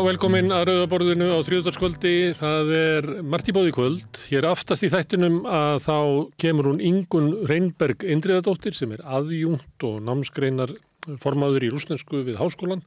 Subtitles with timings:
[0.00, 2.12] Velkomin að Rauðaborðinu á þrjóðarskvöldi.
[2.38, 4.20] Það er Marti Bóði kvöld.
[4.30, 5.96] Hér aftast í þættinum að þá
[6.40, 10.72] kemur hún Ingun Reynberg Indriðadóttir sem er aðjúnt og námsgreinar
[11.20, 12.80] formaður í rúsnesku við háskólan.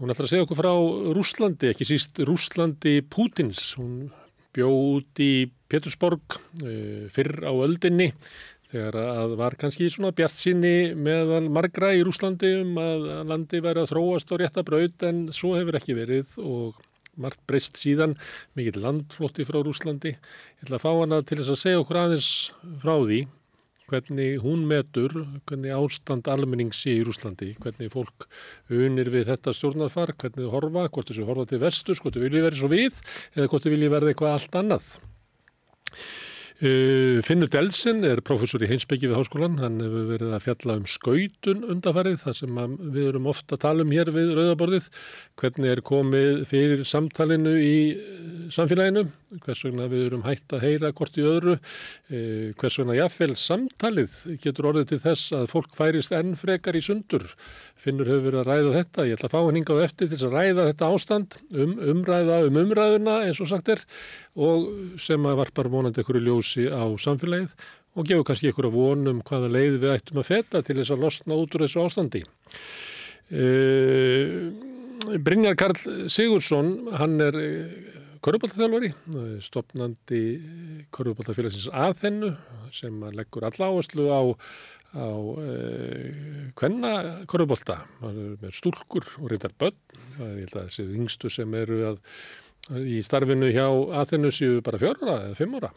[0.00, 0.72] Hún ætlar að segja okkur frá
[1.18, 3.62] Rúslandi, ekki síst Rúslandi Pútins.
[3.78, 4.08] Hún
[4.56, 8.10] bjó út í Petersborg eh, fyrr á öldinni
[8.72, 13.84] þegar að var kannski svona bjart síni meðal margra í Rúslandi um að landi væri
[13.84, 16.84] að þróast á rétta braut en svo hefur ekki verið og
[17.18, 18.14] margt breyst síðan,
[18.54, 20.14] mikill landflótti frá Rúslandi.
[20.14, 22.30] Ég ætla að fá hana til þess að segja okkur aðeins
[22.84, 23.24] frá því
[23.88, 25.14] hvernig hún metur,
[25.48, 28.28] hvernig ástand almennings í Rúslandi, hvernig fólk
[28.68, 32.44] unir við þetta stjórnarfar, hvernig þau horfa, hvort þessu horfa til vestus, hvort þau vilja
[32.44, 32.98] verið svo við
[33.34, 34.90] eða hvort þau vilja verið eitthvað allt annað.
[36.58, 40.88] Uh, Finnur Delsen er professor í heimsbyggi við háskólan, hann hefur verið að fjalla um
[40.90, 42.58] skautun undafarið, það sem
[42.96, 44.88] við erum ofta að tala um hér við Rauðaborðið,
[45.38, 49.06] hvernig er komið fyrir samtalinu í uh, samfélaginu,
[49.44, 54.18] hvers vegna við erum hægt að heyra hvort í öðru, uh, hvers vegna jáfnveil samtalið
[54.42, 57.30] getur orðið til þess að fólk færist enn frekar í sundur.
[57.78, 60.34] Finnur hefur verið að ræða þetta, ég ætla að fá hann hingað eftir til að
[60.34, 63.84] ræða þetta ástand, um umræða um umræðuna eins og sagt er
[64.38, 67.54] og sem að varpar vonandi einhverju ljósi á samfélagið
[67.98, 71.38] og gefur kannski einhverju vonum hvaða leið við ættum að feta til þess að losna
[71.38, 72.24] út úr þessu ástandi.
[73.28, 74.48] Uh,
[75.22, 75.78] Brynjar Karl
[76.10, 77.36] Sigursson, hann er
[78.24, 78.90] korfbóltaþjálfari,
[79.44, 80.22] stopnandi
[80.94, 82.32] korfbóltafélagsins aðhennu
[82.74, 84.22] sem leggur alla áherslu á
[84.96, 85.38] á uh,
[86.56, 86.92] hvenna
[87.28, 89.76] korfbólta, með stúlkur og reyndar börn,
[90.16, 93.66] það er að yngstu sem eru að, að í starfinu hjá
[94.02, 95.70] Aþennu séu bara fjóra eða fimm ára.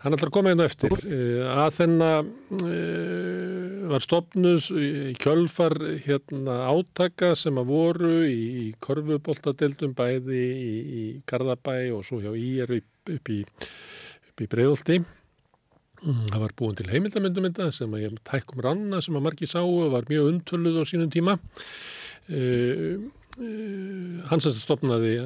[0.00, 0.94] Hann ætlar að koma einu eftir.
[1.04, 9.92] Uh, Aþenna uh, var stopnus í kjölfar hérna, átaka sem að voru í, í korfubóltadeildum
[9.98, 13.40] bæði í, í Garðabæ og svo hjá Íjar upp, upp í,
[14.40, 15.02] í Breiðolti.
[16.00, 19.90] Það var búin til heimildamöndumynda sem að ég tækkum ranna sem að margi sá og
[19.92, 21.36] var mjög untöluð á sínum tíma.
[22.30, 25.16] Uh, uh, hans að stopnaði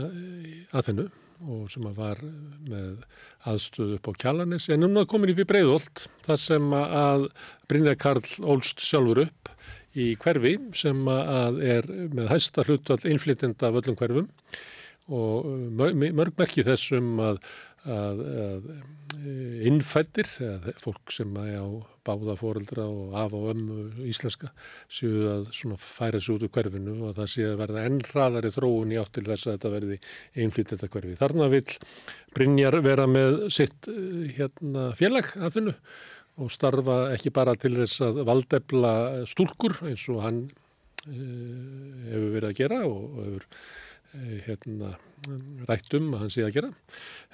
[0.74, 1.06] að þennu
[1.44, 2.20] og sem að var
[2.68, 3.04] með
[3.50, 7.26] aðstöðu upp á Kjallanis en núna komin upp í Breiðholt þar sem að
[7.68, 9.50] Brynja Karl ólst sjálfur upp
[9.94, 14.30] í hverfi sem að er með hæsta hlutvall innflytjenda af öllum hverfum.
[15.14, 17.40] Og mörg merki þessum að,
[17.84, 18.68] að, að
[19.68, 21.68] innfættir, eða fólk sem er á
[22.04, 24.50] báða fóreldra og af og ömmu íslenska
[24.92, 28.98] séu að færa sér út úr hverfinu og það sé að verða ennraðari þróun í
[29.00, 30.00] átt til þess að þetta verði
[30.44, 31.14] einflýtt þetta hverfi.
[31.22, 31.64] Þarna vil
[32.34, 33.88] Brynjar vera með sitt
[34.36, 35.78] hérna, félag að þunnu
[36.42, 38.92] og starfa ekki bara til þess að valdefla
[39.30, 40.40] stúlkur eins og hann
[41.06, 43.48] uh, hefur verið að gera og hefur
[44.46, 44.94] hérna,
[45.68, 46.70] rætt um að hann sé að gera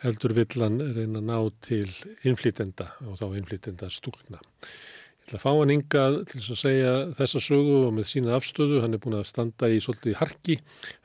[0.05, 1.37] heldur vill hann reyna að ná
[1.67, 1.89] til
[2.29, 4.41] innflýtenda og þá innflýtenda stúlna.
[4.41, 8.81] Ég ætla að fá hann yngað til að segja þessa sögu og með sína afstöðu.
[8.83, 10.57] Hann er búin að standa í svolítið harki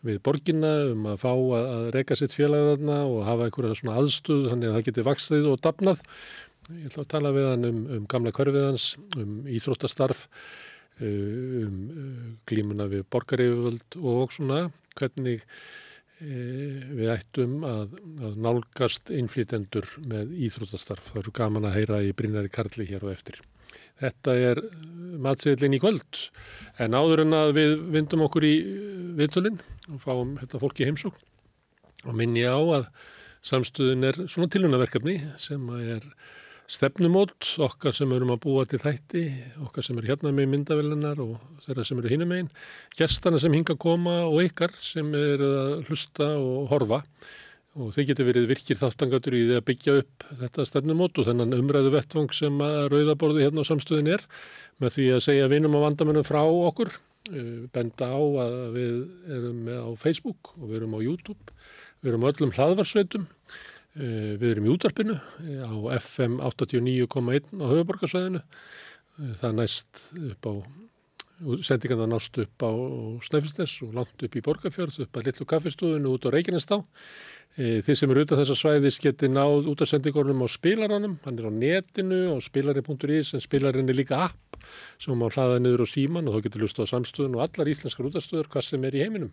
[0.07, 4.49] við borginna um að fá að reyka sitt félag þarna og hafa einhverja svona aðstöðu
[4.49, 6.01] þannig að það geti vaksðið og dapnað.
[6.71, 8.87] Ég ætla að tala við hann um, um gamla körfiðans,
[9.19, 10.25] um íþróttastarf,
[11.03, 15.43] um glímuna við borgarífjöld og svona hvernig
[16.19, 21.11] við ættum að, að nálgast innflýtendur með íþrótastarf.
[21.11, 23.41] Það eru gaman að heyra í Brynari Karli hér og eftir.
[23.99, 24.61] Þetta er
[25.23, 26.21] matsiðlinn í kvöld
[26.83, 28.55] en áður en að við vindum okkur í
[29.19, 29.59] viðtölinn
[29.91, 31.19] og fáum þetta fólki heimsók
[32.05, 32.89] og minni á að
[33.45, 36.07] samstöðun er svona tilhjónaverkefni sem er
[36.71, 39.23] stefnumót, okkar sem erum að búa til þætti,
[39.67, 42.51] okkar sem eru hérna með myndavelunar og þeirra sem eru hinum einn,
[42.97, 47.01] gestana sem hinga að koma og ykkar sem eru að hlusta og horfa.
[47.75, 51.57] Og þeir getur verið virkir þáttangatur í því að byggja upp þetta stefnumót og þennan
[51.57, 54.23] umræðu vettvang sem að rauðaborði hérna á samstöðin er
[54.79, 56.93] með því að segja vinum á vandamennum frá okkur,
[57.75, 58.95] benda á að við
[59.37, 61.55] erum á Facebook og við erum á YouTube,
[61.99, 63.27] við erum á öllum hlaðvarsveitum
[63.95, 68.41] Við erum í útarpinu á FM 89,1 á höfuborgarsvæðinu.
[69.39, 70.53] Það næst upp á,
[71.63, 72.71] sendingarna nást upp á
[73.23, 76.81] Snæfellsnes og langt upp í Borgafjörð, upp að Lillu kaffestúðinu út á Reykjanestá.
[77.55, 81.15] Þið sem eru út af þessa svæðis geti náð út af sendingarnum á spilaranum.
[81.23, 84.59] Hann er á netinu á spilari.is en spilarinn er líka app
[84.99, 88.11] sem má hlaða niður á síman og þá getur lusta á samstöðun og allar íslenskar
[88.11, 89.31] útastöður hvað sem er í heiminum.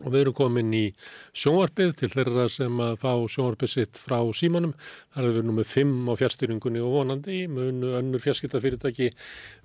[0.00, 0.84] Og við erum komin í
[1.36, 4.72] sjónvarpið til þeirra sem að fá sjónvarpið sitt frá símanum.
[5.12, 9.10] Það er við nú með fimm á fjárstýringunni og vonandi munu önnur fjárskiptafyrirtæki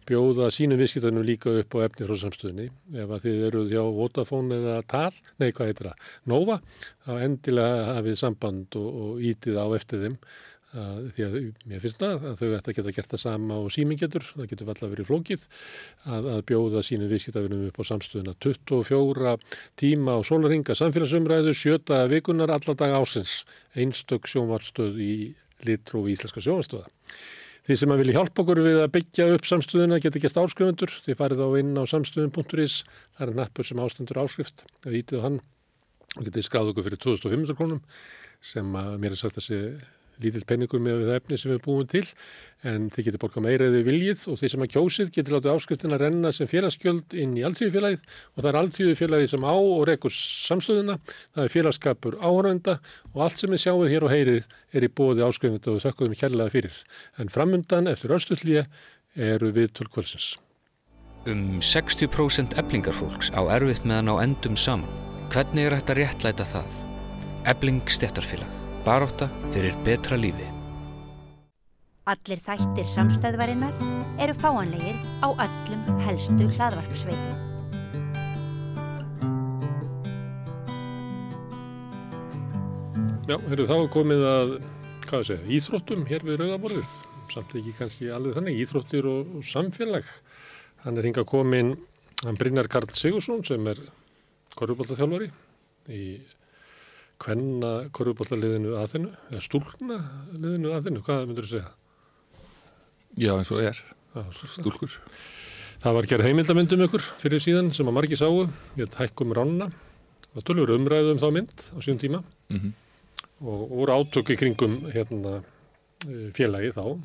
[0.08, 2.68] bjóða sínum viðskiptarnir líka upp á efni frá samstöðinni.
[2.96, 6.60] Ef að þið eruð hjá Vodafone eða TAL, nei hvað heitir það, Nova,
[7.08, 10.22] þá endilega hafið samband og, og ítið á eftir þeim
[10.82, 11.38] að, því að
[11.70, 14.50] mér finnst það að þau ætti að geta gert það sama og síming getur, það
[14.52, 15.46] getur alltaf verið flókið
[16.06, 19.34] að, að bjóða sínum viðskiptafinum upp á samstöðuna 24
[19.82, 23.42] tíma á sólaringa samfélagsumræðu, sjöta vikunar alladaga ásins,
[23.76, 25.16] einstök sjónvarstöð í
[25.68, 26.88] litru og íslenska sjónvarstöða.
[27.68, 31.18] Þið sem að vilja hjálpa okkur við að byggja upp samstöðuna geta gæst áskrifundur, þið
[31.20, 32.78] farið á inn á samstöðun.is,
[33.18, 35.42] það er nappur sem ástendur áskrift, það ítið hann.
[36.16, 37.82] Og getið skráð okkur fyrir 2500 krónum
[38.40, 39.60] sem mér er sagt að sé
[40.24, 42.06] lítill penningur með það efni sem við búum til
[42.66, 46.00] en þið getur borgað meira eða viljið og þeir sem að kjósið getur látið áskriftina
[46.02, 48.02] renna sem félagsgjöld inn í alltíðufélagið
[48.34, 50.98] og það er alltíðufélagið sem á og rekur samstöðuna,
[51.38, 52.78] það er félagskapur áhörvenda
[53.14, 56.54] og allt sem við sjáum hér og heyrir er í bóði áskrifenda og þökkum kærlega
[56.58, 56.82] fyrir.
[57.22, 58.66] En framundan eftir östullíja
[59.14, 60.36] eru við tölkvölsins.
[61.28, 64.90] Um 60% eblingarfólks á erfitt meðan á endum saman.
[65.34, 66.80] Hvernig er þetta réttlæta það?
[67.52, 68.57] Ebling stjættarfélag
[68.88, 70.46] baróta fyrir betra lífi.
[72.08, 73.74] Allir þættir samstæðvarinnar
[74.24, 77.42] eru fáanlegir á öllum helstu hlaðvarpsveitum.
[83.28, 84.56] Já, hefur þá komið að,
[85.10, 86.96] hvað sé, íþróttum hér við Rauðaborðið.
[87.34, 90.08] Samt ekki kannski alveg þannig, íþróttir og, og samfélag.
[90.86, 91.76] Hann er hinga komin,
[92.24, 93.84] hann Brynjar Karl Sigursson sem er
[94.56, 95.28] korfubóltaþjálfari
[95.92, 96.04] í
[97.24, 99.98] hvenna korfubóltaliðinu aðinu, eða stúlna
[100.36, 101.72] liðinu aðinu, hvað myndur þú segja?
[103.18, 103.82] Já, eins og er,
[104.54, 105.00] stúlkur.
[105.82, 108.46] Það var gerð heimildamöndum ykkur fyrir síðan sem að margi sáu,
[108.78, 109.70] við hækkum rána
[110.38, 112.72] og tölur umræðum um þá mynd á síðan tíma mm -hmm.
[113.42, 115.42] og voru átöku kringum hérna,
[116.34, 117.02] félagi þá.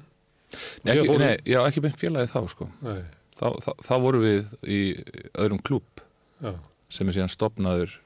[0.84, 1.20] Nei, ekki, fórum...
[1.20, 2.68] nei, já, ekki beint félagi þá, sko.
[3.36, 4.80] Þá, þá, þá voru við í
[5.34, 5.84] öðrum klúb
[6.92, 8.00] sem er síðan stopnaður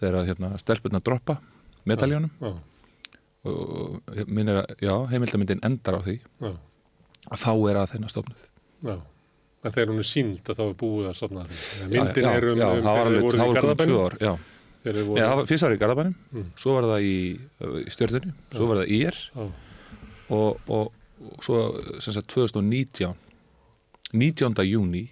[0.00, 1.38] þegar hérna, stelpurna droppa
[1.86, 2.32] medaljónum.
[2.40, 2.56] Já, já.
[3.46, 6.16] og minnir að, já, heimildamindin endar á því.
[6.42, 6.52] Já.
[7.30, 8.42] að þá er að þennan stopnuð
[8.86, 8.96] Já,
[9.66, 12.60] en þegar hún er sínd að þá er búið að stopna því myndin er um,
[12.60, 13.96] um þegar við vorum í Garðabænum.
[13.96, 14.20] voru...
[14.22, 14.32] Já,
[14.86, 16.48] fyrst var það í Garðabænum mm.
[16.62, 17.16] svo var það í,
[17.82, 19.54] í stjórnirni svo var það í ER og,
[20.36, 21.62] og, og svo
[22.04, 23.16] sem sagt 2019
[24.14, 24.66] 19.
[24.68, 25.06] júni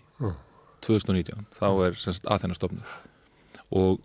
[0.85, 2.95] 2019 þá er sem sagt að þennan stopnuð
[3.75, 4.03] og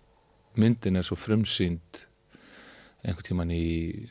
[0.56, 2.06] myndin er svo frumsýnd
[3.04, 4.08] einhvern tíman í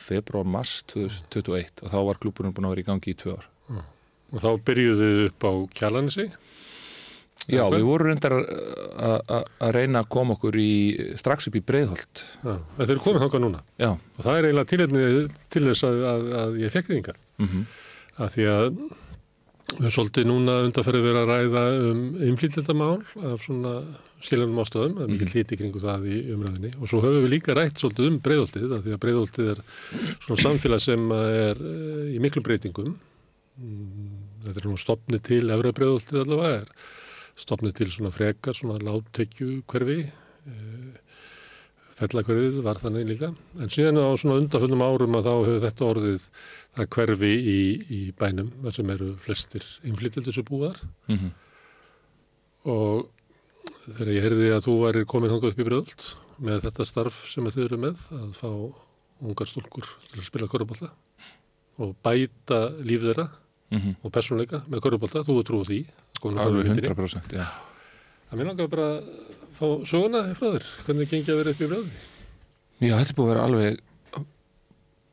[0.00, 3.48] februar, mars 2021 og þá var klúburinn búin að vera í gangi í tvö ár
[3.68, 3.88] mm.
[4.32, 6.24] Og þá byrjuðu upp á kjallanissi?
[7.50, 10.72] Já, við vorum reyndar að reyna að koma okkur í,
[11.18, 13.90] strax upp í Breitholt Já, þeir eru komið þáka núna Já.
[13.90, 15.16] og það er eiginlega tilhefnið
[15.50, 17.64] til þess að, að, að ég fekk því yngar mm -hmm.
[18.22, 18.68] að því að
[19.72, 23.74] við erum svolítið núna undanferðið verið að ræða um innflýtjandamál af svona
[24.22, 27.56] skiljanum ástöðum, það er mikið hlíti kringu það í umræðinni og svo höfum við líka
[27.58, 29.62] rætt svolítið um breyðoltið, því að breyðoltið er
[30.24, 32.96] svona samfélag sem er eh, í miklu breytingum.
[33.60, 36.74] Mm, þetta er svona stopnið til efra breyðoltið allavega er
[37.42, 41.00] stopnið til svona frekar, svona láttekju hverfi eh,
[41.98, 43.32] fellakverfið var þannig líka.
[43.60, 46.28] En síðan á svona undanföldum árum að þá hefur þetta orðið
[46.76, 47.58] það hverfi í,
[47.92, 50.78] í bænum, sem eru flestir innflytjöldur sem búar
[51.10, 51.34] mm -hmm.
[52.72, 53.10] og
[53.86, 56.04] þegar ég heyrði að þú væri komin hangað upp í bröðult
[56.42, 58.50] með þetta starf sem þið eru með að fá
[59.22, 60.90] ungar stúlkur til að spila korrubólta
[61.82, 63.94] og bæta líf þeirra mm -hmm.
[64.02, 65.80] og personleika með korrubólta, þú er trúið því
[66.22, 67.46] alveg 100% já.
[68.30, 69.04] að mér langar bara að
[69.58, 71.92] fá söguna frá þér, hvernig gengi að vera upp í bröðuli
[72.82, 73.80] Já, þetta er búið að vera alveg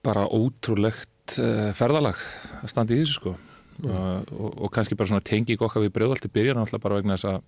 [0.01, 2.17] bara ótrúlegt uh, ferðalag
[2.63, 3.89] að standa í þessu sko mm.
[3.89, 7.17] uh, og, og kannski bara svona tengi okkar við bröðult í byrjan alltaf bara vegna
[7.17, 7.41] þess að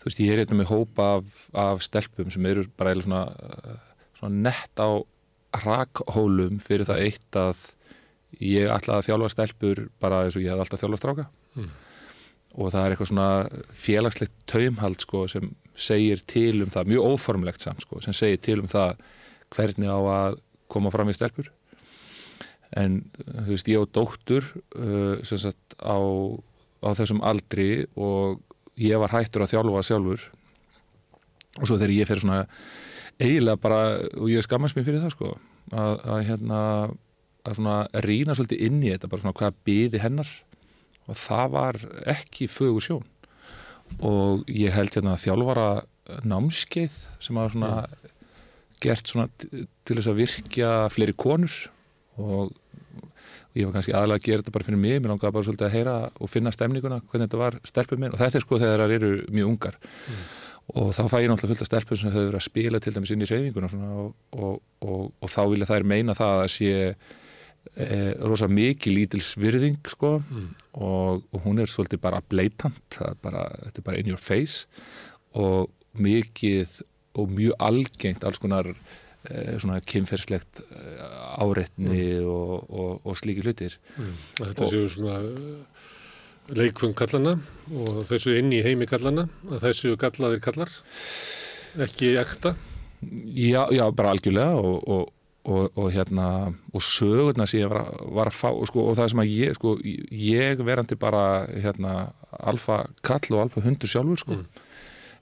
[0.00, 3.22] þú veist, ég er hérna með hópa af, af stelpum sem eru bara eða svona,
[4.18, 4.90] svona nett á
[5.66, 7.62] rakhólum fyrir það eitt að
[8.40, 11.24] ég ætlaði að þjálfa stelpur bara eins og ég hef alltaf þjálfa stráka
[11.58, 11.70] mm.
[12.54, 13.30] og það er eitthvað svona
[13.84, 18.60] félagslegt taumhald sko sem segir til um það, mjög óformlegt samt sko, sem segir til
[18.62, 19.00] um það
[19.50, 20.38] hvernig á að
[20.70, 21.50] koma fram í stelpur
[22.78, 24.46] en þú veist, ég og dóttur
[24.78, 25.98] uh, sem sagt á,
[26.86, 28.38] á þessum aldri og
[28.80, 30.26] ég var hættur að þjálfa sjálfur.
[31.60, 32.42] Og svo þegar ég fer svona
[33.20, 33.80] eiginlega bara,
[34.16, 35.32] og ég skammast mér fyrir það sko,
[35.74, 36.60] að, að hérna
[37.44, 40.30] að svona rína svolítið inn í þetta bara svona hvaða byði hennar.
[41.10, 41.78] Og það var
[42.12, 43.06] ekki fögur sjón.
[44.06, 45.68] Og ég held hérna að þjálfara
[46.28, 47.72] námskeið sem var svona
[48.80, 51.56] gert svona til þess að virkja fleiri konur.
[52.20, 52.52] Og
[53.50, 55.00] og ég var kannski aðalega að gera þetta bara fyrir mig.
[55.00, 58.20] Mér langaði bara svolítið að heyra og finna stemninguna hvernig þetta var stelpum minn og
[58.20, 59.78] þetta er sko þegar það eru mjög ungar.
[60.70, 63.10] Og þá fæ ég náttúrulega fullt af stelpum sem höfðu verið að spila til dæmis
[63.10, 63.70] inn í reyfinguna
[64.04, 64.54] og, og,
[64.86, 70.12] og, og, þá vilja þær meina það að sé e, rosa mikið lítils virðing sko
[70.20, 74.70] og, og hún er svolítið bara bleitant er bara, þetta er bara in your face.
[75.34, 76.84] Og mikið
[77.18, 78.70] og mjög algengt alls konar
[79.60, 80.80] svona kynferðslegt e,
[81.44, 83.76] áreitni og, og, og slíki hlutir.
[84.38, 85.60] Þetta Og- séu svona uh,
[86.56, 87.36] leikfum kallana
[87.70, 90.72] og þessu inn í heimi kallana að þessu gallaðir kallar
[91.84, 92.54] ekki ekta?
[93.32, 95.12] Já, já, bara algjörlega og, og,
[95.48, 96.26] og, og hérna
[96.74, 99.76] og sögurna sem ég var, var að fá sko, og það sem að ég, sko,
[100.10, 101.22] ég verandi bara
[101.54, 101.94] hérna
[102.40, 104.40] alfa kall og alfa hundur sjálfur sko,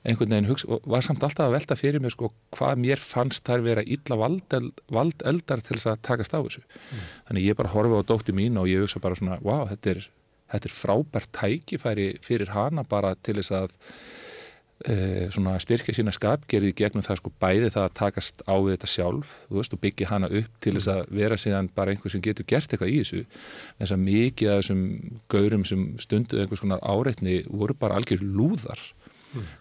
[0.08, 3.64] einhvern veginn hugsa var samt alltaf að velta fyrir mér sko hvað mér fannst þær
[3.66, 6.64] vera illa valdel, valdeldar til þess að takast á þessu.
[7.28, 10.08] Þannig ég bara horfi á dóttu mín og ég hugsa bara svona, wow, þetta er
[10.52, 13.74] þetta er frábært tækifæri fyrir hana bara til þess að
[14.88, 18.92] uh, svona styrkja sína skapgerði gegnum það sko bæði það að takast á við þetta
[18.94, 22.24] sjálf, þú veist, og byggja hana upp til þess að vera síðan bara einhver sem
[22.24, 23.24] getur gert eitthvað í þessu,
[23.80, 24.84] þess að mikið af þessum
[25.34, 28.84] gaurum sem stunduð einhvers konar áreitni voru bara algjör lúðar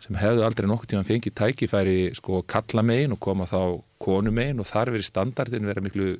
[0.04, 3.60] sem hefðu aldrei nokkuð tíma fengið tækifæri sko kalla megin og koma þá
[4.02, 6.14] konu megin og þar verið standardin vera miklu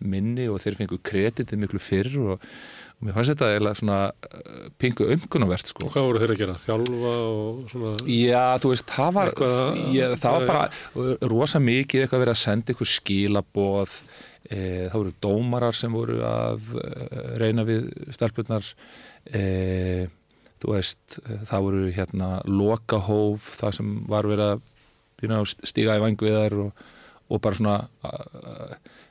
[0.00, 2.44] minni og þeir fengu kreditið miklu fyrr og,
[2.94, 6.42] og mér fannst þetta eiginlega svona uh, pingu umkunavert sko og hvað voru þeir að
[6.44, 6.58] gera?
[6.64, 12.04] Þjálfa og svona Já, þú veist, það var, Eitthvað- ég, það var bara rosa mikið
[12.06, 13.98] eitthvað verið að senda ykkur skilaboð
[14.48, 14.58] e,
[14.88, 16.90] það voru dómarar sem voru að e,
[17.42, 18.70] reyna við stelpurnar
[19.28, 20.06] e,
[20.68, 24.64] veist, e, það voru hérna lokahóf, það sem var verið að
[25.20, 26.86] byrja að stíga í vangviðar og,
[27.30, 28.14] og bara svona a,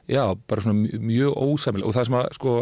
[0.09, 1.87] já, bara svona mjög, mjög ósæmileg.
[1.87, 2.57] Og það sem að sko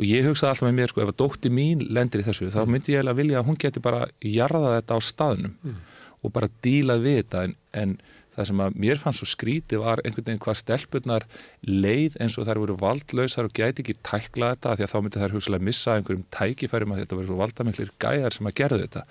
[0.00, 2.62] og ég hugsaði alltaf með mér sko ef að dótti mín lendir í þessu þá
[2.64, 5.74] myndi ég eiginlega vilja að hún geti bara jarða þetta á staðnum
[6.24, 7.42] og bara dílað við þetta.
[7.44, 7.92] En, en
[8.40, 11.26] það sem að mér fannst svo skrítið var einhvern veginn hvað stelpurnar
[11.68, 15.22] leið eins og þær voru valdlausar og gæti ekki tækla þetta því að þá myndi
[15.22, 19.04] þær hugsalega missa einhverjum tækifærum að þetta voru svo valdamiklir gæjar sem að gerðu þetta.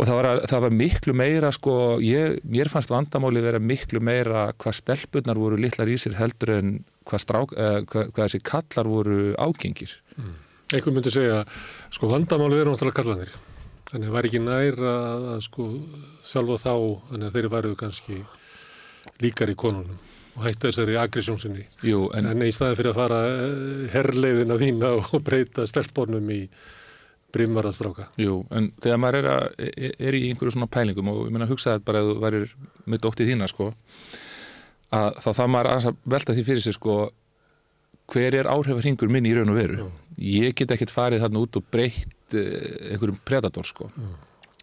[0.00, 4.00] Og það var, að, það var miklu meira sko, ég, mér fannst vandamáli vera miklu
[4.00, 6.72] meira hvað stelpurnar voru litlar í sér heldur en
[7.04, 9.92] hvað, strák, eh, hvað, hvað þessi kallar voru ágengir.
[10.70, 11.44] Einhver myndi segja,
[11.92, 13.38] sko vandamáli eru náttúrulega kallanir
[13.90, 15.66] þannig að það væri ekki nær að, að sko
[16.30, 16.74] sjálfa þá
[17.10, 18.18] þannig að þeir væru kannski
[19.20, 19.98] líkar í konunum
[20.36, 21.64] og hætta þessari agressjón sinni.
[21.84, 26.30] Jú, en, en, í staði fyrir að fara eh, herrleiðin að vína og breyta stelpunum
[26.32, 26.44] í
[27.30, 31.34] brimmarastráka Jú, en þegar maður er, að, er, er í einhverju svona pælingum og ég
[31.34, 32.54] meina hugsaði bara að þú værir
[32.90, 33.68] með dóttið þína sko
[34.90, 36.96] að þá þarf maður aðeins að velta því fyrir sig sko
[38.10, 39.90] hver er áhrifahringur minn í raun og veru?
[40.18, 43.88] Ég get ekkert farið þarna út og breytt eh, einhverjum predator sko.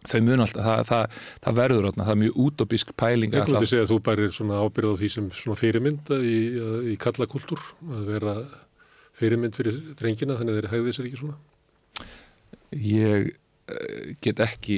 [0.08, 3.88] Þau mun alltaf, það, það, það verður það er mjög útópisk pæling Ég alltaf, segja
[3.88, 6.38] að þú bærir svona ábyrð á því sem svona fyrirmynd í,
[6.94, 7.66] í kallakultúr
[7.98, 8.36] að vera
[9.18, 11.38] fyrirmynd fyrir drengina þannig að þeir hægði sér ekki svona.
[12.78, 13.34] Ég
[14.24, 14.78] get ekki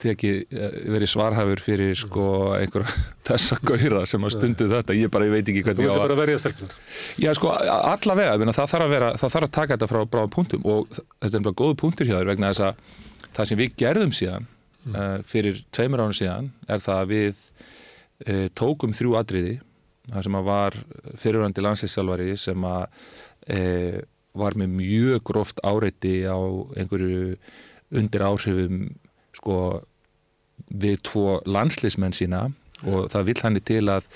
[0.00, 2.94] tekið, eh, verið svarhafur fyrir sko einhverja
[3.28, 5.96] þessa gauðra sem að stundu þetta, ég bara ég veit ekki Þú hvernig ég á
[5.96, 6.78] að bara verja stelpunar
[7.20, 10.64] Já, sko, allavega, meina, það þarf vera, það þarf að taka þetta frá bráðum punktum
[10.72, 14.14] og þetta er bara góðu punktur hjá þér vegna þess að það sem við gerðum
[14.16, 14.46] síðan
[14.94, 19.58] uh, fyrir tveimur ánum síðan er það að við uh, tókum þrjú atriði,
[20.08, 20.78] það sem að var
[21.20, 22.86] fyrirvændi landsinsjálfari sem að
[23.52, 24.00] uh,
[24.40, 26.40] var með mjög gróft áreiti á
[26.80, 27.36] einhverju
[27.92, 28.88] undir áhrifum
[29.36, 29.56] sko
[30.72, 32.46] við tvo landslismenn sína
[32.82, 34.06] og það vill hann til að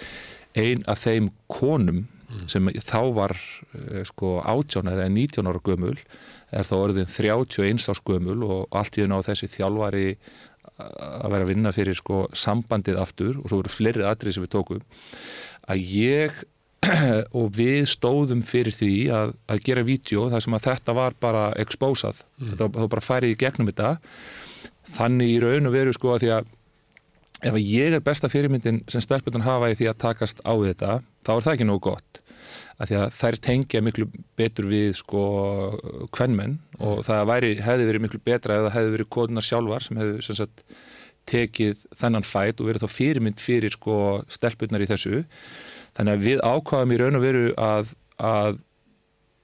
[0.56, 2.06] ein af þeim konum
[2.50, 5.94] sem þá var eh, sko 18 eða 19 ára gömul
[6.54, 10.08] er þá orðin 31 árs gömul og allt í þenn á þessi þjálfari
[10.76, 14.52] að vera að vinna fyrir sko sambandið aftur og svo voru fleiri atrið sem við
[14.56, 14.82] tókum
[15.70, 16.42] að ég
[17.38, 21.46] og við stóðum fyrir því að, að gera vídeo þar sem að þetta var bara
[21.62, 23.96] exposað, þetta var bara farið í gegnum þetta.
[24.96, 26.52] Þannig í raun og veru sko að því að
[27.46, 31.32] ef ég er besta fyrirmyndin sem stelpunan hafa í því að takast á þetta þá
[31.34, 32.20] er það ekki nógu gott.
[32.76, 35.22] Að því að þær tengja miklu betur við sko
[36.14, 40.26] kvennmenn og það væri, hefði verið miklu betra það hefði verið konunar sjálfar sem hefði
[40.26, 40.64] sem sagt,
[41.26, 43.96] tekið þennan fæt og verið þá fyrirmynd fyrir sko
[44.30, 45.24] stelpunar í þessu
[45.96, 48.60] þannig að við ákvaðum í raun og veru að, að,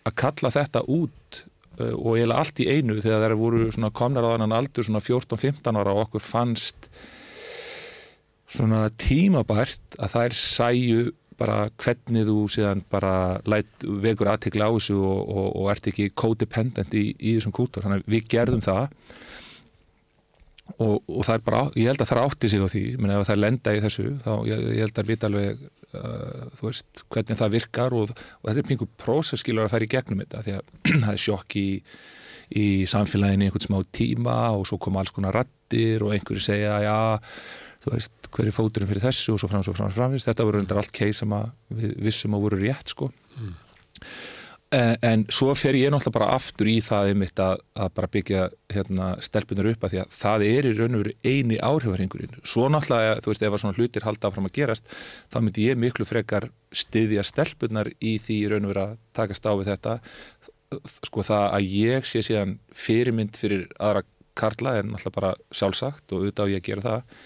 [0.08, 1.40] að kalla þetta út
[1.78, 5.80] uh, og eiginlega allt í einu þegar það voru komnar á annan aldur svona 14-15
[5.80, 6.90] ára og okkur fannst
[8.52, 11.10] svona tímabært að þær sæju
[11.42, 16.10] bara hvernig þú síðan bara læt, vekur aðtekla á þessu og, og, og ert ekki
[16.18, 18.96] codependent í, í þessum kútur, þannig að við gerðum það.
[20.78, 22.84] Og, og það er bara, ég held að það átti sig á því.
[23.00, 27.04] Menn ef það lenda í þessu þá ég, ég held að vita alveg þú veist,
[27.12, 30.56] hvernig það virkar og, og þetta er pingu prósesskilur að færa í gegnum þetta því
[30.58, 31.68] að það er sjokk í
[32.52, 36.96] í samfélaginu einhvern smá tíma og svo koma alls konar rattir og einhverju segja, já
[37.82, 39.34] þú veist, hver er fóturinn fyrir þessu?
[39.34, 41.34] og svo framst og framst framst, þetta voru undir allt keið sem
[41.72, 43.08] við vissum að voru rétt sko.
[43.38, 43.56] Mm.
[44.72, 48.44] En, en svo fer ég náttúrulega bara aftur í það einmitt að, að bara byggja
[48.72, 52.68] hérna, stelpunar upp að því að það er í raun og veru eini áhrifaringurinn svo
[52.72, 54.88] náttúrulega, þú veist, ef svona hlutir halda áfram að gerast,
[55.32, 59.48] þá myndi ég miklu frekar styðja stelpunar í því í raun og veru að takast
[59.48, 59.96] á við þetta.
[61.04, 64.06] Sko það að ég sé síðan fyrirmynd fyrir aðra
[64.38, 67.18] karla er náttúrulega bara sjálfsagt og auðvitað á ég að gera það.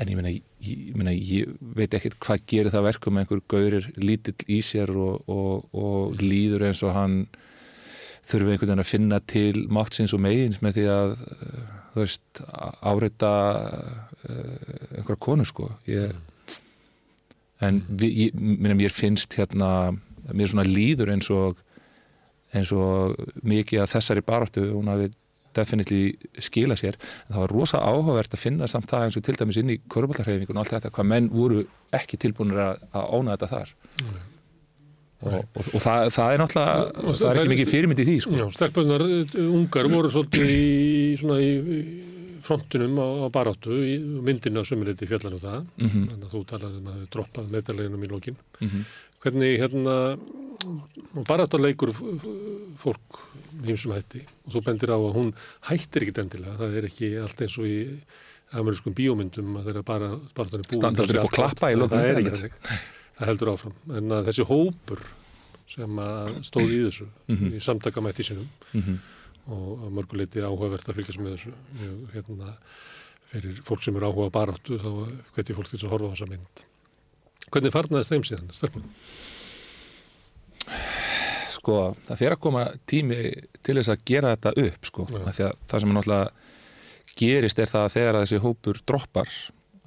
[0.00, 0.32] En ég meina,
[0.64, 4.92] ég, meina, ég veit ekkert hvað gerir það verkum með einhver gaurir lítill í sér
[4.94, 7.22] og, og, og líður eins og hann
[8.30, 12.42] þurfi einhvern veginn að finna til máttsins og megins með því að uh, þú veist,
[12.86, 15.70] áreita uh, einhverja konu sko.
[15.90, 16.14] Ég,
[17.64, 19.90] en við, ég, minna, mér finnst hérna
[20.30, 21.58] mér svona líður eins og
[22.54, 25.10] eins og mikið að þessari baráttu hún hafi
[25.56, 29.36] definitely skila sér en það var rosa áhugavert að finna samt það eins og til
[29.38, 31.64] dæmis inn í köruballarhefingun og allt þetta, hvað menn voru
[31.96, 33.72] ekki tilbúinir að, að óna þetta þar
[34.04, 34.20] Nei.
[35.20, 38.16] og, og, og það, það er náttúrulega og það er ekki mikið fyrirmynd í því
[38.26, 38.48] sko.
[38.56, 39.06] Stelpunar
[39.46, 40.62] ungar voru svolítið í,
[41.20, 41.50] svona í
[42.46, 46.06] frontunum á, á baráttu í myndinu á sömurleiti fjallan og það mm -hmm.
[46.10, 48.84] þannig að þú talar um að droppað meðaleginum í lokin mm -hmm.
[49.22, 49.96] hvernig hérna
[51.28, 51.92] baráttarleikur
[52.76, 53.20] fólk
[53.66, 54.24] hýmsum hætti.
[54.46, 55.30] Og þú bendir á að hún
[55.68, 57.78] hættir ekkit endilega, það er ekki allt eins og í
[58.58, 60.80] amerískum bíómyndum að þeirra bara baráttarni búin.
[60.80, 62.78] Standardur upp og klappa í lóknum það er ekki það,
[63.18, 63.76] það heldur áfram.
[63.98, 65.04] En að þessi hópur
[65.70, 66.00] sem
[66.46, 67.52] stóði í þessu mm -hmm.
[67.54, 68.96] í samtakamætti sinum mm -hmm.
[69.54, 71.52] og mörguleiti áhugavert að fylgjast með þessu
[72.14, 72.56] hérna,
[73.30, 74.90] fyrir fólk sem eru áhuga baráttu þá
[75.34, 76.64] hveti fólk til að horfa á þessa mynd.
[77.50, 78.90] Hvernig farnaðist þeim síðan stöknum?
[81.60, 83.18] Sko, það fyrir að koma tími
[83.60, 85.22] til þess að gera þetta upp sko, ja.
[85.26, 86.30] að að það sem náttúrulega
[87.20, 89.34] gerist er það að þegar að þessi hópur droppar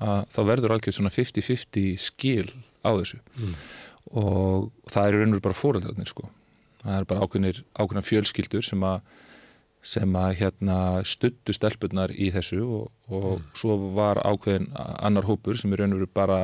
[0.03, 2.47] að þá verður algjörð svona 50-50 skil
[2.83, 3.53] á þessu mm.
[4.19, 6.27] og það eru og bara fóröldarnir sko
[6.83, 9.05] það er bara ákveðnir, ákveðnar fjölskyldur sem að
[9.83, 13.47] sem að hérna stuttu stelpunnar í þessu og, og mm.
[13.59, 16.39] svo var ákveðin annar hópur sem er veru bara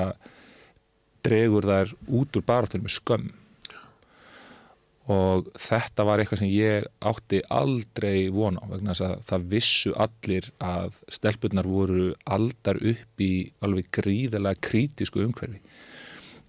[1.23, 3.29] dregur þær út úr barátunum með skömm
[5.09, 10.49] og þetta var eitthvað sem ég átti aldrei vona vegna þess að það vissu allir
[10.61, 13.33] að stelpunar voru aldar upp í
[13.65, 15.63] alveg gríðilega krítisku umhverfi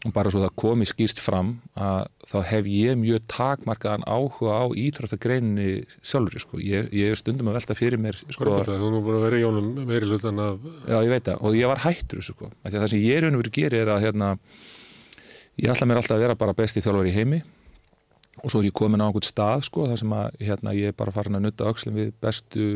[0.00, 4.64] og bara svo það komi skýrst fram að þá hef ég mjög takmarkaðan áhuga á
[4.80, 6.60] íþróttagreininni sjálfur sko.
[6.64, 9.70] ég, ég stundum að velta fyrir mér sko, Þú er búin að vera í jónum
[9.84, 12.52] meiri lutan af Já ég veit það og ég var hættur sko.
[12.64, 14.30] það sem ég er unni verið að gera er að hérna,
[15.60, 17.42] ég ætla mér alltaf að vera bara besti þjálfur í heimi
[18.38, 20.96] og svo er ég komin á einhvern stað sko þar sem að hérna, ég er
[20.96, 22.66] bara farin að nutta aukslum við bestu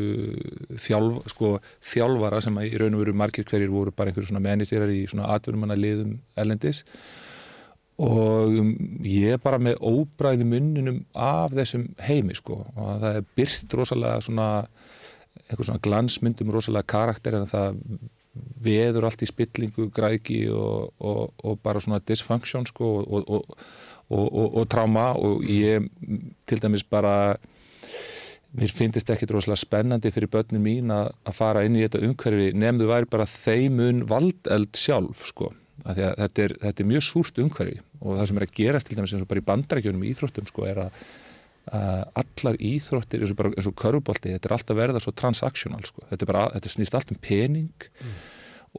[0.81, 1.51] þjálf, sko,
[1.93, 5.05] þjálfara sem að í raun og veru margir hverjir voru bara einhverju svona menistýrar í
[5.09, 6.83] svona atverjumanna liðum ellendis
[7.95, 8.73] og um,
[9.07, 14.19] ég er bara með óbræði munninum af þessum heimi sko og það er byrt rosalega
[14.27, 14.49] svona
[15.45, 17.79] einhvern svona glansmyndum rosalega karakter en það
[18.35, 23.55] veður allt í spillingu, græki og, og, og bara svona dysfunction sko og, og
[24.09, 25.89] og, og, og tráma og ég
[26.45, 27.35] til dæmis bara
[28.55, 32.53] mér finnst ekki droslega spennandi fyrir börnum mín að, að fara inn í þetta umhverfi
[32.55, 35.51] nefndu væri bara þeimun valdeld sjálf sko
[35.83, 38.89] að að þetta, er, þetta er mjög súrt umhverfi og það sem er að gerast
[38.89, 41.05] til dæmis eins og bara í bandarækjunum í Íþróttum sko er að
[41.65, 46.03] allar íþróttir eins og, og körubolti, þetta er alltaf verða svo transaktional sko.
[46.11, 48.11] þetta, bara, þetta snýst allt um pening mm.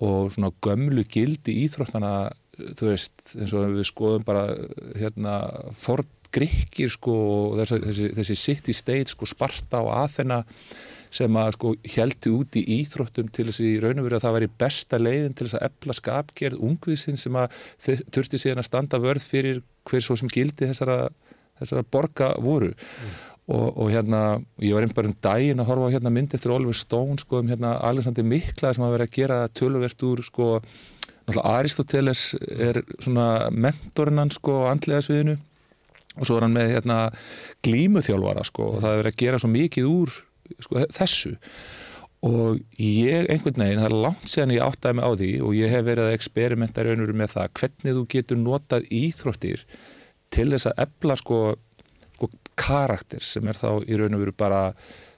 [0.06, 4.48] og svona gömlu gildi íþróttana þú veist, eins og við skoðum bara
[4.96, 5.38] hérna
[5.78, 7.16] Ford Grikkir sko
[7.60, 10.42] þessi, þessi, þessi city state sko Sparta og Athena
[11.16, 14.26] sem að sko heldi út í íþróttum til þess að í raun og veru að
[14.26, 18.68] það væri besta leiðin til þess að epla skapgerð ungviðsinn sem að þurfti síðan að
[18.68, 21.06] standa vörð fyrir hver svo sem gildi þessara,
[21.60, 23.14] þessara borga voru mm.
[23.54, 24.22] og, og hérna
[24.64, 27.40] ég var einn bara um daginn að horfa á hérna myndi eftir Oliver Stone sko
[27.40, 30.50] um hérna Alexander Mikla sem að vera að gera töluvert úr sko
[31.34, 35.36] Aristoteles er svona mentorinn hans sko á andlega sviðinu.
[36.16, 37.00] Og svo er hann með hérna
[37.66, 40.14] glímuþjálfara sko og það er verið að gera svo mikið úr
[40.64, 41.34] sko, þessu.
[42.26, 45.74] Og ég einhvern veginn, það er langt séðan ég áttaði mig á því og ég
[45.74, 49.66] hef verið að experimenta raunur með það, hvernig þú getur notað íþróttir
[50.34, 51.40] til þess að ebla sko,
[52.16, 54.62] sko karakter sem er þá í raun og veru bara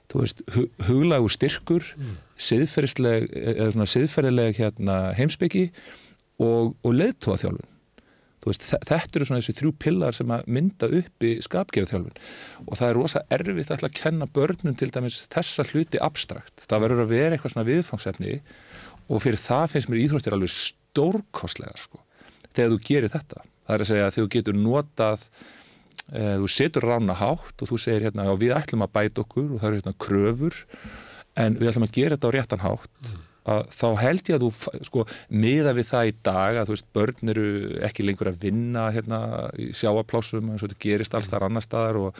[0.09, 2.13] þú veist, hu- huglægur styrkur mm.
[2.39, 5.69] svona siðferðileg hérna, heimsbyggi
[6.39, 6.95] og, og
[8.55, 12.19] þe- þetta eru svona þessi þrjú pillar sem að mynda upp í skapgerðarþjálfun.
[12.65, 17.03] Og það er rosa erfitt að kenna börnum til dæmis þessa hluti abstrakt, það verður
[17.03, 18.39] að vera eitthvað svona viðfangsefni
[19.09, 21.99] og fyrir það finnst mér íþróttir alveg stórkostlegar sko,
[22.53, 23.43] þegar þú gerir þetta.
[23.67, 25.25] Það er að segja að þegar þú getur notað
[26.09, 29.49] e, þú setur rána hátt og þú segir hérna, já við ætlum að bæta okkur
[29.51, 30.61] og það eru hérna kröfur
[31.39, 33.11] en við ætlum að gera þetta á réttan hátt
[33.47, 36.89] að þá held ég að þú sko, miða við það í dag að þú veist,
[36.97, 37.47] börn eru
[37.87, 39.21] ekki lengur að vinna hérna
[39.59, 42.19] í sjáaplásum eins og þetta gerist allstar annar staðar og,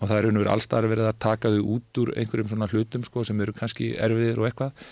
[0.00, 3.24] og það er verið allstar verið að taka þau út úr einhverjum svona hlutum sko,
[3.26, 4.88] sem eru kannski erfiðir og eitthvað.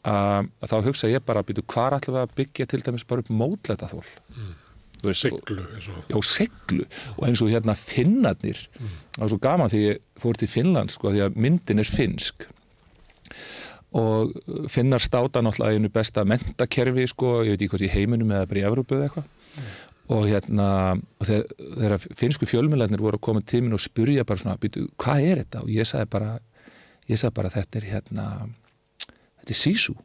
[0.00, 3.20] Að, að þá hugsa ég bara að býtu hvar við að byggja til dæmis bara
[3.20, 4.54] upp mótlæta þól mm.
[5.00, 6.84] Og já, seglu
[7.16, 11.12] og eins og hérna finnarnir það var svo gaman því ég fór til Finnland sko,
[11.12, 12.44] því að myndin er finnsk
[13.96, 14.34] og
[14.70, 18.60] finnar státa náttúrulega einu besta mentakerfi sko, ég veit ekki hvort í heiminum eða bara
[18.60, 19.72] í Evrópu eða eitthvað.
[20.10, 24.42] Og hérna og þegar, þegar finnsku fjölmjölarnir voru að koma til minn og spurja bara
[24.42, 25.64] svona, býtu, hvað er þetta?
[25.64, 26.30] og ég sagði bara,
[27.10, 28.28] ég sagði bara þetta er hérna,
[29.42, 29.96] þetta er sísú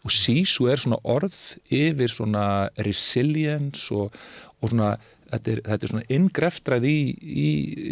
[0.00, 1.36] og sísu er svona orð
[1.68, 2.44] yfir svona
[2.80, 4.16] resilience og,
[4.60, 4.94] og svona
[5.30, 7.48] þetta er, þetta er svona inngreftrað í, í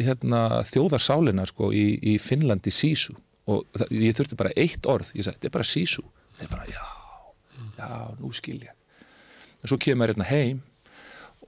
[0.06, 3.16] hérna, þjóðarsálina sko, í, í Finnlandi sísu
[3.48, 5.12] og það, ég þurfti bara eitt orð.
[5.16, 6.04] Ég sagði, þetta er bara sísu
[6.38, 6.84] þetta er bara, já,
[7.78, 8.74] já, nú skil ég.
[9.58, 10.61] En svo kemur hérna heim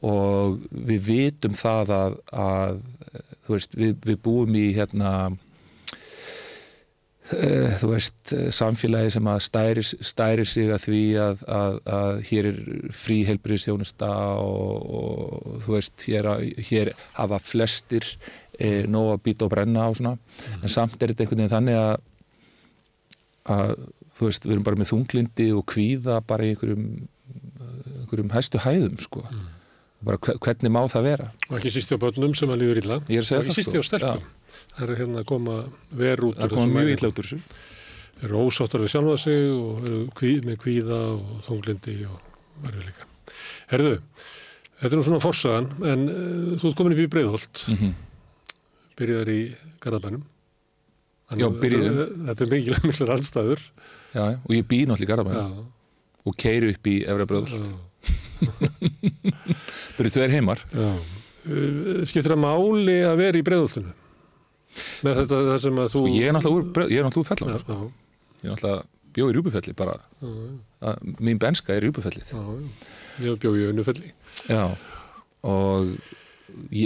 [0.06, 2.80] og við vitum það að, að
[3.44, 5.12] þú veist, við, við búum í hérna
[7.36, 12.50] eh, þú veist, samfélagi sem að stæri, stæri sig að því að, að, að hér
[12.50, 12.60] er
[12.96, 14.10] frí helbriðstjónusta
[14.40, 16.32] og, og þú veist, hér,
[16.72, 18.08] hér hafa flestir
[18.60, 20.14] e, nóg að býta og brenna á svona,
[20.60, 21.94] en samt er þetta einhvern veginn þannig að,
[23.56, 23.72] að
[24.18, 26.84] þú veist, við erum bara með þunglindi og kvíða bara í einhverjum
[28.00, 29.24] einhverjum hæstu hæðum sko.
[30.04, 31.26] Bara hve- hvernig má það vera?
[31.48, 32.96] Og ekki síst hjá börnum sem að líður illa.
[33.00, 33.76] Að og ekki það, síst sko.
[33.76, 34.24] hjá stelpum.
[34.70, 35.56] Það er hérna að koma
[35.92, 37.40] ver út það er komið mjög illa út úr þessu.
[38.20, 42.20] Eru ósáttar við sjálfa sig og eru kví, með kvíða og þunglindi og
[42.64, 43.06] verður líka.
[43.70, 43.94] Herðu,
[44.80, 47.64] þetta er nú svona forsagan en uh, þú ert komin upp í Breiðholt.
[47.70, 47.92] Mm
[49.00, 49.40] byrjaðar í
[49.84, 50.22] Garðabænum
[51.38, 51.98] Já, byrjuðum.
[52.00, 53.60] Þetta, þetta er mikil, mikil rannstæður
[54.16, 55.46] já, og ég bý náttúrulega í Garabæn Já,
[56.26, 57.70] og keiri upp í Efra Bröðl já,
[59.94, 60.88] það eru tveir heimar já.
[61.40, 63.92] Uh, Skiptir það máli að vera í Breiðholtinu?
[65.06, 67.76] Með þetta það sem að þú og ég er náttúrulega úr, fellan sko.
[68.42, 68.82] ég er náttúrulega
[69.16, 70.90] bjóð í Rjúbufelli bara já, já.
[71.18, 72.88] mín benska er Rjúbufellið Já, já.
[73.20, 74.12] Ég bjó í Önnufelli.
[74.48, 74.62] já
[75.46, 75.94] og,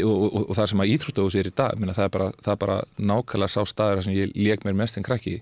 [0.04, 2.52] og, og, og það sem að íþróttahús er í dag minna, það, er bara, það
[2.54, 2.76] er bara
[3.10, 5.36] nákvæmlega sá staður sem ég lék mér mest en krakki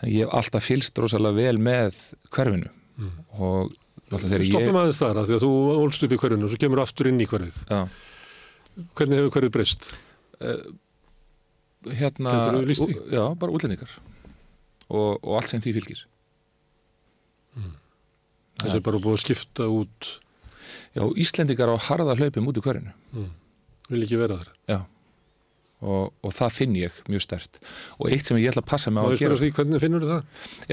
[0.00, 1.98] þannig ég hef alltaf fylst rosalega vel með
[2.34, 3.12] hverfinu Mm.
[3.40, 3.70] og
[4.12, 5.50] þegar ég Stoppum aðeins þar, af því að þú
[5.80, 7.60] ólst upp í hverfinu og svo kemur aftur inn í hverfið.
[7.70, 7.78] já,
[8.98, 9.86] Hvernig hefur hverfið breyst?
[11.96, 12.34] hérna
[12.66, 12.76] því?
[12.84, 13.94] ú- já, bara útlendingar
[14.90, 16.02] og, og allt sem því fylgir
[18.60, 20.08] Þessi er bara búið að skipta út,
[20.96, 22.92] já, Íslendingar á harða hlaupum út í hverjunu
[23.90, 24.50] vil ekki vera þar.
[24.70, 24.78] já
[25.80, 27.58] og, og það finn ég mjög stert
[27.98, 30.02] og eitt sem ég ætla að passa mig á Má að gera því, hvernig finnur
[30.04, 30.24] þú það?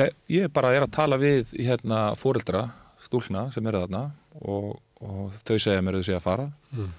[0.02, 2.66] ég, ég bara er að tala við hérna fóreldra,
[3.08, 4.02] stúlna sem eru þarna
[4.42, 6.90] og, og þau segja mér að þau segja að fara Mm.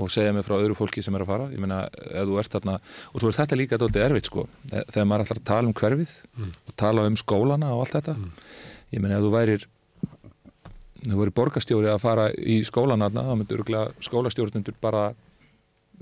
[0.00, 2.54] og segja mér frá öðru fólki sem er að fara ég meina, ef þú ert
[2.56, 2.78] þarna
[3.12, 6.14] og svo er þetta líka dóltið erfitt sko þegar maður ætlar að tala um hverfið
[6.40, 6.48] Mm.
[6.66, 8.30] og tala um skólana og allt þetta Mm.
[8.96, 9.66] ég meina, ef þú værir
[11.02, 13.64] þú væri borgarstjóri að fara í skólana þarna, þá myndur
[14.06, 15.10] skólastjórnundur bara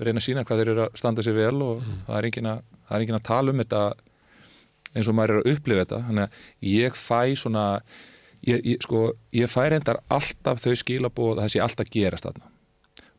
[0.01, 2.95] reyna að sína hvað þeir eru að standa sér vel og það, er að, það
[2.95, 3.81] er engin að tala um þetta
[4.91, 5.99] eins og maður er að upplifa þetta.
[6.07, 7.65] Þannig að ég fæ svona
[8.47, 9.03] ég, ég, sko,
[9.37, 12.49] ég fæ reyndar alltaf þau skilabóð að það sé alltaf gerast þarna.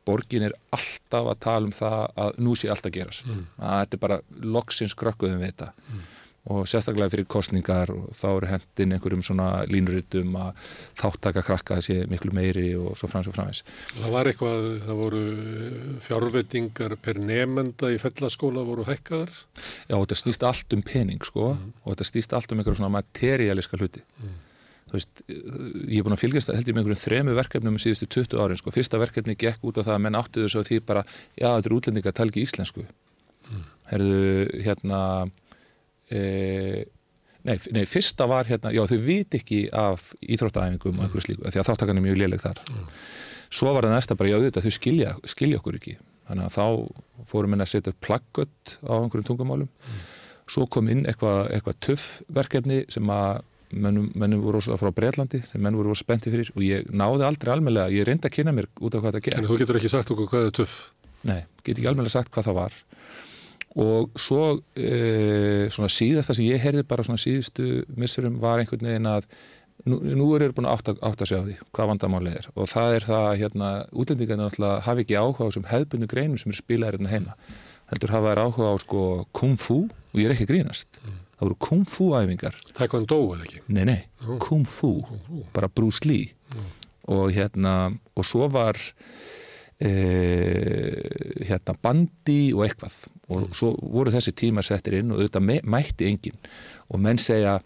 [0.03, 3.29] Borgin er alltaf að tala um það að nú sé alltaf gerast.
[3.31, 3.45] Mm.
[3.59, 4.21] að þetta er bara
[4.57, 5.73] loksins krökkuðum við þetta
[6.51, 10.57] og sérstaklega fyrir kostningar og þá eru hendin einhverjum svona línuritum að
[10.99, 13.63] þáttaka krakka þessi miklu meiri og svo frans og framins
[13.95, 15.21] Það var eitthvað, það voru
[16.09, 19.31] fjárveitingar per nefnda í fellaskóla voru hækkaðar.
[19.87, 22.97] Já, og þetta snýst allt um pening sko og þetta snýst allt um einhverjum svona
[22.97, 24.03] materialiska hluti.
[24.91, 28.09] Þú veist, ég er búin að fylgjast held ég með einhverjum þremu verkefnum um síðustu
[28.19, 30.81] 20 árin sko, fyrsta verkefni gekk út á það að menn áttu þessu á því
[30.91, 31.05] bara,
[31.39, 32.85] já, þetta er útlendinga að tala ekki íslensku
[33.93, 34.19] herðu,
[34.65, 35.01] hérna
[36.13, 36.85] e,
[37.49, 41.63] nei, nei, fyrsta var hérna, já þau vit ekki af íþróttaæfingum og einhverju slíku, því
[41.63, 42.63] að þáttakan er mjög léleg þar.
[43.53, 45.97] Svo var það næsta bara, já auðvitað þau skilja, skilja okkur ekki.
[46.29, 46.67] Þannig að þá
[47.29, 49.71] fórum við að setja upp plaggött á einhverjum tungumálum.
[50.51, 55.43] Svo kom inn eitthvað eitthva tuff verkefni sem að mennum, mennum voru rosalega frá Breitlandi
[55.49, 56.51] sem menn voru rosalega spennti fyrir.
[56.57, 59.27] Og ég náði aldrei almennilega, ég reyndi að kynna mér út af hvað það En
[59.29, 60.79] gerð þú getur ekki sagt okkur hvað er tuff.
[61.29, 62.79] Nei, get ekki almennilega sagt hvað það var
[63.81, 69.09] og svo e, svona síðasta sem ég heyrði bara svona síðustu missurum var einhvern veginn
[69.09, 69.29] að
[69.89, 72.49] nú, nú eru búin að átta, átta sig á því hvað vandamáli er.
[72.53, 76.53] Og það er það hérna útlendingarnir náttúrulega hafi ekki áhuga á þessum hefðbundu greinum sem
[76.53, 77.37] eru spilaðir hérna heima.
[77.93, 79.03] Heldur hafa þær áhuga á sko
[79.37, 81.01] kung fu og ég er ekki grínast.
[81.43, 82.59] Það voru kung fu æfingar.
[82.77, 83.65] Taekwondo eða ekki.
[83.75, 84.37] Nei, nei, Nú.
[84.39, 85.01] Kung Fu
[85.55, 86.31] bara Bruce Lee.
[87.11, 88.79] Og hérna, og svo var
[89.83, 89.93] e,
[91.49, 92.97] hérna bandi og eitthvað.
[93.33, 96.39] Og svo voru þessi tíma settir inn og auðvitað me- mætti enginn.
[96.93, 97.59] Og menn segja,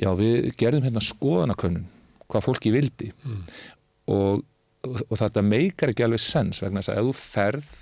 [0.00, 1.86] já við gerðum hérna skoðanakönnun,
[2.30, 3.10] hvað fólki vildi.
[4.10, 4.42] Og,
[4.86, 7.72] og þetta meikar ekki alveg sens vegna þess að ef þú ferð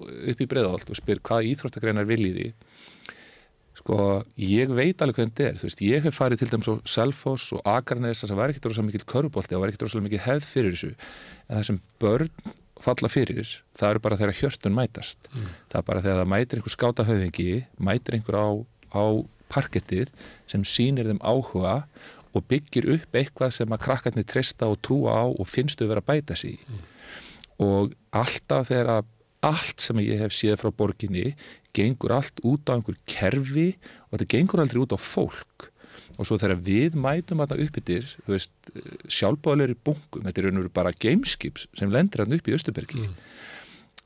[0.00, 2.54] upp í breiðáld og spyr hvað íþróttagreinar viljiði
[3.80, 3.96] sko,
[4.40, 7.52] ég veit alveg hvernig þetta er, þú veist, ég hef farið til dæmis á Selfoss
[7.56, 10.74] og Akarnesa sem var ekkert rosalega mikil körubolti og var ekkert rosalega mikil hefð fyrir
[10.76, 10.90] þessu.
[11.48, 12.32] En það sem börn
[12.84, 15.28] falla fyrir, það eru bara þegar hjörtun mætast.
[15.70, 18.48] Það er bara þegar það mætir einhver skátahöfðingi, mætir einhver á,
[18.96, 19.04] á
[19.50, 20.12] parkettið
[20.50, 21.84] sem sýnir þeim áhuga
[22.34, 26.10] og byggir upp eitthvað sem að krakkarnir treysta og trúa á og finnstu vera að
[26.12, 26.82] bæta sig í.
[27.60, 29.10] Og alltaf þegar að
[29.46, 31.34] allt sem ég hef séð frá borginni
[31.76, 33.72] gengur allt út á einhver kerfi
[34.10, 35.69] og þetta gengur aldrei út á fólk
[36.20, 38.52] og svo þegar við mætum þarna upp yfir, þú veist,
[39.08, 43.06] sjálfbáðlega í bunkum, þetta er veru bara gameskips sem lendir hann upp í Östubergi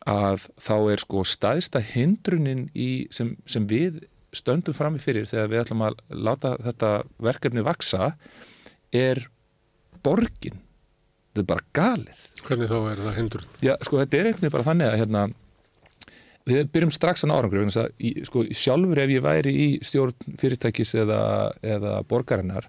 [0.04, 4.02] að þá er sko staðista hindrunin í, sem, sem við
[4.34, 5.96] stöndum frammi fyrir þegar við ætlum að
[6.26, 6.90] láta þetta
[7.22, 8.12] verkefni vaksa
[8.94, 9.22] er
[10.04, 10.60] borgin.
[11.32, 12.26] Þetta er bara galið.
[12.44, 13.46] Hvernig þá er það hindur?
[13.64, 15.24] Já, sko, þetta er einhvern veginn bara þannig að hérna,
[16.48, 17.70] við byrjum strax að ná árangur
[18.28, 21.20] sko, sjálfur ef ég væri í stjórn fyrirtækis eða,
[21.64, 22.68] eða borgarinnar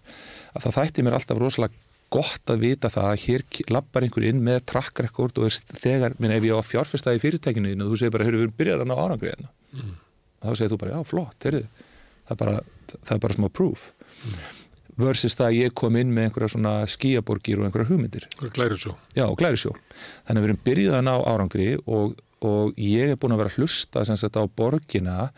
[0.56, 1.82] að það þætti mér alltaf rosalega
[2.16, 6.32] gott að vita það að hér lappar einhver inn með track record og þegar, minn,
[6.32, 8.60] ef ég á að fjárfesta í fyrirtækinu þínu og þú segir bara, heyrðu, við erum
[8.62, 9.50] byrjað að ná árangri hérna.
[10.46, 11.64] Þá segir þú bara, já, flott, heyrðu
[12.26, 12.60] það er bara,
[12.96, 13.88] það er bara smá proof.
[14.96, 18.28] Versus það að ég kom inn með einhverja svona skíaborgir og einhverja hugmyndir.
[19.28, 19.74] Og glærisjó.
[20.28, 23.54] Þannig að við erum byrjuð að ná árangri og, og ég er búin að vera
[23.54, 25.30] að hlusta sagt á borgina,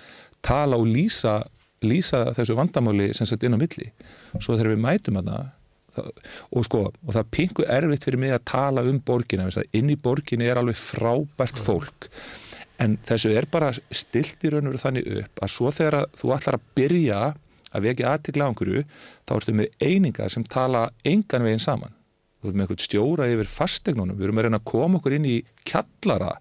[0.45, 1.39] tala og lýsa,
[1.85, 3.91] lýsa þessu vandamáli sagt inn á milli.
[4.39, 5.37] Svo þegar við mætum hana
[5.95, 6.11] það,
[6.53, 10.49] og sko, og það pingu erfitt fyrir mig að tala um borgina, inn í borginni
[10.49, 12.09] er alveg frábært fólk.
[12.81, 16.09] En þessu er bara stilt í raun og veru þannig upp að svo þegar að
[16.19, 17.21] þú ætlar að byrja
[17.73, 18.83] að vekja aðtikla á einhverju,
[19.25, 21.97] þá ertu með einingar sem tala engan veginn saman
[22.37, 25.27] þú erum með eitthvað stjóra yfir fastegnunum við erum að reyna að koma okkur inn
[25.27, 26.35] í kjallara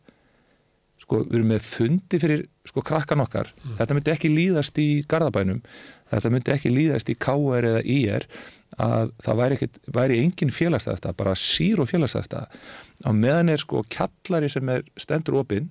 [1.06, 3.52] sko, við erum með fundi fyrir sko krakkan okkar.
[3.78, 5.62] Þetta myndi ekki líðast í Garðabænum.
[6.10, 8.26] Þetta myndi ekki líðast í KR eða IR
[8.82, 12.42] að það væri, ekkit, væri engin félagsstæðsta, bara sír og félagsstæðsta
[13.06, 15.70] á meðan er sko kjallari sem er stendur opinn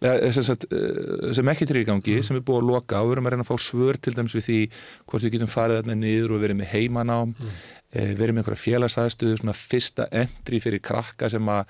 [0.00, 3.26] sem, eh, sem ekki til í gangi sem er búið að loka og við erum
[3.26, 4.60] að reyna að fá svör til dæmis við því
[5.04, 7.58] hvort við getum farið þarna niður og verið með heimanám mm.
[7.92, 11.66] verið með einhverja félagsaðstöðu svona fyrsta entry fyrir krakka sem að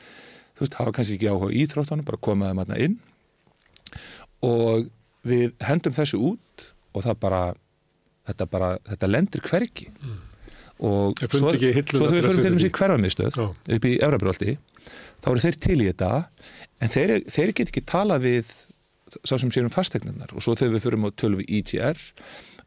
[0.61, 2.97] þú veist, hafa kannski ekki áhuga á íþróttanum bara koma þeim aðna inn.
[4.45, 4.91] Og
[5.27, 7.43] við hendum þessu út og það bara
[8.29, 9.89] þetta bara, þetta lendir hvergi.
[10.81, 13.47] Og Ég fundi svo, svo að förum til í hverfamiðstöð Já.
[13.77, 14.55] upp í Efrabróldi
[15.21, 16.13] þá eru þeir til í þetta.
[16.81, 18.53] En þeir, þeir get ekki talað við
[19.27, 21.99] sá sem sér um fastegninnar og svo þegar við förum á tölvu ITR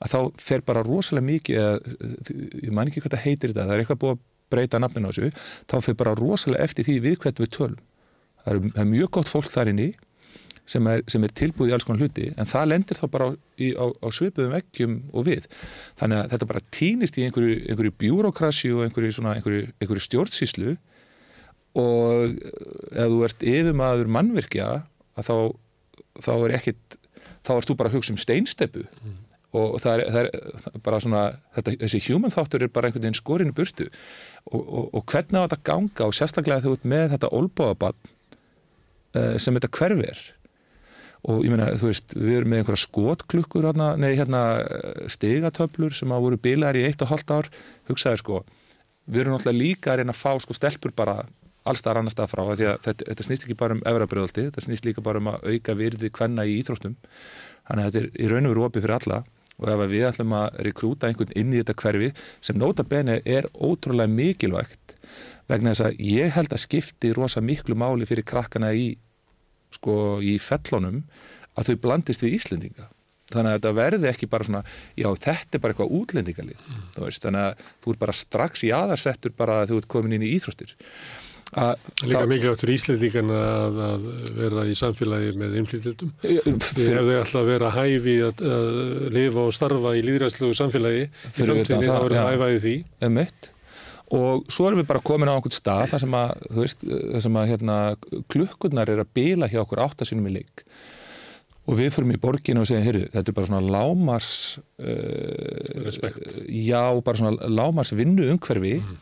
[0.03, 3.83] að þá fer bara rosalega mikið ég man ekki hvað það heitir þetta það er
[3.83, 4.23] eitthvað búið að
[4.53, 5.33] breyta nafninu á þessu
[5.69, 7.83] þá fer bara rosalega eftir því við hvert við tölum.
[8.43, 9.91] Það er, það er mjög gott fólk þar inni
[10.69, 13.31] sem er, sem er tilbúið í alls konar hluti en það lendir þá bara á,
[13.59, 15.47] í, á, á svipuðum veggjum og við.
[15.99, 20.77] Þannig að þetta bara týnist í einhverju, einhverju bjúrokrasi og einhverju, svona, einhverju, einhverju stjórnsýslu.
[21.83, 22.37] Og
[22.93, 24.69] ef þú ert yfirmaður mannvirkja
[25.17, 25.35] að þá,
[26.21, 26.99] þá er ekkit
[27.43, 28.85] þá ert þú bara að hugsa um steinsteppu.
[29.53, 31.23] Og það er, það er bara svona
[31.57, 33.89] þetta, þessi human þáttur er bara einhvern veginn skorinu burtu
[34.51, 39.35] og, og, og hvernig á þetta ganga og sérstaklega þú ert með þetta olbóðabann uh,
[39.41, 40.23] sem þetta hverfi er
[41.23, 45.95] og ég meina, þú veist, við erum með einhverja skotklukkur hérna, nei, hérna eh, stigatöflur
[45.95, 47.47] sem að voru bilaðar í eitt og hálft ár,
[47.87, 48.41] hugsaði sko
[49.07, 51.21] við erum náttúrulega líka að reyna að fá sko stelpur bara
[51.63, 54.87] allstaðar annar stað frá því að þetta, þetta snýst ekki bara um efrabröðaldi þetta snýst
[54.87, 56.97] líka bara um að auka virði hvenna í íþróttum.
[57.69, 59.19] Þannig að þetta er í raun og veru opið fyrir alla
[59.61, 62.09] og ef við ætlum að rekrúta einhvern inn í þetta hverfi
[62.41, 64.95] sem nota bene er ótrúlega mikilvægt
[65.51, 68.93] vegna þess að ég held að skipti rosa miklu máli fyrir krakkana í
[69.73, 71.03] sko í fellunum
[71.57, 72.87] að þau blandist við Íslendinga.
[73.33, 74.61] Þannig að þetta verði ekki bara svona
[74.99, 76.81] já þetta er bara eitthvað útlendingalið mm.
[76.97, 80.33] þannig að þú er bara strax í aðarsettur bara að þú ert komin inn í
[80.35, 80.75] íþróttir
[81.53, 84.05] Líka mikilvægt fyrir Íslandíkan að, að
[84.39, 88.69] vera í samfélagi með innflýtjöldum ef þau ætla að vera hæfi að, að
[89.13, 92.75] lifa og starfa í líðræðslegu samfélagi í framtíðinni þá verður það hæfaði því.
[93.09, 93.49] Emitt.
[94.13, 96.83] og svo erum við bara komin á einhvern stað þar sem að, veist,
[97.25, 97.77] sem að hérna,
[98.33, 100.65] klukkurnar er að bila hjá okkur áttasinum í leik.
[101.63, 104.31] Og við fyrir í borginu og segjum, heyrðu, þetta er bara svona lámars
[104.83, 105.87] uh,
[106.51, 108.97] já, bara svona lámars vinnu umhverfi mm.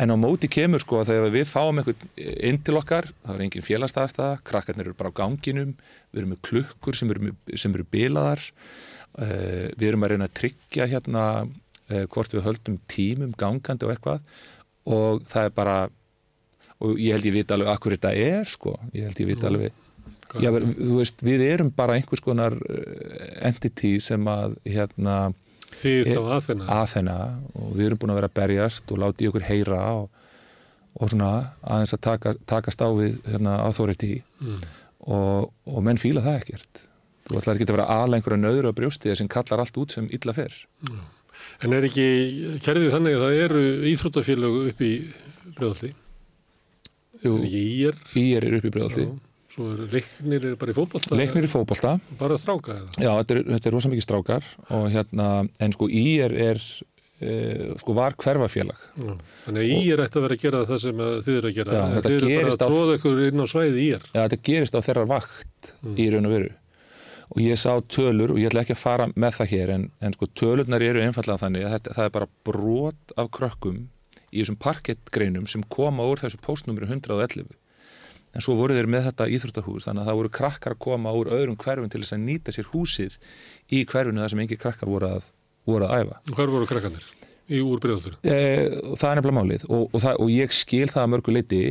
[0.00, 3.44] En á móti kemur sko að þegar við fáum einhvern inn til okkar, það er
[3.46, 5.74] engin félagstæðastæða krakkarnir eru bara á ganginum
[6.10, 10.36] við erum með klukkur sem eru, sem eru bilaðar uh, við erum að reyna að
[10.40, 14.26] tryggja hérna uh, hvort við höldum tímum gangandi og eitthvað.
[14.84, 15.76] Og það er bara
[16.84, 19.80] og ég held ég vita alveg akkur þetta er sko, ég held ég vita alveg
[20.42, 25.28] Já, þú veist, við erum bara einhvers konar eh, entity sem að hérna
[25.80, 27.16] Þið þá aðþenna aðþenna
[27.60, 30.22] og við erum búin að vera að berjast og láti okkur heyra og,
[30.94, 34.16] og svona aðeins að taka, takast á við hérna authority.
[34.40, 34.62] Mm.
[35.04, 36.84] og, og menn fíla það ekkert.
[37.24, 40.08] Þú ætlar ekki að vera aðlega einhverja nöður á brjóstið sem kallar allt út sem
[40.12, 40.56] illa fer.
[40.84, 41.04] Mm.
[41.64, 42.08] En er ekki
[42.64, 44.92] kerfið þannig að það eru íþróttafélög upp í
[45.56, 45.92] brjóðaldi?
[47.24, 47.96] Jú, Ír?
[48.20, 49.06] Er upp í brjóðaldi
[49.54, 51.14] Svo er leiknir er bara í fókbalta?
[51.14, 51.94] Leiknir í fókbalta.
[52.18, 52.80] Bara strákar?
[52.98, 55.28] Já, þetta er, þetta er rosa mikið strákar og hérna,
[55.62, 56.62] en sko í er, er
[57.22, 57.36] e,
[57.78, 58.82] sko var hverfafélag.
[58.98, 59.14] Já.
[59.44, 61.78] Þannig að í er ætti að vera að gera það sem þið eru að gera.
[61.78, 64.10] Já, þetta þið eru bara að tróða ykkur inn á svæði í er.
[64.10, 65.94] Já, þetta gerist á þeirra vakt mm.
[65.94, 66.52] í raun og veru.
[67.34, 70.18] Og ég sá tölur, og ég ætla ekki að fara með það hér, en, en
[70.18, 73.84] sko tölurnar eru einfallega þannig að þetta, það er bara brot af krökkum
[74.34, 77.54] í þessum parkettgreinum sem koma úr þessu postnúmeri 111
[78.34, 81.30] en svo voru þeir með þetta íþróttahús þannig að það voru krakkar að koma úr
[81.34, 83.18] öðrum hverfum til þess að nýta sér húsið
[83.70, 85.30] í hverfunu þar sem engi krakkar voru að,
[85.68, 86.20] voru að æfa.
[86.34, 87.08] Hver voru krakkarnir
[87.48, 88.18] í úr bregðaldur?
[88.24, 88.36] E,
[88.96, 91.64] það er nefnilega málið og, og, það, og ég skil það að mörgu leiti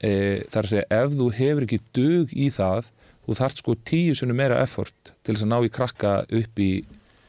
[0.00, 0.12] e,
[0.52, 2.92] þar að segja ef þú hefur ekki dug í það
[3.28, 6.72] þú þart sko tíu sunni meira effort til þess að ná í krakka upp í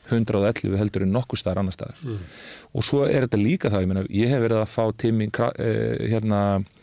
[0.10, 2.21] 111 heldur en nokkur staðar annar staðar mm.
[2.73, 6.08] og svo er þetta líka það, ég, meina, ég hef verið að fá tími eh,
[6.10, 6.79] hérna e,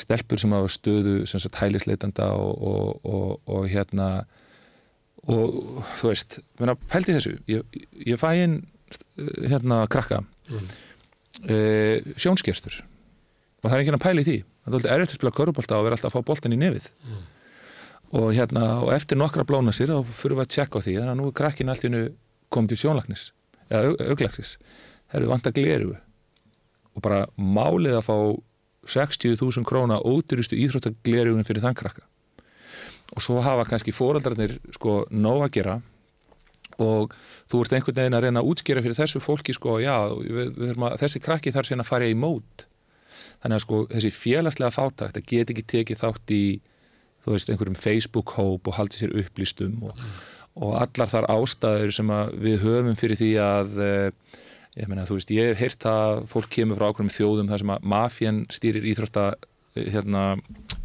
[0.00, 4.10] stelpur sem hafa stöðu sem sagt hælisleitanda og, og, og, og hérna
[5.30, 6.38] og þú veist,
[6.90, 7.34] pælti þessu.
[7.50, 8.62] Ég, ég fæ inn
[9.44, 10.22] hérna krakka.
[10.50, 10.70] Mm.
[11.46, 11.56] e,
[12.18, 12.80] sjónskerstur
[13.60, 14.38] og það er ekki að pæli því.
[14.64, 16.88] Það er alltaf erfitt að spila körubólta og vera alltaf að fá bóltan í nefið.
[17.06, 17.20] Mm.
[18.18, 20.96] og hérna og eftir nokkra blóna sér þá fyrir við að tjekka á því.
[20.98, 22.06] Þannig að nú er krakkin allt í hennu
[22.50, 23.28] komið til sjónlagnis
[23.70, 24.56] eða auglæksis
[25.10, 25.90] það eru vant að gleru
[26.90, 28.16] og bara málið að fá
[28.88, 32.06] 60.000 króna ódýrustu íþróttaglerjunum fyrir þann krakka.
[33.16, 35.76] Og svo hafa kannski fóraldarnir sko nóg að gera.
[36.80, 37.12] Og
[37.50, 40.74] þú ert einhvern veginn að reyna að útskýra fyrir þessu fólki sko já, við, við
[40.78, 42.66] að, þessi krakki þarf síðan að fara í mót.
[43.42, 46.44] Þannig að sko þessi félagslega fátakt það get ekki tekið þátt í
[47.24, 50.04] þú veist einhverjum Facebook-hóp og haldi sér upplýstum og,
[50.60, 53.74] og allar þar ástæður sem við höfum fyrir því að
[54.78, 57.72] ég meina þú veist, ég hef heyrt að fólk kemur frá ákveðum þjóðum þar sem
[57.74, 59.24] að mafjan stýrir íþrótta
[59.74, 60.24] hérna,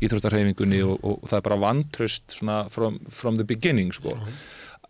[0.04, 4.15] íþróttarhefingunni og, og, það er bara vantröst svona from, from the beginning sko.
[4.15, 4.39] Mm.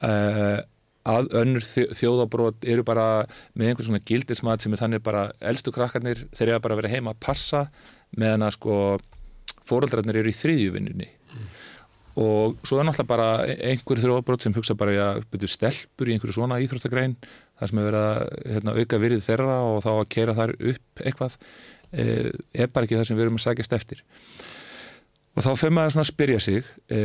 [0.07, 0.57] uh,
[1.05, 6.23] að önnur þjóðabrót eru bara með einhvers svona gildismat sem er þannig bara eldstu krakkarnir
[6.33, 7.67] þeir eru bara að vera heima að passa
[8.17, 8.77] meðan að sko
[9.65, 11.53] fóröldrarnir eru í þriðjuvinninni mm
[12.15, 16.37] og svo er náttúrulega bara einhver þróabrót sem hugsa bara að byrju stelpur í einhverju
[16.37, 17.17] svona íþróttagrein
[17.59, 21.03] það sem er verið að hérna, auka virðið þeirra og þá að keira þar upp
[21.03, 21.37] eitthvað
[21.91, 22.05] e,
[22.53, 24.03] er bara ekki það sem við erum að sækjast eftir.
[25.35, 26.99] Og þá fyrir maður að spyrja sig e,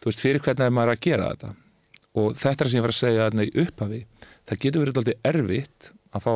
[0.00, 1.52] þú veist fyrir hvernig er maður að gera þetta.
[2.20, 4.00] Og þetta er sem ég var að segja að nei upphafi.
[4.44, 6.34] Það getur verið alltaf erfitt að fá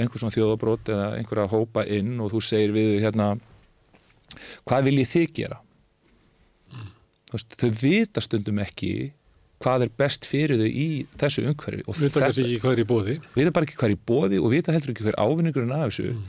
[0.00, 3.34] einhver svona þjóðabrót eða einhverja hópa inn og þú segir við hérna
[4.68, 5.58] hvað vil ég þig gera
[7.32, 8.92] veist, þau vita stundum ekki
[9.60, 10.88] hvað er best fyrir þau í
[11.20, 14.54] þessu umhverfi og vita þetta, er bóði vita bara ekki hvað er í bóði og
[14.54, 16.24] vita heldur ekki hver ávinningurinn af þessu mm.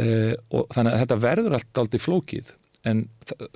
[0.00, 2.54] uh, og þannig að þetta verður allt aldrei flókið
[2.88, 3.06] en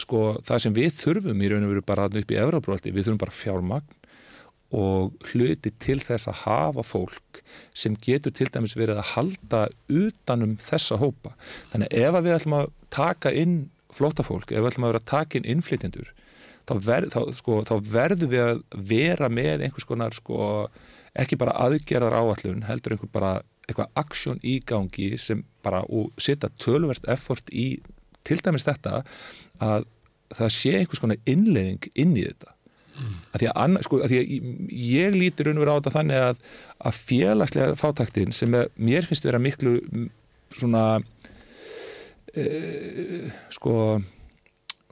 [0.02, 3.22] sko það sem við þurfum í raun og veru bara upp í Európróaldi, við þurfum
[3.22, 4.00] bara fjármagn
[4.74, 7.40] og hluti til þess að hafa fólk
[7.78, 9.60] sem getur til dæmis verið að halda
[9.92, 11.34] utanum þessa hópa.
[11.72, 13.56] Þannig ef við ætlum að taka inn
[13.94, 16.10] flótafólk, ef við ætlum að vera að taka inn innflytjendur
[16.68, 18.62] þá, ver, þá, sko, þá verður við að
[18.92, 20.38] vera með einhvers konar sko,
[21.14, 23.34] ekki bara aðgerðar áallun heldur einhver bara
[23.64, 27.78] eitthvað aksjón í gangi sem bara og setja tölvert effort í
[28.24, 29.02] til dæmis þetta
[29.62, 29.86] að
[30.34, 32.52] það sé einhvers konar innleiðing inn í þetta
[32.98, 33.14] mm.
[33.30, 36.42] að því að, anna, sko, að, því að ég lítir vera á þetta þannig að,
[36.90, 39.76] að félagslega fátaktin sem er, mér finnst vera miklu
[40.54, 40.84] svona
[42.34, 42.44] e,
[43.54, 43.76] sko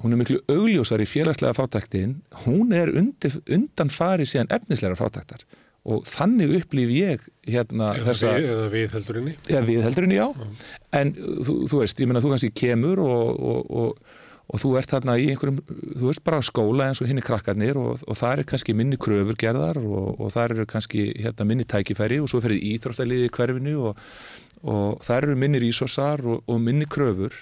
[0.03, 5.45] hún er miklu augljósar í félagslega fátaktin hún er undir, undan fari síðan efnislegar fátaktar
[5.83, 10.75] og þannig upplýf ég hérna eða þessa við, eða viðheldurinni eða viðheldurinni, já, já.
[10.99, 14.95] en þú, þú veist, ég menna þú kannski kemur og, og, og, og þú ert
[14.95, 15.59] þarna í einhverjum
[15.99, 19.01] þú ert bara á skóla eins og hinn í krakkarnir og það er kannski minni
[19.01, 23.77] kröfur gerðar og það eru kannski hérna, minni tækifæri og svo ferið íþróttaliði í hverfinu
[23.91, 27.35] og það eru minni rísosar og minni kröfur.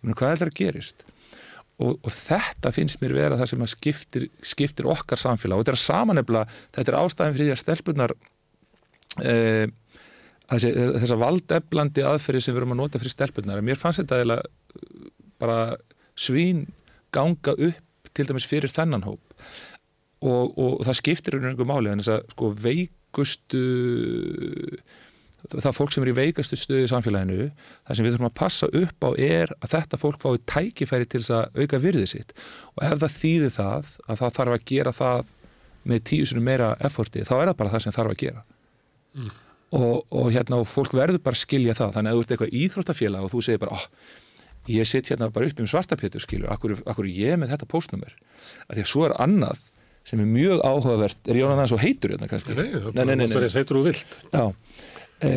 [0.00, 1.04] Ég menna hvað er það að gerist
[1.80, 5.58] og, og þetta finnst mér vera það sem skiptir, skiptir okkar samfélag.
[5.58, 6.44] Og þetta er samanefla,
[6.76, 8.14] þetta er ástæðin fyrir því að stelpunar
[9.22, 9.64] eh,
[10.52, 14.38] þess að valdeflandi aðferði sem við erum að nota fyrir stelpunar mér fannst þetta eða
[15.40, 15.58] bara
[16.18, 16.66] svín
[17.14, 19.22] ganga upp til dæmis fyrir þennan hóp.
[20.22, 23.62] Og, og það skiptir einhverjum máli en þess að sko veikustu
[25.50, 28.68] það fólk sem er í veikastu stöðu í samfélaginu það sem við þurfum að passa
[28.78, 32.34] upp á er að þetta fólk fái tækifæri til þess að auka virðið sitt.
[32.76, 35.32] Og ef það þýðir það að það þarf að gera það
[35.92, 38.44] með tíu sinni meira efforti þá er það bara það sem þarf að gera.
[39.12, 39.32] Mm.
[39.76, 41.94] og, og hérna og fólk verður bara að skilja það.
[41.96, 43.86] Þannig að þú ert eitthvað íþróttafélag og þú segir bara oh,
[44.72, 48.14] ég sitt hérna bara upp um svartapétur skilju, akkur, akkur ég með þetta postnummer
[48.68, 49.66] að því að svo er annað
[50.06, 52.56] sem er mjög áhugavert, er Jónan aðeins og heitur hérna kannski?
[52.58, 54.16] Nei, það er heitur og vilt.
[54.32, 54.46] Já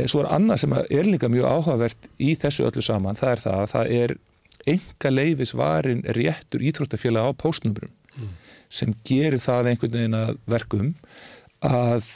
[0.09, 3.59] svo er annað sem er líka mjög áhugavert í þessu öllu saman, það er það
[3.59, 4.15] að það er
[4.65, 8.31] enga leifisvarin réttur íþróttafélag á póstnumrum mm.
[8.69, 10.89] sem gerir það einhvern veginn að verkum
[11.65, 12.09] að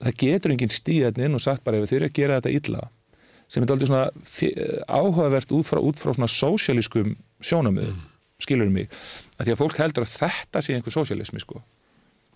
[0.00, 2.84] það getur enginn stíðan inn og sagt bara ef þið eru að gera þetta illa
[3.50, 4.06] sem er aldrei svona
[4.86, 8.06] áhugavert út frá, út frá svona sósialískum sjónamöðum, mm.
[8.46, 8.90] skilur mig
[9.36, 11.64] að því að fólk heldur að þetta sé einhver sósialismi sko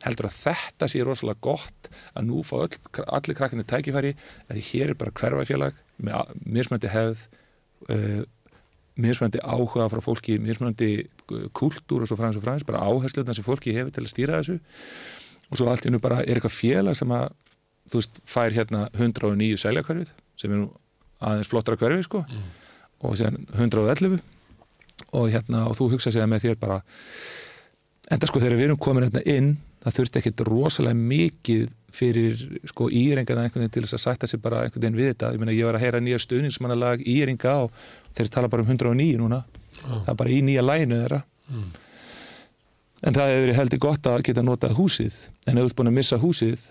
[0.03, 4.15] heldur að þetta sé rosalega gott að nú fá öll, allir krakkinni tækifæri
[4.51, 7.27] að hér er bara hverfæfélag með mismöndi hefð
[7.95, 8.23] uh,
[9.01, 13.47] mismöndi áhuga frá fólki mismöndi uh, kultúr og svo fræðins og fræðins, bara áhersluðna sem
[13.47, 14.59] fólki hefur til að stýra þessu
[15.51, 17.31] og svo allt nú bara er eitthvað félag sem að
[17.93, 20.71] þú veist, fær hérna 109 seljakverfið sem er nú
[21.25, 22.47] aðeins flottara hverfið sko mm.
[23.07, 24.21] og séðan 111
[25.15, 26.81] og hérna og þú hugsa að með þér bara
[28.13, 29.55] enda sko þegar við erum komin hérna inn
[29.85, 31.65] það þurfti ekkit rosalega mikið
[31.95, 35.33] fyrir sko íringana einhvern veginn til þess að sætta sig bara einhvern veginn við þetta
[35.35, 37.85] ég, meina, ég var að heyra nýja stuðningsmannalag íringa og
[38.17, 40.01] þeir tala bara um 109 núna oh.
[40.07, 41.21] það er bara í nýja lænu þeirra
[41.51, 41.69] mm.
[43.05, 46.67] en það hefur heldur gott að geta notað húsið en ert búin að missa húsið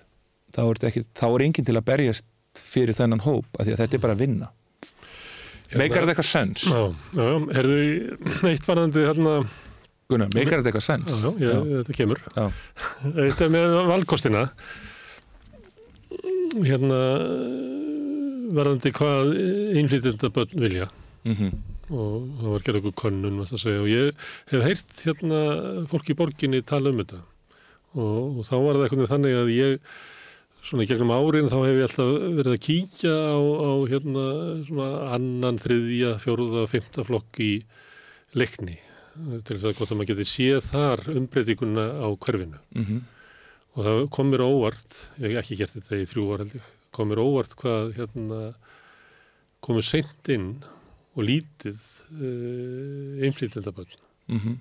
[0.53, 2.27] þá er, ekki, þá er enginn til að berjast
[2.73, 4.51] fyrir þennan hóp af því að þetta er bara að vinna
[5.73, 6.65] meikar þetta eitthvað sens?
[6.67, 6.81] Já,
[7.17, 7.77] já, herðu
[8.51, 9.37] eitt varandi hérna
[10.11, 11.13] Gunnar, meikar þetta eitthvað sens?
[11.23, 12.23] Já, já, þetta kemur.
[13.03, 14.45] Þetta er með valkostina.
[16.63, 16.99] Hérna
[18.53, 19.31] verðandi hvað
[19.79, 20.89] einflýtjenda börn vilja.
[21.23, 21.61] Mm -hmm.
[21.93, 24.13] Og það var gerð okkur könnun, og ég
[24.51, 25.39] hef heyrt hérna
[25.87, 27.21] fólk í borginni tala um þetta.
[27.93, 29.79] Og, og þá var það eitthvað þannig að ég
[30.63, 34.25] svona gegnum árin þá hef ég alltaf verið að kíkja á, á hérna
[34.67, 37.51] svona annan, þriðja, fjóruða, fymta flokk í
[38.33, 38.79] leikni
[39.13, 43.01] til þess að gott að maður geti séð þar umbreytinguna á hverfinu mm -hmm.
[43.75, 47.21] og það komir óvart ég hef ekki gert þetta í þrjú var held ég komir
[47.21, 48.41] óvart hvað hérna,
[49.63, 50.51] komur seint inn
[51.13, 53.97] og lítið uh, eh, einflýtendaböld
[54.27, 54.57] mm -hmm.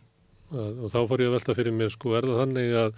[0.53, 2.91] og þá fór ég að velta fyrir mér sko er það þannig að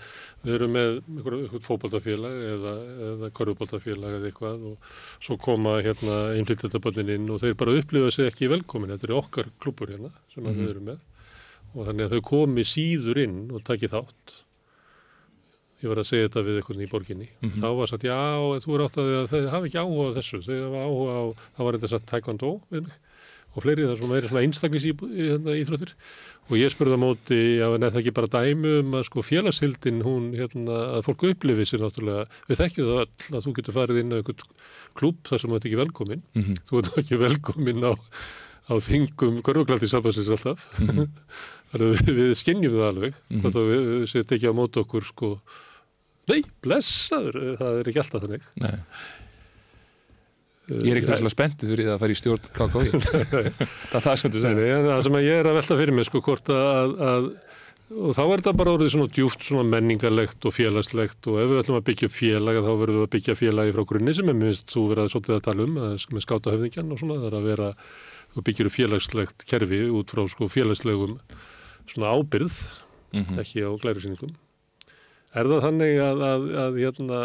[0.43, 2.75] við erum með eitthvað fókbaltafélag eða,
[3.09, 4.77] eða korfbaltafélag eða eitthvað og
[5.21, 9.47] svo koma hérna einflýtendaböldin inn og þeir bara upplifa sig ekki velkomin, þetta er okkar
[9.61, 10.59] klubur hérna sem mm -hmm.
[10.59, 10.99] við erum með
[11.75, 14.41] og þannig að þau komi síður inn og taki þátt.
[15.83, 17.27] Ég var að segja þetta við einhvern í borginni.
[17.29, 17.61] Mm -hmm.
[17.61, 18.21] þá var sagt já,
[18.65, 21.25] þú er átt að þau hafi ekki áhuga á þessu, þau hafa áhuga á
[21.57, 22.53] þá var þetta sagt taekwondo
[23.55, 25.93] og fleiri þar sem er svona einstaklis í, hérna, íþróttir.
[26.51, 30.03] Og ég spurði á móti já, en það ekki bara dæmu um að sko félagshildin
[30.05, 34.01] hún, hérna, að fólk upplifi sér náttúrulega, við þekkjum það öll að þú getur farið
[34.03, 34.49] inn á einhvern
[34.99, 36.63] klúb þar sem ert ekki velkomin, mm -hmm.
[36.69, 37.93] þú ert ekki velkomin á,
[38.65, 40.67] á þingum korfuglandi samfansins alltaf.
[40.81, 41.09] Mm -hmm.
[41.83, 43.59] við, við skinnjum það alveg mm -hmm.
[43.59, 45.35] og við setjum ekki á mót okkur sko.
[46.31, 48.49] Nei, blessaður, það er ekki alltaf þannig.
[48.63, 48.75] Nei.
[50.65, 52.85] Ég er ekkert svolítið spenntið fyrir það að fara í stjórn KKV
[53.91, 54.87] það er það sem þú segir.
[54.87, 57.27] Það sem ég er að velta fyrir mig sko að, að
[57.93, 61.61] og þá er þetta bara orðið svona djúft svona menningarlegt og félagslegt og ef við
[61.61, 64.73] ætlum að byggja félag þá verðum við að byggja félagi frá grunni sem er minnst
[64.73, 67.49] þú verið að svolítið að tala um að, með skátahöfðingjan og svona það er að
[67.51, 67.69] vera
[68.35, 71.19] og byggjur félagslegt kerfi út frá sko félagslegum
[71.91, 72.57] svona ábyrð
[73.15, 74.33] mm ekki á glærusýningum
[75.35, 77.21] er það þannig að, að, að, hérna,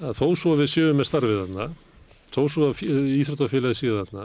[0.00, 1.66] að þó svo við séum með starfið þarna
[2.32, 2.82] þó svo að
[3.18, 4.24] íþróttafélagi séu þarna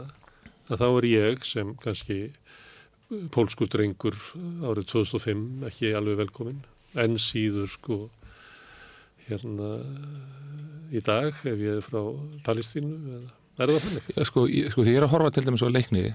[0.72, 2.18] að þá er ég sem kannski
[3.34, 4.16] pólskur drengur
[4.64, 6.62] árið 2005 ekki alveg velkomin
[7.00, 7.98] en síður sko
[9.28, 9.76] hérna
[10.94, 12.00] í dag ef ég er frá
[12.46, 13.32] Palestínu eða
[13.64, 14.08] er það þannig?
[14.28, 16.08] Sko, ég, sko því ég er að horfa til dæmis á leikni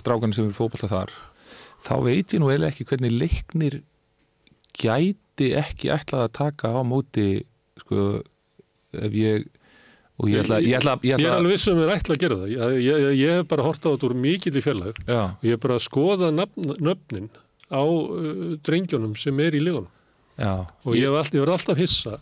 [0.00, 1.12] strákan sem er fókbalta þar
[1.84, 3.78] þá veit ég nú eiginlega ekki hvernig leiknir
[4.76, 7.28] gæti ekki ætlað að taka á móti
[7.80, 8.20] sko
[8.96, 9.48] ef ég
[10.20, 12.20] og ég ætla, ég ætla, ég Ég er ætla alveg vissum að mér ætla að
[12.20, 12.50] gera það.
[12.52, 15.62] Ég, ég, ég hef bara hort á þetta úr mikill í já, og ég hef
[15.62, 17.30] bara að skoða nafn, nöfnin
[17.72, 19.88] á uh, drengjónum sem er í liðunum
[20.36, 22.18] já og ég hef alltaf, alltaf hissa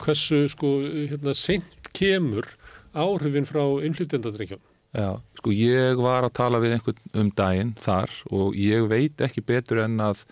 [0.00, 0.70] hversu sko
[1.10, 2.46] hérna seint kemur
[2.94, 4.62] áhrifin frá innflytjandadrengjum.
[4.90, 9.44] Já, sko ég var að tala við einhvern um daginn þar og ég veit ekki
[9.46, 10.24] betur en að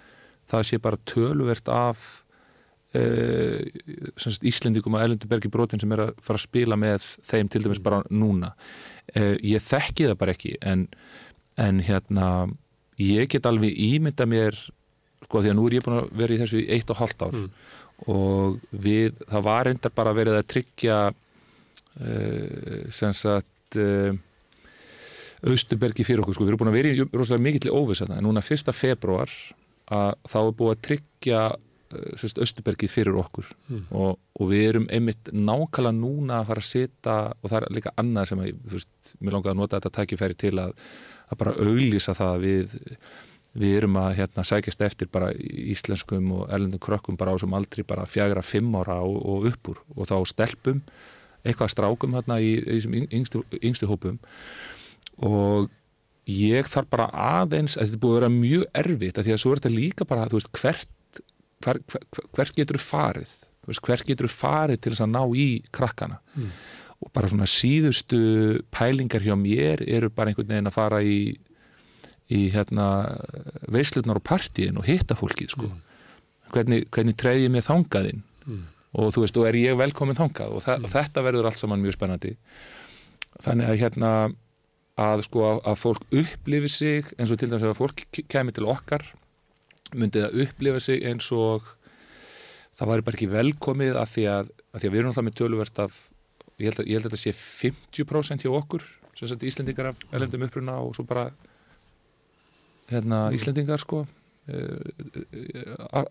[0.51, 2.07] það sé bara töluvert af
[2.99, 3.61] uh,
[4.49, 8.01] Íslendingum að Erlendubergi brotin sem er að fara að spila með þeim til dæmis bara
[8.11, 8.51] núna
[9.15, 10.89] uh, ég þekki það bara ekki en,
[11.61, 12.29] en hérna
[12.99, 14.59] ég get alveg ímynda mér
[15.23, 17.29] sko því að nú er ég búin að vera í þessu í eitt og halvt
[17.29, 17.51] ár Mm.
[18.15, 24.15] og við, það var reyndar bara verið að tryggja uh, sem sagt uh,
[25.47, 28.19] Östubergi fyrir okkur, sko, við erum búin að vera í rosalega mikill óviss að það,
[28.19, 29.33] en núna fyrsta februar
[29.95, 31.43] að þá er búið að tryggja
[32.19, 33.47] sérst, Östubergið fyrir okkur.
[33.71, 33.85] Mm.
[33.97, 37.95] og, og við erum einmitt nákvæmlega núna að fara að setja og það er líka
[38.01, 40.77] annað sem ég, veist, mér langaði að nota þetta tækifæri til að,
[41.29, 42.79] að bara auglýsa það að við
[43.59, 47.85] við erum að hérna, sækjast eftir bara íslenskum og erlendum krökkum bara á sem aldrei
[47.87, 49.81] bara fjagra fimm ára og, og upp úr.
[49.97, 50.83] Og þá stelpum
[51.47, 54.19] eitthvað strákum hérna í, í þessum yngstu, yngstu hópum
[55.25, 55.71] og
[56.29, 57.09] ég þarf bara
[57.41, 60.05] aðeins að þetta búið að vera mjög erfitt að því að svo er þetta líka
[60.09, 61.23] bara, þú veist, hvert
[61.65, 62.05] hver, hver,
[62.37, 63.33] hvert getur þú farið?
[63.65, 66.21] Þú veist, hvert getur þú farið til þess að ná í krakkana?
[66.37, 66.51] Mm.
[66.99, 68.19] og bara svona síðustu
[68.75, 71.19] pælingar hjá mér eru bara einhvern veginn að fara í
[72.29, 72.87] í hérna
[73.73, 75.69] veislutnar og partíin og hitta fólkið sko.
[76.53, 78.65] hvernig, hvernig treyði ég mig þangaðinn Mm.
[78.97, 80.53] og þú veist, og er ég velkomin þangað?
[80.57, 82.31] Og, þa og þetta verður allt saman mjög spennandi.
[83.45, 84.13] Þannig að hérna
[84.99, 88.55] að sko að, að fólk upplifi sig eins og til dæmis að fólk ke- kæmi
[88.57, 89.05] til okkar
[89.95, 91.67] myndi það upplifa sig eins og
[92.79, 95.37] það væri bara ekki velkomið af því að, að því að við erum alltaf með
[95.41, 95.99] töluvert af
[96.59, 98.85] ég held að, ég held að þetta sé 50% hjá okkur
[99.19, 101.29] sem sagt Íslendingar af elendum uppruna og svo bara
[102.91, 104.05] hérna Íslendingar sko
[104.49, 104.79] eh,
[105.33, 106.07] eh, a-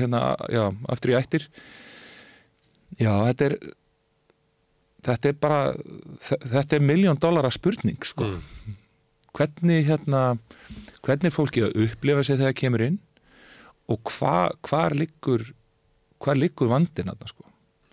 [0.00, 0.20] hérna,
[0.50, 1.46] já, aftur í ættir.
[3.00, 3.56] Já, þetta er
[5.02, 5.60] þetta er bara
[6.22, 8.76] þe- þetta er miljón dollara spurning sko Mm.
[9.34, 10.38] hvernig hérna
[11.02, 12.98] hvernig fólki að upplifa sig þegar það kemur inn
[13.88, 15.46] og hva, hvar liggur
[16.22, 17.44] hvar liggur vandinn þarna sko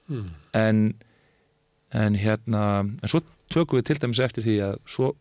[0.09, 0.29] Mm.
[0.53, 0.93] en
[1.93, 5.15] en hérna en svo tökum við til dæmis eftir því að svo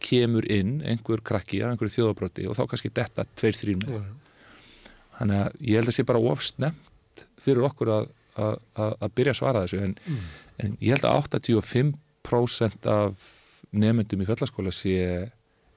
[0.00, 4.02] kemur inn einhver krakki af einhverju þjóðabroti og þá kannski detta tveir þrým með Já.
[5.18, 8.08] þannig að ég held að sé bara ofsnemt fyrir okkur að,
[8.40, 10.24] að, að, að byrja að svara þessu en, Mm.
[10.64, 13.30] en ég held að 85% af
[13.74, 14.94] nefndum í fjallaskóla sé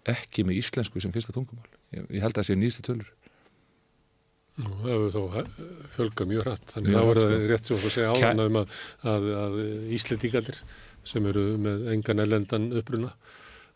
[0.07, 3.13] ekki með íslensku sem fyrsta tungumál ég, ég held að það sé nýstu tölur
[4.57, 5.49] Nú, það hefur þó eh,
[5.93, 7.35] fjölgað mjög hratt, þannig Já, það var sko.
[7.51, 8.77] rétt sem þú að segja áðan um að,
[9.11, 9.57] að, að
[9.97, 10.61] Íslendingarnir
[11.05, 13.11] sem eru með engan ellendan uppruna,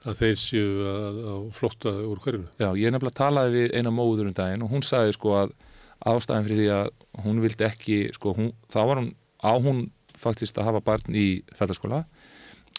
[0.09, 2.49] að þeir séu að, að flótta úr hverjunu.
[2.57, 5.53] Já, ég nefnilega talaði við eina móður um daginn og hún sagði sko að
[6.15, 6.89] ástæðan fyrir því að
[7.25, 9.85] hún vildi ekki, sko, hún, þá var hún á hún
[10.17, 12.03] faktist að hafa barn í fællaskóla,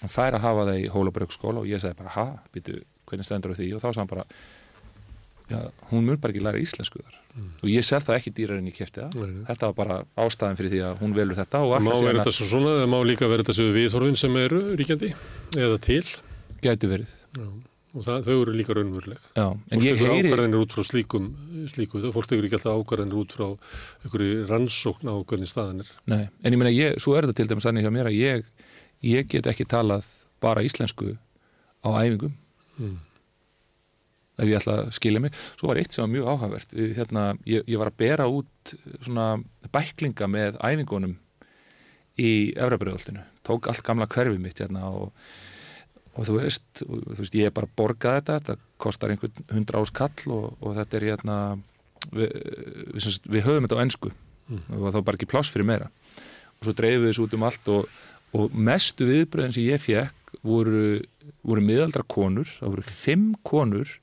[0.00, 3.54] hann fær að hafa það í Hólabrökskóla og ég sagði bara, ha, býtu, hvernig stendur
[3.54, 3.70] á því?
[3.76, 4.26] Og þá sagði hann bara,
[5.52, 5.58] já,
[5.90, 7.18] hún mun bara ekki læra íslensku þar.
[7.62, 9.14] Og ég sel það ekki dýrar en ég kefti það.
[9.16, 12.18] Nei, þetta var bara ástæðan fyrir því að hún velur þetta og Það má síðan
[12.20, 15.12] þetta svo svona, það má líka vera þetta séu viðhorfin sem eru ríkjandi
[15.56, 16.02] eða til.
[16.62, 17.14] Gæti verið.
[17.38, 17.46] Já.
[17.92, 19.20] Og það, þau eru líka raunveruleg.
[19.36, 21.26] Já, en Fólk ég tekur heyri ákvarðanir út frá slíkum,
[21.74, 23.46] slíku, það fólk tekur ekki alltaf ákvarðanir út frá
[24.06, 25.90] einhverju rannsókn á hvernig staðan er.
[26.08, 28.46] Nei, en ég meina, ég, svo er þetta til dæmis þannig hjá mér að ég,
[29.12, 30.08] ég get ekki talað
[30.42, 31.14] bara íslensku
[31.84, 32.38] á æfingum
[32.80, 32.94] Mm.
[34.40, 35.34] ef ég ætla að skilja mig.
[35.60, 36.70] Svo var eitt sem var mjög áhugavert.
[36.72, 38.72] Við, hérna, ég, ég var að bera út
[39.04, 39.26] svona
[39.74, 41.12] bæklinga með æfingunum
[42.16, 43.22] í Efrabröðoltinu.
[43.46, 45.12] Tók allt gamla hverfi mitt hérna og,
[46.12, 49.46] og þú veist, og, þú veist, ég er bara að borga þetta, þetta kostar einhvern
[49.52, 51.36] hundra ás kall og, og þetta er hérna
[52.10, 52.34] við,
[52.92, 54.12] við, við höfum þetta á ensku.
[54.52, 55.88] Og þá bara ekki pláss fyrir meira.
[56.58, 57.94] Og svo dreifum við þessu út um allt og,
[58.36, 61.00] og mestu viðbröðin sem ég fekk voru,
[61.46, 62.50] voru miðaldra konur.
[62.58, 63.96] Það voru fimm konur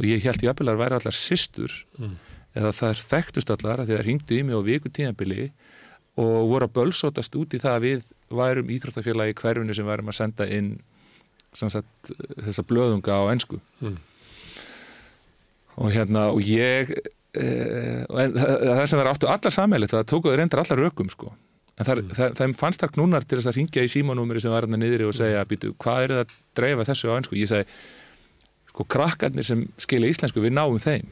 [0.00, 1.72] og ég held ég að væri allar systur.
[2.00, 2.18] Mm.
[2.58, 5.50] eða það er þekktust allar því það ringdu í mig á viku tíðanbili
[6.18, 8.08] og voru að bölsótast út í það að við
[8.40, 10.72] værum íþróttafélagi í hverfinu sem værum að senda inn
[11.56, 13.60] sagt, þessa blöðunga á ensku.
[13.80, 13.98] Mm.
[15.80, 20.40] og hérna og ég eh, en það það sem það áttu allar sammeilið það tókuðu
[20.40, 21.32] reyndar allar rökum sko.
[21.80, 22.16] En það, mm.
[22.18, 25.06] það, þeim fannst það knúnar til þess að ringja í símanúmeri sem var hérna niðri
[25.08, 27.38] og segja býtu, hvað er það að dreifa þessu á ensku?
[27.40, 27.78] Ég segi,
[28.70, 31.08] sko krakkarnir sem skilja íslensku, við náum þeim.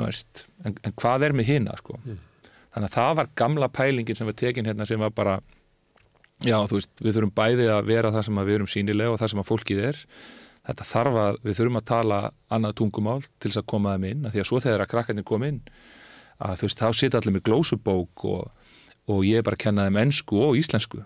[0.00, 1.98] En, en hvað er með hina sko?
[2.72, 5.36] Þannig að það var gamla pælingin sem var tekin hérna sem var bara
[6.46, 9.20] já, þú veist, við þurfum bæði að vera það sem að við erum sínilega og
[9.20, 10.00] það sem að fólkið er.
[10.62, 12.18] Þetta þarf að, við þurfum að tala
[12.54, 15.26] annað tungumál til þess að koma þeim inn af því að svo þegar að krakkarnir
[15.26, 15.62] kom inn
[16.42, 18.70] að þú veist, þá sita allir með glósubók og,
[19.10, 21.02] og ég er bara að kenna þeim ennsku og íslensku.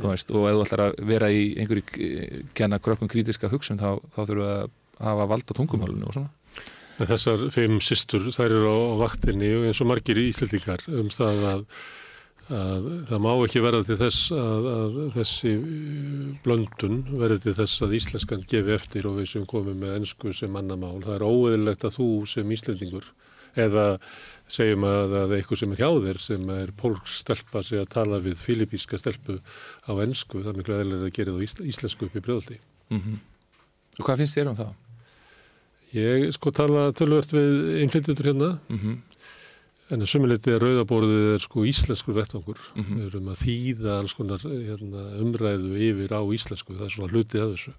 [0.00, 3.80] Þú veist, og ef þú ætlar að vera í einhverju eh, kenna krökkum krítiska hugsun
[3.80, 4.70] þá, þá þurfum við að
[5.02, 6.32] hafa valda tungumálinu og svona.
[7.02, 11.64] Þessar fimm systur, þær eru á vaktinni eins og margir íslendingar um það að,
[12.56, 17.84] að það má ekki verða til þess að, að þessi uh, blöndun verði til þess
[17.86, 21.00] að íslenskan gefi eftir og við sem komum með ennsku sem annamál.
[21.04, 23.10] Það er óeðilegt að þú sem íslendingur
[23.62, 23.86] eða
[24.52, 28.20] segjum að, að eitthvað sem er hjá þér sem er pólk stelpa sig að tala
[28.24, 29.38] við filipíska stelpu
[29.84, 32.58] á ennsku, það er miklu eðilegt að gera það íslensku upp í brjóðaldi.
[32.92, 33.20] mm
[33.98, 34.70] og hvað finnst þér um það?
[35.92, 39.00] Ég sko tala tölvört við innflytjendur hérna Mm
[39.90, 42.60] En sumuleiti að rauðabórið er sko íslenskur vettvangur.
[42.78, 42.98] Mhm.
[42.98, 46.76] Við erum að þýða alls konar hérna, umræðu yfir á íslensku.
[46.78, 47.74] Það er svona hluti af þessu.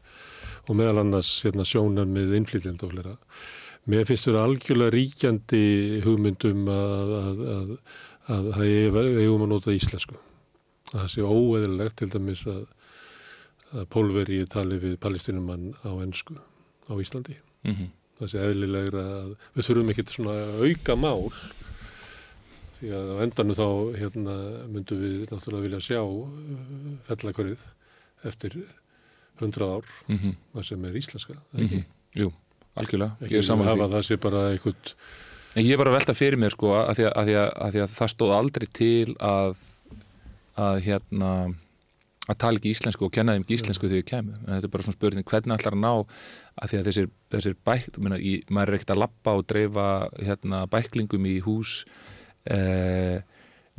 [0.68, 3.18] Og meðal annars hérna, sjónan með innflytjandi og flera.
[3.88, 5.64] Mér finnst þetta algjörlega ríkjandi
[6.06, 7.74] hugmyndum að, að, að,
[8.28, 10.16] að það eigum að nota íslensku.
[10.94, 12.64] Að það sé óeðilegt til dæmis að,
[13.74, 16.38] að pólveri tali við palestinumann á ennsku
[16.90, 17.90] á Íslandi -hmm.
[18.20, 21.32] það sé eðlilegra að við þurfum ekki svona auka mál
[22.84, 23.68] því að á endanum þá
[24.02, 24.38] hérna
[24.76, 26.30] myndum við náttúrulega vilja sjá uh,
[27.08, 27.66] fellakörið
[28.30, 28.60] eftir
[29.42, 30.34] hundrað ár Mm -hmm.
[30.54, 31.84] það sem er íslenska ekki,
[32.16, 32.32] Jú,
[32.76, 33.94] algjörlega, ekki ég saman hafa því.
[33.96, 34.96] það sé bara einhvern
[35.56, 37.50] En ég er bara að velta fyrir mér sko að því að, að, því að,
[37.62, 39.58] að, því að það stóð aldrei til að
[40.58, 41.30] að hérna
[42.30, 44.84] að tala ekki íslensku og kenna þeim íslensku þegar ég kemur en þetta er bara
[44.86, 45.92] svona spurning hvernig ætlar að ná
[46.62, 49.88] að því að þessir, þessir bæk minna, í, maður er ekkert að lappa og dreifa
[50.22, 51.86] hérna, bæklingum í hús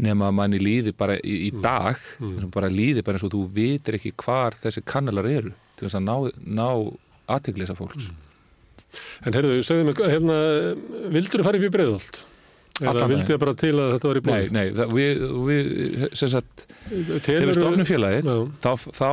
[0.04, 2.50] nema að manni líði bara í, í dag mm.
[2.54, 6.06] bara líði bara eins og þú vitir ekki hvar þessi kannalar eru til þess að
[6.08, 6.14] ná,
[6.58, 6.68] ná
[7.34, 8.10] aðteglisa fólks.
[9.26, 10.38] En heyrðu, segðu mig, hérna
[11.14, 12.24] vildur þú fara upp í breiðholt?
[12.82, 14.46] eða vildi það bara til að þetta var í Nei, bóði?
[14.54, 15.68] nei, það, við, við
[16.18, 16.64] sem sagt,
[17.22, 18.30] þegar við stofnum félagið
[18.64, 19.10] þá, þá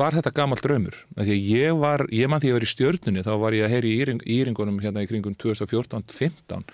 [0.00, 0.96] var þetta gamalt draumur.
[1.18, 3.66] Því að ég var, ég man því að ég var í stjörnunni þá var ég
[3.66, 6.64] að heyri í íring, íringunum hérna í kringum 2014-15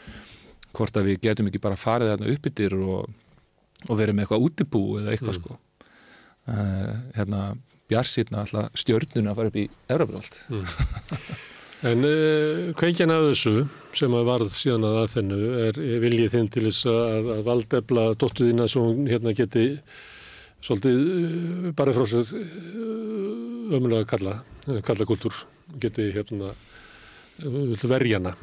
[0.77, 3.11] hvort að við getum ekki bara farið þarna upp yttir og,
[3.89, 5.43] og verið með eitthvað útibú eða eitthvað Mm.
[5.43, 5.59] sko
[6.49, 7.43] uh, hérna
[7.91, 10.37] Bjarsýtna alltaf stjörnunni að fara upp í Európavöld
[11.81, 13.55] En uh, kveikjan af þessu
[13.97, 18.03] sem að varð síðan að aðfennu er, er viljið þinn til þess að, að valdefla
[18.21, 19.65] dóttuðina svo hún hérna geti
[20.61, 22.35] svolítið uh, bara frá sér
[23.71, 24.35] ömulega kalla,
[24.85, 25.33] kalla kultúr,
[25.81, 26.53] geti hérna
[27.89, 28.35] verjana.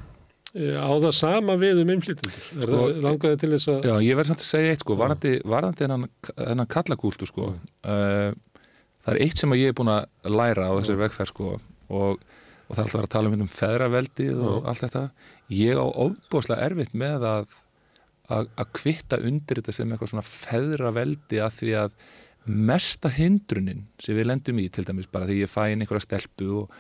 [0.56, 2.36] Uh, á það sama við um innflytjendur.
[2.56, 3.88] Er Sko, langaði til þess að...
[3.89, 6.06] Já, ég verð samt að segja eitt sko, varandi, varandi hennan,
[6.39, 8.62] hennan kallakúltu sko, uh,
[9.04, 12.22] það er eitt sem að ég er búin að læra á þessari vegferð sko og,
[12.22, 15.04] og það er alltaf að tala um hérna um feðraveldið og allt þetta.
[15.58, 17.58] Ég á ofbúslega erfitt með að,
[18.38, 22.00] að kvitta undir þetta sem eitthvað svona feðraveldi að því að
[22.48, 26.48] mesta hindrunin sem við lendum í til dæmis bara því ég fæ inn einhverja stelpu
[26.62, 26.76] og,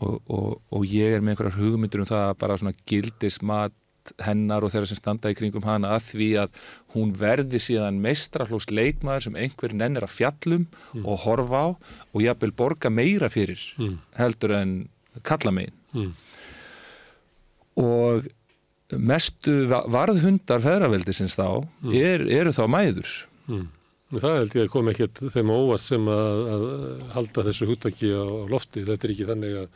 [0.00, 3.72] og, og, og ég er með einhverjar hugmyndur um það að bara svona gildismat
[4.24, 6.60] hennar og þeirra sem standa í kringum hana að því að
[6.94, 10.64] hún verði síðan meistraflós leikmaður sem einhver nennir að fjallum
[11.02, 11.68] og horfa á
[12.14, 13.98] og jafnvel borga meira fyrir Mm.
[14.16, 14.88] heldur en
[15.22, 16.14] kalla megin Mm.
[17.76, 18.26] og
[18.92, 23.10] mestu va- varðhundar feðraveldisins þá er, eru þá mæður
[23.48, 23.68] Mm.
[24.08, 26.62] Það held ég að kom ekkert þeim óvart sem að, að
[27.12, 28.84] halda þessu húttaki á, á lofti.
[28.88, 29.66] Þetta er ekki þannig að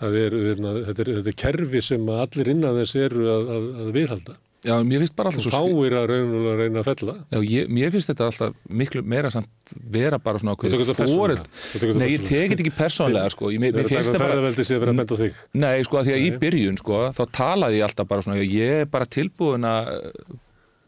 [0.00, 3.66] það er, hérna, þetta er, þetta er kerfi sem allir innan þess eru að, að,
[3.82, 4.36] að viðhalda.
[4.64, 7.14] já, mér finnst bara alltaf svo fáir að reyna, reyna að fella.
[7.32, 12.00] já, ég, mér finnst þetta alltaf miklu meira samt vera bara svona þetta tekur þetta
[12.00, 12.28] Nei, ég persónulega.
[12.28, 13.52] tek þetta ekki persónlega sko.
[13.52, 15.40] ég, mér, mér finnst það það bara ferðaveldi sé að vera að benda þig.
[15.64, 16.38] Nei, sko, að því að í Nei.
[16.44, 19.92] byrjun, sko, þá talaði ég alltaf bara svona, ég er bara tilbúin að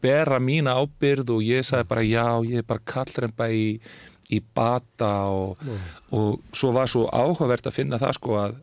[0.03, 3.79] bera mína ábyrð og ég sagði bara já, ég er bara kallremba í,
[4.33, 5.61] í bata og,
[6.11, 8.59] og svo var svo áhugavert að finna það, sko, að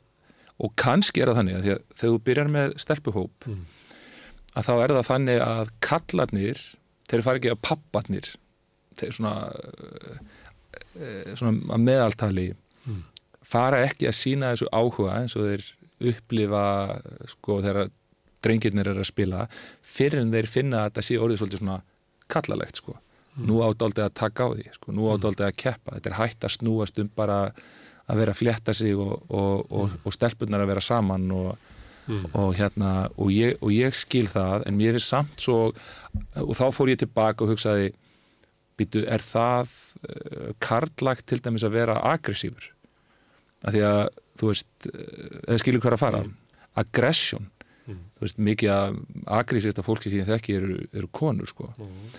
[0.61, 3.63] og kannski er það þannig að þegar þú byrjar með stelpuhóp Mm.
[4.59, 6.61] að þá er það þannig að kallarnir
[7.09, 8.27] þeir fara ekki að papparnir
[9.01, 9.35] þeir svona,
[11.01, 12.49] uh, svona að meðaltali
[12.89, 13.03] Mm.
[13.45, 15.65] fara ekki að sína þessu áhuga eins og þeir
[16.11, 16.63] upplifa
[17.29, 17.91] sko þegar
[18.45, 19.47] drengirnir er að spila
[19.83, 21.79] fyrir en þeir finna að þetta sé orðið svolítið svona
[22.31, 22.97] kallalegt sko.
[23.41, 25.97] Nú ádaldið að taka á því, sko, nú ádaldið að keppa.
[25.97, 27.37] Þetta er hægt að snúast um bara
[28.11, 31.69] að vera að flétta sig og, og, og, og stelpunnar að vera saman og,
[32.11, 32.25] Mm.
[32.35, 36.65] og hérna og ég, og ég skil það en mér finnst samt svo og þá
[36.75, 37.93] fór ég tilbaka og hugsaði
[38.81, 39.69] býtu, er það
[40.09, 42.71] uh, karlagt til dæmis að vera aggressífur?
[43.63, 44.01] Af því að
[44.41, 46.23] þú veist, uh, eða skilur hvað er að fara?
[46.81, 47.51] Aggression
[47.91, 48.03] Mm.
[48.19, 49.01] þú veist, mikið að
[49.39, 52.11] aggressívista fólki sem ég þekki eru, eru konur sko Mm.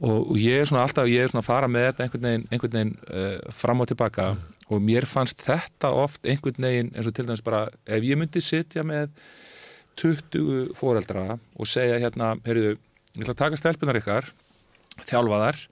[0.00, 2.46] og, og ég er svona alltaf, ég er svona að fara með þetta einhvern veginn,
[2.52, 4.28] einhvern veginn uh, fram og tilbaka
[4.68, 8.40] og mér fannst þetta oft einhvern veginn eins og til dæmis bara ef ég myndi
[8.44, 9.10] sitja með
[9.98, 12.76] 20 foreldra og segja hérna, heyrðu,
[13.16, 14.28] ég ætla að taka stelpunar ykkar
[15.08, 15.62] þjálfa þær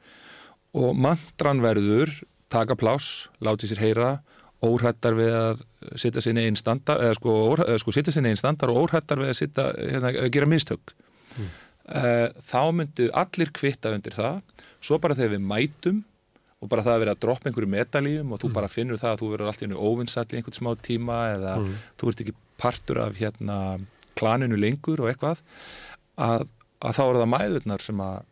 [0.82, 2.10] og mantran verður
[2.52, 4.10] taka pláss, láti sér heyra
[4.64, 5.62] óhrættar við að
[6.00, 9.28] sitja sinni einn standar, eða sko, eða sko sitja sinni einn standar og óhrættar við
[9.32, 10.94] að sitja, hérna, að gera mistök
[11.36, 11.48] Mm.
[11.92, 14.38] Eh, þá myndu allir kvitta undir það
[14.80, 15.98] svo bara þegar við mætum
[16.62, 19.20] og bara það að vera að droppa einhverju medalíum og þú bara finnur það að
[19.20, 21.74] þú verður allt í einu óvinnsall í einhvern smá tíma eða Mm.
[22.00, 23.58] þú ert ekki partur af hérna
[24.16, 25.42] klaninu lengur og eitthvað
[26.16, 26.46] að,
[26.80, 28.24] að þá eru það mæðurnar sem að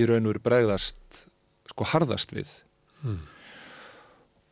[0.00, 1.26] í raun og veru bregðast
[1.68, 2.48] sko harðast við
[3.04, 3.20] Mm.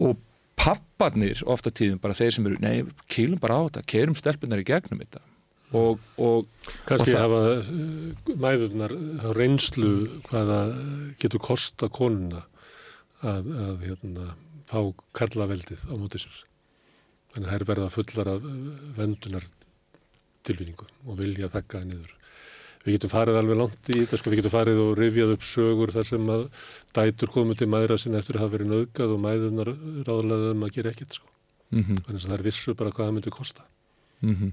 [0.04, 0.16] og
[0.60, 4.66] papparnir ofta tíðum bara þeir sem eru, nei, kýlum bara á þetta keirum stelpunar í
[4.68, 5.22] gegnum þetta
[5.74, 6.46] og, og
[6.86, 8.92] Kannski Og það- hafa uh, mæðurnar
[9.34, 9.92] reynslu
[10.28, 10.58] hvaða
[11.18, 12.44] getur kosta konuna
[13.24, 14.28] að, að hérna,
[14.70, 14.78] fá
[15.18, 16.36] karlaveldið á móti sér.
[17.34, 18.58] Þannig að þær verða fullar af uh,
[19.00, 19.46] vendunar
[20.46, 22.14] tilfinningu og vilja þakka það niður.
[22.84, 25.92] Við getum farið alveg langt í þetta, sko, við getum farið og rifjað upp sögur
[25.94, 26.42] þar sem að
[26.98, 29.70] dætur komið til mæðra sinna eftir að hafa verið nauðgað og mæðurnar
[30.08, 31.30] ráðlega um að gera ekkert, sko.
[31.72, 33.64] mm Þannig að það er vissu bara hvað það myndi kosta.
[34.20, 34.52] -hmm.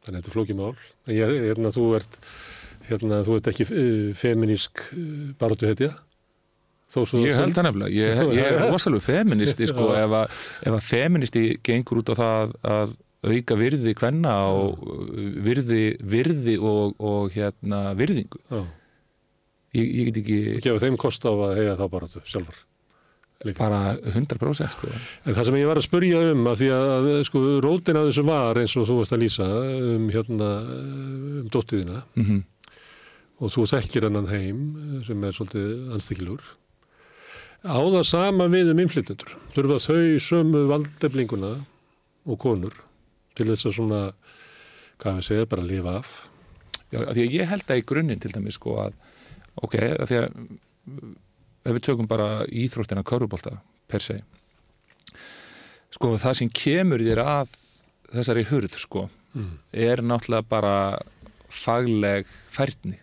[0.00, 0.76] Þannig að þetta flókið mál.
[1.06, 2.20] En ég, hérna, þú ert,
[2.88, 4.84] hérna, þú ert ekki uh, feminísk
[5.40, 5.90] baróttu hetja.
[6.90, 10.06] Þó svo Ég held það nefnilega, ég, ég er rosalega feministi sko, Já.
[10.06, 12.96] ef að, ef að feministi gengur út á það að
[13.26, 18.40] auka virði kvenna og uh, virði, virði og, og hérna virðingu.
[19.76, 22.66] Ég, ég get ekki gefa þeim kost á að hega þá baróttu sjálfar.
[23.40, 23.56] Líka.
[23.56, 24.90] bara 100% sko.
[25.24, 28.24] En það sem ég var að spurja um, að því að sko, rótin að þessu
[28.28, 30.48] var eins og þú varst að lýsa um, hérna,
[31.40, 32.42] um dóttiðina Mm
[33.40, 34.64] og þú þekkir hennan heim
[35.06, 36.42] sem er svolítið anstekilur.
[37.64, 39.34] Á það sama við um innflytjendur.
[39.54, 41.54] Þurfa þau sömu valdeflinguna
[42.28, 42.76] og konur
[43.38, 44.00] til þess að svona,
[45.00, 46.14] hvað við segja, bara lifa af.
[46.90, 48.96] Já, af því að ég held að í grunninn til dæmis sko að,
[49.62, 50.28] ok, af því að
[51.60, 53.58] ef við tökum bara íþróttina körfubólta
[53.90, 54.16] per se
[55.94, 57.56] sko það sem kemur þér að
[58.14, 59.58] þessari hurð sko Mm.
[59.70, 60.98] er náttúrulega bara
[61.46, 62.96] fagleg færni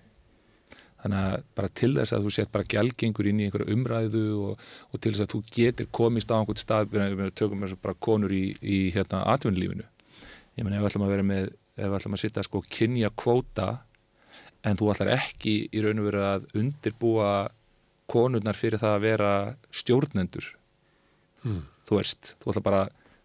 [1.00, 4.66] þannig að bara til þess að þú sett bara gælgengur inn í einhverju umræðu og,
[4.92, 7.96] og til þess að þú getur komist á einhvern stað við tökum eins og bara
[7.96, 9.88] konur í, í hérna atvinnulífinu
[10.58, 11.44] ég meina ef við ætlum að vera með
[11.78, 13.68] ef við ætlum að sitta sko kynja kvóta
[14.66, 17.32] en þú ætlar ekki í raun og veru að undirbúa
[18.10, 19.34] konurnar fyrir það að vera
[19.72, 20.54] stjórnendur
[21.46, 21.60] Mm.
[21.86, 22.80] þú veist, þú ætlar bara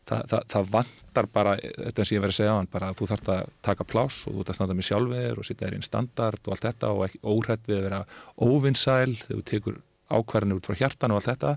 [0.06, 3.06] það, það, það vantar bara, þetta sem ég verið að segja á hann bara þú
[3.08, 5.86] þarft að taka pláss og þú ert að standa með sjálfur og sitja þér inn
[5.86, 8.00] standard og allt þetta og ekki óhrætt við að vera
[8.36, 9.78] óvinnsæl þegar þú tekur
[10.12, 11.54] ákvarðinu út frá hjartan og allt þetta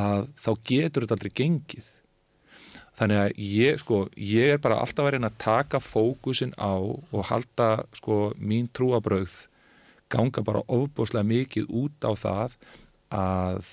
[0.00, 1.92] að þá getur þetta aldrei gengið
[3.00, 7.22] þannig að ég sko, ég er bara alltaf að reyna að taka fókusin á og
[7.30, 9.46] halda sko mín trúabröð
[10.12, 12.58] ganga bara ofbúslega mikið út á það
[13.14, 13.70] að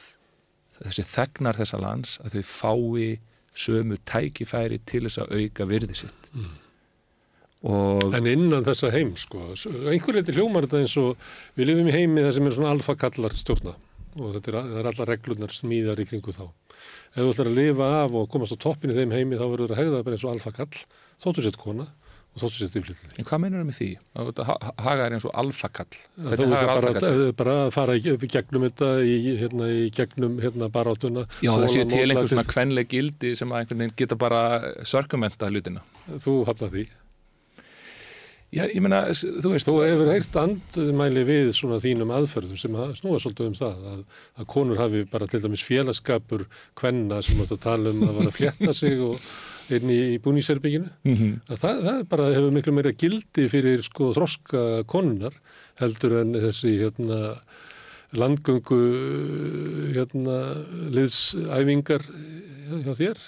[0.77, 3.09] þessi þegnar þessa lands að þau fái
[3.57, 6.31] sömu tækifæri til þess að auka virði sitt.
[7.67, 9.49] Og En innan þessa heim, sko,
[9.89, 12.95] einhver leiti hljómar þetta eins og við lifum í heimi það sem er svona alfa
[13.01, 13.73] kallar stjórna
[14.19, 16.43] og þetta er, það er allar reglunar smíðar í kringu þá.
[17.13, 19.71] Ef þú ætlar að lifa af og komast á toppin í þeim heimi þá verður
[19.73, 20.83] það að hegða bara eins og alfa kall,
[21.23, 21.87] þóttu sett kona
[22.37, 23.07] og þóttu stiflítið því.
[23.17, 23.87] En hvað meinur það með því?
[24.85, 25.97] Haga er eins og alfakall.
[26.27, 27.31] Hvernig er bara, alfakall?
[27.39, 31.25] bara að fara í gegnum þetta í, hérna, í gegnum hérna, barátuna.
[31.41, 32.31] Já, það sé Þola til einhver mótlætið.
[32.35, 34.43] svona kvenleg gildi sem að einhvern veginn geta bara
[34.85, 35.81] sörgumenta hlutina.
[36.13, 36.85] Þú hafna því.
[38.55, 42.77] Já, ég meina, s- þú veist, Þú hefur heyrt andmæli við svona þínum aðferðum sem
[42.79, 44.01] að snúa svolítið um það að,
[44.39, 46.45] að konur hafi bara til dæmis félagskapur
[46.79, 49.19] kvenna sem átt að tala um að vara að flétta sig og
[49.75, 50.87] inn í, í búníserbygginu.
[51.03, 51.33] Mhm.
[51.51, 55.35] að það, það bara hefur miklu meira gildi fyrir sko þroska konunar
[55.81, 57.19] heldur en þessi hérna
[58.15, 58.79] landgöngu
[59.91, 60.37] hérna
[60.95, 63.19] liðsæfingar hjá, þér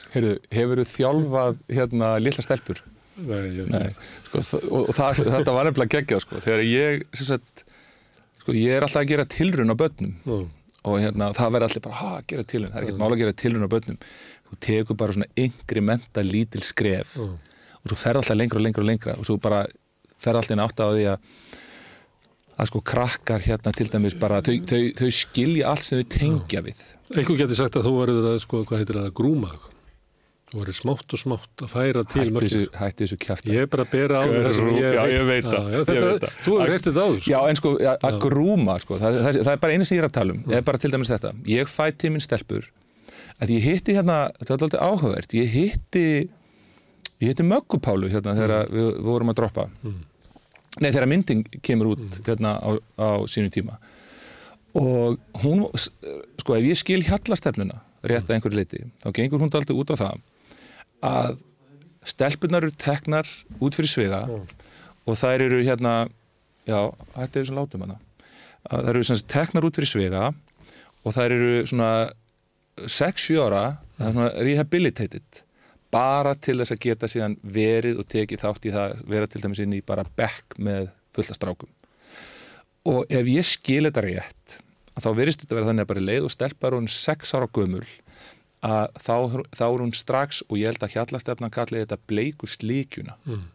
[0.56, 2.80] hefur þú þjálfað hérna lilla stelpur?
[3.26, 3.90] Nei, Nei,
[4.28, 7.66] sko, og, það, þetta var nefnilega geggjað, sko, þegar ég, sagt,
[8.44, 10.40] sko, ég er alltaf að gera tilrun á börnum Nú,
[10.88, 13.38] og hérna, það verður allir bara, ha, gera tilrun, það er ekkert mála að gera
[13.44, 13.98] tilrun á börnum.
[14.50, 17.34] Þú tekur bara svona yngri menta lítil skref nú.
[17.84, 19.66] og svo fer alltaf lengra og lengra og lengra og svo bara
[20.20, 21.28] fer alltaf inn átt á því að
[22.60, 26.64] að sko krakkar hérna til dæmis bara, þau, þau, þau skilja allt sem þau tengja
[26.66, 26.82] við.
[27.16, 29.68] Einhver geti sagt að þú verður að sko, hvað heitir það, að grúma þig.
[30.50, 32.50] Þú verður smátt og smátt að færa til Hætti mörgir.
[32.50, 33.50] þessu, hætti þessu kjafta.
[33.54, 35.68] Ég er bara að bera á það ég Já, ég veit það.
[35.70, 36.24] Ég það.
[36.42, 37.20] Þú hefur Að- heyrt þetta áður.
[37.22, 37.30] sko.
[37.30, 37.74] Já, en sko,
[38.10, 40.40] að grúma, sko, það, það, það er bara einu sem ég er að tala um,
[40.48, 40.54] Mm.
[40.58, 41.34] er bara til dæmis þetta.
[41.46, 42.64] Ég fæ til minn stelpur,
[43.40, 46.30] að ég hitti hérna, þetta var alltaf áhugavert, ég hitti,
[47.22, 48.74] ég hitti Möggupálu hérna þegar Mm.
[48.74, 49.70] við, við vorum að droppa.
[50.82, 53.78] Nei, þegar myndin kemur út hérna á, á sínu tíma.
[54.74, 55.66] Og hún,
[56.42, 59.96] sko, ef ég skil hjallastefnuna, rétt að einhverju leiti, þá gengur hún alltaf út á
[59.98, 60.20] það
[61.06, 61.42] að
[62.08, 63.28] stelpunar eru teknar
[63.60, 65.94] út fyrir svega og þær eru hérna
[66.68, 66.80] já,
[67.16, 67.98] þetta er svona látum hana.
[68.70, 70.30] Þær eru sagt teknar út fyrir svega
[71.04, 71.92] og þær eru svona
[72.80, 73.64] 6-7 ára
[74.00, 75.44] svona rehabilitated
[75.92, 79.62] bara til þess að geta síðan verið og tekið þátt í það vera til dæmis
[79.64, 81.72] inn í bara bekk með fullta strákum.
[82.88, 84.60] Og ef ég skil þetta rétt
[85.00, 87.86] þá verist þetta að vera þannig að bara leið og stelpar hún 6 ára gömul
[88.66, 89.16] að þá,
[89.56, 93.16] þá er hún strax og ég held að hjallastefnan kallið þetta bleiku slíkjuna.
[93.30, 93.48] Mm.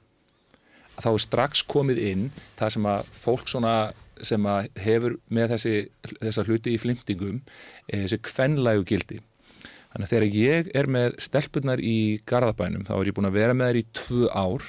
[0.95, 2.25] þá er strax komið inn
[2.55, 3.75] það sem að fólk svona
[4.23, 5.75] sem að hefur með þessi
[6.21, 7.41] þessa hluti í flimtingum
[7.89, 9.21] eh, þessi kvenlægu gildi.
[9.91, 13.55] Þannig að þegar ég er með stelpurnar í Garðabænum þá er ég búin að vera
[13.55, 14.65] með þær í tvö ár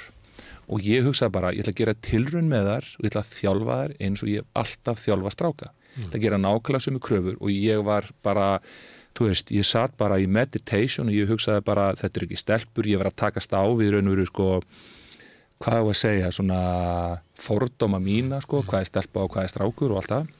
[0.66, 3.32] og ég hugsa bara, ég ætla að gera tilrun með þar og ég ætla að
[3.38, 5.72] þjálfa þær eins og ég hef alltaf þjálfa stráka.
[5.96, 8.48] Ég ætla að gera nákvæmlega sömu kröfur og ég var bara
[9.16, 12.90] þú veist, ég satt bara í meditation og ég hugsaði bara, þetta er ekki stelpur
[12.90, 14.50] ég var að takast á við raun og veru sko
[15.64, 16.60] hvað er að segja, svona
[17.40, 20.34] fordóma mína, sko, hvað er stelpa og hvað er strákur og allt það.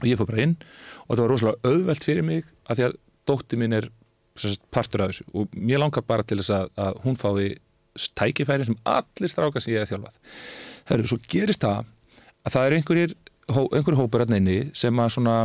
[0.00, 2.96] Og ég fór bara inn og þetta var rosalega auðvelt fyrir mig að því að
[3.28, 3.90] dótti mín er
[4.72, 5.28] partur af þessu.
[5.36, 7.46] Og mér langar bara til þess að, að hún fái
[8.16, 10.18] tækifæri sem allir strákar sem ég hef þjálfað.
[10.90, 11.86] Hörru, svo gerist það
[12.46, 13.14] að það er einhverjir,
[13.48, 15.36] hó, einhverjir hópur hérna inni sem að svona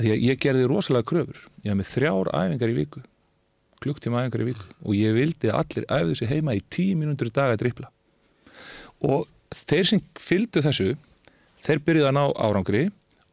[0.00, 1.44] því að ég gerði rosalega kröfur.
[1.64, 3.02] Ég hef með þrjár æfingar í viku
[3.82, 7.30] klukktíma æfingar í viku og ég vildi að allir æfðu sig heima í tíu mínútur
[7.30, 7.90] í dag að dripla.
[9.04, 9.26] Og
[9.66, 10.94] þeir sem fylgdu þessu
[11.66, 12.86] þeir byrjuðu að ná árangri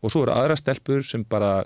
[0.03, 1.63] og svo eru aðra stelpur sem bara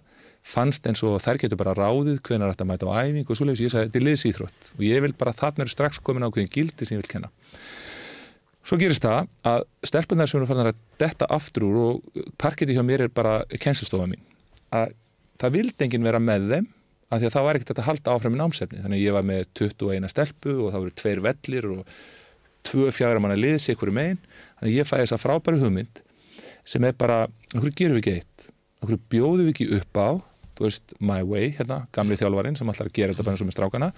[0.47, 3.65] fannst eins og þær getur bara ráðið hvenar þetta mæta á æfingu og svo leiðis
[3.65, 6.53] ég sagði þetta er liðsýþrótt og ég vil bara þarna eru strax komin á hverjum
[6.53, 7.31] gildi sem ég vil kenna.
[8.67, 12.83] Svo gerist það að stelpunar sem eru fannar að detta aftur úr og parketi hjá
[12.85, 14.23] mér er bara kennslustofa mín
[14.75, 14.93] að
[15.41, 16.67] það vildi enginn vera með þeim
[17.07, 18.81] af því að það var ekkert að halda áfram í námsefni.
[18.83, 21.91] Þannig að ég var með 21 stelpu og það voru tveir vellir og
[22.67, 24.19] tvö fjagra manna liðs ykkur megin.
[24.59, 26.01] Þannig að ég fæði þessa frábæru hugmynd
[26.67, 27.21] sem er bara,
[27.55, 28.49] okkur gerum við ekki eitt?
[28.83, 30.09] Okkur bjóðum við ekki upp á
[30.57, 33.55] þú veist, my way, hérna, gamli þjálfarinn sem að gera þetta bara eins og með
[33.55, 33.89] strákana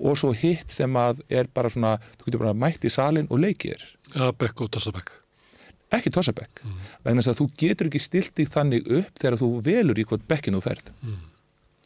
[0.00, 3.42] og svo hitt sem að er bara svona þú getur bara mætt í salin og
[3.44, 5.12] leikir Ja, Bekk og Tossabekk.
[5.94, 6.62] Ekki tossabekk
[7.04, 10.24] vegna þess að þú getur ekki stilt því þannig upp þegar þú velur í hvort
[10.28, 10.88] bekkin þú ferð.
[11.02, 11.18] Mm.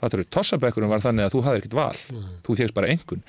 [0.01, 1.99] Fattur, tossabekkurinn var þannig að þú hafðir ekkert val.
[2.47, 3.21] Þú tegst bara engun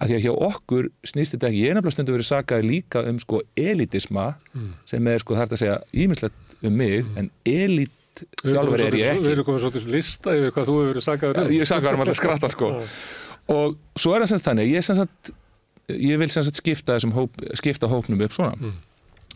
[0.00, 3.18] að því að hjá okkur snýst þetta ekki, ég nefnilega stundu verið sakað líka um
[3.22, 4.26] sko elitisma
[4.88, 9.24] sem er sko er að segja ímislegt um mig en elit þjálfur er ég Við
[9.24, 9.32] ekki.
[9.32, 11.52] erum komið svolítið lista yfir hvað þú hefur verið sagaður um.
[11.56, 12.70] ég sakaður um alltaf skrattar sko.
[13.56, 15.32] Og svo er það semst þannig ég, sem sagt,
[15.96, 18.72] ég vil sem sagt skipta hóp, skipta hópnum upp svona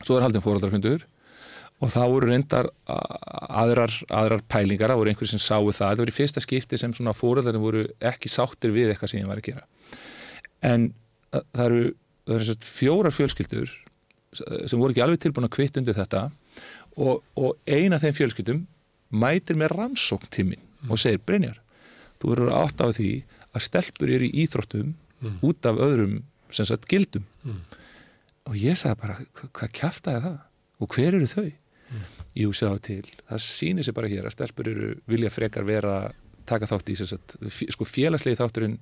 [0.04, 1.04] svo er haldin fóraldarfundur
[1.82, 5.80] og það voru reyndar aðrar, aðrar pælingar, það voru einhverjir sem sáu það.
[5.80, 7.82] Það voru í fyrsta skipti sem svona fóraldarinn voru
[8.12, 9.64] ekki sáttir við eitthvað sem ég var að gera.
[10.64, 10.86] En
[11.34, 11.82] það eru,
[12.28, 13.74] það eru fjórar fjölskyldur
[14.34, 16.28] sem voru ekki alveg tilbúin að kvitt undir þetta
[16.96, 18.64] og, og eina af þeim fjölskyldum
[19.14, 21.60] mætir með rannsókn til mín og segir Brynjar,
[22.18, 23.10] þú verður átt á því
[23.54, 24.94] að stelpur eru í íþróttum
[25.46, 26.22] út af öðrum
[26.54, 27.24] sem sagt gildum
[28.46, 30.38] og ég sagði bara, "Hva- hvað kjaftaði það?
[30.80, 31.52] Og hver eru þau?
[32.34, 36.12] Jú, sjáðu til, það sýnir sér bara hér að stelpur eru vilja frekar vera
[36.46, 38.78] taka þátt í þess að sko félagslegi þátturinn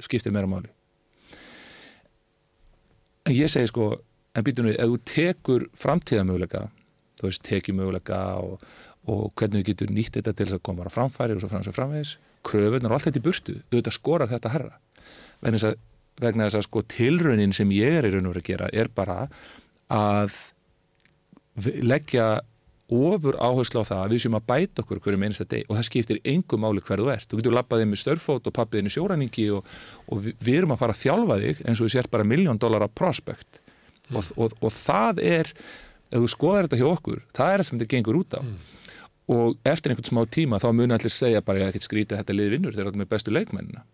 [0.00, 0.68] skiptir meira máli.
[3.26, 4.00] En ég segi sko
[4.34, 6.70] en býtum við, ef þú tekur framtíðamöguleika
[7.20, 8.62] þú veist, tekjumöguleika og,
[9.06, 11.76] og hvernig þú getur nýtt þetta til þess að koma á framfæri og svo framvegis
[11.76, 12.12] framvegis
[12.46, 14.78] kröfunar og allt þetta í burtu, auðvitað skorar þetta herra
[15.44, 15.74] þess að,
[16.20, 18.92] vegna þess að sko tilraunin sem ég er í raun og verið að gera er
[18.94, 19.18] bara
[19.90, 20.36] að
[21.82, 22.40] leggja
[22.90, 25.86] ofur áherslu á það að við séum að bæta okkur hverjum einasta deg og það
[25.86, 27.28] skiptir engum máli hver þú ert.
[27.30, 29.70] Þú getur lappað þig með störfót og pappiðin í sjóræningi og,
[30.10, 32.60] og við, við erum að fara að þjálfa þig eins og við sért bara miljón
[32.60, 33.60] dólar á prospekt
[34.10, 35.52] og, og, og það er,
[36.10, 38.40] ef þú skoðar þetta hjá okkur, það er það sem þetta gengur út á.
[39.30, 42.56] Og eftir einhvern smá tíma þá muni allir segja bara ég ekkert skrítið þetta lið
[42.56, 43.84] vinnur þegar þetta er með bestu leikmennina.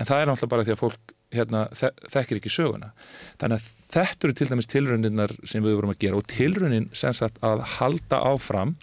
[0.00, 2.92] En það er náttúrulega bara því að fólk hérna, þe þekkir ekki söguna.
[3.40, 7.14] Þannig að þetta eru til dæmis tilrauninnar sem við vorum að gera og tilraunin sem
[7.16, 8.76] sagt að halda áfram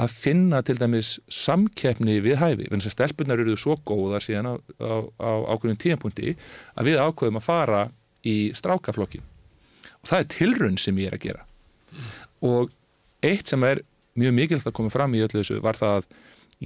[0.00, 4.54] að finna til dæmis samkeppni við hæfi, þannig að stelpunar eru svo góðar síðan á,
[4.80, 6.32] á, á ákveðin tíðanpunkti
[6.80, 7.82] að við ákveðum að fara
[8.24, 9.26] í strákaflokkin
[10.02, 11.44] og það er tilraun sem ég er að gera.
[12.42, 12.72] Og
[13.22, 13.82] eitt sem er
[14.18, 16.08] mjög mikilvægt að koma fram í öllu þessu var það að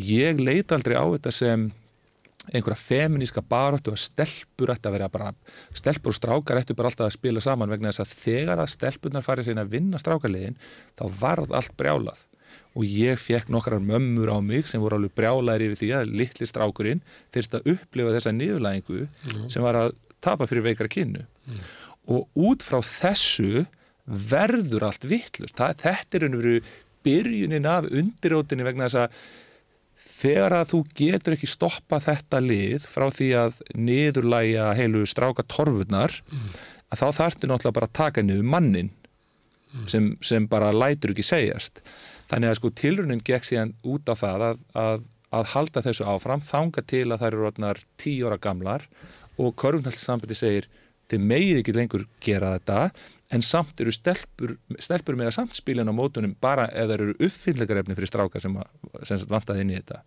[0.07, 1.67] ég leit aldrei á þetta sem
[2.53, 5.33] einhverja feminíska baróttu að stelpur ætti að vera bara,
[5.75, 9.27] stelpur og strákar ættu bara alltaf að spila saman vegna þess að þegar að stelpunar
[9.27, 10.59] farið síðan að vinna strákarliðin
[10.99, 12.21] þá varð allt brjálað.
[12.77, 16.49] Og ég fekk nokkrar mömmur á mig sem voru alveg brjálaðir yfir því að litli
[16.49, 17.03] strákurinn
[17.35, 19.07] þyrst að upplifa þessa niðurlægingu
[19.53, 21.25] sem var að tapa fyrir veikra kynnu.
[22.07, 23.65] Og út frá þessu
[24.07, 26.61] verður allt vittlust þetta er einhverju
[27.07, 29.19] byrjunin af undirótinni vegna þess að
[30.17, 36.15] þegar að þú getur ekki stoppa þetta lið frá því að niðurlæja heilu stráka torfurnar
[36.91, 38.93] að þá þarftu náttúrulega bara að taka niður mannin
[39.91, 41.83] sem, sem bara lætur ekki segjast.
[42.31, 45.05] Þannig að sko tilrunin gekk síðan út á það að, að,
[45.37, 48.87] að halda þessu áfram þanga til að þær eru orðnar tíu ára gamlar
[49.37, 50.71] og Körfunhaldsambandi segir
[51.11, 52.79] þið megið ekki lengur gera þetta
[53.35, 57.17] en samt eru stelpur, stelpur með að samt spilin á mótunum bara ef þeir eru
[57.27, 60.03] uppfyllegarefni fyrir stráka sem, að, sem vantaði inn í þetta.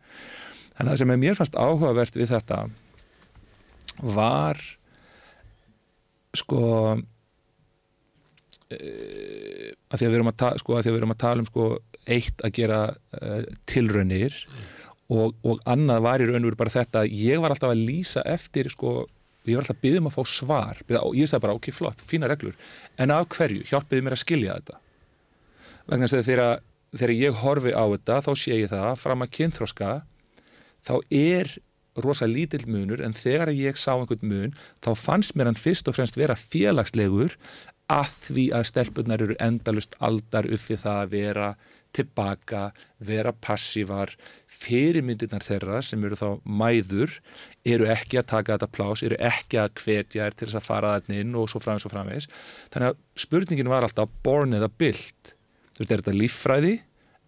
[0.77, 2.59] Þannig að það sem er mér fannst áhugavert við þetta
[3.99, 4.61] var
[6.39, 6.63] sko
[8.71, 8.79] e,
[9.89, 11.49] að því að við erum að, ta sko, að, að, við erum að tala um
[11.49, 11.69] sko,
[12.09, 12.81] eitt að gera
[13.19, 14.37] uh, tilraunir
[15.09, 17.83] og, og annað var í raun og veru bara þetta að ég var alltaf að
[17.89, 19.01] lýsa eftir sko
[19.47, 20.81] ég var alltaf að byggja um að fá svar.
[20.85, 22.57] Byggða, og ég sagði bara ok flott, fína reglur.
[22.99, 24.81] En af hverju, hjálpiði mér að skilja þetta.
[25.89, 29.89] Vegna þess að þegar, ég horfi á þetta þá sé ég það fram að kynþróska
[30.85, 31.55] þá er
[31.99, 34.53] rosa lítill munur en þegar ég sá einhvern mun
[34.85, 37.35] þá fannst mér hann fyrst og fremst vera félagslegur
[37.89, 41.49] að því að stelpunar eru endalust aldar uppi það að vera
[41.97, 42.69] tilbaka,
[43.01, 44.13] vera passívar
[44.59, 47.15] fyrirmyndirnar þeirra sem eru þá mæður
[47.67, 50.93] eru ekki að taka þetta plás, eru ekki að hvetja þær til þess að fara
[50.97, 52.27] þarna inn og svo framins og framins.
[52.73, 55.31] Þannig að spurningin var alltaf born eða bild.
[55.77, 56.73] Þú veist, er þetta líffræði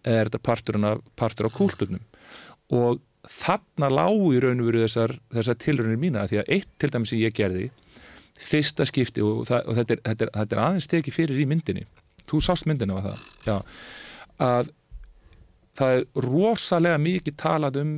[0.02, 0.80] eða er þetta partur,
[1.16, 2.04] partur á kúlturnum?
[2.74, 6.92] Og þarna lágu í raun og veru þessar, þessar tilraunir mína því að eitt til
[6.92, 7.70] dæmis sem ég gerði
[8.42, 11.48] fyrsta skipti og, það, og þetta, er, þetta, er, þetta er aðeins tekið fyrir í
[11.48, 11.84] myndinni.
[12.28, 13.56] Þú sást myndina á það, já
[14.42, 14.70] að
[15.78, 17.92] það er rosalega mikið talað um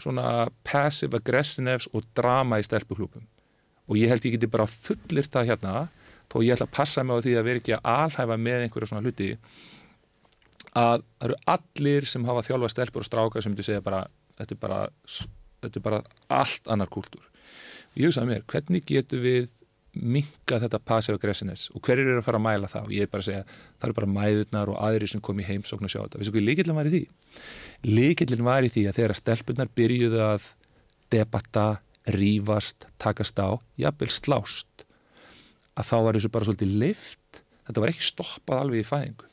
[0.00, 3.24] svona passive aggressiveness og drama í stelpuklúpum
[3.86, 5.86] og ég held ég geti bara fullir það hérna
[6.32, 8.90] þó ég ætla að passa mig á því að vera ekki að alhæfa með einhverja
[8.90, 9.30] svona hluti
[10.76, 14.02] að það eru allir sem hafa þjálfa stelpur og strákar sem þú segja bara
[14.36, 14.80] þetta er bara,
[15.64, 16.02] þetta er bara
[16.40, 17.24] allt annar kúltúr.
[17.96, 19.62] Ég hugsaði mér, hvernig getur við
[19.96, 23.10] minka þetta passive aggressiveness og hverjir eru að fara að mæla það og ég er
[23.12, 26.00] bara að segja það eru bara mæðurnar og aðri sem kom í heimsókn að sjá
[26.02, 26.20] þetta.
[26.22, 27.02] Vissu hvað líkillin var í því?
[27.88, 30.50] Líkillin var í því að þegar stelpunar byrjuðu að
[31.14, 31.66] debatta,
[32.16, 34.86] rífast, takast á, jafnvel slást
[35.76, 39.32] að þá var þessu bara svolítið lift, þetta var ekki stoppað alveg í fæðingu.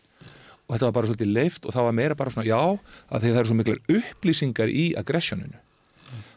[0.64, 3.30] Og þetta var bara svolítið lift og það var meira bara svona já að því
[3.30, 5.62] það eru svo miklar upplýsingar í aggressioninu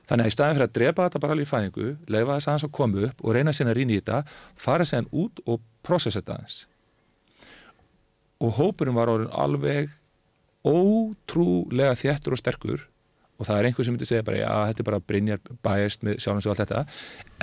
[0.06, 2.66] Þannig að í staðin fyrir að drepa þetta bara alveg í fæðingu, leifa þess aðeins
[2.68, 4.18] að koma upp og reyna síðan að rýna í þetta,
[4.62, 6.58] fara síðan út og processa þetta aðeins.
[8.46, 9.96] Og hópurinn var orðin alveg
[10.66, 12.84] ótrúlega þjættur og sterkur
[13.36, 16.20] og það er einhver sem myndi segja bara, já, þetta er bara Brynjar bæjast með
[16.24, 16.84] sjálfins og allt þetta,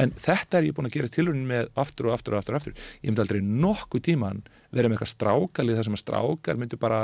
[0.02, 2.62] en þetta er ég búin að gera tilhörnin með aftur og aftur og aftur og
[2.62, 2.80] aftur.
[3.04, 4.42] Ég myndi aldrei nokkuð tíman
[4.74, 7.04] vera með eitthvað strákalið þar sem að strákar myndi bara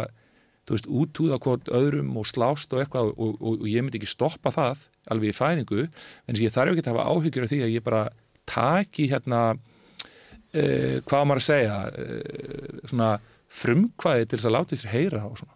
[0.69, 4.09] þú veist, útúða hvort öðrum og slást og eitthvað og, og, og ég myndi ekki
[4.09, 5.87] stoppa það alveg í fæðingu,
[6.27, 8.03] en ég þarf ekki að hafa áhyggjur af því að ég bara
[8.49, 13.11] taki hérna uh, hvað maður að segja uh, svona
[13.59, 15.55] frumkvæði til þess að láta sér heyra og svona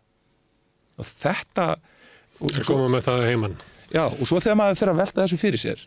[0.98, 3.58] og þetta og, Er koma með það heimann.
[3.94, 5.84] Já, og svo þegar maður fyrir að velta þessu fyrir sér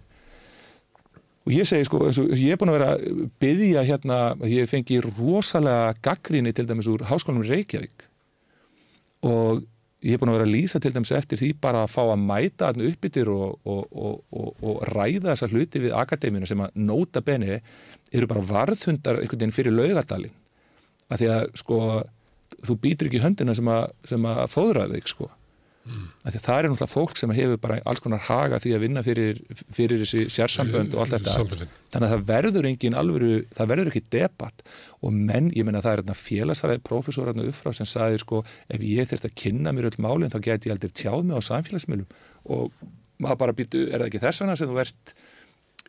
[1.46, 2.00] og ég segi sko,
[2.34, 4.18] ég er búin að vera að byggja hérna,
[4.50, 8.06] ég fengi rosalega gaggríni til dæmis úr Háskólanum Reykjavík
[9.26, 9.62] og
[10.06, 12.22] ég er búin að vera að lýsa til dæmis eftir því bara að fá að
[12.22, 17.22] mæta hann uppbyttir og, og, og, og, ræða þessa hluti við akademíuna sem að nóta
[17.26, 20.36] beni eru bara varðhundar einhvern veginn fyrir laugadalinn
[21.10, 21.80] að því að sko
[22.66, 25.30] þú býtur ekki höndina sem að, að fóðra þig sko
[25.86, 26.08] mm.
[26.26, 29.40] að það er náttúrulega fólk sem hefur bara alls konar haga því að vinna fyrir,
[29.74, 31.72] fyrir þessi sérsambönd og allt þetta Samböndin.
[31.94, 34.66] þannig að það verður engin alvöru það verður ekki debatt
[35.00, 39.30] og menn, ég menna það er félagsfæraði profesorarna uppfrá sem sagði sko ef ég þurft
[39.30, 42.08] að kynna mér öll málinn þá get ég aldrei tjáð mig á samfélagsmiðlum
[42.56, 42.70] og
[43.22, 45.16] maður bara býtu, er það ekki þess vegna sem þú ert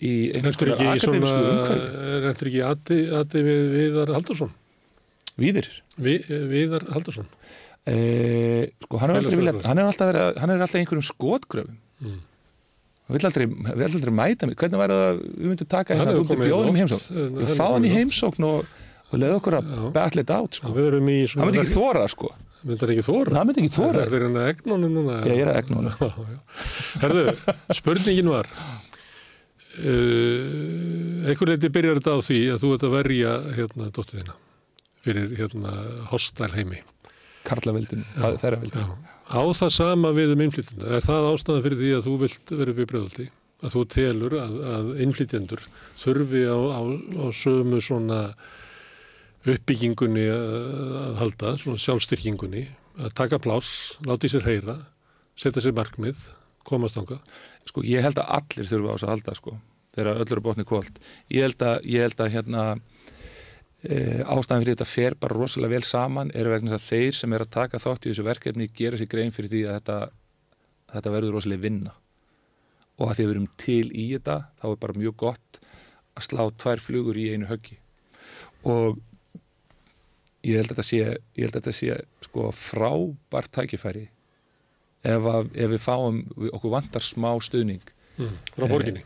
[0.04, 4.54] í einhvers konar ekki akademísku umhverfi lentur ekki Adi, Adi við, Viðar Haldursson?
[5.42, 7.30] víðir Vi, Viðar Haldursson?
[7.88, 12.18] Eh, sko, hann, er vilja, hann er alltaf, verið, hann er alltaf einhverjum skotgröfum Mm.
[13.08, 13.46] hann vill aldrei,
[13.88, 16.82] aldrei mæta mig hvernig væri það að við myndum taka hérna, þú myndir bjóðum í
[16.84, 18.68] heimsókn eh, við hann fá hann í heimsókn og,
[19.08, 20.74] og leða okkur að battle it out sko.
[20.76, 22.30] Hann myndi ekki þóra sko
[22.68, 23.34] Myndar ekki þóra?
[23.38, 25.18] hann myndi ekki Það þóra er fyrir henni að egnónu núna.
[25.24, 25.58] Já, ég er að
[26.36, 26.40] já.
[27.06, 27.24] Herðu,
[27.80, 28.50] spurningin var,
[29.88, 34.38] uh, einhver leiti byrjar þetta á því að þú ert að verja hérna dóttir þína
[35.08, 35.74] fyrir hérna
[36.12, 36.82] hostæl heimi.
[37.48, 39.16] Karlaveldin, það, þeirra veldin Já.
[39.28, 40.92] Á það sama við um innflytjenda.
[40.98, 43.28] Er það ástæðan fyrir því að þú vilt vera upp í breyðaldi?
[43.58, 45.64] Að þú telur að, að innflytjendur
[45.98, 48.20] þurfi á, á, á sömu svona
[49.48, 50.60] uppbyggingunni að,
[51.02, 52.68] að halda, svona sjálfstyrkingunni,
[53.02, 54.78] að taka pláss, láta í sér heyra,
[55.40, 56.20] setja sér markmið,
[56.68, 57.20] komast ánga.
[57.68, 59.58] sko, ég held að allir þurfa á þess að halda sko,
[59.98, 61.00] þegar öllur er botni kvöld
[61.34, 62.64] ég held að, ég held að hérna
[63.84, 67.34] e, ástæðan fyrir þetta fer bara rosalega vel saman er vegna þess að þeir sem
[67.34, 69.98] er að taka þátt í þessu verkefni gera sér grein fyrir því að þetta,
[70.94, 71.96] þetta verður rosalega vinna
[72.98, 75.60] og að því að við erum til í þetta þá er bara mjög gott
[76.18, 77.78] að slá tvær flugur í einu höggi
[78.68, 79.02] og
[80.48, 81.04] ég held að þetta sé,
[81.38, 84.08] ég held að þetta sé sko frábært tækifæri
[85.06, 87.86] ef, að, ef við fáum okkur vantar smá stuðning
[88.18, 88.38] Mm.
[88.56, 89.04] Frá borginni.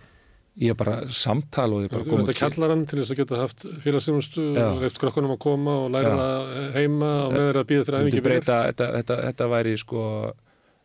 [0.59, 3.39] Ég bara samtal og þið bara koma veit að kallar hann til þess að geta
[3.39, 4.65] haft félagsstjónustu Já.
[4.67, 8.11] og eftir krokkunum að koma og læra það heima og með þeirra að býða æfingi
[8.11, 8.25] byrjar.
[8.27, 10.03] breyta, þetta, þetta, þetta væri sko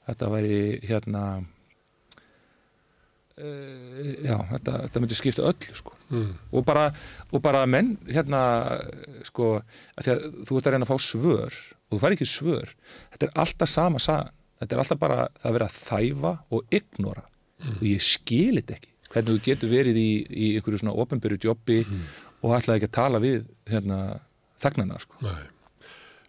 [0.07, 1.25] þetta væri hérna
[3.43, 5.95] uh, já, þetta, þetta myndi skipta öllu sko.
[6.07, 6.35] Mm.
[6.55, 6.87] og bara,
[7.35, 8.41] og bara menn hérna
[9.27, 9.57] sko,
[9.99, 11.57] að að þú ert að reyna að fá svör
[11.87, 12.75] og þú fær ekki svör.
[13.14, 14.35] Þetta er alltaf sama sagan.
[14.57, 17.25] Þetta er alltaf bara það að vera að þæfa og ignora.
[17.77, 21.83] Og ég skil þetta ekki hvernig þú getur verið í, í einhverju svona ofinbyrju jobbi
[22.45, 24.01] og ætlaði ekki að tala við hérna
[24.62, 25.45] þagnana sko Nei.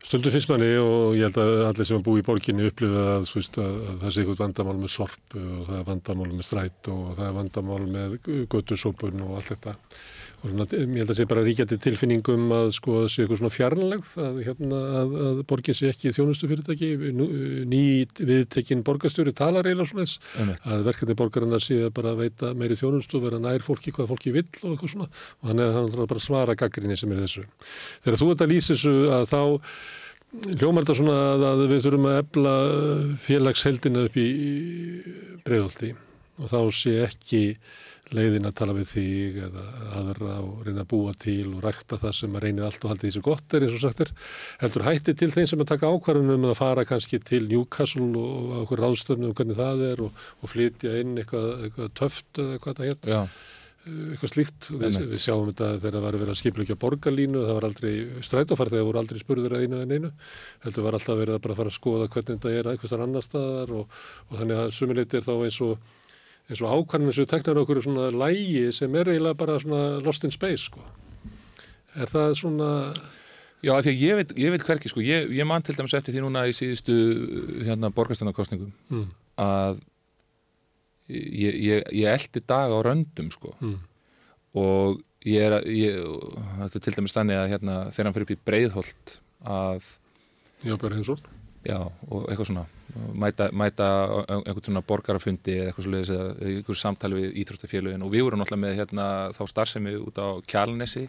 [0.07, 3.25] Stundum finnst manni og ég held að allir sem að búi í borginni upplifa að,
[3.35, 6.89] veist, að, að það sé eitthvað vandamál með sorpu og það er vandamál með stræt
[6.93, 8.15] og það er vandamál með
[8.53, 9.73] göttusópun og allt þetta.
[10.37, 13.53] Og svona, ég held að sé bara ríkjandi tilfinningum að sko að sé eitthvað svona
[13.55, 16.89] fjarnlegð að, hérna, að, að borgin sé ekki þjónustu fyrirtæki,
[17.71, 17.81] ný
[18.19, 20.05] viðtekinn borgarstjóri talar eiginlega svona
[20.43, 20.67] Einmitt.
[20.69, 24.45] að verkefni borgarinnar sé að bara veita meiri þjónustu vera nær fólki hvað fólki vill
[24.61, 27.25] og eitthvað svona og þannig að það er bara að svara gaggrinni sem er í
[27.25, 27.47] þessu.
[28.05, 29.41] Þegar þú ert að lýsa þessu að þá
[30.53, 32.55] hljómar þetta svona að, að við þurfum að ebla
[33.25, 34.29] félagsheldina upp í
[35.47, 35.93] breyðolti
[36.37, 37.43] og þá sé ekki
[38.15, 39.65] leiðin að tala við þig eða
[39.99, 43.07] aðra og reyna að búa til og rækta það sem að reynið allt og haldið
[43.07, 44.13] því sem gott er eins og sagt er
[44.63, 48.57] heldur hætti til þeim sem að taka ákvarðunum að fara kannski til Newcastle og á
[48.63, 52.81] okkur ráðstöfnu um hvernig það er og, og flytja inn eitthvað, eitthvað töft eða hvað
[52.81, 53.21] það hétt Já,
[53.87, 54.69] eitthvað slíkt.
[54.71, 57.93] Við, við sjáum þetta þegar það var verið að skipleikja borgarlínu, það var aldrei
[58.25, 60.11] strætófar þegar voru aldrei spurður að einu en einu.
[60.65, 63.73] Heldur var alltaf verið að bara fara að skoða hvernig þetta er eitthvað annar staðar
[63.79, 65.87] og, og þannig að sumuleiti er þá eins og,
[66.47, 70.31] eins og ákvæmum sem teknar okkur svona lægi sem er eiginlega bara svona lost in
[70.31, 70.83] space sko.
[71.97, 72.71] Er það svona,
[73.65, 75.95] Já, af því að ég veit, ég veit hverki, sko, ég, ég man til dæmis
[75.97, 76.93] eftir því núna í síðustu
[77.65, 79.07] hérna borgarstænarkostningum mm,
[79.41, 79.79] að
[81.09, 83.55] ég, ég, ég eldi dag á röndum, sko.
[83.57, 83.79] Mm,
[84.61, 85.97] og ég er að, ég,
[86.61, 89.17] þetta er til dæmis þannig að hérna þegar hann fyrir upp í breiðholt
[89.57, 89.89] að,
[90.61, 91.25] já, Björn Hinsson,
[91.65, 92.67] já, og eitthvað svona
[93.13, 93.87] mæta, mæta
[94.27, 98.05] einhvern svona borgarafundi eða eitthvað svoleiðis eða eða einhver samtali við íþróttafélögin.
[98.05, 99.07] Og við vorum náttúrulega með hérna
[99.37, 101.05] þá starfsemi út á Kjalnesi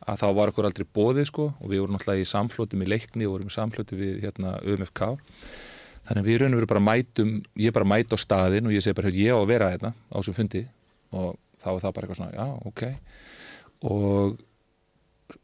[0.00, 1.50] að þá var okkur aldrei bóðið sko.
[1.60, 5.04] Og við vorum náttúrulega í samflóti með leikni og vorum í samflóti við hérna UMFK
[6.10, 8.82] þannig að við raun og veru bara mætum ég bara mæta á staðin og ég
[8.82, 10.62] segi bara "Heyrðu, ég á að vera hérna á þessum fundi.
[11.12, 12.82] Og þá er það bara eitthvað svona, já, ok.
[13.90, 14.38] Og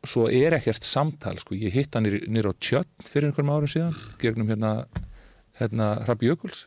[0.06, 1.54] svo er ekkert samtal sko.
[1.54, 4.86] ég hitt hann nýr á tjörn fyrir einhverjum árum síðan gegnum hérna,
[5.60, 6.66] hérna Hrabbi Jökuls.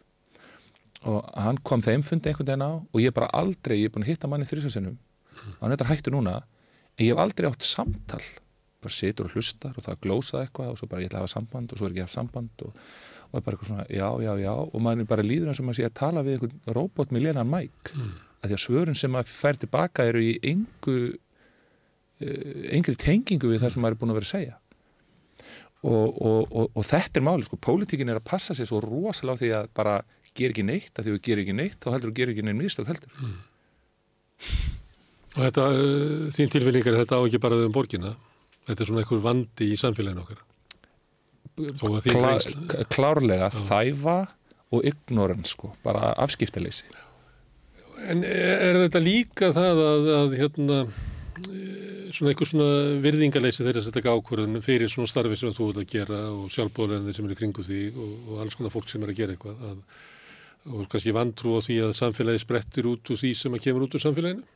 [1.07, 4.03] Og hann kom þeim fundi einhvern veginn á og ég bara aldrei, ég er búin
[4.03, 4.97] að hitta manni þrjusasinum
[5.55, 6.41] og hann er hættu núna.
[6.97, 8.23] En ég hef aldrei átt samtal.
[8.83, 11.35] Bara situr og hlustar og það glósað eitthvað og svo bara ég ætla að hafa
[11.35, 12.83] samband og svo er ekki að hafa samband og,
[13.29, 14.53] og er bara eitthvað svona já, já, já.
[14.55, 17.51] Og maður bara líður eins og maður sé að tala við einhvern robot með lénan
[17.51, 17.93] mæk.
[17.95, 18.13] Mm.
[18.39, 23.65] að því að svörun sem maður fær tilbaka eru í engu uh, engri tengingu við
[23.65, 24.57] það sem maður er búin að vera að segja
[25.88, 29.41] og, og, og þetta er máli sko, pólitíkin er að passa sér svo rosalega á
[29.41, 29.93] því að bara
[30.35, 32.45] ger ekki neitt, að því að þú ger ekki neitt þá heldur þú ger ekki
[32.45, 33.14] neitt mistök heldur.
[33.23, 33.38] Mm.
[35.30, 38.15] Og þetta, uh, þín tilfinningar, þetta á ekki bara um borgina?
[38.68, 40.43] Þetta er svona einhver vandi í samfélaginu okkar?
[41.60, 42.34] Klá,
[42.91, 43.61] klárlega Já.
[43.68, 44.18] þæfa
[44.76, 46.88] og ignorance sko, bara afskiptaleysi.
[48.10, 50.77] En er þetta líka það að, að hérna
[52.19, 52.67] svona einhver svona
[53.03, 57.15] virðingaleysi þeirra að setja ákvörðun fyrir svona starfi sem þú ert að gera og sjálfbóðlega
[57.15, 59.81] sem eru kringu því og, og alls konar fólk sem er að gera eitthvað að,
[60.67, 63.95] og kannski vantrú á því að samfélagi sprettir út úr því sem að kemur út
[63.95, 64.47] úr samfélaginu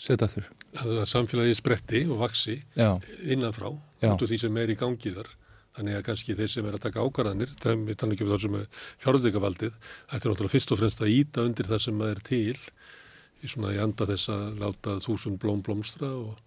[0.00, 0.46] Seta þurr
[0.82, 2.96] Að samfélagi spretti og vaksi Já.
[3.28, 3.70] innanfrá
[4.02, 4.10] Já.
[4.10, 5.30] út úr því sem er í gangi þar
[5.76, 8.68] Þannig að kannski þeir sem er að taka ákvarðanir, ekki um það sem er
[9.02, 9.74] fjárhundegavaldið,
[10.08, 12.54] þetta er náttúrulega fyrst og fremst að íta undir það sem er til
[13.44, 16.38] í svona í anda þess að láta þúsund blóm blómstra og,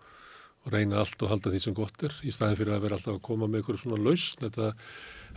[0.65, 3.15] og reyna allt og halda því sem gott er í staðin fyrir að vera alltaf
[3.15, 4.43] að koma með einhverjum svona lausn.
[4.43, 4.67] Þetta,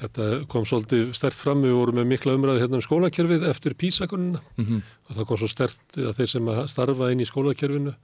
[0.02, 4.42] þetta kom svolítið stert fram, við vorum með mikla umræði hérna um skólakerfið eftir písakununa
[4.42, 4.82] mm -hmm.
[5.08, 7.94] og það kom svo stert að þeir sem að starfa inn í skólakerfinu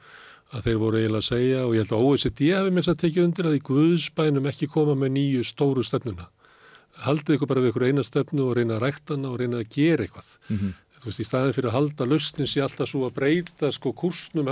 [0.48, 3.24] að þeir voru eiginlega að segja og ég held að OECD hefði mér að tekja
[3.24, 6.28] undir að í Guðsbænum ekki koma með nýju stóru stefnuna.
[7.04, 10.06] Haldið ykkur bara við ykkur eina stefnu og reyna að ræktana og reyna að gera
[10.06, 10.30] eitthvað.
[10.48, 10.72] Mm -hmm.
[10.98, 14.48] Þú veist, í staðin fyrir að halda lausnin sé alltaf svo að breyta sko kursnum,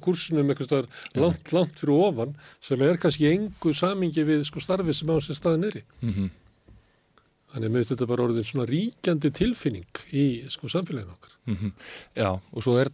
[0.00, 0.88] kursinum eitthvað staðar
[1.20, 5.36] langt, langt fyrir ofan sem er kannski engu samingi við sko starfið sem á þessi
[5.36, 5.84] staðin er í.
[6.00, 6.30] Mm -hmm.
[7.50, 11.32] Þannig að þetta bara orðin svona ríkjandi tilfinning í sko, samfélaginu okkar.
[11.50, 11.72] Mm -hmm.
[12.14, 12.88] Já, og svo er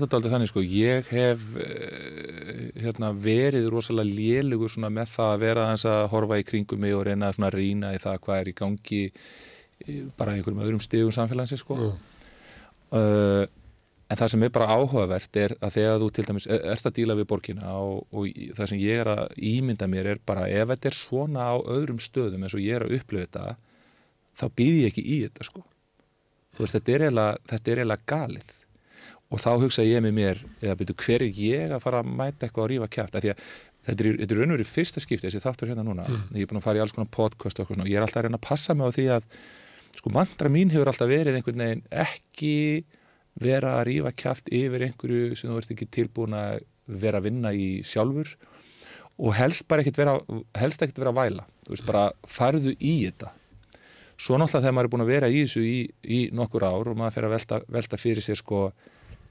[0.00, 5.72] þetta aldrei þannig, sko, ég hef uh, hérna, verið rosalega lélugur með það að vera
[5.72, 9.12] að horfa í kringum mig og reyna að rýna í það hvað er í gangi
[10.16, 11.76] bara einhverjum öðrum stígum samfélagsins, sko.
[11.76, 12.07] Mm.
[12.88, 13.44] Uh,
[14.08, 16.94] en það sem er bara áhugavert er að þegar þú til dæmis er, ert að
[16.96, 20.70] díla við borgina og, og það sem ég er að ímynda mér er bara ef
[20.72, 23.56] þetta er svona á öðrum stöðum eins og ég er að upplifa þetta
[24.38, 25.64] þá býð ég ekki í þetta sko.
[26.58, 28.54] Veist, þetta er eiginlega galið.
[29.28, 32.46] Og þá hugsa ég með mér eða byrju hver er ég að fara að mæta
[32.46, 36.06] eitthvað að rífa kæft þetta er raunverið fyrsta skipti þessi þáttur hérna núna.
[36.08, 36.36] Mm.
[36.36, 38.28] ég er búin að fara í alls konar podcast og, og ég er alltaf að
[38.28, 39.28] reyna að passa mig á því að
[39.96, 42.54] sko mandra mín hefur alltaf verið einhvern veginn ekki
[43.38, 47.52] vera að rífa kæft yfir einhverju sem þú ert ekki tilbúin að vera að vinna
[47.54, 48.34] í sjálfur
[49.18, 50.14] og helst bara ekkert vera
[50.58, 53.32] helst ekkert vera að væla, þú veist bara farðu í þetta.
[54.18, 56.98] Svo náttúrulega þegar maður er búin að vera í þessu í, í nokkur ár og
[56.98, 58.62] maður fer að velta, velta fyrir sér sko,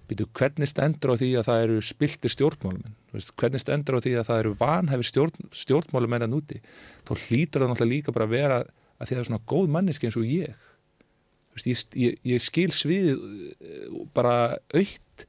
[0.08, 2.98] býtu, hvernig stendur á því að það eru spiltir stjórnmálumenn,
[3.40, 6.62] hvernig stendur á því að það eru vanhæfir stjórn, stjórnmálumenn að núti,
[7.08, 8.62] þá hlýtur það náttúrulega líka bara að vera
[8.98, 10.68] að því að það er svona góð manneski eins og ég.
[11.58, 14.36] Veist, ég, ég, ég skil svið eh, bara
[14.78, 15.26] aukt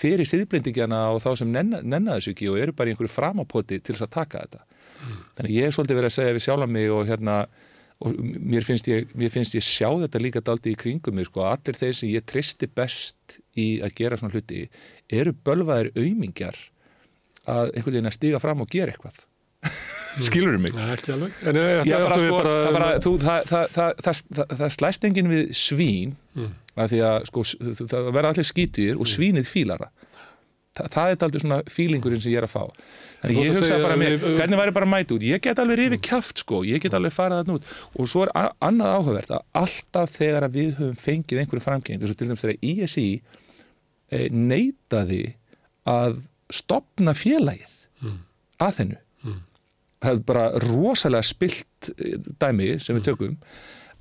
[0.00, 3.80] fyrir siðblendingjana og þá sem nenna, nenna þessu ekki og eru bara í einhverju framapoti
[3.80, 4.62] til þess að taka þetta.
[5.00, 5.18] Mm.
[5.38, 7.36] Þannig ég er svolítið verið að segja við sjálf mig og hérna
[8.00, 11.44] og mér finnst ég, mér finnst ég sjá þetta líka daldi í kringum mig sko,
[11.44, 14.62] allir þeir sem ég tristi best í að gera svona hluti
[15.12, 16.56] eru bölvaðir auðmingjar
[17.50, 19.20] að einhvern veginn að stiga fram og gera eitthvað.
[20.28, 20.76] skilur þú mig?
[20.76, 26.52] Nei, ekki alveg en, ég, Já, bara, sko, það, það slæst enginn við svín mm.
[26.76, 27.44] að því að sko,
[27.80, 29.12] það verða allir skýtýr og mm.
[29.14, 29.90] svínið fílara
[30.70, 32.60] Þa, það er aldrei svona fílingurinn sem ég er að fá
[33.24, 36.44] þannig ég hugsa bara mér, hvernig væri bara mæti út ég get alveg rifið kæft
[36.44, 40.46] sko, ég get alveg farað það nút og svo er annað áhugavert að alltaf þegar
[40.54, 43.06] við höfum fengið einhverju framgeng, þess að til dæmis þegar ISI
[44.14, 45.20] e, neytaði
[45.90, 46.22] að
[46.54, 47.74] stopna félagið
[48.04, 48.16] mm.
[48.62, 49.00] að þennu
[50.00, 53.06] er bara rosalega spilt e, dæmi sem við mm.
[53.10, 53.36] tökum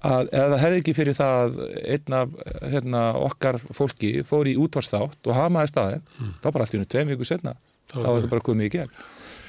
[0.10, 1.56] að ef það hefði ekki fyrir það
[1.96, 2.36] einn af
[2.72, 6.36] hérna, okkar fólki fór í útvarsþátt og hamaði staðin mm.
[6.40, 7.58] þá bara allt í unni tveim viku setna
[7.92, 8.94] þá er þetta bara komið í gegn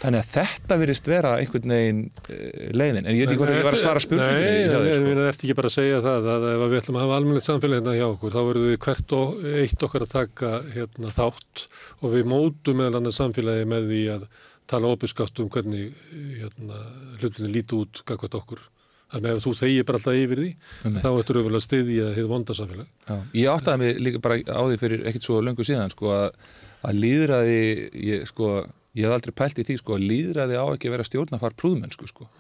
[0.01, 2.36] þannig að þetta virðist vera einhvern veginn uh,
[2.72, 5.27] leiðin, en ég veit ekki hvort það var að svara spurningum Nei, það er sko.
[5.31, 8.06] ekki bara að segja það að ef við ætlum að hafa almennilegt samfélag hérna hjá
[8.06, 11.66] okkur þá verður við hvert og eitt okkar að taka hérna, þátt
[12.01, 14.24] og við mótum meðal annað samfélagi með því að
[14.71, 15.97] tala opiðskátt um hvernig
[16.41, 16.83] hérna,
[17.21, 18.63] hlutinni líti út gagvat okkur.
[19.11, 20.51] Þannig að ef þú þegir bara alltaf yfir því,
[20.87, 22.91] um þá ertu auðvitað stiðið að hefða vondasamfélag.
[23.35, 26.53] Ég áttaði mig líka bara á því fyrir ekkert svo löngu síðan, sko, að,
[26.87, 27.65] að líðræði,
[28.07, 28.53] ég, sko,
[28.95, 32.07] ég hef aldrei pælt í því sko að líðræði á ekki að vera stjórnafar prúðmennsku
[32.11, 32.31] sko.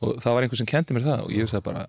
[0.00, 1.86] Og það var einhver sem kendi mér það og ég veist það bara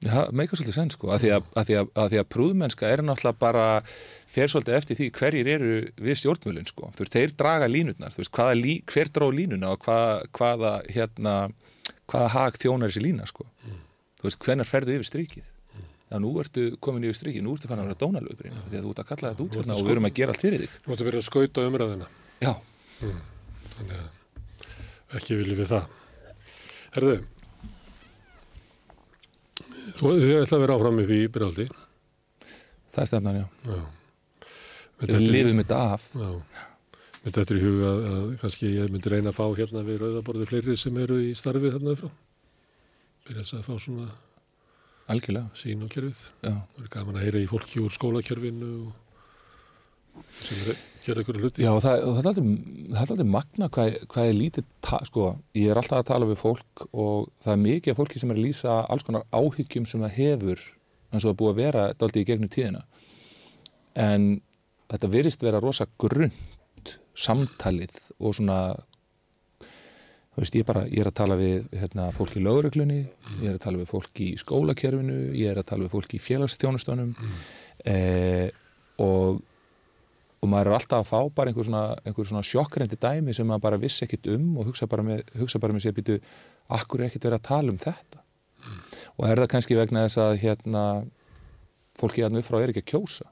[0.00, 3.64] það meika svolítið senn sko að því að, að, að prúðmennska er náttúrulega bara
[4.30, 8.22] fer svolítið eftir því hverjir eru við stjórnvölinn sko, þú veist, þeir draga línutnar þú
[8.22, 11.34] veist, lí, hver drá línuna og hvað, hvaða hérna
[12.10, 13.46] hvaða hag þjónar þessi lína sko.
[14.20, 15.46] Þú veist, hvenar ferðu yfir strikið?
[16.10, 18.90] Já, nú ertu komin yfir strikið, nú ertu fann að vera dónalöfbrinn því að þú
[18.94, 20.72] ert að kalla þetta út hérna og við erum að gera allt fyrir þig.
[20.82, 22.08] Þú ætti að vera að skauta umræðina.
[22.42, 22.52] Já,
[23.00, 25.86] Þannig að ekki viljum við það.
[26.96, 27.14] Herðu,
[30.00, 31.66] þú ætla að vera áfram upp í Brjáldi.
[32.90, 33.46] það er stefnan, já.
[33.70, 33.80] Já.
[35.00, 36.30] Við lifum þetta af Já.
[37.20, 39.98] Mér þetta er í huga að, að kannski ég myndi reyna að fá hérna við
[40.00, 42.08] rauðaborði fleiri sem eru í starfi þarna frá.
[43.26, 44.06] Fyrir þess að fá svona
[45.12, 46.22] algjörlega, sín á kerfið.
[46.40, 48.98] Það er gaman að heyra í fólki úr skólakerfinu og
[50.40, 51.64] sem er að gera ykkur hluti.
[51.64, 54.68] Já, og það, og það, er er aldrei magna hvað, hvað er lítið,
[55.10, 58.32] sko, ég er alltaf að tala við fólk og það er mikið af fólki sem
[58.32, 60.68] er að lýsa alls konar áhyggjum sem það hefur
[61.10, 62.86] eins og er búið að vera daldið í gegnum tíðina.
[63.98, 64.30] En
[64.90, 68.60] þetta verist vera rosa grund samtalið og svona,
[69.60, 73.02] þú veist, ég, bara, ég er að tala við hérna, fólk í lögreglunni,
[73.42, 76.22] ég er að tala við fólk í skólakerfinu, ég er að tala við fólk í
[76.24, 77.14] félagsþjónustunum
[77.90, 78.48] eh,
[79.02, 79.46] og
[80.40, 83.64] og maður er alltaf að fá bara einhver svona, einhver svona sjokkrendi dæmi sem maður
[83.66, 86.16] bara vissi ekkit um og hugsa bara með, hugsa bara með sér býtu,
[86.72, 88.22] akkur er ekkit verið að tala um þetta?
[89.18, 90.84] Og er það kannski vegna þess að hérna
[92.00, 93.28] fólki hérna upp frá er ekki að kjósa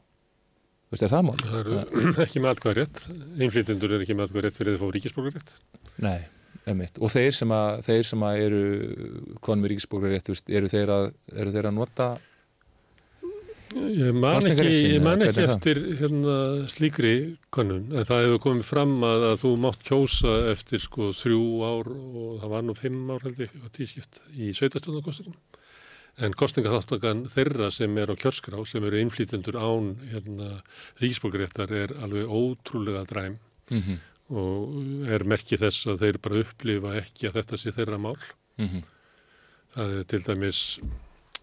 [0.88, 1.36] þú veist, er það mál?
[1.44, 1.60] Það
[2.00, 3.04] eru ekki með atkvæða rétt.
[3.38, 5.54] Einflýtendur er ekki með atkvæða rétt fyrir að fá ríkisborgar rétt.
[6.04, 6.18] Nei,
[6.72, 8.64] emitt og þeir sem að, þeir sem að eru
[9.44, 12.08] konum í ríkisbókur rétt, þú veist, eru þeir að, eru þeir að nota
[13.76, 16.36] Ég man ekki, ég man ekki eftir hérna,
[16.72, 17.12] slíkri
[17.52, 21.90] könnun, en það hefur komið fram að, að þú mátt kjósa eftir sko þrjú ár
[21.92, 25.36] og það var nú fimm ár held ég, tískipt í sveitastjónarkostningum.
[26.18, 30.62] En kostningaþáttakan þeirra sem er á kjörskrá, sem eru innflýtendur án hérna,
[30.98, 33.38] ríkisborgaréttar er alveg ótrúlega dræm
[33.70, 33.98] mm -hmm,
[34.34, 38.18] og er merkið þess að þeir bara upplifa ekki að þetta sé þeirra mál.
[38.58, 38.82] mm
[39.74, 40.80] Það er til dæmis,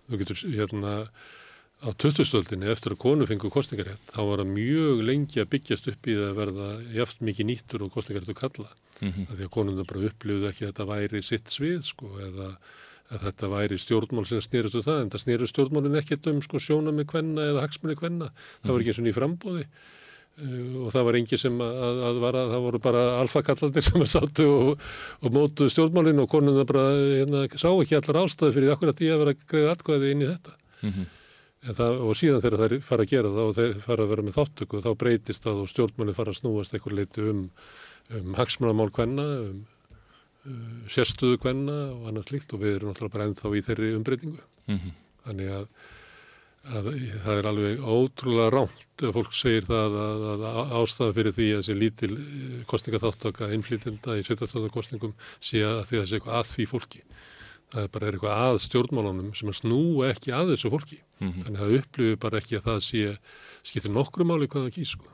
[0.09, 0.93] þú getur hérna
[1.85, 6.07] á 2000-öldinni eftir að konu fengu kostningarétt, þá var það mjög lengi að byggjast upp
[6.07, 8.69] í það að verða jaft mikið nýttur og kostningarétt að kalla.
[9.01, 12.49] mhm, Af því að konundar bara upplifðu ekki að þetta væri sitt svið, sko, eða
[13.13, 16.61] að þetta væri stjórnmál sem snýrist um það, en það snýrist stjórnmálin ekkert um sko
[16.61, 18.31] sjóna með kvenna eða hagsmunni kvenna.
[18.63, 19.65] Það var ekki eins og ný frambóði.
[20.35, 23.85] Uh, og það var engi sem að, að, að var að það voru bara alfakallandir
[23.87, 24.87] sem að sátu og,
[25.21, 29.21] og mótu stjórnmálin og konundar bara hérna, sá ekki allar ástæði fyrir akkurat því að
[29.23, 30.57] vera að greiða atkvæði inn í þetta.
[30.81, 31.13] mhm,
[31.65, 34.25] En Það, og síðan þegar þeir fara að gera það og þeir fara að vera
[34.25, 37.39] með þáttöku þá breytist það og stjórnmáli fara að snúast einhver leiti um,
[38.19, 39.63] um hagsmunamál kvenna, um
[40.91, 44.41] sérstöðu kvenna og annað slíkt og við erum náttúrulega bara ennþá í þeirri umbreytingu.
[44.69, 44.91] mhm,
[45.25, 45.63] Þannig að,
[46.69, 46.89] að
[47.23, 51.47] það er alveg ótrúlega rámt ef fólk segir það að, að, að ástæða fyrir því
[51.51, 52.11] að þessi lítil
[52.69, 57.01] kostningaþáttaka innflýtinda í sveitarstofnarkostningum sé að því að það sé eitthvað að því fólki.
[57.73, 61.01] Það er bara er eitthvað að stjórnmálunum sem að snúa ekki að þessu fólki.
[61.19, 61.41] mhm.
[61.47, 63.03] Þannig að það upplifir bara ekki að það sé
[63.65, 65.11] skiptir nokkru máli hvað það kýs sko.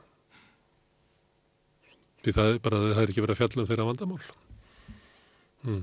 [2.22, 4.20] Því það er bara það er ekki verið að fjalla um þeirra vandamál.
[5.62, 5.82] Hmm.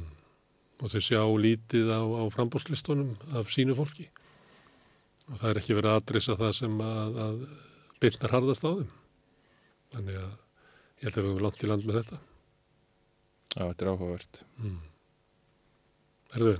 [0.79, 4.07] Og þau sjá lítið á, á frambóðslistunum af sínu fólki.
[5.29, 7.43] Og það er ekki verið að adressa það sem að, að
[7.99, 8.95] byrnar harðast á þeim.
[9.95, 12.23] Þannig að ég held að við höfum langt í land með þetta.
[13.49, 14.39] Já, þetta er áhugavert
[16.29, 16.51] Herðu,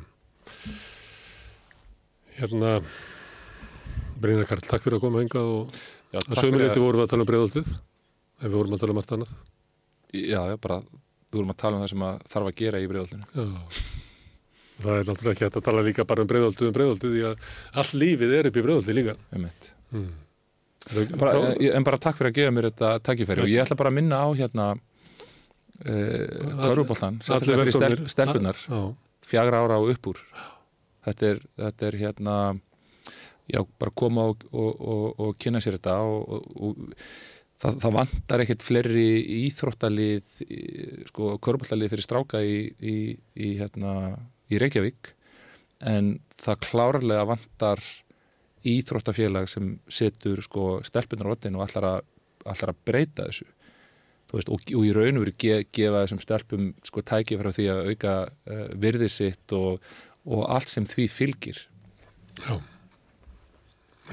[2.40, 2.72] hérna,
[4.18, 5.76] Brynja Karl, takk fyrir að koma hengað og
[6.10, 7.70] Já, að takk sömu fyrir leiti vorum við að tala um breiðaldið,
[8.40, 9.36] en við vorum að tala um allt annað.
[10.18, 10.80] Já, já, bara
[11.30, 13.98] við vorum að tala um það sem að þarf að gera í bregðaldinu Já.
[14.80, 17.48] Það er náttúrulega ekki hægt að tala líka bara um breiðaldið um breiðaldið því að
[17.82, 19.16] all lífið er upp í breiðaldið líka.
[19.90, 20.06] Mm.
[21.20, 23.92] bara, en, en bara takk fyrir að gefa mér þetta takkifæri og ég ætla bara
[23.92, 28.64] að minna á hérna uh, Körfuboltan, sérstaklega fyrir stel, stelpunar
[29.30, 30.24] fjagra ára og upp úr.
[31.06, 32.36] Þetta er, þetta er hérna
[33.50, 36.72] já, bara koma og, og, og, og kynna sér þetta og
[37.60, 39.08] það, það vantar ekkert fleiri
[39.46, 40.36] íþróttalið
[41.12, 42.98] sko, körbóltalið fyrir stráka í, í,
[43.36, 43.94] í, hérna,
[44.52, 45.14] í Reykjavík
[45.90, 47.84] en það klárlega vantar
[48.68, 52.02] íþróttafélag sem setur sko, stelpunar á oddin og allar að,
[52.52, 53.48] allar að breyta þessu
[54.34, 57.70] veist, og, og í raun og veru ge, gefa þessum stelpum sko tæki frá því
[57.74, 59.80] að auka uh, virði sitt og,
[60.28, 61.64] og allt sem því fylgir
[62.44, 62.60] já.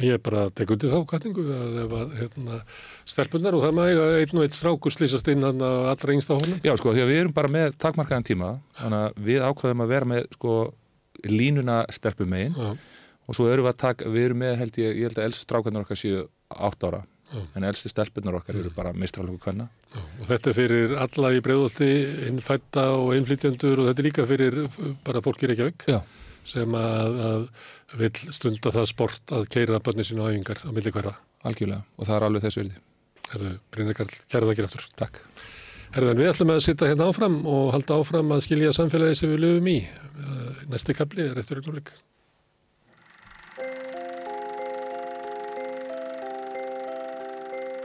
[0.04, 2.58] Ég er bara að tekja í þá kvartningu að ef að hérna,
[3.08, 5.62] stelpunar og það maður eiga einn og einn strákur slýsast inn að
[5.92, 6.58] allra yngsta honum.
[6.66, 8.50] Já, sko, því að við erum bara með takmarkaðan tíma,
[8.80, 10.54] þannig að við ákveðum að vera með, sko,
[11.32, 12.72] línuna stelpum megin Já,
[13.26, 15.46] og svo erum við að taka, við erum með, held ég, ég held að elst
[15.46, 16.26] strákarnar okkar séu
[16.68, 17.00] átt ára,
[17.32, 17.40] Já.
[17.58, 19.64] en elstu stelpunar okkar eru bara mistralöku kvenna.
[19.96, 21.88] já, og þetta er fyrir alla í breiðolti,
[22.28, 24.60] innfætta og innflytjendur og þetta er líka fyrir
[25.08, 25.98] bara fólk í Reykjavík Já.
[26.46, 27.48] sem að, að
[27.94, 31.14] vil stunda það sport að keira bönni sínu á æfingar á milli hverfa.
[31.46, 32.80] Algjörlega, og það er alveg þess virði.
[33.30, 34.88] Herðu, Brynjar Karl, kæra það ekki aftur.
[34.98, 35.20] Takk.
[35.94, 39.42] Herðan, við ætlum að sitta hérna áfram og halda áfram að skilja samfélagi sem við
[39.44, 39.78] löfum í.
[40.18, 41.94] Uh, Næsti kapli er eftir augnumleik.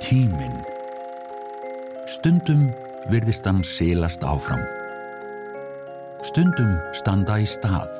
[0.01, 0.57] Tíminn.
[2.09, 2.65] Stundum
[3.13, 4.63] virðist hann silast áfram.
[6.27, 7.93] Stundum standa í stað.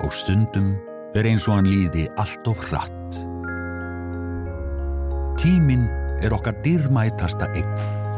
[0.00, 0.78] Og stundum
[1.14, 3.18] er eins og hann líði allt of hratt.
[5.40, 5.88] Tíminn
[6.22, 7.70] er okkar dýrmætasta eign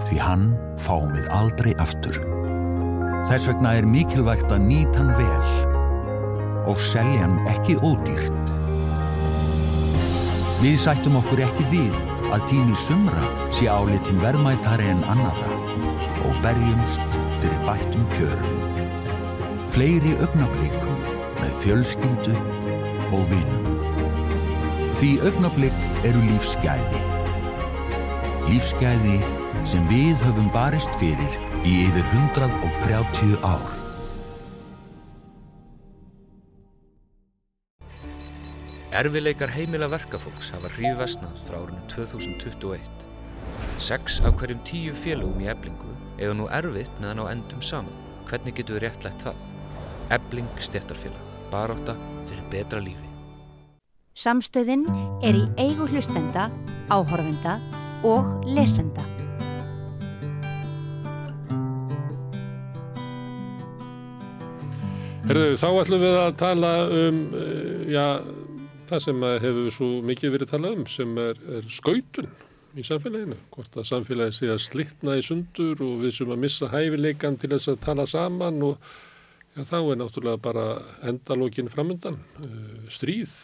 [0.08, 0.46] því hann
[0.82, 2.18] fáum við aldrei aftur.
[3.22, 8.52] Þess vegna er mikilvægt að nýta hann vel og selja hann ekki ódýrt.
[10.62, 11.96] Við sættum okkur ekki við
[12.34, 13.24] að tími sumra
[13.54, 15.56] sé álitin verðmætari en annara
[16.26, 18.58] og berjumst fyrir bættum kjörum.
[19.72, 20.98] Fleiri augnablikum
[21.40, 22.36] með fjölskyldu
[23.12, 23.68] og vinum.
[24.96, 27.00] Því augnablik eru lífsgæði.
[28.48, 29.16] Lífsgæði
[29.68, 33.78] sem við höfum barist fyrir í yfir 130 ár.
[39.02, 43.08] Erfileikar heimila verkafólks hafa hrífvestnað frá árinu 2021.
[43.80, 47.98] Sex af hverjum tíu félögum í eblingu eiga nú erfitt með að ná endum saman.
[48.28, 49.44] Hvernig getur við réttlætt það?
[50.18, 51.31] Ebling stéttarfélag.
[51.52, 51.92] Baróta
[52.30, 53.08] fyrir betra lífi.
[54.16, 54.86] Samstöðin
[55.24, 56.46] er í eigu hlustenda,
[56.92, 57.58] áhorfenda
[58.08, 59.04] og lesenda.
[65.28, 68.06] Herðu, þá ætlum við að tala um, uh, já,
[68.88, 72.32] það sem að hefur svo mikið verið talað um sem er, er skautun
[72.72, 73.36] í samfélaginu.
[73.52, 77.52] Hvort að samfélagi sé að slitna í sundur og við sem að missa hæfileikan til
[77.54, 78.92] þess að tala saman og
[79.56, 80.66] já, þá er náttúrulega bara
[81.08, 83.34] endalókin framundan, uh, stríð.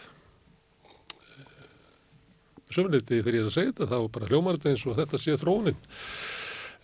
[2.69, 5.37] Sömleiti þegar ég er að segja þetta, þá bara hljómar þetta eins og þetta sé
[5.41, 5.79] þróunin.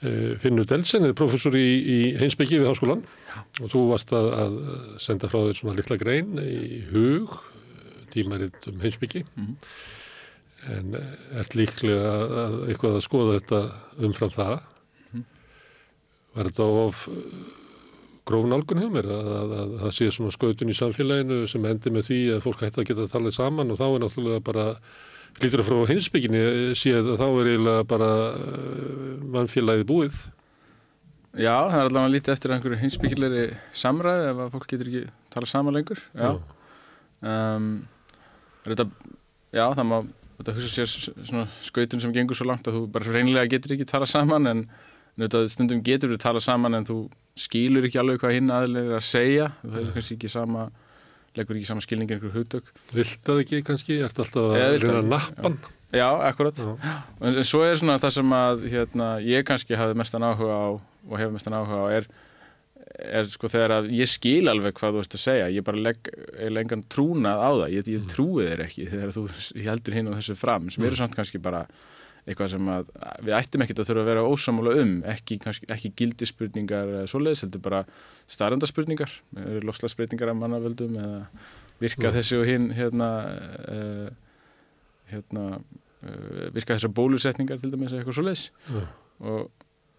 [0.05, 3.05] Uh, Finnur Delsen er professor í, í heimsbyggi við háskólan
[3.63, 4.57] og þú varst að, að
[5.01, 7.37] senda frá þér svona litla grein í hug
[8.15, 9.25] tímaritt um heimsbyggi
[10.73, 13.61] en eh, ert líklega að, að eitthvað að skoða þetta
[14.09, 14.55] umfram það.
[16.35, 17.05] Var þetta of
[18.25, 21.67] eh, gróf nálgun hjá mér að, að, að það sé svona skautun í samfélaginu sem
[21.71, 24.45] endi með því að fólk hætti að geta að tala saman og þá er náttúrulega
[24.45, 24.69] bara
[25.43, 26.47] lítur að frá heimsbygginni
[26.79, 28.11] séð að þá er eiginlega bara
[29.35, 30.25] mannfélagið búið
[31.35, 33.45] Já, það er allavega lítið eftir einhverju hinsbyggilegri
[33.75, 35.01] samræði ef að fólk getur ekki
[35.35, 36.03] tala saman lengur.
[36.15, 36.29] Já.
[37.27, 37.67] Um,
[38.63, 38.87] þetta,
[39.51, 39.97] já, það má
[40.39, 44.07] þetta hugsa sér skautun sem gengur svo langt að þú bara reynilega getur ekki tala
[44.07, 44.63] saman en
[45.23, 46.99] þetta, stundum getur við tala saman en þú
[47.39, 49.53] skýlur ekki alveg hvað hinn aðlega er að segja.
[49.63, 50.67] Þú hefur kannski ekki sama,
[51.39, 52.75] leggur ekki sama skilningi einhverju hugtök.
[52.95, 54.01] Vilt það ekki kannski?
[54.07, 55.59] Ert alltaf að reyna að ekki, nappan?
[55.95, 56.59] Já, akkurat.
[56.59, 56.99] Já.
[57.21, 60.69] En, en svo er svona það sem að hérna, ég kannski hafði mestan áhuga á
[60.75, 62.09] og hefur mestan áhuga á er,
[63.05, 66.11] er sko þegar að ég skil alveg hvað þú ert að segja, ég bara legg
[66.11, 69.25] eiginlega engan trúnað á það, ég, ég trúi þér ekki þegar þú
[69.67, 71.65] heldur hinn og þessu fram sem eru samt kannski bara
[72.25, 72.91] eitthvað sem að
[73.27, 77.43] við ættum ekkert að þurfa að vera ósamála um, ekki, kannski, ekki gildispurningar eða svoleiðis,
[77.45, 77.83] heldur bara
[78.33, 79.13] starandarspurningar,
[79.45, 81.19] eru lofslagsbreytingar af mannavöldum eða
[81.83, 82.15] virka Mm.
[82.17, 83.09] þessi og hinn hérna,
[83.69, 84.09] uh,
[85.11, 88.87] hérna uh, virka þessar bólusetningar til dæmis eitthvað svoleiðis Já.
[89.21, 89.51] og,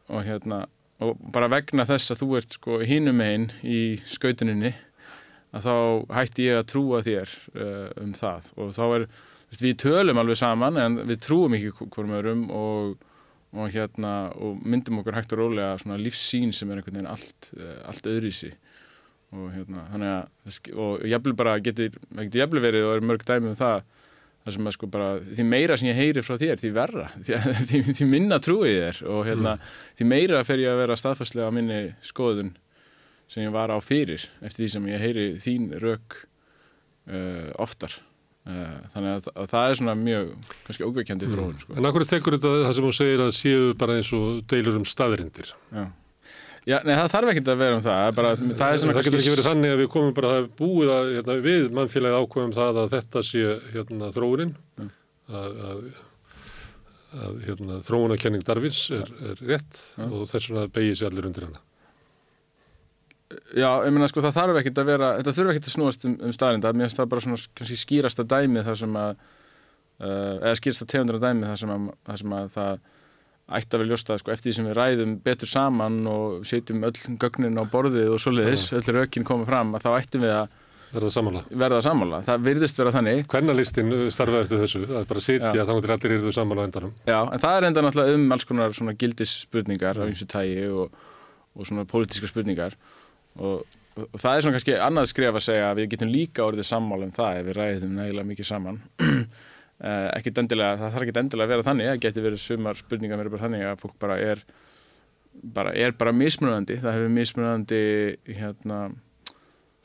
[0.10, 0.64] og hérna
[1.04, 4.72] og bara vegna þess að þú ert sko hinum einn í skautuninni
[5.56, 5.76] að þá
[6.16, 9.08] hætti ég að trúa þér uh, um það og þá er,
[9.64, 12.96] við tölum alveg saman en við trúum ekki hvorum örum og,
[13.56, 17.52] og hérna og myndum okkur hægt og rólega svona lífssýn sem er einhvern veginn allt,
[17.58, 18.54] uh, allt öðrísi
[19.36, 23.52] og hérna þannig að og jafnvel bara getur, getur jafnvel verið og er mörg dæmi
[23.52, 23.84] um það
[24.46, 27.40] það sem að sko bara, því meira sem ég heyri frá þér, því verra, því,
[27.72, 29.02] því, því minna trúið þér.
[29.16, 29.56] Og hérna,
[29.98, 32.54] því meira fer ég að vera staðfastlega á minni skoðun
[33.32, 36.20] sem ég var á fyrir eftir því sem ég heyri þín rök
[37.10, 37.98] uh, oftar.
[37.98, 38.15] uh,
[38.46, 40.32] þannig að, að það er svona mjög
[40.68, 41.76] kannski ógveikjandi þróun sko.
[41.80, 44.86] En akkur tekur þetta það sem hún segir að séu bara eins og deilur um
[44.90, 45.54] staðrindir?
[45.74, 45.86] Já.
[46.66, 49.04] Já, nei, það þarf ekkert að vera um það, það bara, það er svona það
[49.06, 52.54] getur ekki verið þannig að við komum bara að búið að hérna, við mannfélagi ákveðum
[52.56, 53.44] það að þetta sé
[53.76, 54.54] hérna, þróunin
[54.86, 55.84] að, að,
[57.28, 61.65] að hérna, þróunakenning Darvins er, er rétt og þess vegna begið sér allir undir hana.
[63.58, 66.18] Já, ég meina sko það þarf ekkert að vera, þetta þurfa ekkert að snúast um,
[66.28, 69.24] um staðrinda, mér finnst það bara svona kannski skýrasta dæmið þar sem að,
[69.98, 72.84] uh, eða skýrasta tegundra dæmið þar sem að, þar sem að það
[73.56, 77.18] ætti að vera ljósta sko eftir því sem við ræðum betur saman og setjum öll
[77.22, 80.62] gögnin á borðið og svoleiðis, öll rökin koma fram að þá ættum við að
[80.96, 81.42] Verða samanla.
[81.50, 82.20] verða sammála.
[82.24, 85.92] Það virðist vera þannig, Kvennalistin starfaði eftir þessu, það er bara að sitja þá til
[85.96, 86.94] allir eru þau samanla á endanum.
[87.10, 91.02] já, en það er enda náttúrulega um alls konar gildisspurningar af eins og tægi og,
[91.58, 92.78] og svona pólitíska spurningar
[93.40, 96.70] og, og það er svona kannski annað skref að segja að við getum líka orðið
[96.70, 98.82] sammála um það ef við ræðum nægilega mikið saman.
[99.76, 103.20] Eh, ekkit endilega, það þarf ekki endilega að vera þannig það geti verið sumar spurningar
[103.20, 104.44] verið bara þannig að fólk bara er
[105.58, 107.82] bara er bara mismunandi, það hefur mismunandi
[108.38, 108.78] hérna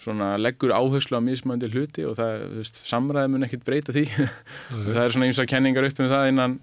[0.00, 4.04] svona leggur áherslu á mismunandi hluti og það, þú veist, samræði mun ekkit breyta því.
[4.94, 6.54] Það er svona eins og kenningar upp um það innan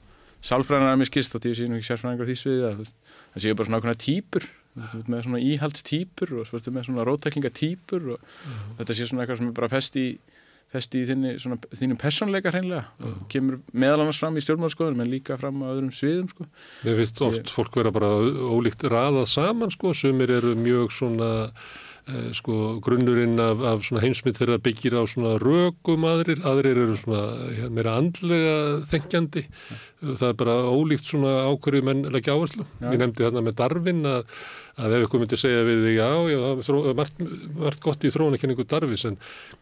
[0.48, 2.98] sálfræðanar að miskist og tíu síðan ekki sérfræðingar því sviði að þú veist,
[3.34, 4.48] það séu bara svona ákveðna típur
[4.78, 8.34] þú veist, með svona íhaldstýpur og svo ertu með svona rótæklingatýpur og
[8.80, 10.08] þetta sé svona eitthvað sem er bara fest í
[10.74, 12.90] fest í þinni, svona, þínu persónleika hreinlega.
[13.00, 16.48] Og kemur meðal annars fram í stjórnmálskoðunum en líka fram á öðrum sviðum sko.
[16.84, 18.10] Mér finnst oft fólk vera bara
[18.52, 21.30] ólíkt raðað saman sko, sumir eru mjög svona
[22.32, 27.24] sko grunnurinn af, af svona heimsmynd þeirra byggir á svona rökum aðrir, aðrir eru svona
[27.52, 28.54] ja, meira andlega
[28.88, 29.44] þengjandi.
[29.98, 32.64] Það er bara ólíkt svona ákverju menn leggja áherslu.
[32.80, 32.94] Já.
[32.94, 34.38] Ég nefndi þarna með Darvin að,
[34.80, 36.38] að ef ykkur myndi segja við þig já, já,
[36.70, 37.20] það er margt,
[37.58, 39.18] margt gott í þróunakenningu Darvis en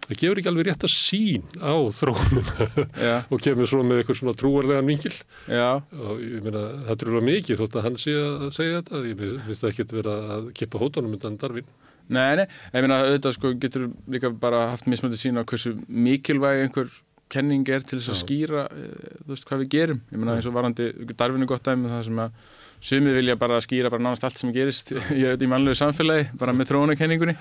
[0.06, 2.76] það gefur ekki alveg rétt að sín á þróununa
[3.32, 5.16] og kemur svo með eitthvað svona trúarlegan vinkil.
[5.50, 9.04] Já, og ég meina það alveg mikið þótt að hann sé að segja þetta.
[9.10, 11.74] Ég finnst það ekkert vera að kippa hótanum undan Darvin
[12.10, 16.66] nei, nei ég meina auðvitað sko getur líka bara haft mismöndi sín á hversu mikilvæg
[16.66, 16.92] einhver
[17.32, 20.50] kenning er til þess að skýra eh, þú veist hvað við gerum, ég meina eins
[20.50, 22.42] og varandi darfinu gott dæmi um það sem að
[22.86, 26.74] sumið vilja bara skýra bara nánast allt sem gerist í, í mannlegu samfélagi, bara með
[26.74, 27.38] þróunakenningunni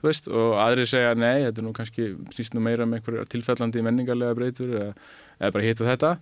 [0.00, 3.26] þú veist, og aðri segja nei, þetta er nú kannski snýst nú meira um einhverja
[3.30, 4.90] tilfellandi menningarlega breytur eða,
[5.38, 6.12] eða bara hitt og þetta.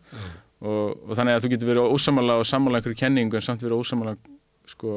[0.59, 3.85] Og, og þannig að þú getur verið ósamála og sammála einhverju kenningu en samt verið
[3.85, 4.16] ósamála
[4.69, 4.94] sko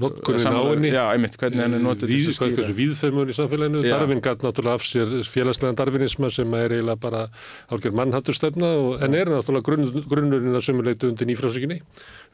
[0.00, 0.90] nokkurinn á henni.
[0.92, 3.82] Já, einmitt, hvernig henni til Víð, þess að skýra víðfeimur í samfélaginu.
[3.84, 3.94] Já.
[3.94, 7.24] Darvin gætt náttúrulega af sér félagslegan darvinisma sem er eiginlega bara
[7.72, 11.80] hálfgerð mannhatturstefna og, en er náttúrulega grunn, grunnurinn að sömuleitu undir nýfrásíkinni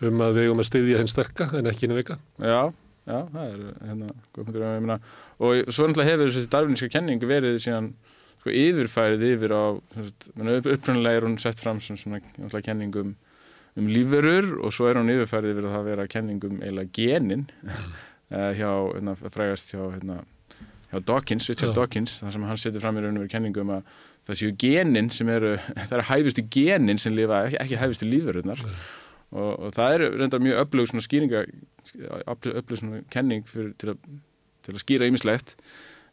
[0.09, 2.19] um að við eigum að styðja henn sterka en ekki henni veika.
[2.39, 2.61] Já,
[3.07, 3.59] já, það er
[3.89, 4.13] hérna,
[4.87, 5.01] meina,
[5.39, 7.93] og svo náttúrulega hefur þessi darfiníska kenning verið síðan
[8.41, 12.23] sko, yfirfærið yfir á upprunnilega er hún sett fram sem svona
[13.77, 18.53] um, lífverur og svo er hún yfirfærið yfir að vera kenning um eiginlega genin uh,
[18.59, 20.21] hjá, hérna, frægast hjá hérna,
[20.91, 21.77] hjá Dawkins, Richard Já.
[21.81, 23.93] Dawkins þar sem hann setur fram í raun og verið kenningu um að
[24.29, 25.53] það séu genin sem eru,
[25.89, 28.65] það eru hæfustu genin sem lifa, ekki, ekki hæfustu lífverurnar.
[29.31, 31.45] Og, og það er reyndar mjög öflug svona skýringa
[32.35, 34.09] öflug svona kenning fyrir, til, að,
[34.67, 35.55] til að skýra ýmislegt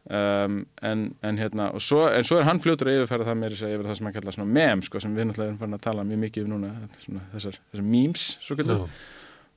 [0.10, 0.58] um,
[0.90, 3.88] en, en hérna og svo, en svo er hann fljótur að yfirfæra það meira yfir
[3.90, 6.22] það sem hann kallar svona mem sko, sem við náttúrulega erum farin að tala mjög
[6.26, 6.74] mikið um núna.
[7.04, 8.28] Svona, þessar, þessar memes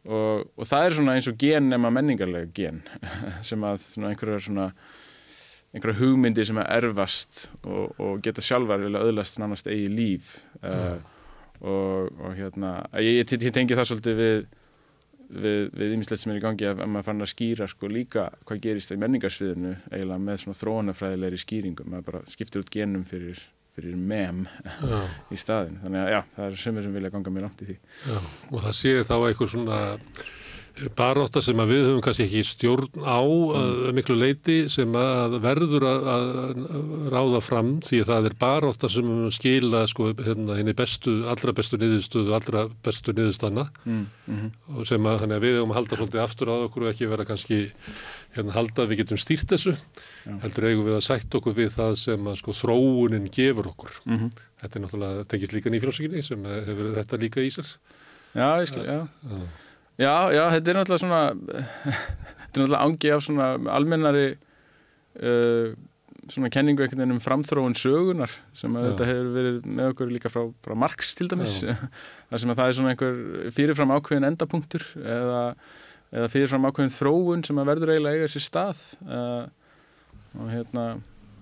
[0.00, 2.82] og, og það er svona eins og gen nema menningarlega gen
[3.48, 4.68] sem að svona einhverjar svona
[5.70, 10.38] einhverja hugmyndi sem að erfast og, og geta sjálfar vilja öðlast nánast eigi líf.
[10.64, 10.98] Uh,
[11.60, 14.40] og, og hérna ég, ég, ég tengi það svolítið við
[15.30, 18.60] við, ýmislegt sem er í gangi að, að maður fann að skýra sko líka hvað
[18.66, 23.40] gerist í menningarsviðinu eiginlega með svona þróunafræðilegri skýringum maður bara skiptir út genum fyrir,
[23.76, 25.00] fyrir mem Já.
[25.30, 27.78] í staðin þannig að já, það er sömur sem vilja ganga mér langt í því.
[28.10, 28.18] Já,
[28.50, 29.80] og það sé þá eitthvað svona
[30.96, 36.08] barátta sem við höfum kannski ekki stjórn á að miklu leiti sem að verður að,
[36.14, 36.64] að
[37.12, 41.80] ráða fram því að það er barátta sem skila sko hérna henni bestu, allra bestu
[41.80, 46.22] niðurstöðu, allra bestu niðurstanna mm, mm og sem að að við höfum að halda svolítið
[46.22, 47.58] aftur að okkur og ekki vera kannski
[48.36, 49.74] hérna halda að við getum stýrt þessu.
[50.44, 53.96] Heldur eigum við að sætt okkur við það sem að sko þróunin gefur okkur.
[54.04, 54.30] -hmm.
[54.62, 57.74] þetta er náttúrulega, tengist líka nýfrálsíkinni sem hefur þetta líka í sér.
[58.34, 59.08] Já, ég skil, já.
[59.08, 59.42] Já,
[60.34, 64.26] já, þetta er náttúrulega svona þetta er náttúrulega ángi af svona almennari
[65.20, 65.76] uh,
[66.30, 68.88] svona kenningu einhvern veginn um framþróun sögunar sem að Já.
[68.90, 71.74] þetta hefur verið með okkur líka frá, frá Marx til dæmis Já.
[72.30, 73.20] þar sem að það er svona einhver
[73.56, 75.42] fyrirfram ákveðin endapunktur eða,
[76.14, 79.44] eða fyrirfram ákveðin þróun sem að verður eiginlega eiga sér stað uh,
[80.38, 80.86] og hérna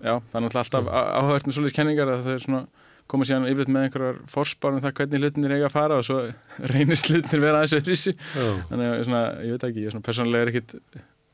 [0.01, 2.64] já, það er náttúrulega alltaf með svolítið kenningar að það er svona
[3.09, 6.18] koma síðan yfirleitt með einhverjar forspár um það hvernig hlutinir eiga að fara og svo
[6.72, 10.09] reynist hlutinir vera aðeins öðru Já, þannig að svona, ég veit ekki, ég er svona
[10.09, 10.76] persónulega er ekkit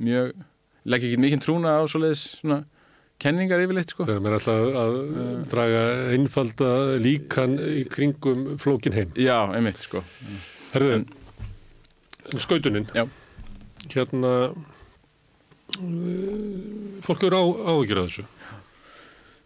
[0.04, 0.30] mjög
[0.84, 2.60] legg ekki mikið trúna á svoleiðis svona
[3.22, 5.82] kenningar yfirleitt sko Þegar maður ætla að, að draga
[6.14, 6.70] einfalda
[7.02, 9.14] líkan í kringum flókin heim.
[9.18, 10.02] Já, einmitt sko
[10.74, 11.04] Herðu,
[12.42, 12.88] skautunin.
[12.94, 13.06] Já.
[13.92, 14.32] Hérna,
[17.06, 18.24] fólk eru á, áhyggjur af þessu.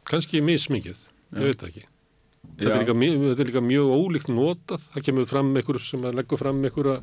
[0.09, 1.01] Kannski mismikið,
[1.37, 1.85] ég veit það ekki.
[2.59, 2.95] Þetta er, líka,
[3.25, 4.87] þetta er líka mjög ólíkt notað.
[4.95, 6.97] Það kemur fram einhver sem leggur fram einhverja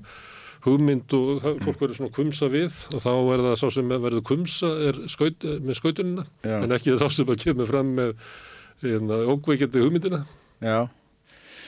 [0.66, 4.26] hugmynd og það, fólk verður svona kumsa við og þá er það sá sem verður
[4.26, 6.58] kumsa er skaut, með skautunina Já.
[6.58, 8.16] en ekki það sá sem kemur fram með
[8.82, 10.24] hérna, ókveikjandi hugmyndina.
[10.66, 10.80] Já,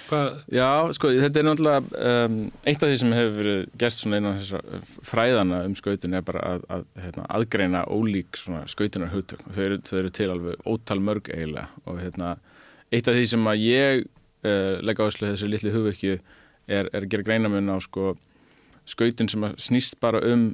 [0.08, 2.36] Hvað, Já, sko, þetta er náttúrulega um,
[2.70, 6.44] eitt af því sem hefur verið gert svona innan þessar fræðana um skautun er bara
[6.54, 10.70] að, að hérna, aðgreina ólík svona skautunar hugtök og þau eru, þau eru til alveg
[10.72, 12.32] ótal mörg eiginlega og hérna,
[12.92, 14.06] eitt af því sem að ég
[14.48, 16.18] uh, legg áherslu þessu litli hugvekju
[16.68, 18.14] er, er að gera greinamun á sko
[18.88, 20.50] skautun sem að snýst bara um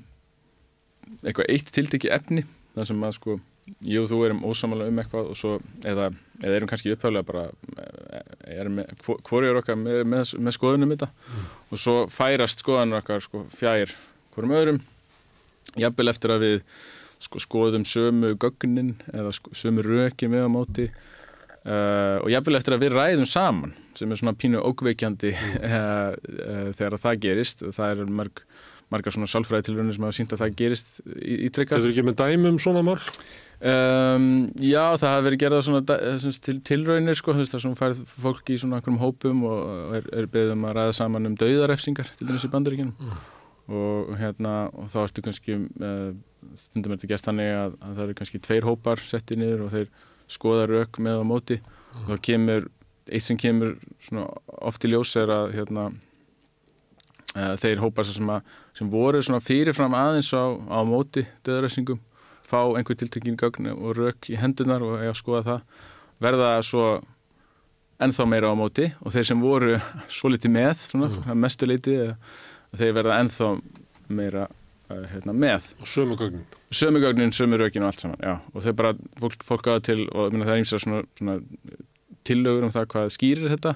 [1.24, 2.44] eitthvað eitt tiltekki efni
[2.74, 3.36] þar sem að sko
[3.88, 5.52] ég og þú erum ósamalega um eitthvað og svo
[5.88, 6.10] eða,
[6.44, 7.44] eða erum kannski upphæflega bara
[7.80, 11.08] eh, erum með, hvor- hvor er okkar með, með, með skoðunum þetta.
[11.72, 13.94] Og svo færast skoðanur okkar sko fjær
[14.36, 14.82] hvorum öðrum
[15.80, 16.58] jafnvel eftir að við
[17.24, 20.90] sko, skoðum sömu gögnin eða sko, sömu röki með á móti
[21.66, 26.14] uh, og jafnvel eftir að við ræðum saman sem er svona pínu ókveikjandi uh,
[26.48, 28.46] uh, þegar það gerist það er mörg
[28.94, 32.06] margar svona sálfræði tilröndir sem hafa sínt að það gerist í, í þetta er ekki
[32.06, 33.00] með dæmum svona mál?
[33.64, 34.26] Um,
[34.60, 37.78] já, það hafi verið gerað svona da- sem sagt, til, tilraunir sko, veist, það sem
[37.80, 41.30] færð fólk í svona einhverjum hópum og og er, er beðið um að ræða saman
[41.30, 43.14] um dauðarefsingar til dæmis í bandaríkjunum.
[43.74, 45.56] Og hérna, og þá ertu kannski
[46.60, 49.72] stundum er þetta gert þannig að, að það eru kannski tveir hópar settið niður og
[49.78, 49.88] þeir
[50.32, 51.60] skoða rauk með á móti.
[52.04, 52.68] Og þá kemur,
[53.10, 53.76] eitt sem kemur
[54.64, 60.32] oft í ljós er að hérna uh, þeir hópar sem, að, sem voru fyrirfram aðeins
[60.34, 62.02] á, á móti döðarefsingum
[62.48, 65.62] fá einhver tiltekkin gögn og rauk í hendunar og eiga að skoða það.
[66.24, 66.88] Verða svo
[68.04, 69.78] ennþá meira á móti og þeir sem voru
[70.18, 71.40] svo litið með, svona, mm.
[71.40, 72.04] mestu litið
[72.74, 73.50] þeir verða ennþá
[74.14, 74.48] meira
[74.90, 76.44] hérna, með Og sömu gögnin.
[76.72, 78.40] sömu gögnin, sömu rökin og allt saman já.
[78.54, 81.38] og þeir bara, fólk, fólk aða til og minna, það er ímsa svona, svona
[82.28, 83.76] tillögur um það hvað skýrir þetta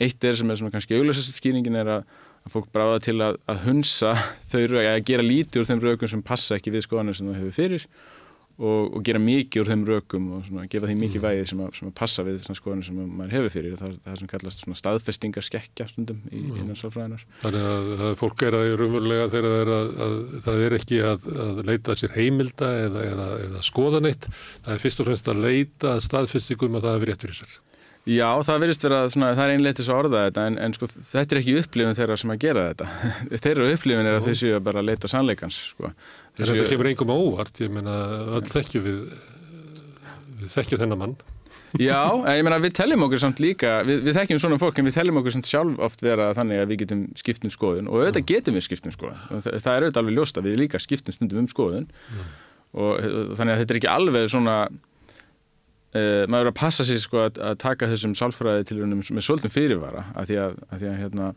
[0.00, 2.04] eitt er sem er svona kannski auglösast skýringin er að,
[2.46, 4.14] að fólk bráða til að, að hunsa
[4.50, 7.40] þau rök, að gera lítið úr þeim rökum sem passa ekki við skoðanir sem það
[7.42, 7.88] hefur fyrir
[8.58, 11.68] og, og gera mikið úr þeim rökum og svona, gefa þeim mikið vægi sem að,
[11.78, 14.80] sem að passa við svona skoðanir sem maður hefur fyrir það, það sem kallast svona
[14.80, 19.62] staðfestingar skekkja stundum í innan sálfræðinar Þannig að, að fólk er að raunverulega þegar það
[19.62, 20.18] er, að, að,
[20.48, 24.28] það er ekki að, að leita sér heimilda eða, eða, eða skoða neitt.
[24.66, 27.56] Það er fyrst og fremst að leita að staðfestingum að það hefur rétt fyrir sér.
[28.08, 30.86] Já, það verðist vera, svona, það er einlega til að orða þetta en, en sko,
[31.10, 32.86] þetta er ekki upplifin þeirra sem að gera þetta.
[33.44, 35.58] þeirra upplifin er að þau séu bara að leita sannleikans.
[35.74, 35.90] Sko.
[36.38, 37.96] En þetta kemur engum á óvart, ég meina
[38.38, 39.02] öll þekkjum við,
[40.38, 41.16] við þekkjum þennan mann.
[41.76, 42.00] Já,
[42.32, 45.18] ég meina við teljum okkur samt líka, við, við þekkjum svona fólk en við teljum
[45.20, 48.56] okkur samt sjálf oft vera þannig að við getum skipt um skoðun og auðvitað getum
[48.56, 49.18] við skipt um skoðun.
[49.28, 51.88] Og Það, það er auðvitað alveg ljóst að við líka skiptum stundum um skoðun
[52.72, 54.56] og, og þannig að þetta er ekki alveg svona
[55.98, 59.52] Uh, maður er að passa sér sko að, að taka þessum sálfræði til með svolítum
[59.52, 61.28] fyrirvara af því að, að, því að hérna,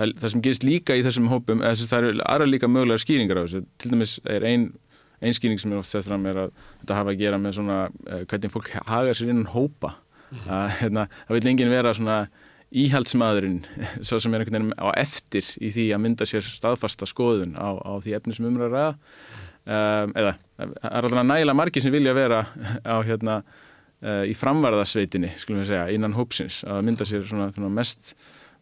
[0.00, 2.70] það, það sem gerist líka í þessum hópum eða þess að það eru aðra líka
[2.70, 3.62] mögulega skýringar á þessu.
[3.80, 4.66] Til dæmis er ein,
[5.22, 6.52] ein skýring sem er oft sett fram er að
[6.82, 9.94] þetta hafa að gera með svona uh, hvernig fólk hagar sér innan hópa.
[10.46, 12.18] Að hérna, það vil enginn vera svona
[12.70, 13.62] íhaldsmaðurinn
[14.06, 17.74] svo sem er einhvern veginn á eftir í því að mynda sér staðfasta skoðun á,
[17.78, 18.92] á því efni sem umræða ræða.
[19.60, 22.38] Um, eða það er alltaf nægilega margir sem vilja vera
[22.82, 23.42] á hérna
[24.00, 28.14] í framvarðasveitinni, skulum við segja, innan hópsins að mynda sér svona, svona mest,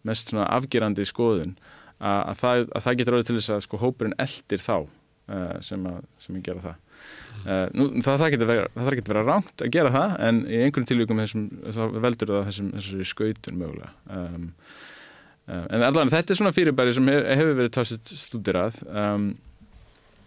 [0.08, 1.52] mest svona afgerandi skoðun
[1.98, 5.54] að, að, það, að það getur orðið til þess að sko hópurinn eldir þá uh,
[5.64, 6.84] sem, að, sem að gera það.
[7.38, 11.22] Uh, nú, það, það getur að vera rámt að gera það en í einhverjum tilvíkum
[11.22, 13.92] þessum, þá veldur það þessum, þessari skautun mögulega.
[14.10, 14.48] Um,
[15.48, 19.30] en allavega þetta er svona fyrirbæri sem hef, hefur verið tásið stúdirað um,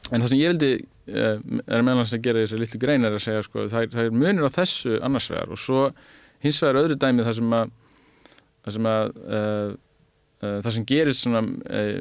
[0.10, 0.72] en það sem ég vildi
[1.12, 4.48] er meðlans að gera þessi litlu grein er að segja sko, það, það er munir
[4.48, 5.86] á þessu annars vegar og svo
[6.44, 7.74] hins vegar öðru dæmi það sem að
[8.62, 9.74] það sem að uh,
[10.42, 12.00] uh, það sem gerist svona uh,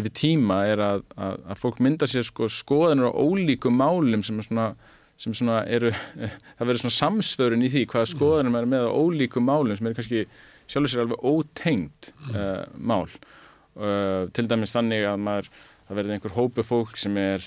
[0.00, 4.38] yfir tíma er að, að, að fólk mynda sér sko skoðanur á ólíkum málum sem
[4.38, 4.70] er svona
[5.18, 5.90] sem svona eru,
[6.58, 9.96] það verður svona samsvörun í því hvaða skoðanum er með á ólíkum málum sem er
[9.98, 10.26] kannski
[10.68, 13.08] sjálfur sér alveg ótengt uh, mál.
[13.78, 15.50] Uh, til dæmis þannig að maður
[15.88, 17.46] það verður einhver hópu fólk sem er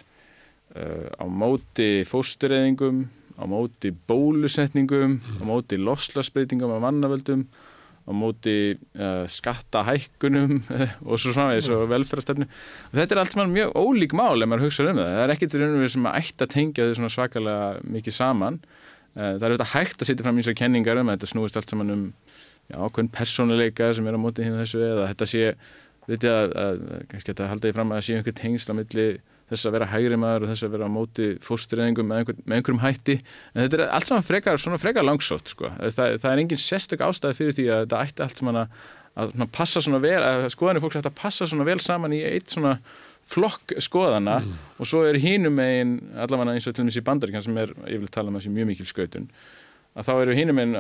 [0.76, 3.04] á móti fóstureyðingum,
[3.36, 7.46] á móti bólusetningum, á móti lofslagsbreytingum af mannavöldum,
[8.08, 10.62] á móti uh, skattahækkunum
[11.10, 12.48] og svo eins og velferðarstefnu.
[12.92, 15.36] Og þetta er allt saman mjög ólík mál ef maður hugsa um það, það er
[15.36, 18.62] ekkit raunverið sem að ætti að tengja þau svakalega mikið saman.
[19.12, 21.60] Uh, það er auðvitað hægt að setja fram eins og kenningar um að þetta snúist
[21.60, 22.08] allt saman um
[22.72, 25.50] ákveðin persónuleika sem er á móti hinn þessu eða þetta sé,
[26.08, 26.82] veit ég að, að
[27.12, 29.08] kannski þetta halda ég fram að það sé einhver tengsla milli
[29.52, 32.58] þess að vera hægri maður og þess að vera á móti fóstureyðingum með, einhver, með
[32.58, 35.70] einhverjum hætti en þetta er allt saman frekar, frekar langsótt sko.
[35.78, 38.82] það, það er engin sérstök ástæði fyrir því að þetta ætti allt saman að,
[39.22, 42.54] að passa svona vel, að skoðanir fólks ætti að passa svona vel saman í eitt
[42.56, 42.78] svona
[43.32, 44.54] flokk skoðana mm.
[44.82, 47.74] og svo er hínum megin allavega eins og til og meins í bandaríkan sem er,
[47.92, 49.30] ég vil tala um þessi mjög mikil skautun
[49.92, 50.76] að þá eru hínum einn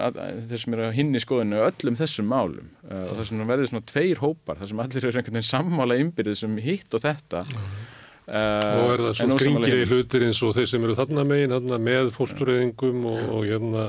[0.48, 3.89] þeir sem eru að hinni skoðinu öllum þessum málum uh, og þess að verður svona
[3.91, 7.73] tveir hópar þar sem allir eru einhvern veginn sammála ymbirðið sem hitt og þetta mm.
[8.32, 11.52] Uh, og er það svona skringir í hlutir eins og þeir sem eru þarna megin
[11.52, 13.82] þarna með fórstureyðingum og, og hérna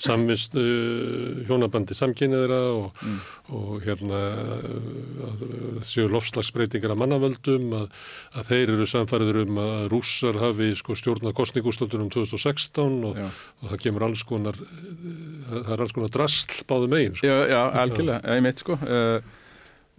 [0.00, 3.18] samvist uh, hjónabandi samkynniðra og, mm.
[3.58, 8.00] og hérna uh, séu lofslagsbreytingar að mannavöldum að,
[8.40, 13.84] að þeir eru samfæriður um að rússar hafi sko stjórnað kostningústöldunum 2016 og, og það
[13.84, 17.28] kemur alls konar það er alls konar drasl báðu megin sko.
[17.28, 18.80] Já, já, algjörlega, ég meit sko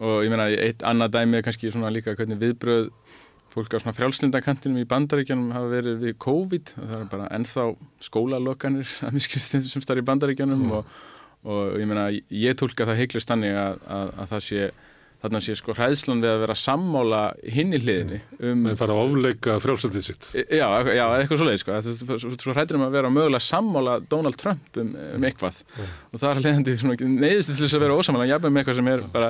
[0.02, 2.90] og ég meina, eitt annað dæmi er kannski svona líka hvernig viðbröð
[3.52, 7.66] fólk á svona frjálslindakantinum í bandaríkjanum hafa verið við COVID og það er bara ennþá
[8.08, 10.78] skólalokkanir að miskist sem starf í bandaríkjanum mm.
[10.78, 11.02] og,
[11.48, 14.72] og ég meina ég tólka það heiklust þannig að, að, að það sé
[15.22, 17.20] þarna sé sko hræðslan við að vera sammála
[17.54, 18.64] hinn í hliðinni um...
[18.72, 20.30] Það fara að ofleika frjálsaldið sitt.
[20.34, 24.40] Já, já eitthvað svo leið sko þú svo hrættir um að vera mögulega sammála Donald
[24.42, 25.60] Trump um, um eitthvað.
[25.76, 25.92] Mm.
[26.10, 29.06] og það er leiðandi neyðist til þess að vera ósamála jafnveg með eitthvað sem er
[29.14, 29.30] bara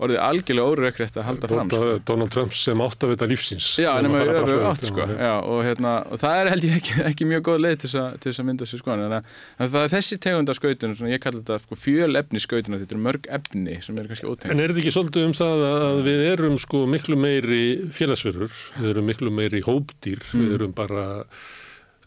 [0.00, 1.90] orðið algjörlega órökriðt að halda fram sko.
[2.08, 3.68] Donald Trump sem átt að vita lífsins.
[3.80, 5.06] Já, nema öfu átt sko.
[5.10, 8.42] já, og, hérna, og það er held ég ekki, ekki mjög góð leið til þess
[8.42, 8.96] að mynda sér sko.
[8.96, 13.04] En það er þessi tegunda skautun ég kallar þetta sko, fjöl efni skautun þetta er
[13.06, 16.26] mörg efni sem er kannski ótegn En er þetta ekki svolítið um það að við
[16.32, 17.62] erum sko miklu meiri
[17.94, 20.44] félagsverður við erum miklu meiri hópdýr mm.
[20.44, 21.06] við erum bara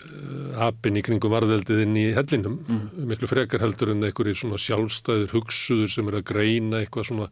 [0.04, 3.06] uh, apin í kringum varðeldiðinn í hellinum mm.
[3.10, 7.30] miklu frekar heldur en einhverjir svona sjálfstæður hugsuður sem er að greina eitthvað svona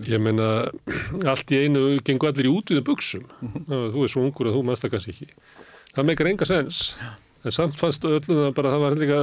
[0.00, 0.46] Ég meina,
[1.32, 3.26] allt í einu gengur allir í útviðu buksum.
[3.40, 3.90] Mm -hmm.
[3.94, 5.28] Þú er svo ungur að þú maður kannski ekki.
[5.92, 6.80] Það meikar enga sens.
[7.44, 9.18] En samt fannst öllum að bara það var líka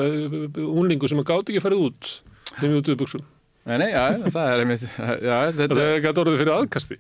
[0.60, 2.22] unlingu sem að gáti ekki að fara út
[2.62, 3.24] með útviðu buksum.
[3.70, 6.96] Nei, nei, já, það er einmitt já, þetta, Það er að orðið fyrir aðkasti.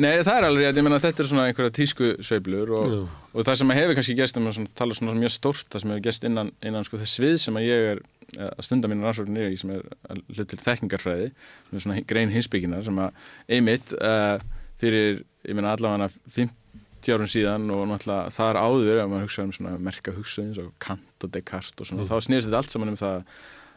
[0.00, 2.94] Nei, það er alveg, ég menna þetta er svona einhverja tísku sveiblur og,
[3.34, 6.06] og það sem hefur kannski gæst um að tala svona mjög stórt það sem hefur
[6.06, 8.02] gæst innan, innan sko, þess svið sem að ég er
[8.48, 9.84] að stunda mínu rannsóknir í sem er
[10.32, 14.38] hlut til þekkingarfræði sem er svona grein hinsbygginar sem að einmitt uh,
[14.80, 16.08] fyrir, ég menna allavega
[16.38, 20.72] 50 árun síðan og náttúrulega þar áður ef maður hugsaður um svona merka hugsaðins og
[20.82, 22.10] Kant og Descartes og svona, mm.
[22.10, 23.20] þá snýrst þetta allt saman um það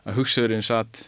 [0.07, 1.03] að hugsaðurinn satt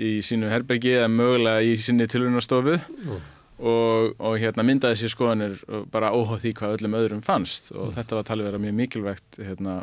[0.00, 3.16] í sínu herbergi eða mögulega í sinni tilvunarstofu mm.
[3.58, 5.58] og, og hérna myndaði sér skoðanir
[5.92, 7.96] bara óháð því hvað öllum öðrum fannst og mm.
[7.98, 9.76] þetta var talið vera mjög mikilvægt hérna,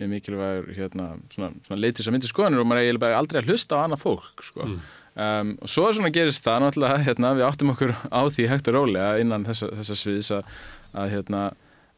[0.00, 3.52] mjög mikilvægur hérna, svona, svona leitið sem myndir skoðanir og maður eiginlega bara aldrei að
[3.52, 4.64] hlusta á annað fólk sko.
[4.64, 4.90] mm.
[5.28, 8.78] um, og svo svona gerist það náttúrulega hérna, við áttum okkur á því hægt og
[8.78, 10.52] rólega innan þessa, þessa sviðis að,
[10.94, 11.46] að, hérna,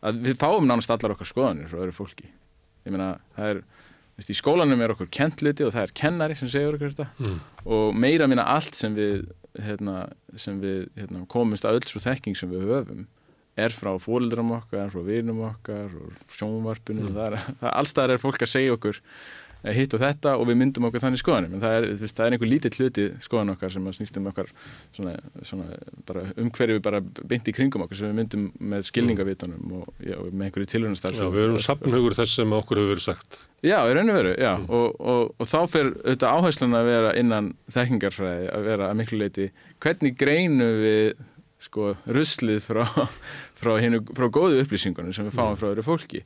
[0.00, 2.26] að við fáum nánast allar okkar skoðanir frá öðru fólki
[2.86, 3.62] ég meina það er
[4.28, 7.38] í skólanum er okkur kentluti og það er kennari sem segur okkur þetta mm.
[7.76, 9.24] og meira minna allt sem við,
[9.56, 10.04] hérna,
[10.36, 13.06] sem við hérna, komumst að öll svo þekking sem við höfum
[13.60, 17.16] er frá fólildram okkar, frá vinum okkar og sjónvarpinu mm.
[17.16, 19.00] það er, allstæðar er fólk að segja okkur
[19.62, 22.50] hitt og þetta og við myndum okkur þannig skoðanum en það er, það er einhver
[22.50, 24.50] lítið hluti skoðan okkar sem snýst um okkar
[24.96, 25.14] svona,
[25.46, 25.66] svona
[26.40, 30.30] umhverju við bara byndi í kringum okkur sem við myndum með skilningavitunum og, já, og
[30.32, 33.40] með einhverju tilhörnastar Já, við erum sapnhugur þess sem okkur hefur verið sagt.
[33.60, 34.52] Já, í raun og veru, já.
[34.56, 34.68] Mm.
[34.78, 39.20] og, og, og þá fyrir auðvitað áherslun að vera innan þekkingarfræði að vera að miklu
[39.20, 39.50] leiti
[39.84, 41.26] hvernig greinu við
[41.60, 42.86] sko ruslið frá,
[43.60, 45.60] frá, hinu, frá góðu upplýsingunum sem við fáum mm.
[45.60, 46.24] frá öðru fólki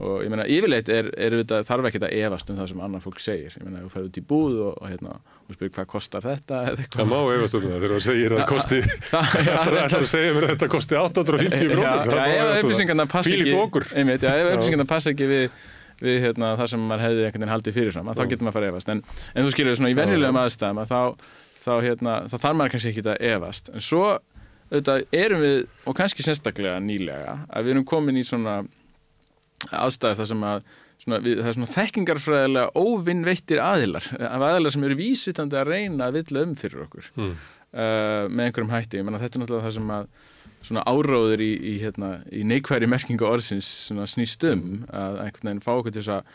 [0.00, 3.02] og ég meina yfirleitt er, er þetta, þarf ekki að efast um það sem annar
[3.04, 3.56] fólk segir.
[3.56, 6.60] Ég meina þú færði út í búð og, og, hérna, og spyrir hvað kostar þetta
[6.94, 10.32] það má efast um það þegar þú segir að það kosti það er að segja
[10.36, 15.60] mér að þetta kosti 850 krónir já, ef upplýsingarna passa ekki passa ekki við,
[16.00, 18.70] við hérna, það sem maður hefði einhvern veginn haldið fyrirfram þá getur maður að fara
[18.70, 18.90] að efast.
[18.94, 19.04] En,
[19.34, 22.92] en þú skilur svona í venjulegum aðstæðum að þá, þá, hérna, þá þarf maður kannski
[22.94, 23.70] ekki að efast.
[23.74, 24.04] En svo
[24.70, 25.56] auðvitað, erum við
[25.90, 28.60] og kannski sérstaklega nýlega að við erum komin í svona
[29.68, 30.66] aðstæði þar sem að
[31.00, 36.20] svona, við, það er svona þekkingarfræðilega óvinnveittir aðilar, aðilar sem eru vísvitandi að reyna að
[36.20, 37.30] vilja um fyrir okkur mm.
[37.30, 40.12] uh, með einhverjum hætti, ég menna þetta er náttúrulega það sem að
[40.60, 43.68] svona áráður í, í, hérna, í neikværi merkingu orðsins
[44.12, 46.34] snýst um að einhvern veginn fá okkur til þess að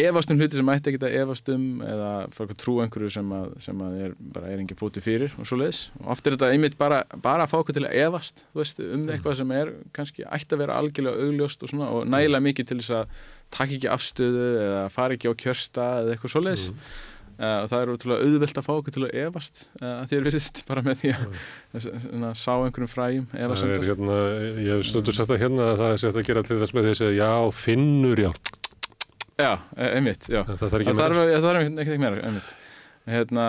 [0.00, 3.34] efast um hluti sem ætti ekki að efast um eða fara að trú einhverju sem
[3.36, 6.36] að, sem að er, bara er engin fóti fyrir og svo leiðis og oft er
[6.36, 9.74] þetta einmitt bara, bara að fá okkur til að efast veist, um eitthvað sem er
[9.96, 13.14] kannski ætti að vera algjörlega augljóst og, svona, og nægilega mikið til þess að
[13.54, 16.92] taka ekki afstöðu eða fara ekki á kjörsta eða eitthvað svo leiðis mm.
[17.40, 20.62] uh, og það er útrúlega auðvelt að fá okkur til að efast uh, þér virðist
[20.70, 21.26] bara með því að,
[21.80, 21.90] að,
[22.20, 24.22] að sá einhverjum fræjum hérna,
[24.60, 26.90] ég hef stundur sagt að hérna að það er sett að gera til þess með
[26.90, 27.30] því að já,
[27.64, 28.32] finnur, já
[29.40, 30.42] Já, e, einmitt, já.
[30.46, 31.20] Það þarf ekki meira.
[31.30, 32.52] Það þarf ekki, meira, einmitt.
[33.10, 33.46] Hérna,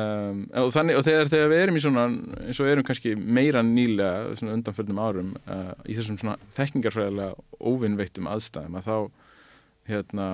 [0.00, 2.04] um, og, þannig, og þegar, þegar við erum í svona,
[2.44, 8.28] eins og erum kannski meira nýlega svona undanföldum árum uh, í þessum svona þekkingarfræðilega óvinnveittum
[8.30, 8.96] aðstæðum að þá,
[9.92, 10.28] hérna,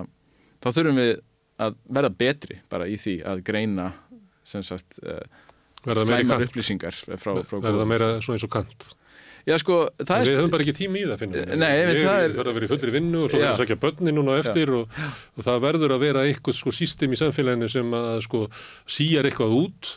[0.65, 1.15] þá þurfum við
[1.65, 3.93] að verða betri bara í því að greina
[4.44, 5.23] sem sagt uh,
[5.85, 8.86] slæmar upplýsingar frá, frá Verða meira svona eins og kant.
[9.44, 10.28] Já, sko, það er...
[10.30, 11.50] Við höfum bara ekki tími í það, finnum við.
[11.60, 12.34] Nei, ég það er...
[12.38, 14.98] Þarf að vera í fullri vinnu og svo það að sækja börnin núna eftir og,
[15.36, 18.40] og það verður að vera eitthvað, sko, sístem í samfélaginu sem að, sko,
[18.96, 19.90] síjar eitthvað út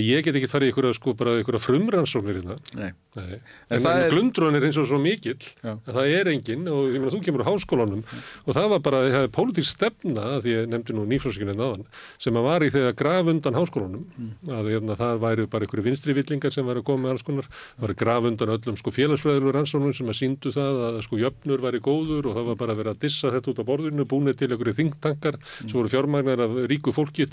[0.00, 2.90] ég get ekki farið í einhverja sko bara einhverja frumrannsóknir hérna Nei.
[3.14, 3.38] Nei.
[3.68, 4.06] en, en er...
[4.12, 5.74] glundrún er eins og svo mikill Já.
[5.76, 8.22] að það er enginn og ég meina þú kemur á háskólanum Já.
[8.44, 11.84] og það var bara, það er pólitík stefna því ég nefndi nú nýflósikinu náðan
[12.22, 14.32] sem að var í þegar graf undan háskólanum mm.
[14.58, 17.50] að hérna, það væri bara einhverju vinstri villingar sem væri að koma með alls konar
[17.52, 21.64] það væri graf undan öllum sko félagsfræðilur rannsóknum sem að síndu það að sko jöfnur
[21.64, 24.38] væri góður og það var bara að vera að dissa þetta út á borðinu búinir
[24.38, 25.68] til einhverju þingtankar mm.
[25.68, 27.26] sem voru fjármagnar af ríku fólki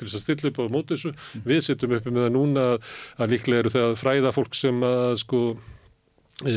[2.55, 2.87] þess
[3.19, 5.43] að að, líklega eru það fræða fólk sem að sko
[6.45, 6.55] e,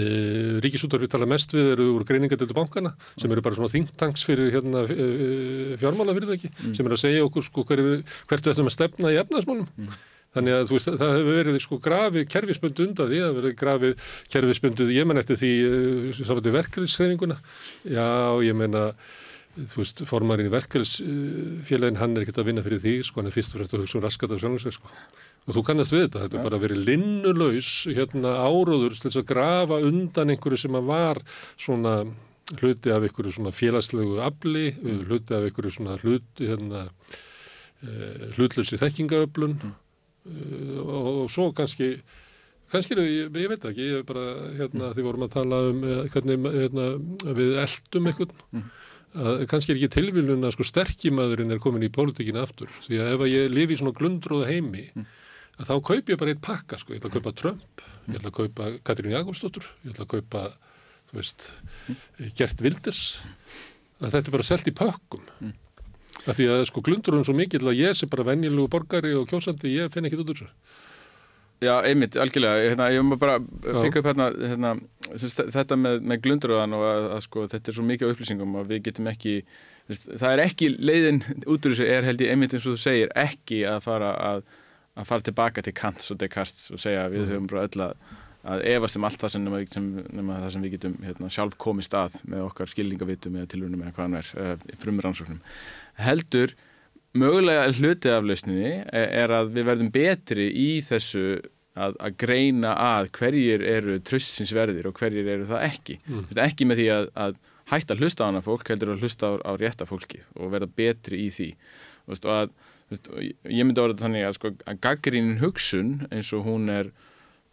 [0.64, 4.86] ríkisúttarfið tala mest við eru úr greiningadeldu bankana sem eru bara svona þingtanks fyrir hérna,
[4.88, 6.74] e, fjármála fyrir það ekki mm.
[6.78, 7.84] sem eru að segja okkur sko hver,
[8.30, 9.94] hvert við ætlum að stefna í efnaðsmálum mm.
[10.34, 14.08] Þannig að veist, það hefur verið sko grafið kerfisbundu undan því, það hefur verið grafið
[14.32, 15.50] kerfisbundu, ég menn eftir því
[16.18, 17.36] samvættu verkefnisreifinguna,
[17.86, 18.08] já
[18.42, 18.88] ég menna
[19.54, 23.36] þú veist, formarinn í verkefnisfélagin hann er ekkert að vinna fyrir því, sko hann er
[23.36, 24.90] fyrst og fremst að hugsa um raskat af sjálfsveg, sko
[25.44, 29.30] og þú kannast við þetta, þetta er bara verið linnulaus hérna áróður til þess að
[29.30, 31.20] grafa undan einhverju sem að var
[31.60, 31.94] svona
[32.60, 35.00] hluti af einhverju svona félagslegu afli, mm.
[35.08, 39.74] hluti af einhverju svona hluti hérna uh, hlutlösi þekkingaöflun mm.
[40.28, 41.96] uh, og, og svo kannski
[42.72, 44.24] kannski, ég, ég veit ekki, ég er bara
[44.56, 44.94] hérna mm.
[44.96, 46.86] því vorum að tala um eh, hvernig hérna,
[47.36, 48.64] við eldum einhvern mm.
[49.24, 53.12] að kannski er ekki tilvílun að sko sterkimaðurinn er komin í pólitíkinu aftur, því að
[53.12, 55.12] ef ég lifi í svona glundróðu heimi mm
[55.58, 58.30] að þá kaup ég bara eitt pakka sko, ég ætla að kaupa Trump, ég ætla
[58.30, 60.46] að kaupa Katrín Jakobsdóttur, ég ætla að kaupa
[61.10, 61.50] þú veist,
[62.38, 63.02] Gert Vildes
[64.00, 65.52] að þetta er bara selt í pakkum mm.
[66.24, 69.28] af því að sko glundur hún svo mikið að ég sé bara venjilegu borgari og
[69.30, 70.52] kjósandi, ég finn ekkit út úr þessu.
[71.62, 74.72] Já, einmitt, algjörlega, hérna, ég má bara byggja upp hérna, hérna
[75.54, 78.82] þetta með, með glunduröðan og að, að sko þetta er svo mikið upplýsingum og við
[78.88, 79.36] getum ekki
[79.86, 83.14] það er ekki leiðin út úr þessu er held ég einmitt eins og þú segir
[83.20, 84.44] ekki að fara að
[84.94, 88.04] að fara tilbaka til Kants og Descartes og segja að við höfum bara öll að,
[88.54, 89.88] að efast um allt það sem, sem,
[90.18, 93.96] nema það sem við getum hérna, sjálf komið stað með okkar skilningavitum eða tilvunum eða
[93.96, 95.40] hvað hann uh, frumur ansóknum.
[95.98, 96.54] Heldur
[97.14, 101.24] mögulega hlutið af lausninni er, er að við verðum betri í þessu
[101.74, 105.98] að, að greina að hverjir eru trössinsverðir og hverjir eru það ekki.
[106.06, 106.28] Mm.
[106.44, 107.40] Ekki með því að, að
[107.72, 110.70] hætta að hlusta á hana fólk, heldur að hlusta á, á rétta fólki og verða
[110.82, 111.50] betri í því.
[112.04, 112.54] Og að
[112.92, 116.90] ég myndi orða þannig að, sko, að gaggrínin hugsun eins og hún er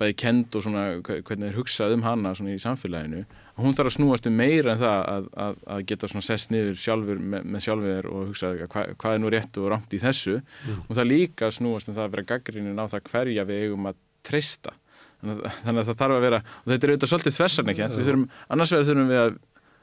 [0.01, 3.23] bæði kend og svona hvernig er hugsað um hana svona í samfélaginu
[3.61, 6.79] hún þarf að snúast um meira en það að, að, að geta svona sest niður
[6.81, 10.39] sjálfur með, með sjálfur og hugsa hva, hvað er nú rétt og rámt í þessu
[10.39, 10.79] mm.
[10.87, 14.01] og það líka snúast um það að vera gaggrínin á það hverja við eigum að
[14.25, 14.75] treysta
[15.21, 18.27] þannig að, það þarf að vera og þetta er auðvitað svolítið þversarn ekki yeah.
[18.49, 19.39] annars vegar þurfum við að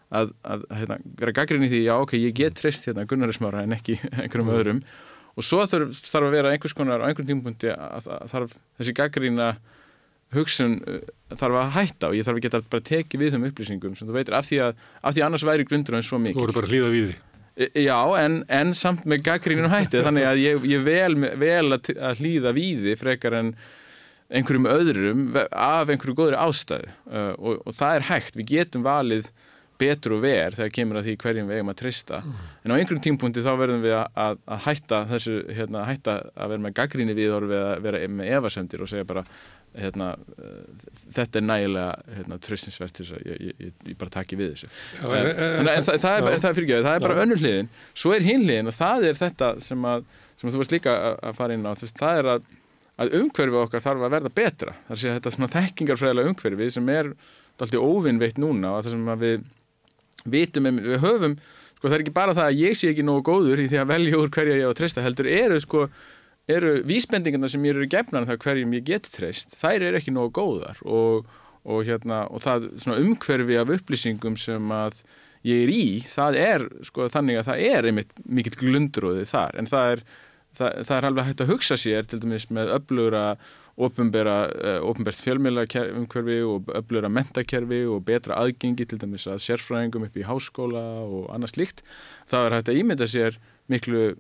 [0.09, 3.99] að, að hérna, vera gaggrinni því já ok, ég get treyst hérna Gunnarismára en ekki
[4.23, 4.57] einhverjum mm.
[4.57, 4.83] öðrum
[5.39, 9.53] og svo þarf, þarf að vera einhvers konar á einhvern tímpunkti að þarf þessi gaggrína
[10.35, 10.99] hugsun uh,
[11.39, 14.19] þarf að hætta og ég þarf að geta bara tekið við þeim upplýsingum sem þú
[14.19, 16.37] veitir af því að, af því annars væri grundur en svo mikið.
[16.37, 17.17] Þú voru bara hlýða við því.
[17.59, 21.93] E, já, en, en samt með gaggrínum hætti þannig að ég, ég vel, vel að,
[21.97, 23.53] að hlýða við því frekar en
[24.29, 29.31] einhverjum öðrum af einhverju góðri ástæðu uh, og, og það er hægt, við getum valið
[29.79, 32.41] betur og ver þegar kemur að því hverjum við eigum að trista mm.
[32.65, 36.65] en á einhverjum tímpunkti þá verðum við að, að hætta þessu, hérna, hætta að vera
[36.67, 39.25] með gaggríni við og vera með evasendir og segja bara
[39.79, 44.39] hérna, uh, þetta er nægilega hérna, tröstinsvert til þess að ég, ég, ég bara taki
[44.39, 44.71] við þessu.
[44.71, 47.43] Já, en, en, en, en það, það er, er, er fyrirgjöð, það er bara önnur
[47.43, 47.69] hliðin.
[48.03, 50.07] Svo er hinn hliðin og það er þetta sem að,
[50.41, 51.73] sem að þú varst líka að fara inn á.
[51.85, 52.49] Það er að,
[53.05, 57.13] að umhverfið okkar þarf að verða betra, það er þetta þekkingarfræðilega umhverfið sem er
[57.59, 59.47] alltaf óvinnveitt núna og það sem við
[60.25, 61.39] vitum, við höfum
[61.79, 63.91] sko það er ekki bara það að ég sé ekki nógu góður í því að
[63.93, 65.85] velja úr hverja ég á að treysta heldur eru sko
[66.49, 70.15] eru vísbendingarna sem mér eru gefnar um það hverjum ég geti treyst, þær eru ekki
[70.17, 71.29] nógu góðar og,
[71.69, 75.03] og hérna og það svona umhverfi af upplýsingum sem að
[75.47, 79.71] ég er í, það er sko þannig að það er einmitt mikill glundróði þar en
[79.71, 80.05] það er,
[80.59, 83.25] það, það er alveg hægt að hugsa sér til dæmis með öflugra
[83.79, 90.17] ofinbært eh, fjölmjöla umhverfi og öflugra mentakerfi og betra aðgengi til dæmis að sérfræðingum upp
[90.19, 91.85] í háskóla og annars líkt,
[92.27, 93.39] það er hægt að ímynda sér
[93.71, 94.17] miklu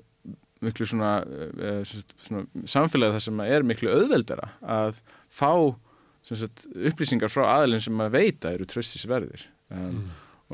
[0.64, 5.52] miklu svona, uh, svona samfélagi þar sem er miklu auðveldara að fá
[6.26, 10.08] sagt, upplýsingar frá aðlinn sem að veita eru tröstisverðir um, mm.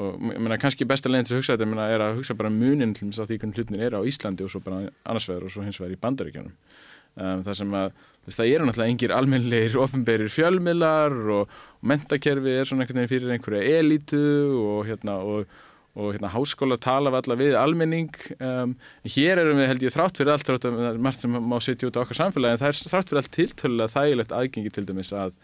[0.05, 2.93] og menna, kannski besta leginn til að hugsa þetta menna, er að hugsa bara munin
[2.97, 5.64] til þess að því hvernig hlutin er á Íslandi og svo bara annarsvegar og svo
[5.64, 7.97] hins vegar í bandaríkjanum um, þar sem að
[8.32, 13.36] það eru náttúrulega engir almenleir ofnbeirir fjölmilar og, og mentakerfi er svona einhvern veginn fyrir
[13.36, 14.24] einhverja elitu
[14.64, 15.48] og hérna og
[15.94, 18.72] og hérna háskóla tala við alla við almenning um,
[19.06, 21.98] hér erum við held ég þrátt fyrir allt þrátt að margt sem má setja út
[21.98, 25.36] á okkar samfélagi en það er þrátt fyrir allt tiltölulega þægilegt aðgengi til dæmis að,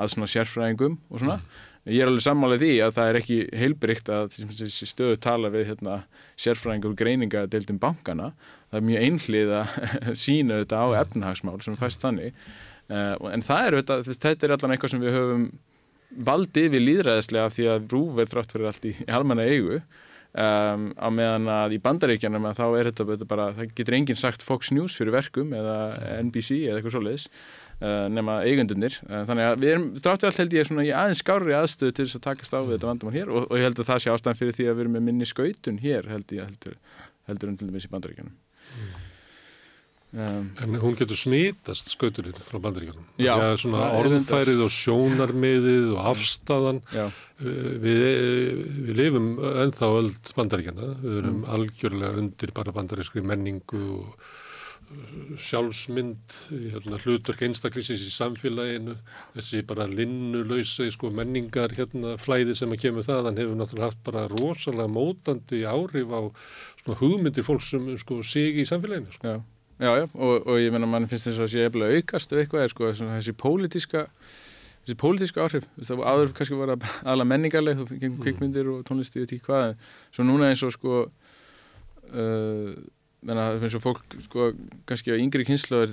[0.00, 1.60] að svona sérfræðingum og svona mm.
[1.90, 5.72] Ég er alveg sammálið því að það er ekki heilbrygt að þessi stöðu tala við
[5.72, 5.96] hérna,
[6.40, 8.30] sérfræðingur greininga deildum bankana,
[8.70, 12.38] það er mjög einhlið að sína þetta á efnahagsmál sem fæst þannig.
[12.92, 15.50] Uh, en það er þetta, þetta er allan eitthvað sem við höfum
[16.28, 19.82] valdi við líðræðislega því að rúf er þrátt fyrir allt í, í halmanna eigu.
[20.32, 24.44] Um, á meðan að í bandaríkjanum að þá er þetta, bara, það getur enginn sagt
[24.46, 25.74] Fox News fyrir verkum eða
[26.22, 27.26] NBC eða eitthvað svoleiðis
[28.12, 31.56] nema eigundunir, uh, þannig að við erum fyrir allt held ég svona í aðeins skári
[31.58, 33.88] aðstöðu til þess að takast á við þetta vandamál hér og, og ég held að
[33.92, 36.76] það sé ástæðan fyrir því að við erum með minni skautun hér held ég heldur,
[37.30, 39.08] heldur um til dæmis í bandaríkjanum mm.
[40.12, 46.10] Um, en hún getur smítast skauturinn frá bandaríkanum já, ja, svona orðfærið og sjónarmiðið og
[46.10, 46.80] afstæðan
[47.40, 48.02] við,
[48.90, 51.46] við lifum ennþá öll bandaríkana við erum mm.
[51.56, 54.28] algjörlega undir bara bandarískri menningu og
[55.42, 58.96] sjálfsmynd hérna, hlutverk einstaklýsins í samfélaginu
[59.36, 64.04] þessi bara linnulöysa sko, menningar hérna, flæði sem að kemur það hann hefur náttúrulega haft
[64.06, 66.20] bara rosalega mótandi áhrif á
[67.00, 69.40] hugmyndir fólk sem sko, sig í samfélaginu sko.
[69.82, 72.44] Já, já, og, og ég menna mann finnst þess að það sé eftir aukast eða
[72.44, 74.06] eitthvað sko þessi pólitíska
[74.82, 78.22] þessi pólitíska áhrif, það áður kannski var að alla menningarleg, þú fengið mm.
[78.24, 79.76] kvikmyndir og tónlisti og tík hvað,
[80.14, 82.74] svo núna eins og sko uh,
[83.22, 84.50] eins og fólk sko
[84.88, 85.84] kannski á yngri kynslu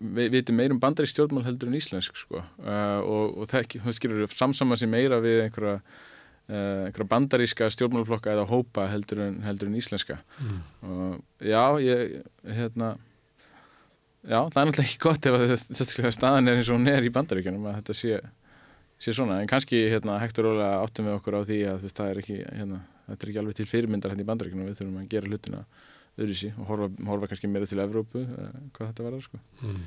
[0.00, 2.42] veitir meirum bandarík stjórnmál heldur en íslensk sko.
[2.58, 5.80] Uh, og, og það, það skilur samsama sér meira við einhverja
[6.50, 10.16] Uh, einhverja bandaríska stjórnmálflokka eða hópa heldur en, heldur en íslenska.
[10.42, 10.56] Mm.
[10.82, 12.88] og já, ég hérna
[14.26, 17.12] já, það er náttúrulega ekki gott ef þetta staðan er eins og hún er í
[17.14, 18.18] bandaríkjunum að þetta sé,
[18.98, 19.38] sé svona.
[19.44, 22.82] En kannski hérna, hektur ólega áttum við okkur á því að það er ekki, hérna,
[23.06, 25.62] þetta er ekki alveg til fyrirmyndar hérna í bandaríkjunum, við þurfum að gera hlutina
[26.18, 29.82] öðru sí og horfa, horfa kannski meira til Evrópu, uh, hvað þetta verður sko mm.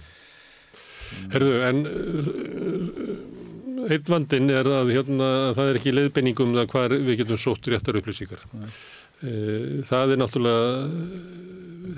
[1.34, 3.44] Herðu, en uh,
[3.92, 7.98] Eitt vandin er að hérna, það er ekki leiðbenningum það hvað við getum sótt réttar
[8.00, 8.46] upplýsingar.
[8.56, 8.70] Nei.
[9.90, 10.70] Það er náttúrulega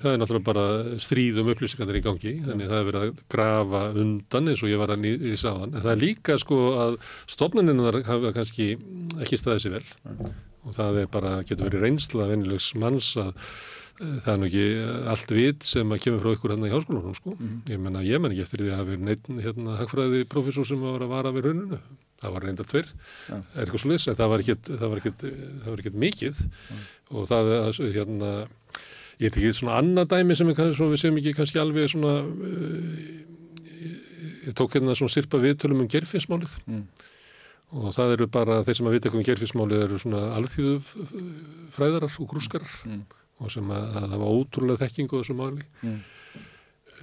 [0.01, 0.65] það er náttúrulega bara
[1.01, 4.93] stríðum upplýsingarnir í gangi, þannig það er verið að grafa undan eins og ég var
[4.95, 5.75] að nýsa á þann.
[5.75, 6.97] En það er líka sko að
[7.35, 8.71] stofnuninnar hafa kannski
[9.21, 10.33] ekki staðið sér vel
[10.65, 13.35] og það er bara, getur verið reynsla vennilegs manns að
[13.95, 14.63] það er nú ekki
[15.11, 17.35] allt vit sem að kemur frá ykkur hérna í háskólanum sko.
[17.37, 17.61] Mm.
[17.71, 20.83] Ég menna, ég menn ekki eftir því að það hefur neitt hérna hagfræði profesor sem
[20.83, 21.79] var að vara við rauninu.
[22.19, 22.91] Það var reynda tver,
[23.29, 23.39] ja.
[23.39, 25.01] er eitthvað svo list, það var
[25.83, 26.77] ekkert mikið ja.
[27.11, 28.29] og það er hérna,
[29.19, 31.91] ég veit ekki svona annað dæmi sem er kannski svo við séum ekki kannski alveg
[31.91, 33.03] svona, uh,
[34.47, 36.55] ég tók hérna svona sirpa viðtölum um gerfinsmálið.
[36.71, 36.87] Mm.
[37.75, 40.75] Og það eru bara, þeir sem að vita um gerfinsmálið eru svona alþýðu
[41.75, 42.79] fræðarar og grúskarar.
[42.87, 43.05] Mm
[43.43, 45.95] og sem að, að var ótrúlega þekkingu á þessu máli mm.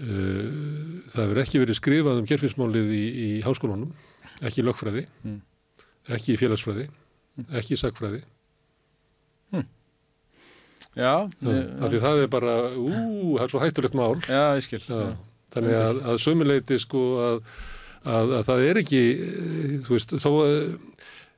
[0.06, 0.46] uh,
[1.12, 3.92] það hefur ekki verið skrifað um gerfinsmálið í, í háskólunum
[4.40, 5.40] ekki í lögfræði mm.
[6.16, 7.50] ekki í félagsfræði mm.
[7.60, 8.22] ekki í sagfræði
[9.52, 9.68] hm.
[10.92, 12.88] Já, Já ég, það er bara ú,
[13.36, 15.12] það er svo hættulegt mál Já, ég skil Já,
[15.52, 17.40] Þannig að, að sömuleiti sko að,
[18.08, 19.00] að það er ekki
[19.84, 20.54] þú veist, þó að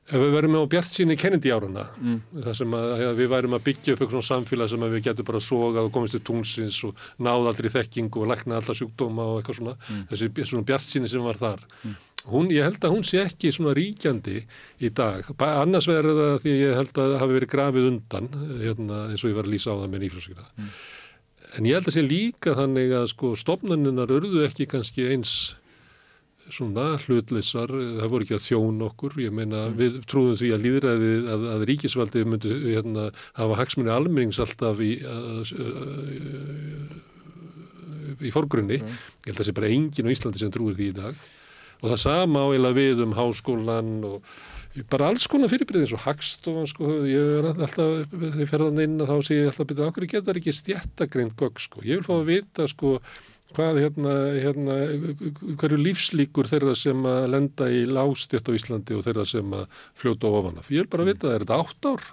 [0.05, 2.17] Ef við verðum á bjart síni Kennedy áruna, mm.
[2.45, 5.41] þar sem að, að við værum að byggja upp eitthvað samfélag sem við getum bara
[5.41, 9.57] sogað og komist til tungsins og náða aldrei þekkingu og lækna alltaf sjúkdóma og eitthvað
[9.57, 10.03] svona, mm.
[10.11, 11.65] þessi svona bjart síni sem var þar.
[11.81, 11.97] Mm.
[12.35, 14.43] Hún, ég held að hún sé ekki svona ríkjandi
[14.85, 18.29] í dag, annars verður það því ég held að það hafi verið grafið undan,
[18.61, 20.47] hérna, eins og ég var að lýsa á það með nýfljóðsvíkna.
[20.53, 20.71] Mm.
[21.55, 25.35] En ég held að sé líka þannig að sko stofnaninnar örðu ekki kannski eins
[26.53, 29.75] svona hlutleysar, það voru ekki að þjóna okkur, ég meina Mm.
[29.79, 34.91] við trúðum því að líðræðið, að, að ríkisvaldið myndi hérna, hafa hagsmunni almennings alltaf í,
[35.01, 35.53] að,
[38.21, 38.87] í forgrunni, Mm.
[39.25, 41.15] ég held að það sé bara enginn á Íslandi sem trúir því í dag.
[41.83, 44.21] Og það sama áeiginlega við um háskólan og
[44.89, 49.07] bara alls konar fyrirbreyðin svo hagstofan sko, ég er alltaf þegar ég ferðan inn að
[49.11, 52.25] þá sé ég alltaf byrja, okkur getur ekki stjættagreint gögg sko, ég vil fá að
[52.31, 52.99] vita sko
[53.53, 54.75] hvað hérna, hérna
[55.59, 60.31] hverju lífslíkur þeirra sem að lenda í lágstjætt á Íslandi og þeirra sem að fljóta
[60.31, 60.71] ofan af.
[60.73, 62.03] Ég vil bara vita, er þetta átt ár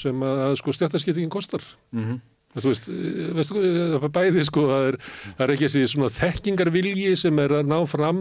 [0.00, 1.62] sem að sko stjættaskiptingin kostar?
[1.92, 2.18] Mhm.
[2.62, 4.98] Þú veist, eh, veistu, það er bæði sko, það er,
[5.28, 8.20] það er ekki þessi svona þekkingarvilji sem er að ná fram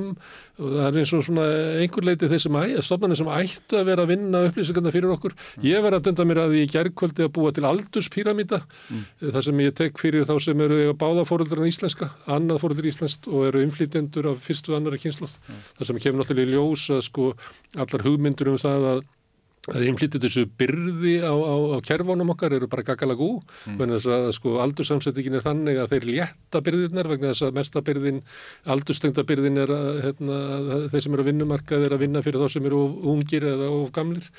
[0.58, 1.48] og það er eins og svona
[1.82, 5.36] einhver leiti þeir sem stofnarnir sem ættu að vera að vinna upplýsingarna fyrir okkur.
[5.66, 9.04] Ég verði að dönda mér að því í gærkvöldi að búa til aldurspíramíta, mm.
[9.36, 12.90] þar sem ég tek fyrir þá sem eru eiga báða fóröldur en íslenska, annað fóröldur
[12.90, 15.38] íslenskt og eru inflýtendur af fyrstu og annara kynsloð.
[15.78, 17.30] Það sem kemur náttúrulega í ljós að sko
[17.78, 19.06] allar hugmyndur um það að
[19.74, 23.76] að innflýtið þessu byrði á, á, á kerfunum okkar eru bara gagalagú mm.
[23.80, 27.84] vegna þess að sko aldursamsettingin er þannig að þeir létta byrðirnar vegna þess að mesta
[27.90, 28.24] byrðin,
[28.76, 30.42] aldurstengda byrðin er að hérna,
[30.94, 32.84] þeir sem eru að vinnumarkað er að vinna fyrir þá sem eru
[33.14, 34.30] ungir eða of gamlir.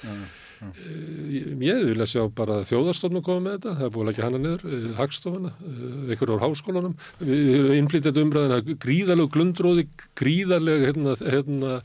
[0.58, 1.28] Uh,
[1.62, 4.40] ég vil að sjá bara þjóðarstofnum koma með þetta, það er búin að leggja hana
[4.42, 9.84] niður uh, hagstofana, uh, einhver ár háskólanum við innflytjað umræðina gríðaleg glundróði,
[10.18, 11.76] gríðaleg hérna, hérna,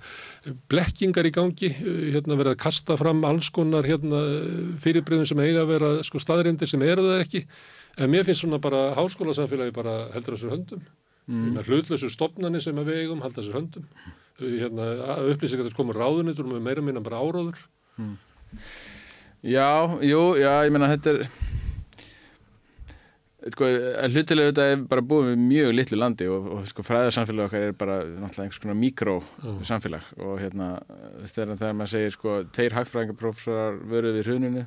[0.72, 4.24] blekkingar í gangi, uh, hérna verið að kasta fram alls konar hérna,
[4.84, 7.46] fyrirbreyðum sem eiga að vera sko, staðrindir sem eru það ekki,
[7.98, 10.84] en mér finnst svona bara háskólasamfélagi bara heldur þessar höndum.
[11.24, 11.56] Mm.
[11.64, 13.86] hlutlösu stopnani sem við eigum halda þessar höndum.
[14.42, 14.90] Hérna,
[15.32, 17.60] upplýsingar þess komur ráðunitur með meira minna bara áráður
[19.44, 21.26] Já, jú, já, ég meina þetta er
[23.52, 23.68] sko,
[24.14, 27.74] hlutilega þetta er bara búið við mjög litlu landi og, og sko, fræðarsamfélag okkar er
[27.78, 29.16] bara náttúrulega einhvers konar mikró
[29.68, 30.70] samfélag og hérna
[31.28, 34.66] þegar, maður segir sko, tveir hagfræðingarprófessorar vöruð við hruninu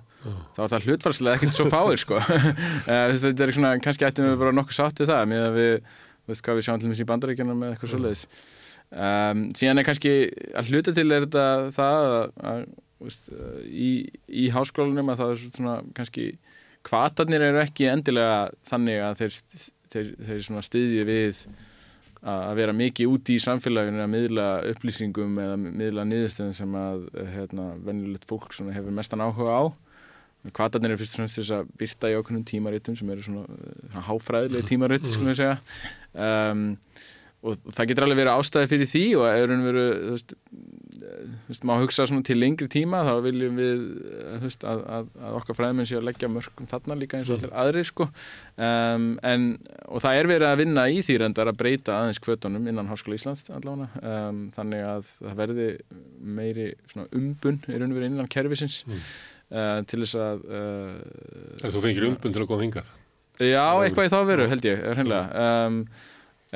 [0.57, 2.20] þá er það hlutfarslega ekkert svo fáir sko.
[2.86, 5.93] Þetta er svona, kannski ættum við bara nokkuð sátt við það með að við,
[6.28, 8.27] veist hvað við sjáum til og með í bandaríkjana með eitthvað svoleiðis.
[8.86, 10.12] Um, síðan er kannski
[10.55, 12.61] að hluta til er þetta það að, að
[13.03, 13.32] veist,
[13.66, 13.90] í,
[14.31, 16.27] í háskólanum að það er svona kannski
[16.86, 19.40] kvatarnir eru ekki endilega þannig að þeir,
[19.94, 21.40] þeir, þeir stiðji við
[22.26, 27.04] að vera mikið úti í samfélaginu að miðla upplýsingum eða miðla niðurstöðum sem að
[27.34, 29.64] hérna, venjulegt fólk hefur mestan áhuga á.
[30.54, 33.44] Kvatarnir eru fyrst og fremst þess að byrta í okkunnum tímaritum sem eru svona,
[34.06, 35.56] háfræðileg tímaritt, skulum við segja.
[36.14, 36.66] Um,
[37.46, 39.26] og það getur alveg verið ástæði fyrir því og
[39.66, 40.36] veru, veist,
[41.46, 43.84] veist, má hugsa til lengri tíma þá viljum við,
[44.40, 47.38] þú veist, að, að, að okkar fræðmenn sé að leggja mörgum þarna líka eins og
[47.38, 48.08] allir aðri, sko.
[48.56, 49.46] Um, en,
[49.86, 53.18] og það er verið að vinna í því reyndar að breyta aðeins kvötunum innan Háskóla
[53.18, 55.70] Íslands allavega, um, þannig að það verði
[56.40, 56.68] meiri
[57.06, 59.06] umbun í raun og verið innan kervisins mm.
[59.52, 62.92] uh, til þess að uh, Þú fengir umbun til að koma hingað?
[63.36, 65.82] Já, eitthvað í þá veru, held ég, er hennilega um,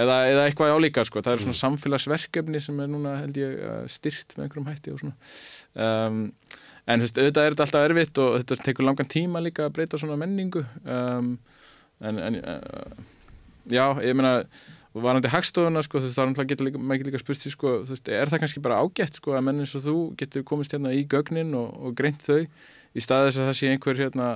[0.00, 1.60] Eða, eða eitthvað álíka sko, það er svona mm.
[1.60, 3.54] samfélagsverkefni sem er núna held ég
[3.92, 5.14] styrt með einhverjum hætti og svona.
[5.86, 6.20] Um,
[6.86, 9.74] en þú veist, auðvitað er þetta alltaf erfitt og þetta tekur langan tíma líka að
[9.78, 10.64] breyta svona menningu.
[10.84, 11.32] Um,
[12.00, 13.08] en, en uh,
[13.70, 14.38] já, ég meina
[14.94, 18.10] varandi hagstofuna sko, þú veist, þá getur líka, maður líka spurt því sko, þú veist,
[18.10, 21.04] er það kannski bara ágætt sko að menn eins og þú getur komist hérna í
[21.10, 24.30] gögnin og, og greint þau í staðis að það sé einhver hérna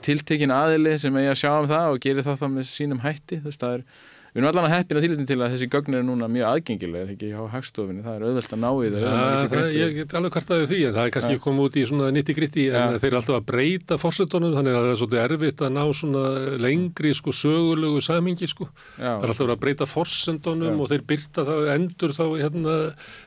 [0.00, 3.40] tiltekin aðili sem eigi að sjá um það og gerir það þá með sínum hætti,
[3.42, 3.84] þú veist, það er
[4.32, 7.16] Við erum allan að heppina til til að þessi gögn er núna mjög aðgengilega, þegar
[7.18, 9.02] ekki á hagstofinni, það er auðvelt að ná í það.
[9.04, 11.42] Ja, það ég get alveg hvert að því, en það er kannski ja.
[11.44, 13.02] komið út í svona nitti gritti, en ja.
[13.02, 16.24] þeir eru alltaf að breyta fórsetunum, þannig að það er svolítið erfitt að ná svona
[16.64, 18.70] lengri sko sögulegu samingi sko.
[18.96, 22.80] Það er alltaf að breyta fórsendunum og þeir byrta það endur þá hérna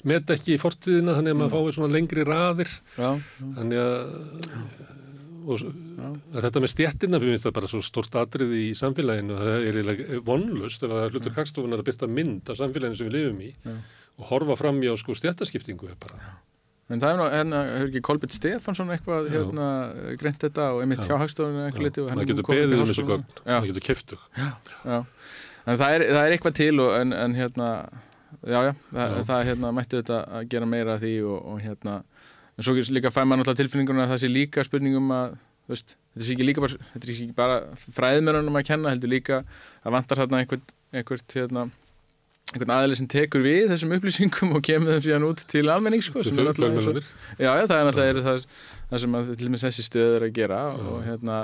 [0.09, 2.77] með ekki í fortíðina, þannig að maður fái svona lengri raðir.
[2.97, 3.11] Já.
[3.61, 5.03] Þannig að
[5.45, 9.37] og þetta með stjættina fyrir minnst það bara svo stort atrið í samfélaginu.
[9.41, 13.45] Það er vonlust ef að hlutur kakstofunar að byrta mynd af samfélaginu sem við lifum
[13.45, 13.77] í Já.
[14.19, 15.93] og horfa fram í á sko stjættaskiptingu
[16.85, 19.69] En það er nú, hérna, hefur ekki Kolbjörn Stefansson eitthvað hérna,
[20.21, 23.69] greint þetta og einmitt hjá hagstofuninu eitthvað litið Það getur beðið um þessu gögn, það
[23.71, 24.49] getur keftug Já,
[24.85, 24.99] já.
[25.65, 27.69] En það er, það er eitthvað til og, en, en hérna
[28.45, 31.95] já, já, það, það hérna, mætti þetta að gera meira af því og, og hérna
[32.55, 35.35] en svo líka fæ maður náttúrulega tilfinninguna að það sé líka spurningum að
[35.71, 37.57] veist, þetta er ekki líka bara, er ekki bara
[37.95, 39.41] fræðmennunum að kenna, heldur líka
[39.81, 41.65] að vantar hérna einhvern, einhvern hérna,
[42.53, 46.23] einhvern aðeins sem tekur við þessum upplýsingum og kemur þeim síðan út til almenning sko,
[46.25, 47.01] sem er náttúrulega
[47.39, 48.43] já, já, það er náttúrulega það,
[48.91, 51.39] það sem að, til og með þessi stöð er að gera og hérna,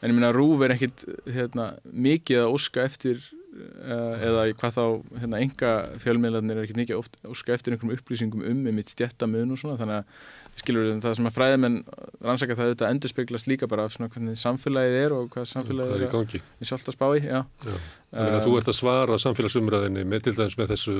[0.00, 1.08] en ég minna Rúf er ekkit
[1.38, 4.84] hérna, mikið að óska eftir uh, eða hvað þá
[5.22, 5.74] hérna, enga
[6.04, 10.02] fjölmiðlarnir er ekki mikið óska eftir einhverjum upplýsingum um með mitt stjættamun og svona þannig
[10.02, 11.78] að skilur við það sem að fræðimenn
[12.24, 15.94] rannsaka það auðvitað endur speglast líka bara af svona hvernig samfélagið er og hvað samfélagið
[15.96, 17.40] er í er gangi í sjálft að spá í já.
[17.66, 17.78] Já.
[18.14, 20.98] Þannig að þú ert að svara samfélagsumræðinni með til dæmis með þessu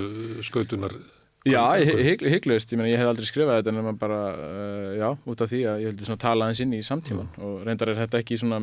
[0.48, 0.96] skautunar
[1.44, 5.50] Já, hygglaust, ég, ég hef aldrei skrifað þetta en maður bara, uh, já, út af
[5.50, 7.42] því að ég heldur svona tala aðeins inn í samtíman Mm.
[7.44, 8.60] og reyndar er þetta ekki svona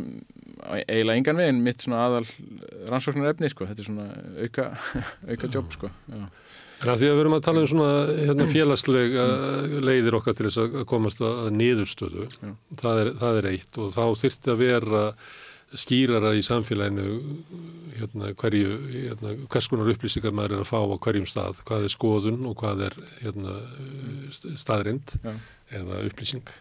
[0.82, 2.26] eiginlega engan veginn mitt svona aðal
[2.90, 4.08] rannsóknar efni, sko, þetta er svona
[4.42, 4.66] auka,
[5.30, 6.26] auka jobb, sko já.
[6.82, 10.38] En að því að við erum að tala um svona hérna, félagsleg uh, leiðir okkar
[10.38, 12.26] til þess að komast að niðurstöðu,
[12.82, 15.04] það er, það er eitt og þá þyrfti að vera
[15.78, 17.20] skýrara í samfélaginu
[18.00, 21.94] hérna, hverju, hérna, hvers konar upplýsingar maður er að fá á hverjum stað, hvað er
[21.94, 23.56] skoðun og hvað er hérna,
[24.60, 25.32] staðrind Já.
[25.80, 26.52] eða upplýsing.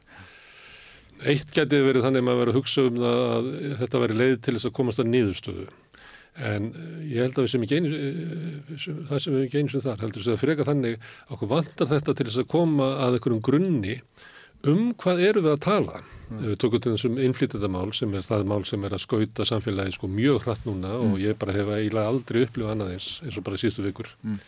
[1.20, 3.50] Eitt geti verið þannig að maður verið að hugsa um að
[3.82, 5.66] þetta veri leið til þess að komast að niðurstöðu.
[6.38, 9.72] En eh, ég held að við sem ekki einu, eh, það sem við ekki einu
[9.72, 13.16] sem þar heldur þess að freka þannig okkur vantar þetta til þess að koma að
[13.18, 13.96] einhverjum grunni
[14.70, 16.00] um hvað eru við að tala.
[16.30, 16.42] Mm.
[16.44, 20.10] Við tókum til þessum innflytjandamál sem er það mál sem er að skauta samfélagi sko
[20.12, 23.60] mjög hratt núna og ég bara hef eiginlega aldrei upplifað annað eins eins og bara
[23.60, 24.12] síðustu vikur.
[24.22, 24.38] Mm.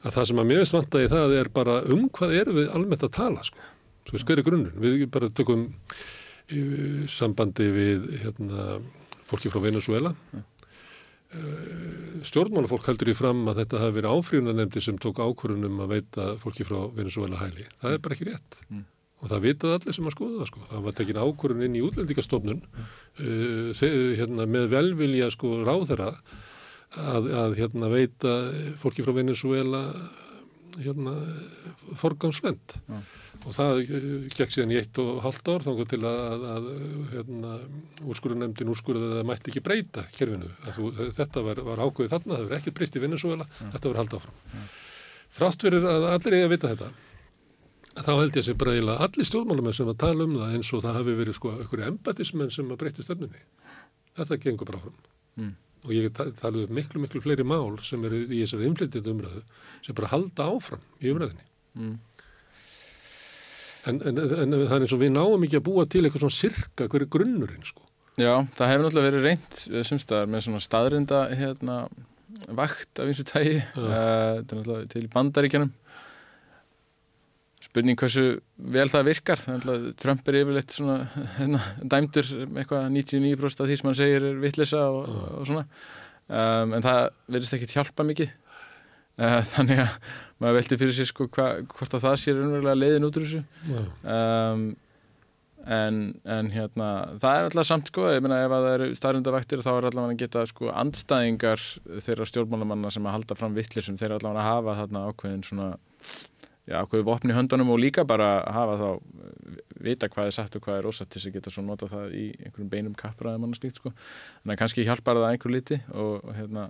[0.00, 3.04] Að það sem að mér veist vantaði það er bara um hvað eru við almennt
[3.04, 3.66] að tala sko.
[4.06, 4.78] Svo veist, hver er grunnur?
[4.80, 8.78] Við bara tökum uh, sambandi við hérna,
[9.28, 10.14] fólki frá Venezuela.
[11.30, 16.24] Uh, stjórnmálafólk heldur í fram að þetta hafi verið áfríðunanemdi sem tók ákvörunum að veita
[16.42, 17.68] fólki frá Venezuela hæli.
[17.82, 18.58] Það er bara ekki rétt.
[18.68, 18.80] Mm.
[19.20, 20.62] Og það vitað allir sem að skoða það sko.
[20.72, 26.10] Það var tekin ákvörun inn í útlendingastofnun uh, se- hérna, með velvilja sko ráðherra
[26.98, 28.34] að, að hérna, veita
[28.82, 29.84] fólki frá Venezuela
[30.80, 31.14] hérna,
[32.00, 32.98] forgangsvend Já.
[33.46, 34.06] Og það eh,
[34.36, 36.66] gekk síðan í eitt og halvt ár þannig til að, að
[37.14, 37.52] hérna,
[38.10, 40.50] úrskurðunemdin úrskurðið að það mætti ekki breyta kerfinu.
[40.66, 44.00] Að þú, þetta var, var ákveðið þarna, það verið ekkert breyst í Venezuela, þetta var
[44.02, 44.66] haldið áfram.
[45.40, 46.90] Þrátt fyrir að allir eiga að vita þetta,
[48.00, 50.84] þá held ég sem bara eiginlega allir stjórnmálamenn sem að tala um það eins og
[50.84, 53.42] það hafi verið sko einhverju embatismenn sem að breytti stefnunni.
[54.20, 55.00] Þetta gengur bara áfram.
[55.40, 55.52] Mm.
[55.86, 59.42] Og ég ta- tala um miklu, miklu fleiri mál sem eru í þessari inflytjandi umræðu
[59.86, 61.46] sem bara halda áfram í umræðinni.
[63.88, 66.36] En, en, en það er eins og við náum ekki að búa til eitthvað svona
[66.36, 67.86] sirka hverju grunnurinn sko.
[68.20, 71.76] Já, það hefur náttúrulega verið reynt sumstaðar með svona staðrinda hérna,
[72.58, 75.70] vakt af eins og tægi uh, er til bandaríkjanum
[77.70, 78.24] spurning hversu
[78.74, 80.96] vel það virkar það er náttúrulega Trump er yfirleitt svona
[81.38, 85.66] hérna, dæmdur með eitthvað 99% af því sem hann segir er vittlisa og, og svona.
[86.30, 87.00] Um, en það
[87.30, 88.34] verðist ekki hjálpa mikið.
[89.20, 89.94] Uh, þannig að
[90.40, 93.42] maður velti fyrir sér sko hva, hvort að það sé raunverulega leiðin út úr þessu.
[94.04, 94.64] Um,
[95.66, 96.88] en, en hérna
[97.20, 100.16] það er alltaf samt sko, ég meina ef að það eru staðrundavæktir þá er allavega
[100.16, 101.64] að geta sko andstæðingar
[102.06, 105.68] þeirra stjórnmálamanna sem að halda fram vittlisum, þeir eru allavega að hafa þarna ákveðin svona
[106.70, 109.60] já, ákveði vopni höndunum og líka bara hafa þá eh,
[109.90, 112.16] vita hvað er satt og hvað er ósatt til þess að geta svo nota það
[112.16, 113.92] í einhverjum beinum kappræðum annars líkt sko,
[114.46, 116.68] en kannski hjálpar það einhver liti og, og hérna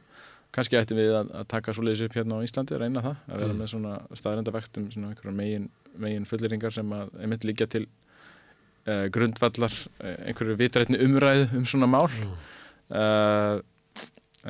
[0.51, 3.17] kannski ættum við að, að taka svo leiðis upp hérna á Íslandi að reyna það,
[3.31, 3.59] að vera Mm.
[3.63, 5.67] með svona staðrundavæktum svona einhverjar megin,
[5.97, 11.87] megin fulleringar sem að einmitt líka til uh, grundvallar uh, einhverju vitrætni umræðu um svona
[11.91, 12.09] mál.
[12.91, 13.61] Uh,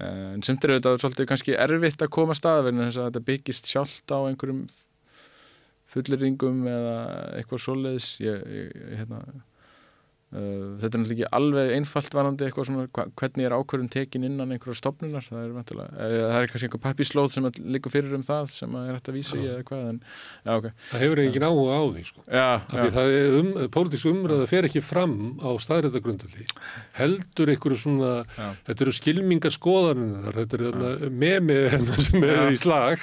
[0.01, 4.13] en semt er auðvitað svolítið kannski erfitt að koma staðverðin þess að þetta byggist sjálft
[4.15, 4.63] á einhverjum
[5.91, 6.97] fulleringum eða
[7.41, 8.11] eitthvað svoleiðis.
[8.23, 9.41] Ég, ég, ég, hérna, uh,
[10.31, 12.85] þetta er náttúrulega ekki alveg einfalt varandi eitthvað svona
[13.19, 17.33] hvernig er ákvörðun tekin innan einhverjar stopnunar það er, vantilega, það er kannski einhver pappislóð
[17.35, 19.99] sem líka fyrir um það sem er hægt að vísa í eða hvað en,
[20.47, 22.25] já, ok, Það hefur engin áhuga á því sko.
[22.31, 26.47] já, já, það er um, pólitísk umræða fer ekki fram á staðrættagrundalli.
[27.01, 28.15] Heldur einhverju svona,
[28.71, 33.03] þetta eru skilmingar skoðarinnar, þetta eru memi hérna sem eru í slag,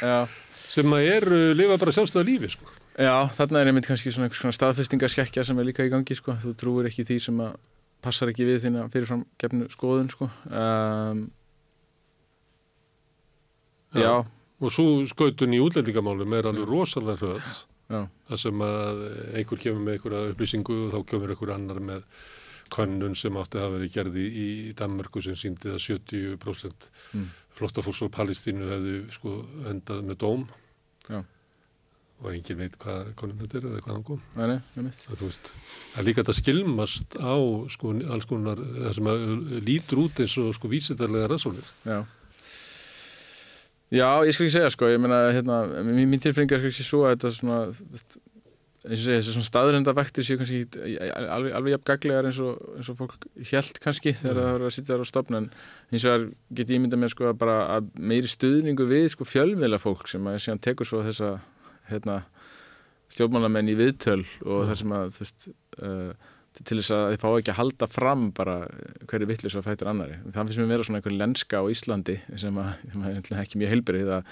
[0.67, 2.76] sem eru, lifa bara sjálfstæða lífi sko.
[2.97, 6.33] Já, þarna er einmitt kannski svona einhvers konar staðfestingaskekkja sem er líka í gangi sko.
[6.41, 7.57] þú trúir ekki því sem að
[8.01, 10.29] passar ekki við þína fyrirfram gefnu skoðun sko.
[10.49, 11.27] um,
[13.93, 14.01] Já.
[14.01, 14.15] Já,
[14.59, 17.51] Og svo skautun í útlendingamálum er alveg rosalega hröð.
[17.93, 18.97] já, Það sem að
[19.37, 22.01] einhver kemur með einhverja upplýsingu og þá kemur einhver annar með
[22.73, 27.27] könnun sem átti að verið gerði í Danmörku sem síndi að 70% Mm.
[27.55, 30.47] flóttafólks á Palestínu hefðu sko endað með dóm
[31.07, 31.23] Já.
[32.17, 34.21] Og engin veit hvað konun þetta er eða hvað hann kom.
[34.35, 35.49] nei, nei, einmitt Það,
[35.97, 37.35] er líka þetta skilmast á
[37.73, 39.25] sko alls konar það sem að
[39.67, 41.73] lítur út eins og sko vísitarlega rannsóknir.
[41.85, 41.99] Já
[43.87, 47.13] Já, ég skal ekki segja sko, ég meina hérna, mín, tilfinning er kannski svo að
[47.13, 47.59] þetta svona
[48.87, 52.57] eins og segja, þessi svona staðrendavektir séu kannski ekki alveg, alveg jafn gaglegar eins og,
[52.75, 55.47] eins og fólk hjælt kannski þegar það voru að sitja þar á stopna en
[55.91, 56.25] eins og það
[56.59, 60.27] get ég mynda með sko að bara að meiri stuðningu við sko fjölmiðla fólk sem
[60.27, 61.31] að síðan tekur svo þessa
[61.91, 62.17] hérna,
[63.13, 65.47] stjórnmálamenn í viðtöl og þar sem að þú veist
[65.79, 68.55] uh, til þess að þið fá ekki að halda fram bara
[69.07, 72.57] hverju vittlis að fættir annari það finnst mér vera svona einhver lenska á Íslandi sem
[72.57, 74.31] að, sem að ekki mjög heilbrið að,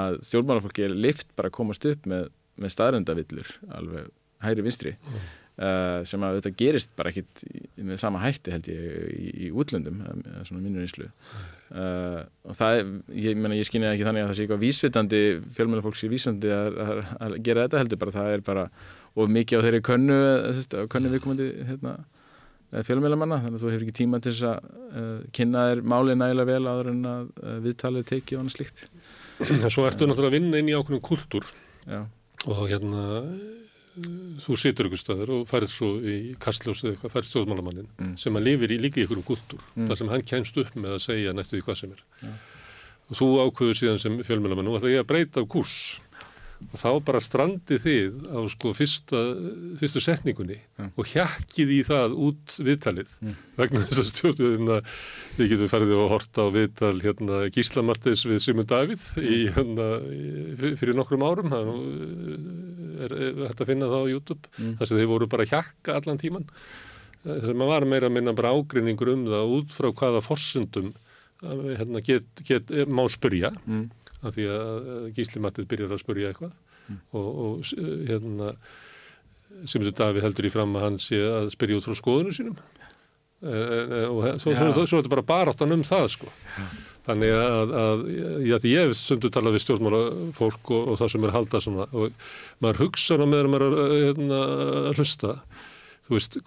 [0.00, 2.30] að stjórnmálafólki er lift bara að komast upp með
[2.60, 4.10] með staðröndavillur alveg
[4.44, 5.28] hægri vinstri mm.
[5.60, 7.44] Uh, sem að þetta gerist bara ekkit
[7.76, 8.84] með sama hætti held ég
[9.14, 10.00] í, í útlöndum,
[10.48, 12.94] svona minnur einslu uh, og það er,
[13.26, 15.22] ég, ég skynja ekki þannig að það sé eitthvað vísvitandi
[15.56, 18.64] fjölmjöla fólks í vísvitandi að, að, að gera þetta heldur bara það er bara
[19.16, 20.22] of mikið á þeirri könnu,
[20.92, 21.98] könnu viðkomandi hérna
[22.70, 26.50] fjölmjölamanna, þannig að þú hefur ekki tíma til þess að uh, kynna þér málið nægilega
[26.52, 27.24] vel áður en að
[27.64, 28.84] viðtalið teki og annað slikt.
[29.74, 31.48] Svo ertu náttúrulega að vinna inn í ákveðum kultúr.
[31.90, 32.04] Já.
[32.46, 33.02] Og hérna
[34.40, 38.14] þú situr ykkur staður og færð svo í kastljósið eitthvað, færð stjórnmálamannin mm.
[38.20, 39.88] sem að lifir í líka ykkur um kultúr mm.
[39.90, 42.34] þar sem hann kemst upp með að segja næstu því hvað sem er ja.
[43.08, 45.76] og þú ákveður síðan sem fjölmjölamann, nú ætla ég að breyta af kurs
[46.70, 49.20] og þá bara strandi þið á sko fyrsta,
[49.80, 50.90] fyrstu setningunni mm.
[50.94, 53.38] og hjakkið í það út viðtalið mm.
[53.58, 54.70] vegna þess að stjórnum
[55.38, 59.88] við getum ferðið og horta á viðtal hérna, Gíslamartis við Simon Davíð í, hérna,
[60.80, 61.72] fyrir nokkrum árum það
[63.08, 63.16] er
[63.46, 64.74] hægt að finna það á YouTube mm.
[64.80, 66.50] þess að þeir voru bara hjakka allan tíman
[67.24, 70.92] þess að maður var meira að minna bara ágrinningur um það út frá hvaða forsundum
[71.40, 73.88] hérna, get, get, má spyrja mm
[74.20, 76.56] af því að gíslimattið byrjar að spurja eitthvað.
[76.90, 77.00] Mm.
[77.14, 77.68] og, og
[78.08, 78.54] hérna
[79.68, 82.60] sem þetta Davíð heldur í fram að hann sé að spyrja út frá skoðunum sínum.
[83.40, 83.56] E,
[84.06, 86.30] og svo, er þetta bara baráttan um það sko.
[87.06, 88.04] Þannig að, að
[88.62, 90.00] því ég hef sundu talað við stjórnmála
[90.36, 92.26] fólk og, og það sem er haldað og
[92.62, 94.40] maður hugsa á meðan maður er hérna,
[94.90, 95.34] að hlusta
[96.10, 96.38] þú veist,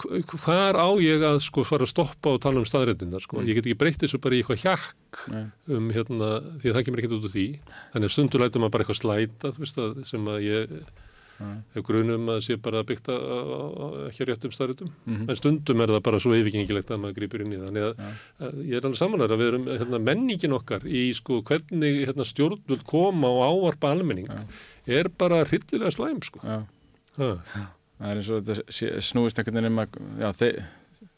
[0.44, 3.48] hvar á ég að sko fara að stoppa og tala um staðrændinnar sko, mm.
[3.48, 5.45] ég get ekki breytið þessu bara í eitthvað hjakk Nei.
[5.77, 6.30] um hérna,
[6.60, 7.48] því að það kemur ekkert út úr því.
[7.94, 10.77] Þannig að stundur lætum maður bara eitthvað slæta þú veist að sem að ég
[11.73, 15.30] hef grunum að sé bara byggt að ekki rétt um staðrændum mm -hmm.
[15.30, 18.03] en stundum er það bara svo yfirgengilegt að maður grýpur inn í þannig að,
[18.40, 22.23] að ég er alveg samanlega að við erum hérna, menningin okkar í sko hvernig hérna,
[22.23, 24.44] stjórnvöld koma og ávarpa almenning Já.
[24.99, 26.40] er bara hryllilega slæm sko
[27.99, 29.84] það er eins og þetta snúist einhvern veginn um
[30.30, 30.48] að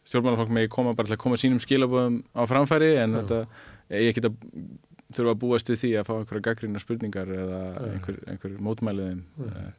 [0.05, 3.21] stjórnmálafólk megi koma bara til að koma sínum skilabóðum á framfæri en já.
[3.21, 4.39] þetta ég get að
[5.13, 7.61] þurfa að búast við því að fá einhverja gaggrína spurningar eða
[7.91, 9.69] einhver, einhver mótmæliðin eh,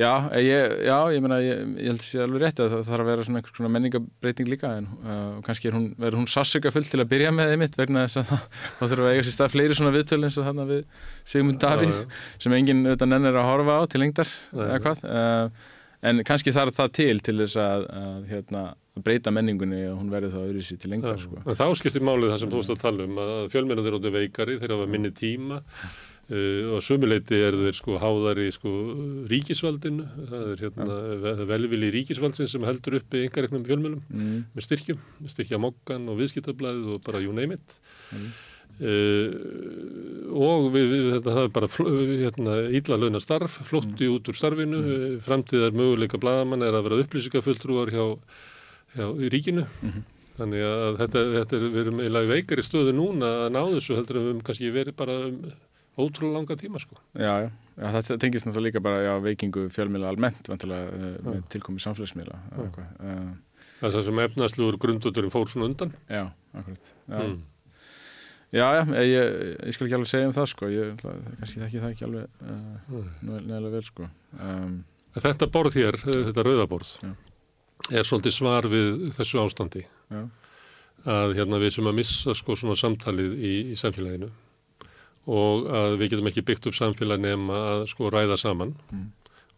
[0.00, 0.10] já,
[0.42, 3.04] ég, já, ég meina ég, ég held að það sé alveg rétt að það þarf
[3.04, 6.72] að vera svona einhver svona menningabreiting líka en uh, kannski er hún, verður hún sassöka
[6.74, 8.32] full til að byrja með einmitt vegna þess að
[8.78, 10.82] þá þurfa að eiga sér stað fleiri svona viðtöl eins og þarna við
[11.24, 12.02] Sigmund Davíð
[12.36, 15.06] sem enginn auðvitað nennir að horfa á til lengdar eða hvað.
[15.08, 15.72] Uh,
[16.04, 18.64] en kannski þarf það til til þess að, að hérna,
[19.04, 21.42] breyta menningunni og hún verði þá öðru sér til lengta sko.
[21.48, 24.58] Þá skiptir málið það sem þú veist að tala um að fjölmennar eru áttið veikari,
[24.60, 28.72] þeir hafa minni tíma uh, og sumuleiti er þeir sko háðar í sko
[29.32, 30.88] ríkisvaldinu það er hérna
[31.26, 31.36] ja.
[31.50, 34.40] velvili ríkisvaldsin sem heldur uppi yngareknum fjölmennum mm.
[34.54, 37.78] með styrkjum, styrkja mokkan og viðskiptablaðið og bara you name it
[38.12, 38.34] mm.
[38.80, 41.68] Uh, og við, við, þetta, það er bara
[42.24, 44.16] hérna, ílla launa starf, flótti mm.
[44.16, 44.80] út úr starfinu.
[44.80, 45.20] Mm.
[45.24, 48.06] framtíðar möguleika bladamann er að vera upplýsingafulltrúar hjá,
[48.96, 49.68] hjá ríkinu.
[49.82, 50.08] Mm -hmm.
[50.40, 53.94] þannig að þetta, þetta er, við erum eiginlega veikar í stöðu núna að ná þessu
[53.94, 55.38] heldur að við hefum kannski verið bara um
[55.94, 56.98] ótrúlega langa tíma sko.
[57.14, 60.56] Já, já, já það tengist náttúrulega líka bara já, veikingu fjölmjöla almennt uh,
[61.22, 63.34] með tilkomi samfélagsmiðla uh,
[63.78, 65.90] Það er það sem efnaðsluður grunduturinn fór svona undan.
[66.08, 66.92] Já, akkurat.
[67.10, 67.18] Já.
[67.20, 67.42] Mm.
[68.54, 71.94] Já, já, ég, ég skal ekki alveg segja um það sko, ég kannski þekki það
[71.94, 74.06] ekki alveg uh, neðilega vel sko.
[74.38, 74.76] Um,
[75.16, 77.10] þetta borð hér, uh, þetta rauðaborð, já.
[77.98, 80.20] er svolítið svar við þessu ástandi já.
[81.16, 84.30] að hérna við sem að missa sko svona samtalið í, í samfélaginu
[85.34, 89.04] og að við getum ekki byggt upp samfélag nema að sko ræða saman mm.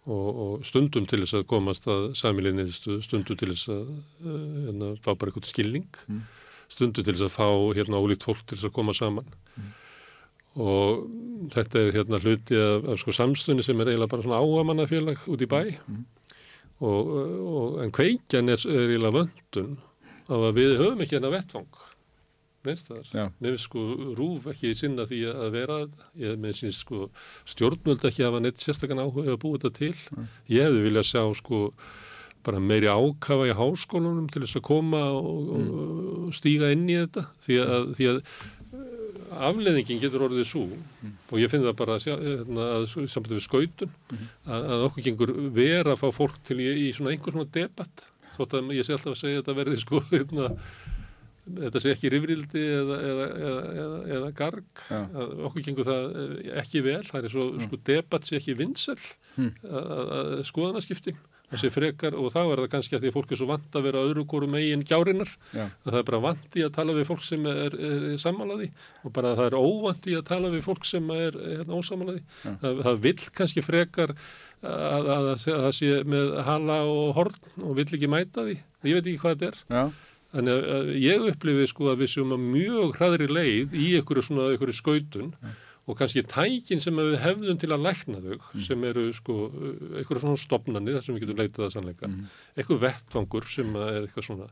[0.07, 4.93] og, og stundum til þess að komast að samílinni stundum til þess að uh, hérna,
[5.05, 6.25] fá bara eitthvað skilning mm
[6.73, 7.49] stundu til þess að fá
[7.79, 9.27] hérna ólíkt fólk til þess að koma saman
[9.57, 9.73] mm.
[10.67, 11.07] og
[11.55, 15.45] þetta er hérna hluti af, af sko samstunni sem er eiginlega bara svona áamannafélag út
[15.45, 16.07] í bæ mm.
[16.87, 17.13] og,
[17.57, 19.77] og en kveikjan er, er eiginlega vöndun
[20.27, 21.85] af að við höfum ekki hérna vettfang
[22.67, 22.91] finnst
[23.63, 23.85] sko
[24.19, 25.77] rúf ekki sinna því að vera
[26.19, 27.07] ég með síns sko
[27.49, 30.27] stjórnvöld ekki hafa neitt sérstakann áhuga að búa þetta til mm.
[30.51, 31.61] ég hefði viljað sjá sko
[32.47, 35.71] bara meiri ákafa í háskólanum til þess að koma og, mm.
[36.27, 37.27] og stíga inn í þetta.
[37.47, 38.21] Því að, því að
[39.47, 43.91] afleðingin getur orðið svo og ég finn það bara hérna, að samt við skautun
[44.47, 48.07] að, að okkur gengur vera að fá fólk til í, í svona einhver svona debatt
[48.37, 50.49] þótt að ég sé alltaf að segja að þetta verði sko hérna,
[51.47, 54.83] þetta sé ekki rifrildi eða, eða, eða, eða, eða garg.
[54.91, 54.99] Já.
[55.05, 57.03] að okkur gengur það eh, ekki vel.
[57.11, 58.99] Það er svo sko debatt sé ekki vinsel
[59.37, 59.51] Hmm.
[59.69, 60.31] að, að,
[61.63, 63.85] sé frekar og þá er það kannski að því að fólk er svo vant að
[63.87, 65.31] vera öðru góru megin gjárinnar.
[65.55, 65.63] Já.
[65.85, 68.71] að það er bara vant í að tala við fólk sem er, er, er sammálaði
[69.05, 72.83] og bara það er óvant í að tala við fólk sem er hérna, ósammálaði það,
[72.89, 77.77] það vill kannski frekar að, að, að, að það sé með hala og horn og
[77.79, 78.59] vill ekki mæta því.
[78.87, 79.63] Ég veit ekki hvað þetta er.
[79.79, 79.87] Já,
[80.37, 84.49] Þannig að- ég upplifi sko að við séum að mjög hraðri leið í einhverju svona
[84.51, 85.31] einhverju skautun
[85.87, 89.37] og kannski tækin sem við hefðum til að lækna þau sem eru sko
[90.01, 92.11] einhverju svona stopnarnir þar sem við getum leitað að sannleika.
[92.57, 94.49] Einhver vettfangur sem er eitthvað svona.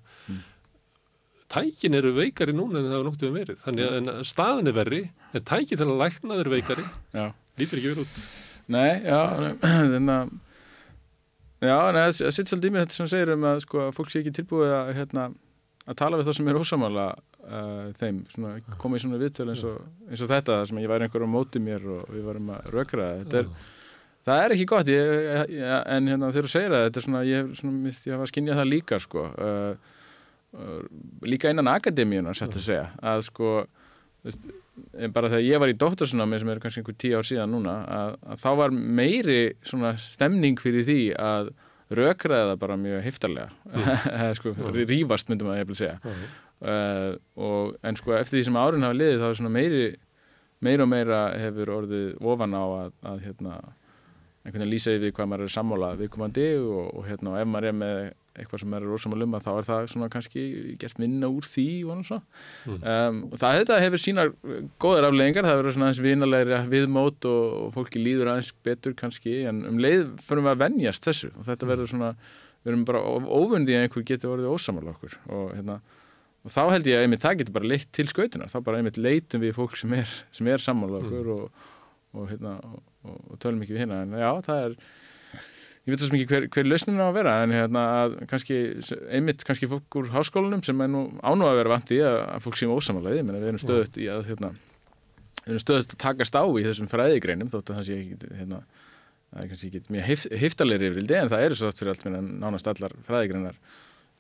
[1.54, 3.60] Tækin eru veikari núna en það hafa noktið verið.
[3.64, 5.02] Þannig að en staðan er verri
[5.34, 6.86] en tækin til að lækna þau eru veikari.
[7.14, 7.26] Já.
[7.60, 8.24] Lítur ekki verið út.
[8.74, 9.20] Nei, já,
[9.64, 10.34] þannig að
[11.64, 14.20] Já, það það sitt svolítið í mér þetta sem segir um að sko, fólk sé
[14.20, 15.22] ekki tilbúið að, hérna,
[15.88, 17.04] að tala við þá sem er ósamála
[17.48, 21.06] uh, þeim, svona, koma í svona viðtöl eins og, eins og þetta, sem ég væri
[21.06, 23.50] einhver á móti mér og við varum að rökra er,
[24.26, 25.12] það er ekki gott ég,
[25.54, 25.64] ég,
[25.96, 29.26] en hérna, þegar þú segir það, þetta er svona ég hafa skinnjað það líka sko,
[29.48, 29.96] uh,
[30.58, 30.78] uh,
[31.28, 33.56] líka innan akademíunar, sætt að segja að sko,
[34.24, 34.48] veist,
[35.14, 38.16] bara þegar ég var í doktorsunámi sem er kannski einhver tíu ár síðan núna að,
[38.32, 41.52] að þá var meiri svona stemning fyrir því að
[41.94, 46.16] rökraði það bara mjög heftarlega sko, rífast myndum að ég vil segja
[46.64, 49.86] uh, og, en sko eftir því sem árin hafa liðið þá er svona meiri
[50.64, 53.54] meira og meira hefur orðið ofan á að, að hérna
[54.44, 57.70] einhvern veginn lýsa yfir hvað maður er sammála viðkomandi og, og hérna og ef maður
[57.70, 57.98] er með
[58.34, 60.44] eitthvað sem maður er rosamála um að þá er það svona kannski
[60.82, 62.18] gert minna úr því og svo
[62.74, 64.32] um, og það þetta hefur sínar
[64.82, 69.62] góðar afleggingar, það verður svona aðeins vinalegri viðmót og, fólki líður aðeins betur kannski, en
[69.70, 72.10] um leið förum við að venjast þessu og þetta verður svona
[72.64, 75.78] við erum bara óvundi að einhver getur orðið ósamála okkur og hérna
[76.44, 79.00] og þá held ég að einmitt það getur bara leitt til skautuna þá bara einmitt
[79.00, 81.64] leitum við fólk sem er, sem er sammála okkur og,
[82.14, 84.76] og, hérna, og, og, tölum ekki við hérna en já, það er
[85.84, 88.60] ég veit þessum ekki hver, hver lausnin á að vera en hérna að kannski,
[89.12, 92.46] einmitt kannski fólk úr háskólanum sem er nú ánú að vera vant í að, að
[92.46, 94.52] fólk séum ósamálaði, menn við erum stöðut í að hérna,
[95.42, 98.62] við erum stöðut að takast á í þessum fræðigreinum þótt að það sé ekki hérna,
[99.28, 102.08] það er kannski ekki mjög hif, hiftalegri yfirildi en það eru svo aftur fyrir allt
[102.08, 103.60] minna nánast allar fræðigreinar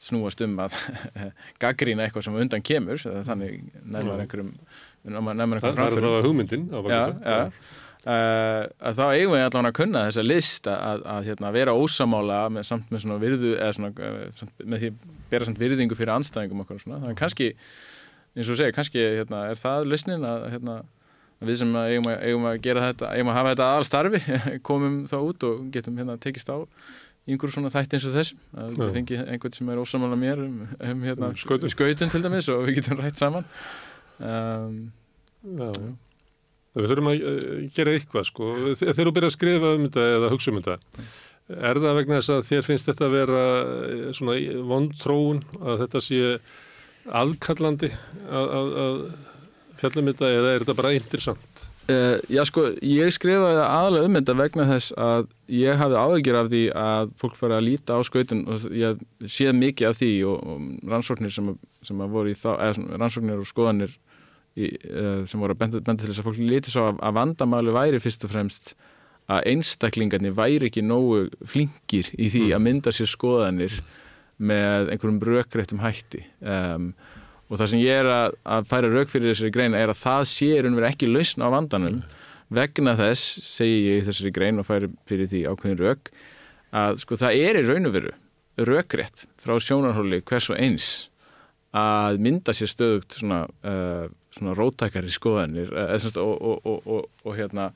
[0.04, 0.76] snúast um að
[1.62, 6.86] gaggrína eitthvað sem undan kemur þannig nefnir einhverjum það, einhverjum það er það hugmyndin bak
[6.88, 7.72] við já, já.
[8.04, 11.72] Uh, að þá eigum við allan að kunna þessa list að, að, að hérna, vera
[11.72, 15.96] ósamála með, samt með svona virðu svona, uh, samt, með því að bera samt virðingu
[15.96, 17.48] fyrir anstæðingum okkur svona, þannig kannski
[18.34, 20.76] eins og segir, kannski hérna, er það lausnin að, hérna,
[21.48, 24.22] við sem eigum, að, eigum að gera þetta, eigum að hafa þetta aðal starfi
[24.68, 26.60] komum þá út og getum hérna tekist á
[27.24, 28.94] í einhverjum svona þætti eins og þessum að við Já.
[28.98, 30.56] fengi einhvern sem er ósamála mér um,
[30.90, 31.72] um hérna, Um skautun.
[31.72, 33.46] skautun til dæmis og við getum rætt saman
[34.20, 34.80] um,
[35.44, 35.70] Já.
[36.74, 38.46] Við þurfum að eh, gera eitthvað sko.
[38.74, 41.04] Þe- Þegar þú byrjar að skrifa um þetta eða hugsa um þetta,
[41.70, 44.34] er það vegna þess að þér finnst þetta að vera eh, svona
[44.72, 46.20] vondtróun, að þetta sé
[47.20, 48.98] aðkallandi að, að, að
[49.82, 51.63] fjallum þetta eða er þetta bara interessant?
[51.84, 56.46] Uh, já sko, ég skrifaði aðalega um þetta vegna þess að ég hafði áðegjur af
[56.48, 60.38] því að fólk fara að líta á skautun og ég séð mikið af því og,
[60.48, 61.50] og rannsóknir sem,
[61.84, 65.60] sem að voru í þá, eða svona rannsóknir og skoðanir í, uh, sem voru að
[65.60, 68.72] benda, benda til þess að fólk líti svo að, að vandamáli væri fyrst og fremst
[69.28, 73.76] að einstaklingarnir væri ekki nógu flinkir í því að mynda sér skoðanir
[74.40, 76.24] með einhverjum rökréttum hætti.
[76.40, 80.00] Um, og það sem ég er að, að færa rauk fyrir þessari grein er að
[80.00, 82.02] það sé í raun og veru ekki lausn á vandanum.
[82.54, 86.12] Vegna þess, segi ég þessari grein og færi fyrir því ákveðin rauk
[86.74, 88.14] að sko það er í raun og veru
[88.68, 90.88] rökrétt frá sjónarhóli hvers og eins
[91.74, 97.36] að mynda sér stöðugt svona, uh, svona rótækari skoðanir uh, og, og, og, og, og
[97.38, 97.72] hérna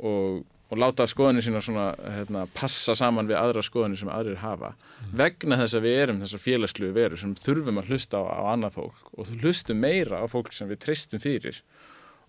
[0.00, 0.42] og,
[0.72, 4.72] og láta skoðanir sína svona, hérna, passa saman við aðra skoðanir sem aðrir hafa.
[5.12, 8.78] Vegna þess að við erum þessar félagsluðu veru sem þurfum að hlusta á, á annað
[8.78, 11.60] fólk og þú hlustum meira á fólk sem við treystum fyrir.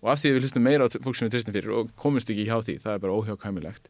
[0.04, 2.34] Og af því að við hlustum meira á fólk sem við treystum fyrir og komumst
[2.34, 3.88] ekki hjá því, það er bara óhjákæmilegt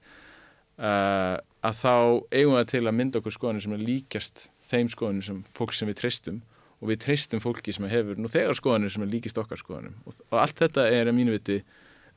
[0.78, 1.94] uh, að þá
[2.34, 5.90] eigum við til að mynda okkur skoðanir sem er líkjast þeim skoðanir sem fólk sem
[5.90, 6.42] við treystum
[6.80, 10.22] og við treystum fólki sem hefur nú þegar skoðanir sem er líkist okkar skoðanum og,
[10.30, 11.60] og allt þetta er að mínu viti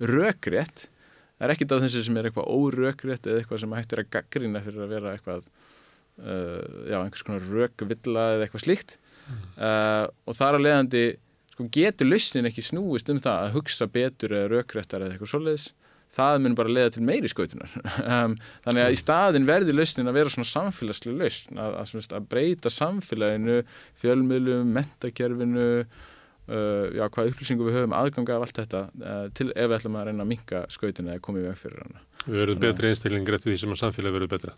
[0.02, 0.88] rökrétt
[1.38, 4.64] það er ekkit af þessu sem er eitthvað órökrétt eða eitthvað sem hættir að gaggrina
[4.66, 8.98] fyrir að vera eitthvað uh, já, einhvers konar rökvilla eða eitthvað slíkt.
[9.58, 11.04] Uh, og þar að leiðandi
[11.54, 15.70] sko getur lausnin ekki snúist um það að hugsa betur eða rökréttar eða eitthvað svoleiðis?
[16.14, 17.74] Það mun bara leiða til meiri skautunar.
[18.08, 22.28] Um, þannig að í staðin verður lausnin að vera svona samfélagslega lausn að, að, að
[22.32, 23.58] breyta samfélaginu
[24.00, 25.66] fjölmiðlum, mentakerfinu
[26.48, 30.08] já, hvað upplýsingu við höfum aðganga af allt þetta uh, til ef við ætlum að
[30.08, 33.60] reyna að minka skautinu eða komið veg fyrir hana Við verðum betri einstillingar eftir því
[33.62, 34.54] sem að samfélag verður betra.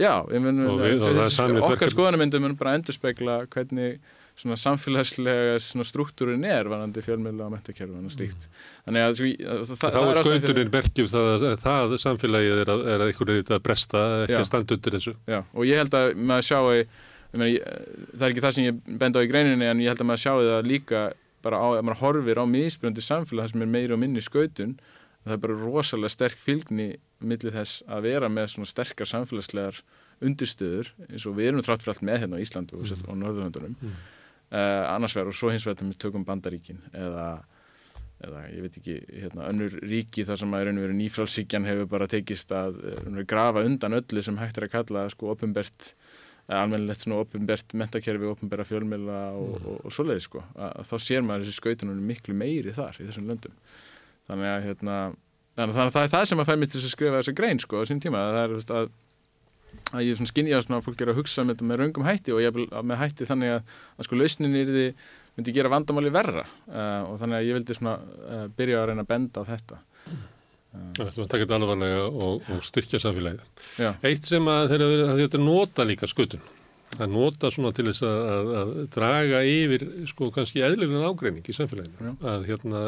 [0.00, 4.00] Já, ég mun, Og við- og það er sameiginlegt okkar skoðanamyndum mun bara endurspegla hvernig
[4.34, 8.48] svona samfélagslega svona struktúrin er varandi fjölmiðla og mentakerfin og slíkt.
[8.84, 12.84] Þannig að, sko, að það, Þá er skautunin merkjum það, að- það samfélagið er að,
[12.96, 15.14] er að ykkur eitthvað að bresta, ekki að standa undir þessu.
[15.30, 16.86] Já, og ég held að maður
[17.34, 17.62] meina, ég,
[18.14, 20.22] það er ekki það sem ég benda á í greininni en ég held að maður
[20.24, 21.02] sjái það líka
[21.44, 24.76] bara á, að maður horfir á misbröndi samfélag þar sem er meiri og minni skautun
[25.24, 26.88] það er bara rosalega sterk fylgni
[27.24, 29.78] millir þess að vera með svona sterkar samfélagslegar
[30.24, 33.76] undirstöður eins og við erum þrátt fyrir allt með hérna á Íslandu og, og Norðurhundunum
[33.80, 33.94] Mm.
[34.60, 37.24] uh, annars vegar og svo hins vegar þegar við tökum bandaríkin eða,
[38.22, 42.78] eða ég veit ekki hérna, önnur ríki þar sem að nýfrálsíkjan hefur bara tekist að
[42.92, 45.94] eh, grafa undan öllu sem hægt er að kalla sko opinbert
[46.52, 50.42] almennilegt svona opinbert mentakerfi, opinbera fjölmila og, og, og svoleiði sko.
[50.54, 53.54] Að, þá sér maður þessi skautunum miklu meiri þar í þessum löndum.
[54.28, 54.98] Þannig að hérna
[55.54, 57.80] þannig að það er það sem að fæ mig til að skrifa þessa grein sko
[57.80, 58.92] á sín tíma, það er að
[59.94, 62.84] að ég svona að fólk er að hugsa með með raungum hætti og ég er
[62.86, 64.84] með hætti þannig að, að sko lausnin er því
[65.34, 66.44] myndi gera vandamáli verra.
[66.68, 69.80] Uh, og þannig að ég vildi svona uh, byrja að reyna að benda á þetta
[70.74, 73.62] Það ætlum að taka þetta alvarlega og, og styrkja samfélagið.
[73.78, 76.44] Já, Eitt sem að þeirra verið að þetta nota líka skutun.
[76.94, 81.56] Það nota svona til þess að, að, að draga yfir sko kannski eðlilega ágreining í
[81.56, 82.10] samfélaginu.
[82.10, 82.12] Já.
[82.34, 82.82] Að hérna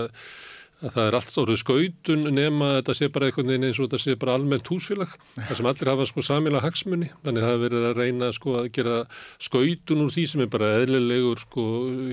[0.83, 4.17] það er allt stóruð skautun nema þetta sé bara einhvern veginn eins og þetta sé
[4.21, 8.01] bara almennt húsfélag þar sem allir hafa sko samila hagsmunni þannig það er verið að
[8.03, 8.99] reyna sko að gera
[9.47, 11.67] skautun úr því sem er bara eðlilegur sko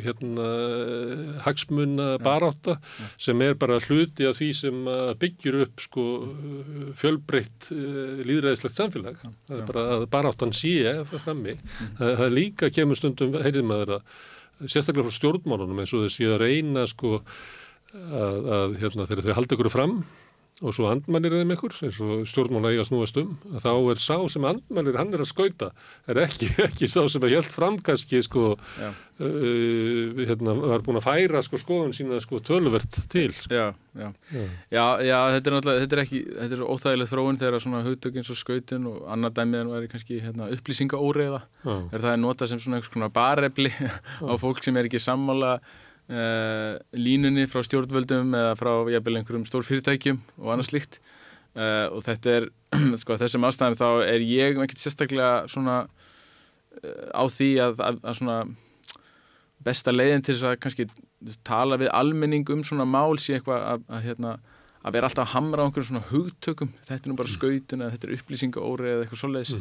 [0.05, 0.47] hérna
[1.43, 2.77] hagsmunna barátta
[3.17, 4.85] sem er bara hluti af því sem
[5.19, 6.05] byggjur upp sko
[6.99, 9.19] fjölbreytt uh, líðræðislegt samfélag.
[9.49, 10.75] Það er bara að baráttan sé
[11.23, 11.57] frammi.
[11.97, 14.15] Það, það líka kemur stundum heyrið maður að
[14.69, 17.19] sérstaklega frá stjórnmálunum eins og sé að reyna sko
[17.93, 19.97] að, að hérna, þegar þau halda ykkur fram
[20.63, 24.15] og svo andmælir þeim ykkur eins og stjórnmála eiga snúast um að þá er sá
[24.31, 25.71] sem andmælir hann er að skauta
[26.07, 28.91] er ekki, ekki sá sem að hjælt fram kannski sko Já.
[29.25, 33.49] uh, hérna, var búin að færa sko skoðun sína sko töluvert til sko.
[33.51, 33.65] já,
[33.97, 34.45] já Já.
[34.77, 38.19] Já, já, þetta er náttúrulega, þetta er ekki, þetta er óþægileg þróun þegar svona hugtök
[38.21, 41.75] eins og skautin og annað dæmið en væri kannski hérna, upplýsingaóreiða Já.
[41.89, 43.73] er það að nota sem svona einhvers konar barefli
[44.29, 45.57] á fólk sem er ekki sammála
[46.11, 50.99] uh, línunni frá stjórnvöldum eða frá jafnvel einhverjum stór fyrirtækjum og annað slíkt.
[51.53, 52.49] Uh, og þetta er,
[53.01, 58.17] sko, þessum ástæðum þá er ég ekkert sérstaklega svona uh, á því að, að, að
[58.19, 58.37] svona
[59.63, 60.87] besta leiðin til þess að kannski
[61.47, 64.33] tala við almenning um svona mál sé eitthvað að, að, hérna,
[64.83, 66.71] að vera alltaf að hamra á einhverjum svona hugtökum.
[66.87, 69.53] Þetta er nú bara skautun eða þetta er upplýsingaóri eða eitthvað svoleiðis.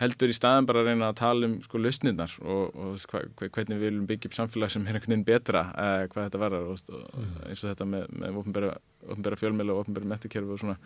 [0.00, 3.50] Heldur í staðan bara að reyna að tala um sko lausnirnar og, og hva, hva,
[3.58, 6.66] hvernig við viljum byggja upp samfélag sem er einhvern veginn betra uh, hvað þetta verðar
[6.66, 10.76] og eins og þetta með, með opinbera fjölmjöla og opinbera metakerfi og svona.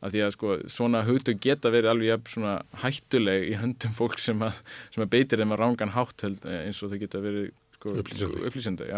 [0.00, 2.52] Að því að sko svona hugtök geta verið alveg jafn svona
[2.82, 4.60] hættuleg í höndum fólk sem að,
[4.94, 7.92] sem að beitir þeim að rángan hátt held, eh, eins og þau geta verið sko,
[8.00, 8.44] Upplýsandi.
[8.48, 8.88] upplýsandi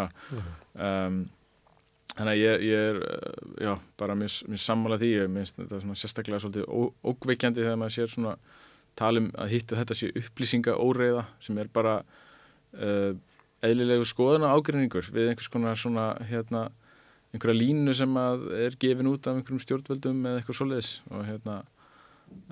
[2.16, 5.80] þannig að ég, ég er uh, já, bara mér, mér sammála því ég minnst þetta
[5.82, 8.34] svona sérstaklega svolítið ó- ógveikjandi þegar maður sér svona
[8.98, 13.12] talum að hittu þetta sé upplýsinga óreiða sem er bara uh,
[13.64, 16.66] eðlilegu skoðuna ágreiningur við einhvers konar svona hérna
[17.32, 21.54] einhverja línu sem að er gefin út af einhverjum stjórnvöldum eða eitthvað svoleiðis og hérna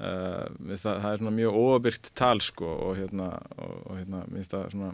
[0.01, 3.29] uh, það, það er svona mjög óabyrt tal sko og hérna
[3.61, 4.93] og, og hérna minnst það svona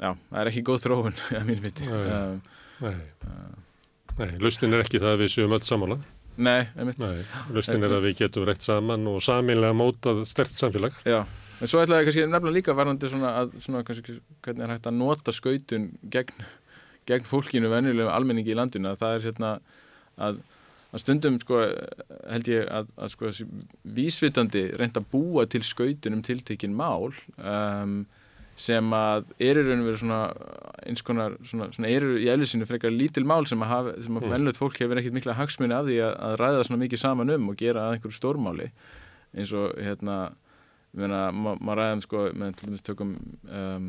[0.00, 2.00] já, það er ekki góð þróun að mín viti Nei.
[2.16, 2.40] um,
[2.82, 2.96] Nei,
[4.18, 5.98] Nei lausnin er ekki það að við séum öll samála
[6.36, 6.98] nei, einmitt.
[7.00, 7.22] Nei,
[7.52, 10.96] lausnin er að við getum rætt saman og saminlega mótað stert samfélag.
[11.08, 11.20] Já,
[11.60, 14.88] en svo ætlaði ég kannski nefnilega líka varandi svona að svona kannski hvernig er hægt
[14.88, 16.46] að nota skautun gegn,
[17.10, 19.52] gegn fólkinu venjulegum almenningi í landinu að það er hérna
[20.16, 20.40] að,
[20.92, 21.60] að stundum sko
[22.30, 23.34] held ég að, að sko
[24.00, 28.02] vísvitandi reynd að búa til skautun um tiltekin mál um,
[28.56, 30.18] sem að eru raun og veru svona
[30.86, 34.32] eins konar svona, svona eru í eðlisinu frekar lítil mál sem að, að Mm.
[34.34, 37.48] venjulegt fólk hefur ekkit mikla hagsmunni af því að, að ræða svona mikið saman um
[37.48, 38.68] og gera að einhverju stórmáli
[39.34, 40.18] eins og hérna
[40.92, 43.14] ég meina, ma- maður ræðum sko með til dæmis tökum
[43.48, 43.86] um,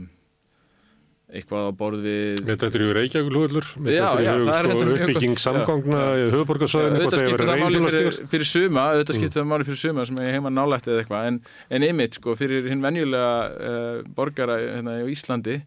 [1.34, 6.02] eitthvað á borð við Með þetta Reykjavík-lúðlur, þetta það er sko, þetta mjög uppbygging samgangna
[6.14, 9.20] auðvitað það skiptir það máli fyrir, fyrir suma auðvitað Mm.
[9.24, 11.28] skiptir það máli fyrir suma sem er heima nálægt eða eitthvað.
[11.32, 11.40] En,
[11.74, 15.58] en einmitt sko fyrir hinn venjulega uh, borgara hérna í Íslandi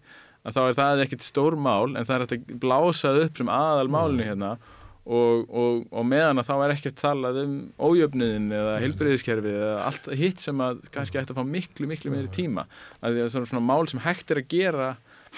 [0.47, 3.40] að þá er það ekkit stór mál en það er hægt að blása það upp
[3.43, 4.56] sem aðal málinu hérna.
[5.06, 10.09] Og, og, og meðan að þá er ekkert talað um ójöfniðin eða heilbreyðiskerfi eða allt
[10.18, 12.64] hitt sem að kannski ætti að fá miklu, miklu meiri tíma.
[12.98, 14.88] Að því að svona, svona mál sem hægt er að gera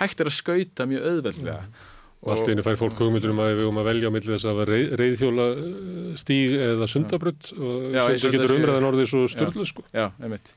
[0.01, 1.63] hægt er að skauta mjög auðveldlega.
[2.19, 4.49] Og allt einu fær fólk hugmyndur um að við um að velja á milli þess
[4.51, 5.45] að reið, reyðhjóla
[6.19, 6.89] stíg eða
[7.55, 9.85] og eins svo og getur þessi- umræðan orðið svo styrlu sko.
[9.95, 10.51] Já, einmitt.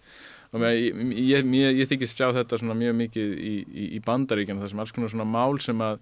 [0.52, 4.66] Og með, ég, ég, ég, ég þykist sjá þetta mjög mikið í, í, í bandaríkjana
[4.66, 6.02] þar sem alls konar svona mál sem að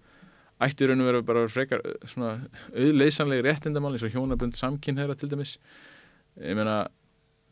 [0.63, 2.31] ætti raun og vera bara frekar svona
[2.73, 5.57] auðleysanlega réttindamál eins og hjónabund samkynhæra til dæmis.
[6.39, 6.81] Ég meina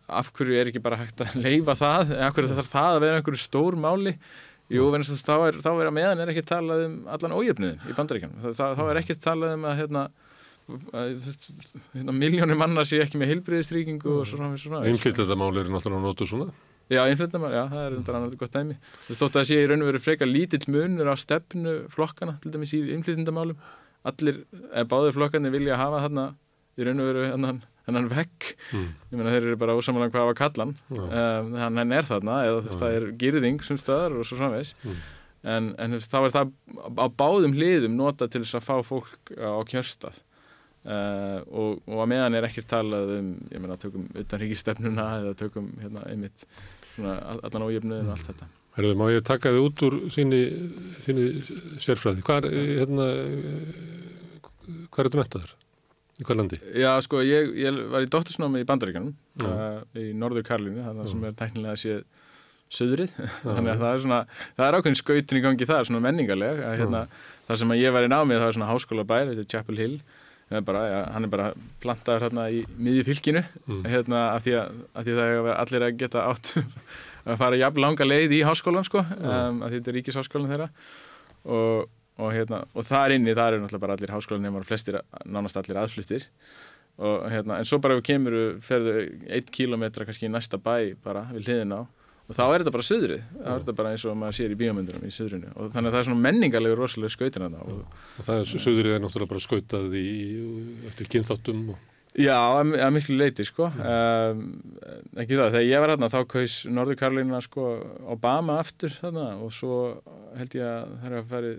[0.07, 2.15] af hverju er ekki bara hægt að leifa það?
[2.23, 4.15] Af hverju þarf það að vera einhverju stór máli
[4.67, 5.03] Jú, mm.
[5.23, 8.83] þá er, þá er að meðan er ekki talað um allan ójöfniðin í það, þá
[8.87, 10.05] er ekki talað um að hérna,
[11.95, 14.83] hérna, miljónir manna sé ekki með heilbriðistrýkingu og svona, svona.
[14.89, 16.51] Einflitt þetta mál er náttúrulega nótu svona.
[16.87, 18.77] Já, einflutnamál, já, það er undan annar gott dæmi.
[19.09, 22.51] Það stótt að sé í raun og veru frekar lítill munur á stefnu flokkana, til
[22.53, 23.57] dæmis í innflytjandamálum.
[24.07, 24.37] Allir,
[24.69, 26.29] eða báður flokkarnir vilja hafa þarna
[26.79, 28.49] í raun og veru hennan, hennan vekk.
[28.75, 28.87] Mm.
[29.11, 30.75] Ég meina, þeir eru bara ósamalega hvað var kallan.
[30.91, 31.01] Já.
[31.07, 34.73] Um, hann hann er þarna, eða þess það er gyrðing sem stöðar og svo framvegs.
[34.83, 35.01] Mm.
[35.47, 36.53] En, en þá er það
[36.99, 40.21] á báðum hliðum nota til þess að fá fólk á kjörstað.
[40.87, 45.65] Uh, og, og að meðan er ekkert talað um, ég meina, tökum utanríkistefnuna eða tökum,
[45.81, 46.45] hérna, einmitt
[46.93, 48.47] svona, all- allan ójöfnuðin og allt þetta
[48.77, 50.39] Herðu, má ég taka þið út úr þínu,
[51.03, 51.25] þínu
[51.83, 52.23] sérfræði?
[52.27, 55.53] Hvar, eh, hérna, eh, hvar er þetta mettaður?
[56.17, 56.57] Í hvað landi?
[56.81, 59.11] Já, sko, ég, ég var í dóttursnámi í Bandaríkanum
[59.45, 61.99] uh, í Norður Karlínu, þannig sem er tæknilega séð
[62.73, 63.11] söðrið,
[63.45, 64.19] þannig að það er svona
[64.57, 67.03] það er ákveðin skautin í gangi þar, svona menningarleg að, hérna,
[67.47, 69.77] þar sem að ég var í námið það er svona háskóla bær, þetta er Chapel
[69.83, 69.97] Hill.
[70.47, 71.45] Er bara, ja, hann er bara
[71.83, 73.81] plantaður hérna í miðju fylkinu Mm.
[73.91, 76.51] hérna, af, því að, af því að það er að allir að geta átt
[77.27, 80.67] að fara jafn langa leið í háskólan sko, um, af því þetta er ríkisháskólan þeirra.
[81.51, 85.59] Og, og, hérna, og þar inni, þar eru náttúrulega bara allir háskólan nema flestir, nánast
[85.59, 86.27] allir aðfluttir.
[86.97, 91.27] Og hérna, en svo bara ef kemur ferðu einn kílómetra kannski í næsta bæ bara
[91.33, 91.81] við hliðin á.
[92.27, 94.57] Og þá er þetta bara söðrið, þá er þetta bara eins og maður sér í
[94.59, 97.77] bíómyndunum í söðrinu og þannig að það er svona menningarlegur rosalega skautin að það og
[98.17, 100.09] Og það er, söðrið er náttúrulega bara skautað í,
[100.89, 101.85] eftir kynþáttum og
[102.17, 103.67] Já, að, miklu leiti sko.
[103.77, 104.39] Um,
[105.21, 107.65] ekki það, þegar ég var hérna þá kaus Norður Karolína sko
[108.09, 109.27] Obama aftur þarna.
[109.45, 109.75] Og svo
[110.39, 111.51] held ég að það er að færi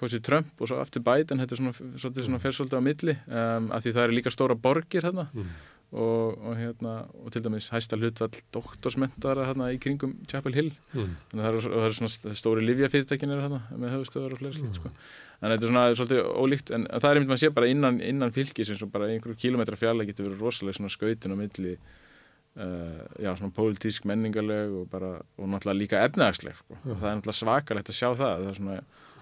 [0.00, 3.68] kosið Trump og svo aftur Biden þetta er svona, svona fer svolítið á milli um,
[3.76, 5.50] af því það eru líka stóra borgir hérna Mm.
[5.98, 11.16] og, og hérna og til dæmis hæsta hlutvall doktorsmentara hérna í kringum Chapel Hill mm.
[11.32, 14.78] þannig að það eru, eru svona stóri livjafyrirtækin eru hérna með höfustöðar og fleira slíkt
[14.78, 14.92] sko.
[15.40, 17.98] þannig að þetta er svona svolítið ólíkt en það er einmitt maður sé bara innan,
[18.06, 21.74] innan fylgis eins og bara einhverju kilometra fjalla getur verið rosalega svona skautin á milli
[21.74, 26.78] uh, já svona pólitísk menningarleg og bara og náttúrulega líka efnaðarsleg sko.
[26.86, 28.78] og það er náttúrulega svakalegt að sjá það það er svona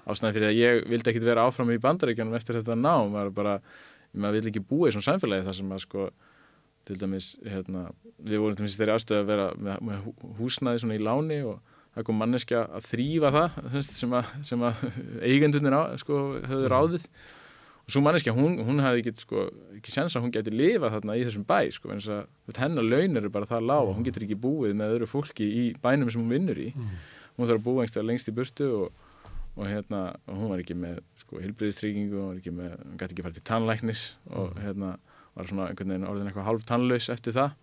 [0.08, 3.54] ástæðan fyrir að ég vildi ekkit vera áfram í bandaríkjanum eftir þetta nám maður bara,
[4.16, 6.08] maður vil ekki búa í svona samfélagi þar sem að sko
[6.88, 7.86] til dæmis, hérna,
[8.24, 11.40] við vorum til dæmis þeirri ástöðu að vera með, með hú- húsnæði svona í láni
[11.44, 11.58] og
[11.98, 14.86] það kom manneskja að þrýfa það sem að, sem að
[15.28, 17.04] eigendurnir á, sko, höfðu ráðið.
[17.88, 19.44] Og svo manneskja, hún, hún hafði ekki, sko,
[19.78, 22.14] ekki sens að hún geti lifað þarna í þessum bæ sko, en þess
[22.54, 25.44] að hennar laun eru bara það lág og hún getur ekki búið með öðru fólki
[25.48, 26.70] í bænum sem hún vinnur í.
[27.38, 29.04] Hún þarf að búa einhverja lengst í burtu og,
[29.58, 33.24] og hérna, hún var ekki með sko, hilbriðistryggingu, hún var ekki með hún gæti ekki
[33.26, 34.92] farið til tannlæknis og hérna
[35.34, 37.56] var svona einhvern veginn orðin eitthvað hálf tannlaus eftir það.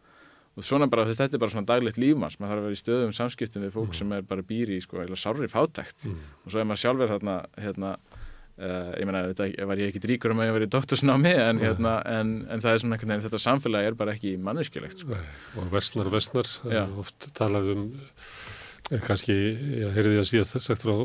[0.56, 3.16] Og svona bara, þetta er bara svona daglegt lífmanns maður þarf að vera í stöðum
[3.16, 6.08] samskiptum við fólk sem er bara býri í sko, eða sárri fátækt.
[6.46, 7.90] Og svo er maður sjálfur þarna hérna,
[8.60, 11.60] uh, ég meina, þetta var ég ekki ríkur um að ég var í doktorsnámi en,
[11.60, 15.20] hérna, en, en það er svona einhvern veginn, þetta samfélag er bara ekki manneskilegt sko.
[15.60, 16.52] og versnar versnar.
[16.72, 16.88] Er
[17.76, 17.90] um
[18.92, 19.36] eh, kannski,
[19.82, 20.96] ég heyrði að síðan sagt frá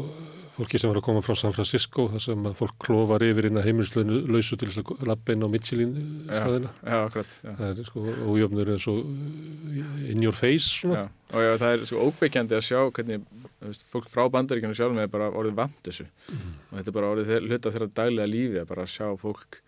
[0.60, 3.58] fólki sem var að koma frá San Francisco þar sem að fólk klofar yfir inn
[3.60, 5.94] að heimilslönu lausu til þess að lappa inn á Michelin
[6.28, 7.52] staðina Já, akkurat já.
[7.60, 11.06] það er sko ójöfnur eins og uh, in your face svona.
[11.06, 13.24] Já, og já, það er sko ókveikjandi að sjá hvernig
[13.64, 16.06] veist, fólk frá bandaríkjanu sjálfum er bara orðið vant þessu.
[16.36, 19.60] Og þetta er bara orðið hluta þeirra daglega lífi að bara sjá fólk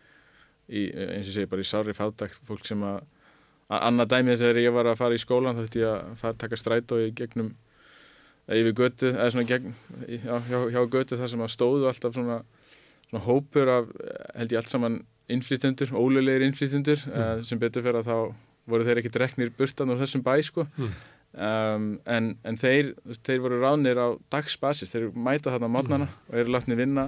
[0.68, 3.02] í, eins og ég segi, bara í sárri fátækt fólk sem að,
[3.72, 6.16] að annað dæmi þess að ég var að fara í skólan þá þurfti ég að
[6.20, 7.71] fara að taka strætó í gegnum eða
[8.50, 9.74] yfir götu, eða svona gegn,
[10.08, 12.42] já, hjá, hjá götu þar sem að stóðu alltaf svona,
[13.08, 13.90] svona hópur af,
[14.34, 15.00] held ég allt saman
[15.32, 17.44] innflytjendur, ólulegir innflytjendur mm.
[17.48, 18.16] sem betur fyrir að þá
[18.72, 20.66] voru þeir ekki dreknir burtan úr þessum bæ sko
[21.32, 21.46] Mm.
[21.48, 22.92] um, en, en þeir,
[23.24, 27.06] þeir voru ránir á dagsbasis, þeir mæta þarna á mótnana og eru látni vinna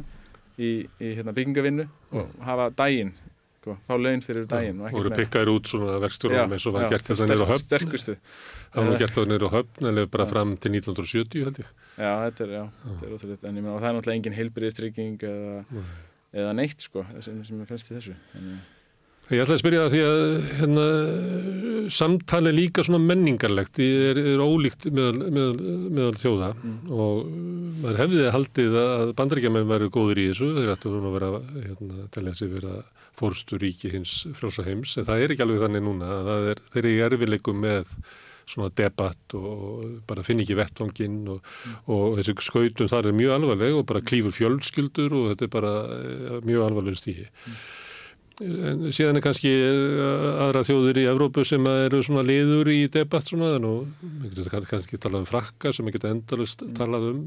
[0.56, 3.12] í, í hérna, byggingavinnu og hafa daginn
[3.64, 5.18] sko, fá laun fyrir daginn og eru meira.
[5.22, 7.64] pikkaðir út svona verkstjórnum eins og var gert þetta niður á höfn.
[7.64, 8.16] sterkustu.
[8.74, 11.70] Það var nú gert þetta niður á höfn en bara fram til 1970 held ég.
[11.96, 14.38] Já, þetta er, já, þetta er ótrúlega en ég meina, og það er náttúrulega engin
[14.38, 15.84] heilbriðistrygging eða,
[16.44, 18.54] eða neitt sko sem, sem er fennst í þessu en,
[19.32, 20.22] Ég ætla að spyrja það því að
[20.58, 20.82] hérna,
[21.96, 26.50] samtali líka svona menningarlegt, er, er ólíkt meðal, meðal, meðal þjóða.
[26.92, 27.22] Og
[27.80, 32.34] maður hefði haldið að bandaríkjaman væri góður í þessu, þeir ættu að vera, hérna, telja
[32.36, 32.82] sig vera
[33.16, 36.12] fórstu ríki hins frjósa heims, en það er ekki alveg þannig núna,
[36.50, 37.94] er, þeir eru í erfileikum með
[38.44, 41.46] svona debatt og bara finn ekki vettvanginn og,
[41.88, 45.72] og þessi skautum þar er mjög alvarleg og bara klífur fjölskyldur og þetta er bara
[45.94, 47.30] eh, mjög alvarleg stíði.
[48.42, 53.30] En síðan er kannski eh, aðra þjóðir í Evrópu sem eru svona liður í debatt
[53.30, 57.20] svona, og við getum kannski talað um frakka sem getum endalust talað um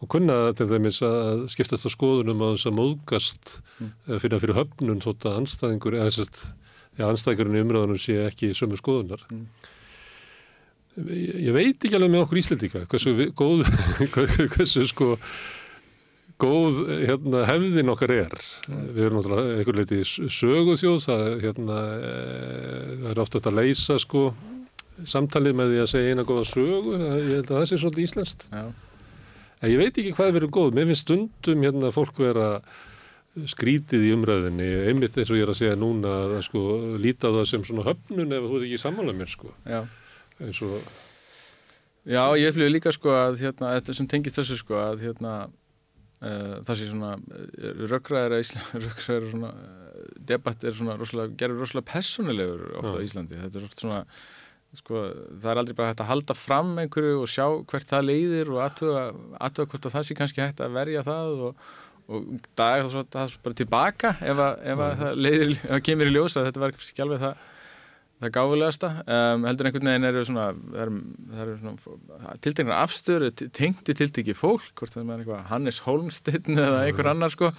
[0.00, 3.90] og kunna til dæmis að skiptast á skoðunum á þess að móðgast mm.
[4.22, 6.40] fyrir, fyrir höfnun þótt að anstæðingur eða þess að
[6.96, 9.26] ja, anstæðingurinn í umræðunum sé ekki sömu skoðunar.
[9.28, 9.44] Mm.
[11.04, 13.68] Ég, ég veit ekki alveg með okkur Íslandíka hversu góð,
[14.56, 15.12] hversu sko
[16.40, 18.36] góð hérna, hefðin okkar er.
[18.68, 22.12] Við erum náttúrulega einhver leiti söguþjóð, það, hérna, e,
[22.90, 24.26] það er ofta að leysa sko,
[25.08, 28.46] samtalið með því að segja eina góða sögu, ég held að það sé svolítið íslenskt.
[29.60, 32.48] En ég veit ekki hvað verður góð, mér finnst stundum hérna, fólk vera
[33.50, 36.64] skrítið í umræðinni, einmitt eins og ég er að segja núna að sko,
[37.00, 39.52] líta á það sem svona höfnun ef þú ert ekki sammála mér sko.
[39.68, 39.84] Já.
[40.40, 40.80] Eins og...
[42.08, 45.34] Já, ég upplifi líka sko að hérna, þetta sem tengist þessu sko að hérna
[46.20, 47.14] það sé svona
[47.90, 53.04] rökkraðir að Íslandi rökkraðir svona uh, debatt er svona rosalega, gerur rosalega personulegur ofta á
[53.06, 54.00] Íslandi, þetta er oft svona
[54.76, 55.04] sko,
[55.40, 58.60] það er aldrei bara hægt að halda fram einhverju og sjá hvert það leiðir og
[58.66, 59.06] aðtuga,
[59.40, 61.64] aðtuga hvort að það sé kannski hægt að verja það og,
[62.10, 65.82] og dag það, það er bara tilbaka ef að, ef að það leiðir, ef það
[65.88, 67.48] kemur í ljósa þetta var ekki alveg það
[68.20, 74.36] það gáfulegasta, um, heldur einhvern veginn eru svona, það eru svona tiltegnar afstöru, tengti tilteki
[74.36, 77.52] fólk, hvort það er eitthvað Hannes Holmsteinn eða einhver annar sko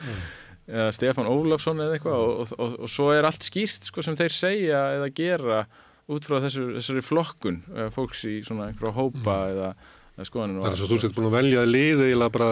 [0.71, 4.17] eða Stefán Ólafsson eða eitthvað og, og, og, og svo er allt skýrt sko sem
[4.19, 5.63] þeir segja eða gera
[6.11, 7.63] út frá þessu, þessari flokkun
[7.95, 9.51] fólks í svona einhverja hópa mm.
[9.55, 10.61] eða skoðaninu.
[10.61, 12.49] Það er svo þú sett búin að velja lið eiginlega bara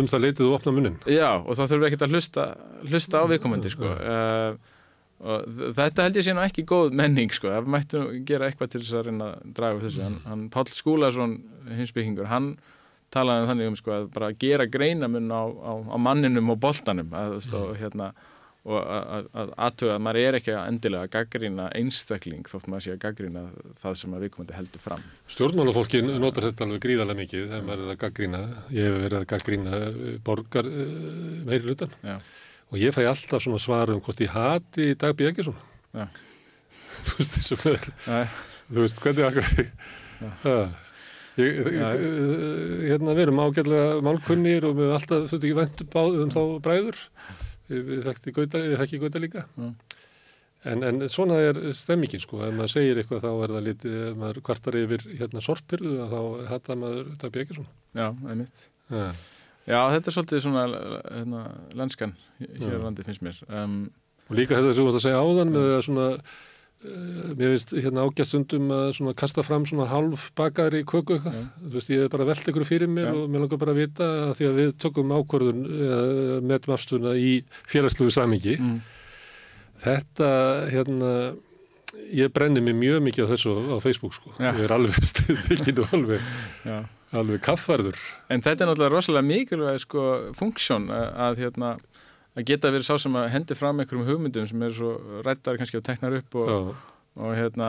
[0.00, 0.94] um það leitið og opna munnin.
[1.10, 2.46] Já, og þá þurfum við ekkert að hlusta,
[2.88, 3.90] hlusta á viðkomandi sko.
[3.98, 4.73] Uh,
[5.22, 8.82] og þetta held ég sé nú ekki góð menning sko, það mættu gera eitthvað til
[8.82, 11.36] þess að reyna að draga þessu, hann, hann Pál Skúlason
[11.78, 12.54] hinsbyggingur, hann
[13.14, 17.38] talaði þannig um sko að bara gera greinamun á, á, á manninum og boltanum að,
[17.40, 17.58] mm.
[17.62, 18.14] og hérna
[18.64, 22.94] og að aðtöða að maður er ekki að endilega að gaggrína einstakling þótt maður sé
[22.94, 23.42] að gaggrína
[23.82, 25.02] það sem að viðkomandi heldur fram.
[25.34, 28.40] Stjórnmálafólkin notar þetta alveg gríðarlega mikið þegar maður er að gaggrína,
[28.72, 29.82] ég hef verið að gaggrína
[30.24, 30.70] borgar
[31.44, 31.92] meiri lutan.
[32.00, 32.16] Já
[32.74, 35.56] og ég fæ alltaf svona svar um hvort ég hati Dag Björgesson
[35.94, 36.08] ja.
[37.06, 37.90] þú veist þessu með
[38.68, 39.46] þú veist hvernig akkur
[41.38, 42.04] ég, ég,
[42.90, 47.02] hérna við erum ágæðlega málkunnir og við erum alltaf þetta ekki vendt báðum þá bræður.
[47.70, 49.46] Við þekkti gauta líka.
[49.58, 49.70] Ja.
[50.70, 54.18] en, en svona er stemmingin sko, ef maður segir eitthvað þá er það litið, ef
[54.20, 56.18] maður kvartar yfir hérna sorpirðu þá
[56.52, 58.66] hata maður Dag Björgesson Já, það er mitt
[59.64, 61.44] Já þetta er svolítið svona hérna,
[61.76, 63.38] lenskan hér á landi finnst mér.
[63.48, 63.86] Um,
[64.28, 66.08] og líka þetta sem þú varst að segja áðan með að svona,
[66.84, 71.38] uh, mér finnst hérna ágætt stundum að svona kasta fram svona halv bakari köku eitthvað.
[71.38, 71.46] Ja.
[71.62, 73.14] Þú veist, ég er bara veld ykkur fyrir mér ja.
[73.16, 77.16] og mér langar bara að vita að því að við tökum ákvörðun uh, með afstuna
[77.16, 77.32] í
[77.72, 78.58] félagsluðu samingi.
[78.60, 78.76] Mm.
[79.84, 80.28] Þetta,
[80.72, 81.14] hérna,
[82.12, 84.34] ég brenni mér mjög mikið á þessu á Facebook sko.
[84.36, 84.52] Ja.
[84.52, 86.28] Ég er alveg stilkinu alveg.
[87.14, 87.98] Alveg kaffarður.
[88.32, 90.06] En þetta er náttúrulega rosalega mikilvæg sko
[90.38, 91.76] funksjón að, hérna,
[92.34, 95.78] að geta verið sá sem að hendi fram einhverjum hugmyndum sem er svo rættar kannski
[95.78, 96.74] að tekna upp og,
[97.14, 97.68] og hérna,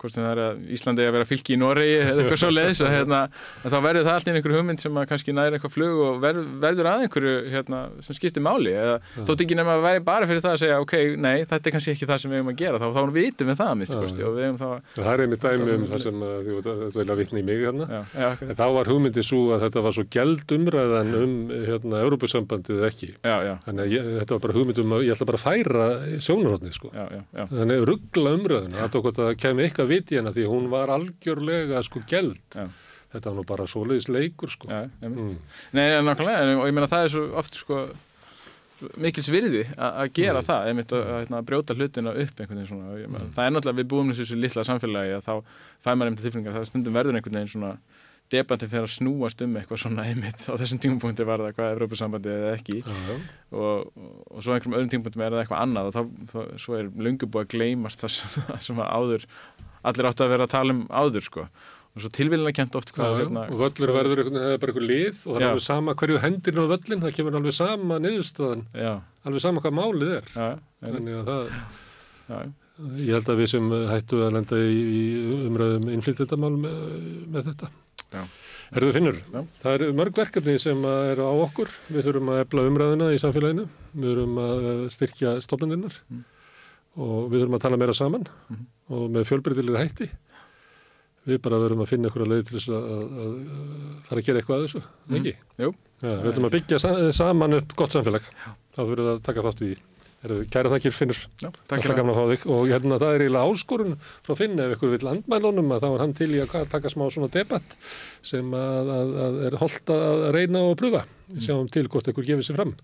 [0.00, 2.48] hvort sem það er að Íslandi er að vera fylgi í Noregi eða eitthvað svo
[2.52, 3.18] leiðis og hérna,
[3.66, 6.88] þá verður það alltaf einhverju hugmynd sem að kannski næri eitthvað flug og verður, verður
[6.88, 8.72] að einhverju hérna, sem skiptir máli.
[8.72, 8.96] Eða
[9.28, 10.94] þótt ekki nefn að vera bara fyrir það að segja ok,
[11.26, 13.56] nei, þetta er kannski ekki það sem við hefum að gera þá, þá vitum við
[13.60, 14.00] það að minnst og
[14.36, 16.16] við hefum þá Það er einmitt dæmi um það sem
[16.46, 17.84] þú vil að vitna í mig hérna.
[17.86, 22.00] Já, já, en þá var hugmyndið svo að þetta var svo gæld umræðan um hérna,
[22.06, 22.78] Európusambandið
[28.92, 32.58] þannig að það kemur eitthvað viti hérna því hún var algjörlega sko gæld
[33.12, 35.36] þetta var nú bara svoleiðis leikur sko Já, mm.
[35.76, 37.86] Nei, nákvæmlega, og ég meina það er svo oft sko
[39.00, 40.46] mikils virði að gera mm.
[40.50, 43.30] það einmitt að, að, að, að brjóta hlutina upp einhvern veginn svona, mm.
[43.36, 45.32] það er náttúrulega við búum þessu lilla samfélagi að þá
[45.86, 47.72] fæ maður einmitt tilfengar það stundum verður einhvern veginn svona
[48.32, 50.42] debattin fyrir að snúast um eitthvað svona einmitt.
[50.50, 52.80] Á þessum tímapunkti var það hvað Evrópusambandi eða ekki.
[52.82, 53.16] Já, já.
[53.54, 56.90] og, og svo einhverjum öðrum tímapunktum er það eitthvað annað og þá, þá svo er
[57.06, 59.26] löngu búið að gleymast það sem, það sem að áður
[59.86, 61.46] allir áttu að vera að tala um áður sko.
[61.96, 63.18] Og svo tilvílinlega kent oft hvað já.
[63.22, 66.58] hérna, og völlur verður er bara eitthvað lið og það er alveg sama hverju hendir
[66.60, 68.90] á völlin, það kemur alveg sama niðurstöðan, já,
[69.24, 70.28] alveg sama hvað málið er.
[70.34, 71.48] Já, já, þannig að það,
[72.26, 72.36] já,
[72.98, 75.02] ég held að við sem hættu að lenda í, í
[75.46, 76.76] umræðum innflytjandamál með,
[77.32, 77.72] með þetta
[78.12, 78.22] Já.
[78.76, 79.40] Erðu finnur, Já.
[79.62, 83.64] það eru mörg verkefni sem eru á okkur, við þurfum að efla umræðina í samfélaginu,
[83.94, 86.22] við þurfum að styrkja stofnuninnar Mm.
[87.02, 88.66] og við þurfum að tala meira saman Mhm.
[88.90, 90.10] og með fjölbreytilegri hætti
[91.26, 93.34] við bara verum að finna að leið til þess að, að, að
[94.06, 95.16] fara að gera eitthvað að þessu, mm.
[95.18, 95.34] ekki?
[95.58, 95.70] Jú.
[96.02, 98.22] Já, við ætlum að byggja sa saman upp gott samfélag,
[98.76, 99.78] þá fyrir að taka þátt í því.
[100.52, 103.24] Kæra þakkir Finnur, já, takk alltaf fyrir gaman að fá þig og hérna það er
[103.26, 103.96] eiginlega áskorun
[104.26, 106.92] frá Finn ef ykkur vill andmælunum að þá er hann til í að ka- taka
[106.92, 107.76] smá svona debatt
[108.26, 111.04] sem að, að, að er holdt að reyna og pröfa.
[111.32, 112.74] Við sjáum til hvort ykkur gefið sér fram.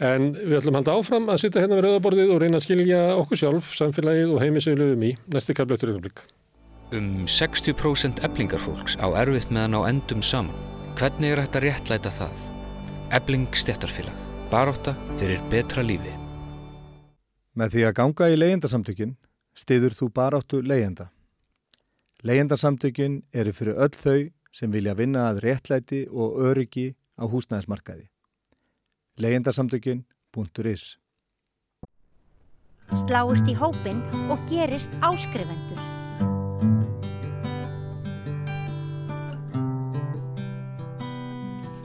[0.00, 3.00] En við ætlum að halda áfram að sitja hérna við rauðaborðið og reyna að skilja
[3.20, 5.12] okkur sjálf, samfélagið og heimið sem við lifum í.
[5.36, 6.24] Næsti eftir augnablik.
[6.92, 10.56] Um 60% eblingarfólks á erfitt meðan á endum saman.
[11.00, 12.42] Hvernig er hægt að réttlæta það?
[13.16, 14.16] Ebling stjættarfélag.
[14.52, 16.21] Baróta fyrir betra lífi.
[17.52, 19.10] Með því að ganga í leyendasamtökin
[19.52, 21.10] stiður þú baráttu leyenda.
[22.24, 28.08] Leyendasamtökin eru fyrir öll þau sem vilja vinna að réttlæti og öryggi á húsnæðismarkaði.
[29.20, 30.84] Leyendasamtökin.is
[33.02, 34.00] Sláist í hópin
[34.32, 35.80] og gerist áskrifendur.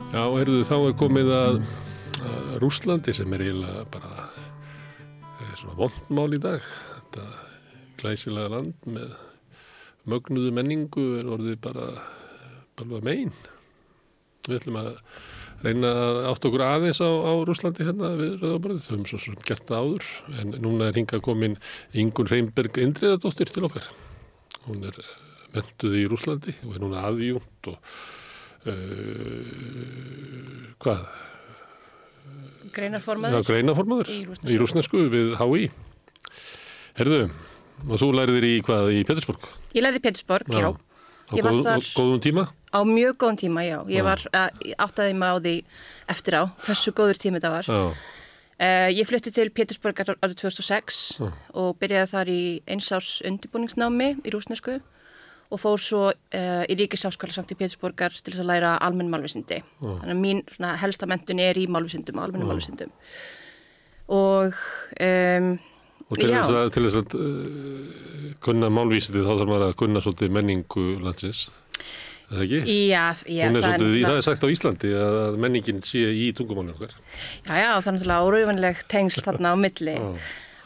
[0.08, 1.60] Já, heyrðu, þá er komið að,
[2.24, 4.17] að Rúslandi sem er eiginlega bara
[5.68, 6.62] svona vondmál í dag.
[6.94, 7.24] Þetta
[8.00, 9.16] glæsilega land með
[10.08, 11.88] mögnuðu menningu er orðið bara,
[12.78, 13.34] bara megin.
[14.48, 14.90] Við ætlum að
[15.64, 18.84] reyna að átt okkur aðeins á, á Rúslandi hérna við Rauðaborðið.
[18.86, 20.04] Þau höfum svo sem gert það áður
[20.40, 21.58] en núna er hingað komin
[21.92, 23.86] Ingun Reynberg Indriðadóttir til okkar.
[24.68, 24.96] Hún er
[25.52, 27.76] mentuð í Rúslandi og er núna aðjúnt og
[28.68, 29.42] uh,
[30.80, 31.02] hvað?
[32.28, 34.52] Já, greinarformaður greinaformaður Í rússnesku.
[34.54, 35.70] í rúsnesku við HÍ.
[36.98, 37.22] Herðu,
[37.88, 39.48] og þú læriðir í hvað í Petersburg?
[39.74, 40.68] Ég lærði í Pétursborg, já.
[41.28, 42.46] Á Ég var góð, góðum tíma?
[42.72, 43.78] Á mjög góðum tíma, já.
[43.88, 44.04] Ég Já.
[44.06, 45.54] var að, áttaði mig á því
[46.08, 47.64] eftir á, hversu góður tími þetta var.
[47.68, 48.14] Já,
[48.58, 51.28] Uh, ég flutti til Pétursborg árið 2006 Já.
[51.54, 54.80] og byrjaði þar í einsárs undirbúningsnámi í rúsnesku
[55.48, 59.62] og fór svo uh, í Ríkisáskóla Sankt Pétursborgar til þess að læra almenn málvísindi.
[59.80, 62.92] Þannig að mín svona, helsta mentun er í málvísindum, almennu málvísindum.
[64.12, 64.52] Og
[65.04, 65.48] um,
[66.08, 70.04] og til þess að, til þess að uh, kunna málvísitið þá þarf maður að kunna
[70.04, 71.48] svolítið menningu landsins.
[72.28, 72.74] Er Það ekki?
[72.90, 76.74] já, já, það er svolítið, það er sagt á Íslandi að menningin sé í tungumálinu
[76.76, 76.92] okkar.
[77.46, 79.94] Já, já, það er náttúrulega óraufanleg tengsl þarna á milli.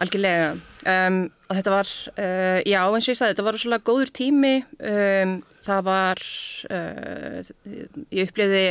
[0.03, 0.51] Algjörlega.
[0.83, 4.53] Um, og þetta var, uh, já, eins og ég sagði, þetta var svolítið góður tími.
[4.93, 6.23] Um, það var,
[6.73, 7.51] uh,
[8.11, 8.67] ég upplifði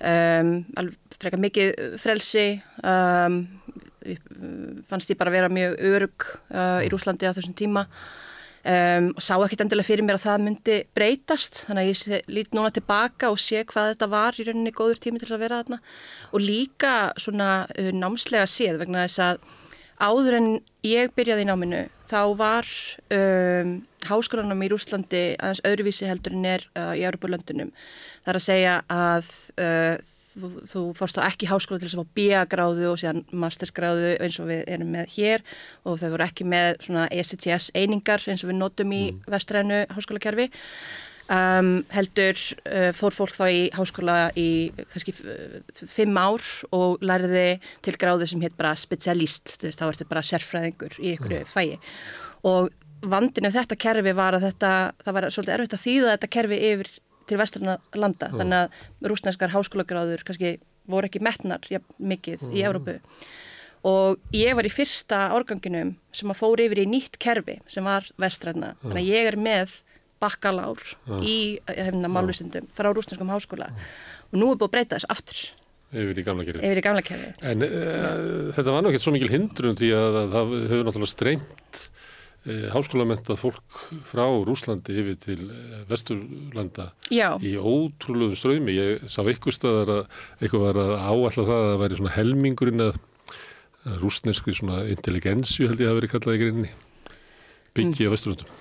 [0.00, 2.48] um, alveg frekar mikið frelsi.
[2.86, 3.42] Um,
[4.06, 7.86] ég, uh, fannst ég bara vera mjög örug uh, í Rúslandi á þessum tíma.
[8.60, 12.50] Um, og sá ekkit endilega fyrir mér að það myndi breytast þannig að ég lít
[12.52, 15.78] núna tilbaka og sé hvað þetta var í rauninni góður tími til að vera þarna
[16.28, 19.40] og líka svona uh, námslega séð vegna þess að
[20.00, 20.48] áður en
[20.86, 22.68] ég byrjaði í náminu þá var
[23.14, 23.74] um,
[24.08, 27.74] háskólanum í Rúslandi aðeins öðruvísi heldur en er uh, í Europalöndunum
[28.24, 29.28] það er að segja að
[29.60, 34.14] uh, þú, þú fórst á ekki háskóla til þess að fá B-gráðu og síðan mastersgráðu
[34.22, 35.44] eins og við erum með hér
[35.84, 40.50] og þau voru ekki með svona ECTS einingar eins og við notum í vestrænu háskólakerfi
[41.30, 44.48] um, heldur uh, fór fólk þá í háskóla í
[44.92, 45.14] kannski
[45.80, 46.44] fimm ár
[46.76, 51.14] og læriði til gráðu sem hétt bara specialist, þú veist, þá ertu bara sérfræðingur í
[51.16, 51.78] ykkur fæi
[52.46, 54.72] og vandin ef þetta kerfi var að þetta,
[55.04, 56.90] það var svolítið erfitt að þýða þetta kerfi yfir
[57.30, 60.56] til vestrana landa, þannig að rúsneskar háskólagráður kannski
[60.90, 62.98] voru ekki metnar ja, mikið í Európu
[63.86, 68.08] og ég var í fyrsta árganginum sem að fór yfir í nýtt kerfi sem var
[68.20, 69.78] vestræna, þannig að ég er með
[70.20, 70.82] bakkalár
[71.24, 73.70] í hefna, málvísindum frá rúsneskum háskóla.
[74.30, 75.40] Og nú er búið að breyta þessu aftur.
[75.90, 76.20] Yfir
[76.78, 77.30] í gamla kerfi.
[77.50, 81.80] En uh, þetta var ekkert svo mikil hindrun því að, að það hefur náttúrulega streymt
[81.80, 88.76] uh, háskólamentað fólk frá Rúslandi yfir til uh, Vesturlanda Já, í ótrúlegu ströymi.
[88.78, 92.86] Ég sá ykkur staðar að eitthvað var að áalla það að það væri svona helmingurinn
[92.86, 93.00] að,
[94.00, 96.74] rúsneskri svona intelligensju held ég að veri kallað í greininni.
[97.74, 98.58] Byggja á Vesturlandum.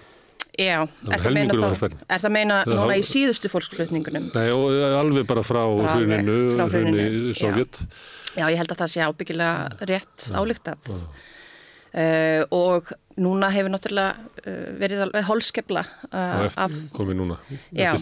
[0.60, 4.26] Já, er það meina, þá, er það meina Það núna í síðustu fólksflutningunum?
[4.36, 7.38] Nei, og alveg bara frá hruninu, hruninu já.
[7.40, 7.80] Sovjet.
[8.36, 10.90] Já, ég held að það sé ábyggilega rétt álíktað.
[11.90, 16.76] Uh, og núna hefur náttúrulega uh, verið alveg holskepla Og uh, af,
[17.18, 17.40] núna,
[17.74, 17.96] Já.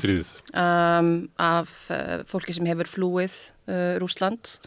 [0.51, 1.71] um, af
[2.27, 3.37] fólki sem hefur flúið
[4.01, 4.57] Rúsland.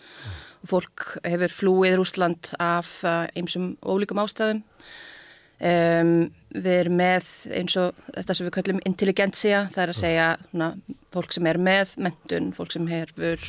[0.69, 3.01] Fólk hefur flúið Rúsland af
[3.35, 4.63] einsum ólíkum ástæðum.
[5.61, 10.29] Um, við erum með eins og þetta sem við kallum intelligentsia, það er að segja
[10.49, 10.71] svona,
[11.13, 13.45] fólk sem er með mentun, fólk sem hefur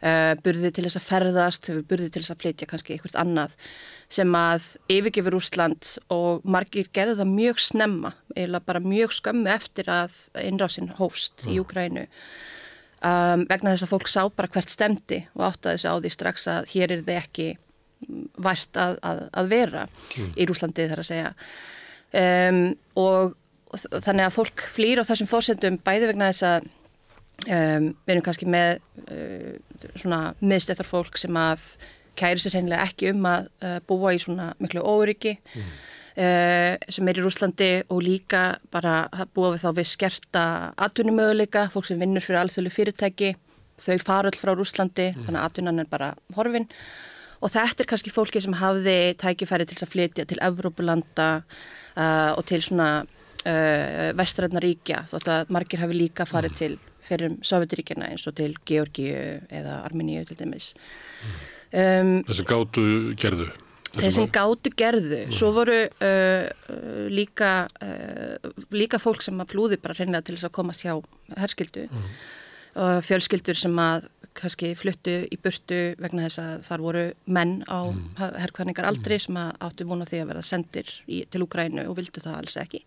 [0.00, 3.56] uh, burði til þess að ferðast, hefur burði til þess að flytja kannski eitthvað annað
[4.10, 9.92] sem að yfirgefur Úsland og margir gerðu það mjög snemma, eiginlega bara mjög skömmu eftir
[9.92, 15.50] að innrásinn hófst í Úkrænu um, vegna þess að fólk sá bara hvert stemdi og
[15.52, 17.69] áttaði sig á því strax að hér er þið ekki mm,
[18.40, 19.84] vært að, að, að vera
[20.36, 21.30] í Rúslandi þar að segja.
[22.10, 22.60] Um,
[22.98, 23.36] og,
[23.70, 26.68] og þannig að fólk flýr á þessum fórsendum bæði vegna þess að
[27.46, 29.54] um, við erum kannski með uh,
[29.94, 31.64] svona miðstettar fólk sem að
[32.18, 37.20] kæri sér hreinlega ekki um að uh, búa í svona miklu óryggi uh, sem er
[37.20, 39.04] í Rúslandi og líka bara
[39.36, 40.44] búa við þá við skerta
[40.88, 43.34] atvinnumöguleika, fólk sem vinnur fyrir alþjóðlu fyrirtæki,
[43.80, 46.68] þau fara öll frá Rúslandi, þannig að atvinnan er bara horfin
[47.40, 52.44] og þetta er kannski fólki sem hafði tækifæri til að flytja til Evrópulanda uh, og
[52.48, 56.72] til svona uh, vestræðna ríkja, þótt að margir hafi líka farið til
[57.10, 60.74] fyrir Sovjetiríkjana eins og til Georgíu eða Armeníu til dæmis.
[61.70, 62.84] Um, Þessum gátu
[63.18, 63.48] gerðu.
[63.90, 69.80] þeir sem gátu gerðu svo voru uh, uh, líka uh, líka fólk sem að flúði
[69.82, 70.94] bara hreinlega til þess að komast hjá
[71.38, 71.88] herskildu
[72.80, 74.06] og fjölskyldur sem að
[74.40, 78.04] kannski fluttu í burtu vegna þess að þar voru menn á mm.
[78.18, 82.22] herrkvæningar aldrei sem að áttu vona því að verða sendir í, til Úgrænu og vildu
[82.24, 82.84] það alls ekki.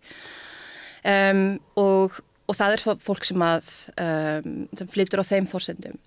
[1.04, 1.44] Um,
[1.80, 2.18] og,
[2.48, 6.00] og það er fó- fólk sem að um, sem flyttur á þeim fórsendum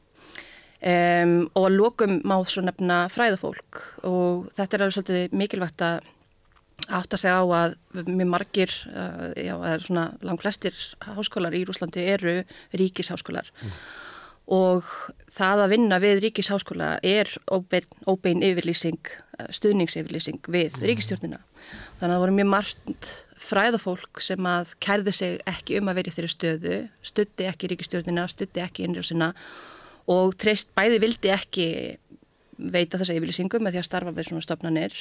[0.77, 6.11] Um, og að lokum má svo nefna fræðafólk og þetta er alveg svolítið mikilvægt að
[6.93, 7.73] átta sig á að
[8.05, 12.35] mjög margir, uh, já, eða svona langt flestir háskólar í Rúslandi eru
[12.77, 13.49] ríkisháskólar
[14.47, 14.87] og
[15.31, 18.99] það að vinna við ríkisháskóla er óbein, óbein yfirlýsing,
[19.37, 21.41] uh, stuðningsyfirlýsing við ríkistjórnina.
[21.99, 23.13] Þannig að það voru mjög margt
[23.47, 28.27] fræðafólk sem að kærði sig ekki um að vera í þeirri stöðu, stutti ekki ríkistjórnina,
[28.31, 29.33] stutti ekki innrjósina
[30.11, 31.67] og treyst bæði vildi ekki
[32.57, 34.95] veita þessa yfirlýsingu með því að starfa við svona stofnanir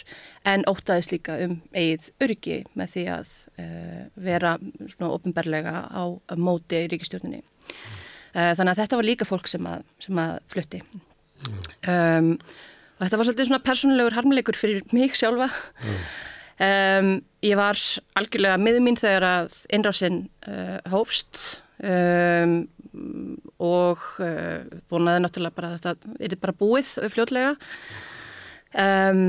[0.45, 3.31] en óttaðist líka um eigið öryggi með því að
[3.63, 4.57] uh, vera
[4.93, 6.05] svona ofinberlega á,
[6.37, 7.41] móti í ríkistjórninni.
[7.41, 8.06] Uh,
[8.37, 10.81] þannig að þetta var líka fólk sem að, sem að flutti.
[11.89, 12.33] Um,
[12.97, 15.51] og þetta var svolítið svona persónulegur harmleikur fyrir mig sjálfa.
[16.57, 17.11] Um,
[17.45, 17.81] ég var
[18.17, 22.63] algjörlega miður mín þegar að innrásinn uh, hófst um,
[23.61, 27.57] og uh, vonaði náttúrulega bara að þetta er bara búið fljótlega
[28.83, 29.21] um,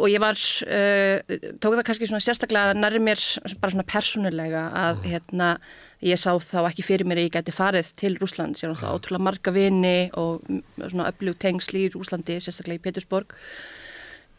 [0.00, 3.22] og ég var uh, tók það kannski svona sérstaklega nærri mér
[3.60, 5.50] bara svona persónulega að hérna
[6.04, 8.96] ég sá þá ekki fyrir mér að ég gæti farið til Rúslands, ég er náttúrulega
[8.96, 10.46] ótrúlega marga vini og
[10.80, 13.36] svona öflug tengsl í Rúslandi, sérstaklega í Petersborg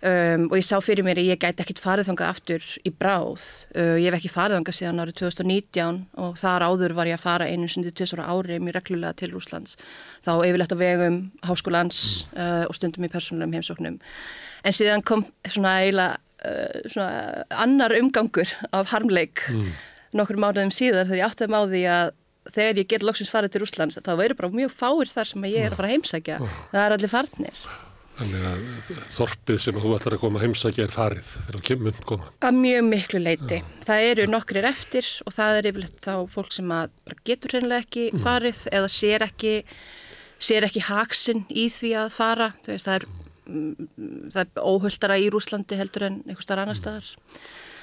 [0.01, 3.43] Um, og ég sá fyrir mér að ég gæti ekkit farið þangað aftur í bráð.
[3.75, 7.25] Uh, ég hef ekki farið þangað síðan árið 2019 og þar áður var ég að
[7.27, 9.77] fara einu sundi tvisar á ári mjög reglulega til Rúslands.
[10.25, 11.99] Þá yfirlegt á vegum háskólans
[12.33, 13.99] uh, og stundum í persónulegum heimsóknum.
[14.65, 19.45] En síðan kom svona eiginlega uh, svona annar umgangur af harmleik
[20.17, 22.11] nokkur mánuðum síðar þegar ég áttaði á því að
[22.57, 25.69] þegar ég get loksins farið til Rúslands þá veru bara mjög fáir þar sem ég
[25.69, 26.41] er að fara að heimsækja.
[26.73, 27.65] Það er allir farnir.
[28.21, 32.01] Þannig að þorpið sem þú ætlar að koma að heimsækja er farið þegar þú kemur
[32.11, 32.27] koma.
[32.45, 33.57] Að mjög miklu leiti.
[33.87, 38.05] Það eru nokkrir eftir og það er yfirleitt þá fólk sem að getur hreinlega ekki
[38.21, 39.55] farið eða sér ekki,
[40.37, 42.51] sér ekki haksinn í því að fara.
[42.67, 43.07] Veist, það er,
[43.49, 43.89] mm,
[44.43, 47.09] er óhuldara í Rúslandi heldur en einhver starf annar staðar.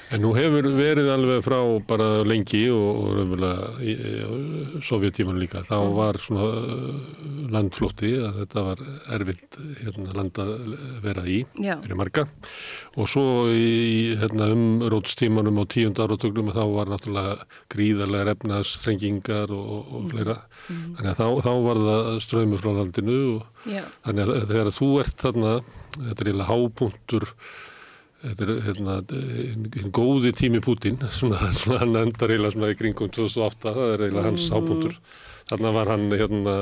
[0.08, 5.60] En nú hefur verið alveg frá bara lengi og, og raunverulega sovjetíman líka.
[5.68, 7.18] Þá var svona uh,
[7.52, 8.82] landflótti að þetta var
[9.18, 10.54] erfitt hérna, land að
[11.04, 11.74] vera í Já.
[11.82, 12.24] fyrir marga.
[12.96, 17.36] Og svo í hérna, umrótstímanum á tíund áratögnum þá var náttúrulega
[17.76, 20.40] gríðarlega efnaðsþrengingar og, og, og fleira.
[20.72, 23.84] Þannig að þá, þá var það ströymur frá landinu og Já.
[24.08, 25.56] þannig að þegar þú ert þarna,
[25.98, 27.32] þetta er eiginlega hápunktur
[28.18, 28.94] Þetta er hérna,
[29.78, 34.02] hinn góði tími Putin, svona, svona hann endar eiginlega svona í kringum 2008, það er
[34.08, 34.96] eiginlega hans hápunktur.
[35.52, 36.54] Þannig var hann hérna,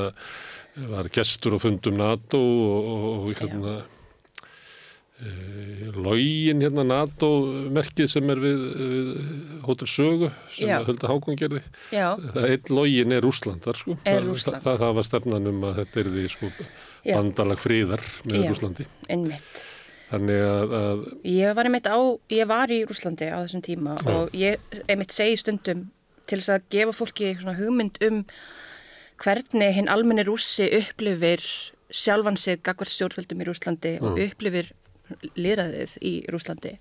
[0.93, 3.76] var gestur og fundum NATO og, og, hérna,
[5.97, 9.07] Lógin hérna NATO-merkið sem er við, við
[9.65, 10.83] Hotel Sögu sem Já.
[10.85, 11.62] Hulda Hákon gerði.
[11.94, 13.97] Já, Það eitt lógin er Rúslandar sko.
[14.05, 14.60] Er Það- Rússland.
[14.67, 16.51] Það, það var stefnan um að þetta er því sko
[17.07, 17.17] Já.
[17.17, 18.51] bandalag fríðar með Já.
[18.52, 18.86] Rúslandi.
[20.07, 21.99] Þannig að, að Ég var einmitt á,
[22.31, 24.10] ég var í Rúslandi á þessum tíma Já.
[24.15, 25.86] og ég einmitt segi stundum
[26.26, 28.20] til þess að gefa fólki svona hugmynd um
[29.23, 31.43] hvernig hinn almenni rússi upplifir
[31.91, 34.73] sjálfan sig gagvart stjórnvöldum í Rúslandi og upplifir
[35.39, 36.73] lýraðið í Rúslandi.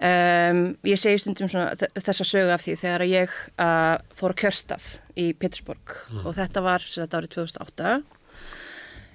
[0.00, 4.32] Um, ég segi stundum svona þ- þessa sögu af því þegar að ég uh, fór
[4.32, 4.86] á kjörstað
[5.20, 5.92] í Petersburg
[6.24, 7.90] og þetta var þetta árið 2008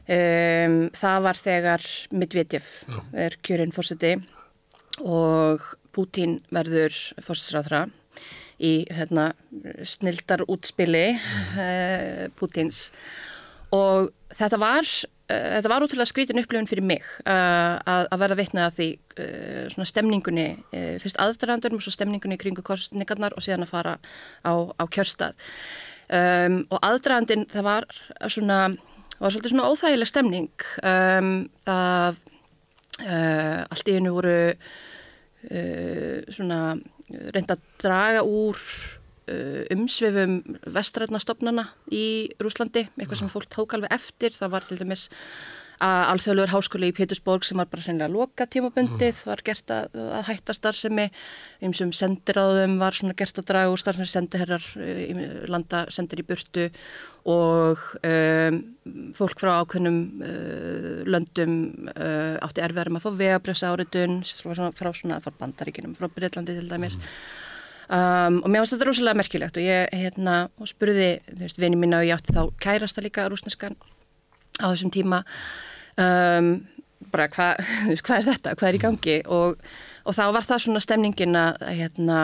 [0.08, 2.72] um, það var þegar Medvedev
[3.26, 4.16] er kjörinn fórseti
[5.04, 5.64] og
[5.96, 7.86] Putin verður fórsetisráðra
[8.64, 9.32] í hérna,
[9.84, 12.90] snildar útspili uh, Putins.
[13.76, 18.68] Og þetta var uh, þetta var útrúlega skrítin upplifun fyrir mig uh, að, verða vitna
[18.70, 20.48] að því uh, svona stemningunni
[21.04, 23.98] fyrst aðdrarandurum og svo stemningunni kringu kostningarnar og síðan að fara
[24.48, 25.36] á, á kjörstað.
[26.06, 27.88] Um, og aðdragandin það var
[28.30, 28.60] svona
[29.20, 30.68] var svolítið svona óþægileg stemning.
[30.84, 31.32] Um,
[31.66, 32.20] það
[33.04, 36.60] uh, allt í hennu voru uh, svona
[37.36, 40.40] reynda að draga úr uh, umsvefum
[40.76, 42.06] vestrætnastofnana í
[42.42, 45.10] Rúslandi, eitthvað sem fólk tók alveg eftir, það var til dæmis
[45.84, 50.30] að alþjóðlegur háskóli í Pétursborg sem var bara hreinlega loka tímabundið, var gert að, að
[50.30, 51.08] hætta starfsemi,
[51.66, 56.28] eins og sendiráðum var svona gert að draga úr starfsemi sendiherrar í landa sendir í
[56.28, 56.70] burtu
[57.26, 58.60] og um,
[59.18, 61.56] fólk frá ákveðnum uh, löndum
[61.96, 67.00] uh, átti erfiðarum að fá vegabrefsa áritun frá svona, frá bandaríkinum, frá Breitlandi til dæmis.
[67.86, 71.20] Um, og mér finnst þetta rosalega merkilegt og ég hérna spurði,
[71.62, 73.78] vini mína og ég átti þá kærasta líka rúsneskan
[74.62, 75.24] á þessum tíma.
[75.96, 76.54] Um,
[77.12, 77.62] bara hvað
[78.04, 79.18] hva er þetta, hvað er í gangi?
[79.32, 79.60] Og,
[80.06, 82.20] og þá var það svona stemningin að hérna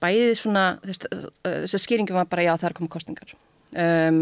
[0.00, 1.08] bæðið svona, þú veist,
[1.44, 3.34] þess að skýringin var bara já það er komið kostningar
[3.84, 4.20] um,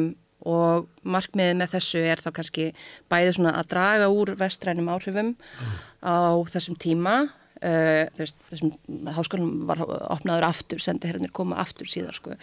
[0.49, 2.69] og markmiðið með þessu er þá kannski
[3.11, 5.35] bæðið svona að draga úr vestrænum áhrifum
[6.03, 7.17] á þessum tíma
[7.59, 9.81] Uh, veist, þessum háskólanum var
[10.15, 12.37] opnaður aftur, sendi herrnir koma aftur síðar sko.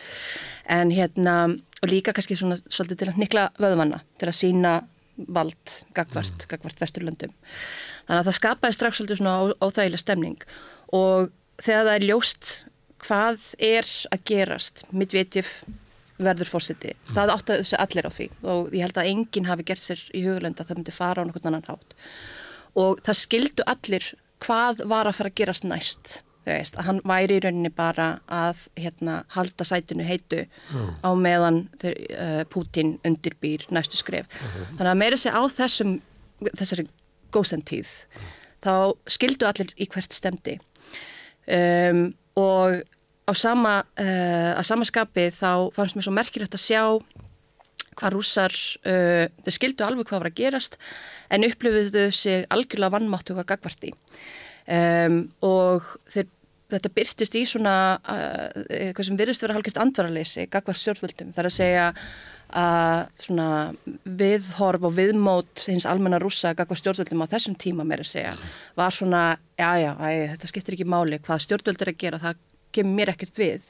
[0.68, 1.36] en hérna
[1.80, 4.74] og líka kannski svona svolítið til að nikla vöðvanna, til að sína
[5.16, 7.32] vald gagvart, gagvart vesturlöndum.
[8.08, 10.46] Þannig að það skapaði strax svolítið svona ó, óþægileg stemning.
[10.92, 11.32] Og
[11.64, 12.52] þegar það er ljóst
[13.06, 15.52] hvað er að gerast Medvedev
[16.16, 20.04] verður fórseti, það átti allir á því og ég held að enginn hafi gert sér
[20.16, 21.96] í hugulönd að það myndi fara á nokkurn annan hátt.
[22.80, 24.08] Og það skildu allir
[24.46, 28.68] hvað var að fara að gerast næst veist, að hann væri í rauninni bara að
[28.78, 30.44] hérna, halda sætinu heitu
[31.02, 34.30] á meðan þeir, uh, Putin undirbýr næstu skref.
[34.78, 35.98] Þannig að meira sig á þessum
[36.52, 36.88] þessari
[37.34, 37.94] góðsentíð
[38.66, 38.74] þá
[39.12, 40.58] skildu allir í hvert stemdi
[41.48, 42.08] um,
[42.40, 42.82] og
[43.26, 46.84] á sama uh, sama skapi þá fannst mér svo merkilegt að sjá
[48.00, 50.80] hvað rússar, uh, þau skildu alveg hvað var að gerast
[51.34, 53.94] en upplifuðu sig algjörlega vannmáttu hvað gagvarti
[54.68, 56.30] um, og þeir,
[56.74, 61.52] þetta byrtist í svona uh, eitthvað sem virðist vera halgjört andvaraleysi gagvart stjórnvöldum, það er
[61.52, 61.92] að segja
[62.56, 63.12] að
[64.06, 68.36] viðhorf og viðmót hins almenna rússa gagvart stjórnvöldum á þessum tíma meira að segja
[68.78, 69.24] var svona,
[69.58, 71.20] já já, æ, þetta skiptir ekki máli.
[71.26, 72.44] Hvað stjórnvöld er að gera, það
[72.76, 73.66] kemur mér ekkert við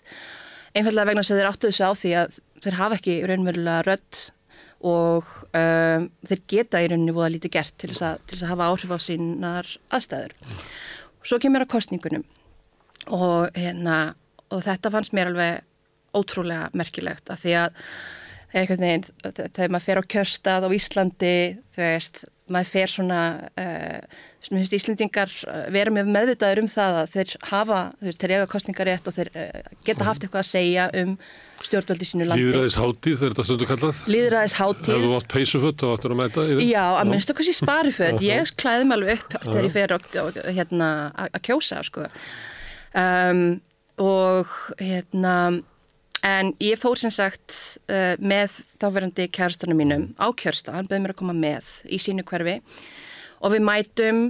[0.76, 4.22] einfallega vegna sem þeir áttu þessu á því að þeir hafa ekki raunverulega rödd
[4.86, 8.52] og um, þeir geta í rauninni voða lítið gert til þess, að, til þess að
[8.54, 10.36] hafa áhrif á sínar aðstæður.
[11.26, 12.26] Svo kemur að kostningunum
[13.16, 13.98] og, hérna,
[14.54, 15.64] og þetta fannst mér alveg
[16.16, 17.82] ótrúlega merkilegt af því að
[18.56, 21.36] einhvern veginn, þegar maður fer á kjörstað á Íslandi,
[21.76, 23.22] veist, maður fer svona,
[23.58, 25.32] uh, svona finnst Íslendingar
[25.74, 29.70] vera með meðvitaður um það að þeir hafa, veist, þeir eiga kostningarétt og þeir uh,
[29.88, 31.16] geta haft eitthvað að segja um
[31.66, 32.46] stjórnvöldi sínu landi.
[32.46, 34.02] Líðræðis hátíð, þegar þetta stundu kallað.
[34.12, 35.06] Líðræðis hátíð.
[35.06, 36.66] þú átt peysufött, þá áttur að mæta í þeim.
[36.70, 38.26] Já, að minnst okkar sér spariföld.
[38.26, 40.90] Ég klæði mig alveg upp þegar ég fer að, hérna,
[41.26, 42.10] að kjósa, sko.
[42.96, 43.46] Um,
[44.06, 45.36] og hérna,
[46.26, 47.54] en ég fór sem sagt
[47.92, 52.26] uh, með þáverandi kjærstunum mínum á kjörsta, hann beði mér að koma með í sínu
[52.26, 52.58] hverfi.
[53.46, 54.22] Og við mætum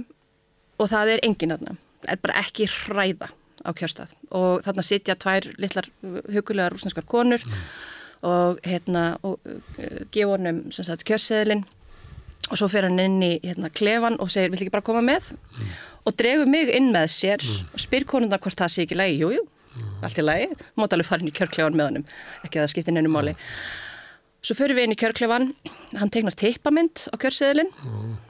[0.76, 3.30] og það er engin þarna, er bara ekki hræða
[3.64, 4.12] á kjörstað.
[4.36, 5.88] Og þarna sitja tvær litlar
[6.34, 7.44] hugulegar rúsneskar konur
[8.26, 11.64] og hérna og uh, gefa honum sem sagt kjörseðilinn.
[12.46, 15.32] Og svo fer hann inn í hérna klefan og segir, vill ekki bara koma með?
[16.06, 17.42] Og dregur mig inn með sér
[17.72, 19.46] og spyr konundar hvort það sé ekki lægi, jú, jú
[20.04, 22.08] allt í lægi, mátt alveg fara inn í kjörklefan með honum
[22.44, 23.36] ekki að það skipti nefnum máli
[24.46, 25.48] Svo förum við inn í kjörklefan,
[25.98, 27.72] hann tegnar tippamynd á kjörseðilinn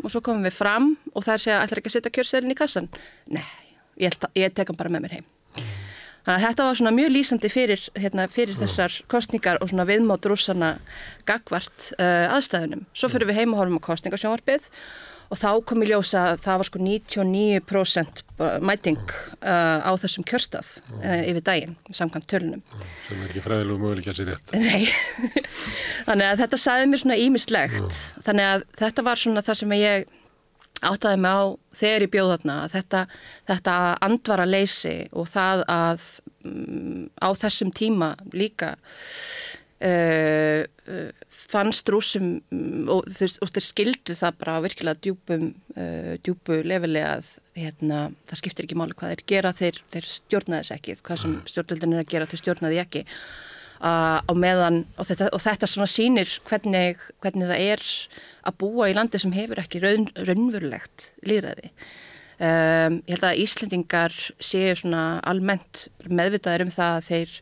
[0.01, 2.57] og svo komum við fram og það er segja ætlar ekki að setja kjörseðilinn í
[2.57, 2.87] kassan.
[3.37, 3.45] Nei,
[4.01, 5.27] ég, ég tek hann bara með mér heim.
[6.25, 10.31] Þannig að þetta var svona mjög lýsandi fyrir, hérna, fyrir þessar kostningar og svona viðmátt
[10.31, 10.73] rússana
[11.29, 12.87] gagvart uh, aðstæðunum.
[12.97, 14.71] Svo fyrir við heim og horfum á kostningasjónvarpið
[15.31, 18.23] og þá kom í ljósa að það var sko 99%
[18.67, 22.63] mæting uh, á þessum kjörstað uh, yfir daginn, samkvæmt tölunum.
[23.07, 24.55] sem er ekki fræðilegu möguleik að sér rétt.
[24.55, 24.87] Nei,
[26.09, 28.05] þannig að þetta sagði mér svona ímislegt.
[28.27, 30.09] Þannig að þetta var svona það sem ég
[30.85, 31.45] áttaði mig á
[31.81, 32.57] þegar ég bjóð þarna.
[32.73, 33.03] Þetta,
[33.51, 36.09] þetta andvara leysi og það að
[36.47, 38.75] um, á þessum tíma líka
[39.81, 41.11] uh, uh,
[41.51, 47.03] fannst rúsum um, og, veist, og þeir skildu það bara virkilega djúpum, uh, djúpu leveli
[47.05, 51.23] að hérna, það skiptir ekki máli hvað þeir gera, þeir, þeir stjórnaði þess ekki, hvað
[51.23, 55.71] sem stjórnvöldin er að gera, þeir stjórnaði ekki uh, á meðan og þetta, og þetta
[55.71, 57.87] svona sýnir hvernig, hvernig það er
[58.47, 61.73] að búa í landi sem hefur ekki raun, raunverulegt líðræði.
[62.37, 67.39] Um, ég held að Íslendingar séu svona almennt meðvitaðir um það að þeir,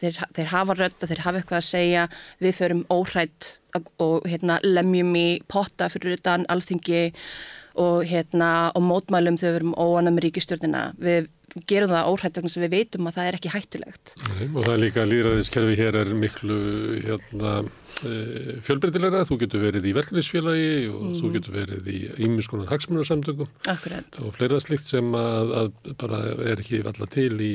[0.00, 2.04] þeir, þeir hafa rödd og þeir hafa eitthvað að segja
[2.42, 3.54] við förum óhrætt
[4.02, 7.08] og hérna, lemjum í potta fyrir utan alþingi
[7.78, 10.88] og, hérna, og mótmælum þegar við erum óanam ríkistjórnina.
[10.98, 11.28] Við
[11.68, 14.14] gerum það óhrætt vegna sem við veitum að það er ekki hættulegt.
[14.20, 16.58] Nei, og það er líka að líðræðiskerfi hér er miklu
[17.06, 17.52] hérna,
[18.02, 18.14] e,
[18.66, 19.24] fjölbreytilega.
[19.28, 24.90] Þú getur verið í verkefnisfélagi og þú getur verið í ímiskonar hagsmunarsamtökum og fleira slikt
[24.90, 27.52] sem að, að bara er ekki valla til í,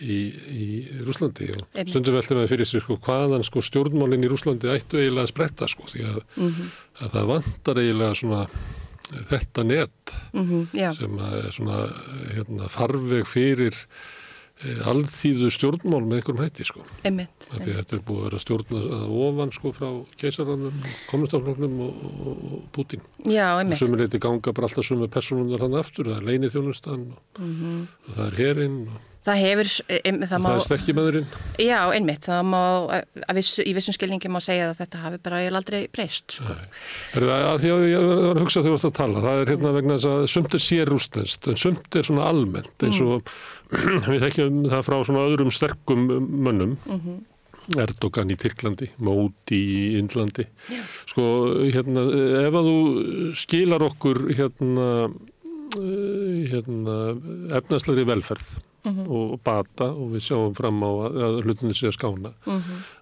[0.00, 0.18] í,
[0.52, 0.66] í
[1.06, 1.92] Rúslandi og Einmitt.
[1.92, 5.70] stundum veltum við fyrir sér sko hvaðan sko stjórnmálinn í Rúslandi ættu eiginlega að spretta
[5.70, 6.18] sko því að,
[7.00, 8.42] að það vantar eiginlega svona
[9.30, 11.82] þetta net Mm já, sem er svona
[12.34, 13.76] hérna, farveg fyrir
[14.64, 16.84] alþýðu stjórnmál með einhverjum hætti sko.
[17.04, 17.48] einmitt.
[17.52, 19.88] Að þetta er búið að vera stjórna að ofan sko frá
[20.22, 20.78] keisaranum,
[21.10, 23.02] kommunistafloknum og, og, og Putin.
[23.28, 23.78] Já, Og einmitt.
[23.82, 28.24] sumuleiti ganga bara alltaf sumu personunar hann aftur, það er leini þjónustan og, og það
[28.30, 28.80] er herinn
[29.26, 29.68] Það hefur,
[30.06, 31.24] em, og það má, það er stekkimæðurinn.
[31.58, 32.60] já, einmitt, það má,
[33.26, 36.54] að vissu, í vissum skilningi má segja að þetta hafi bara aldrei breyst, sko.
[37.10, 37.64] Það var að
[38.38, 40.92] hugsa þegar þú varst að tala, það er hérna vegna þess að sumt er sér
[40.94, 43.26] rústnest, en sumt er svona almennt, eins og
[44.10, 46.04] við þekkjum það frá svona öðrum sterkum
[46.46, 46.76] mönnum,
[47.74, 50.44] Erdogan í Tyrklandi, Móti í Indlandi.
[51.10, 51.24] Sko,
[51.74, 52.04] hérna,
[52.44, 52.76] ef að þú
[53.42, 54.86] skilar okkur hérna,
[55.80, 56.96] eh, hérna
[57.58, 58.54] efnaðslegri velferð
[58.86, 62.32] og bata og við sjáum fram á að, að hlutinni sé að skána.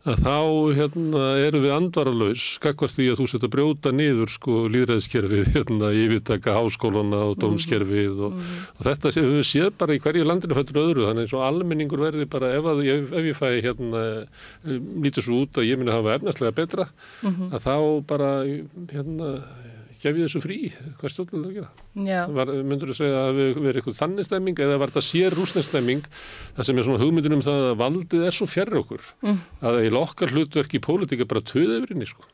[0.05, 0.39] Að þá
[0.79, 5.91] hérna, erum við andvaralaus skakvart því að þú setja að brjóta niður sko líðræðiskerfið, hérna,
[5.97, 8.39] yfirtaka háskólana og dómskerfið og,
[8.79, 12.29] og þetta sé, við séð bara í hverju landinu fættur öðru, þannig og almenningur verði
[12.31, 14.05] bara ef, að, ef, ef ég fæ hérna,
[15.05, 16.89] lítur svo út að ég minna hafa efnarslega betra,
[17.25, 17.77] að þá
[18.09, 18.33] bara
[18.93, 19.31] hérna,
[20.05, 20.59] gef ég þessu frí,
[21.01, 22.61] hvað stjórnum það að gera?
[22.69, 26.09] Myndur þú segja að við verið eitthvað þannig stemming eða var þetta sér rúsnesk stemming
[26.57, 29.43] það sem er svona hugmyndin um það að valdið er svo fjarr okkur mm.
[29.65, 32.29] að eiginlega okkar hlutverk í pólitík er bara töð yfir inni sko.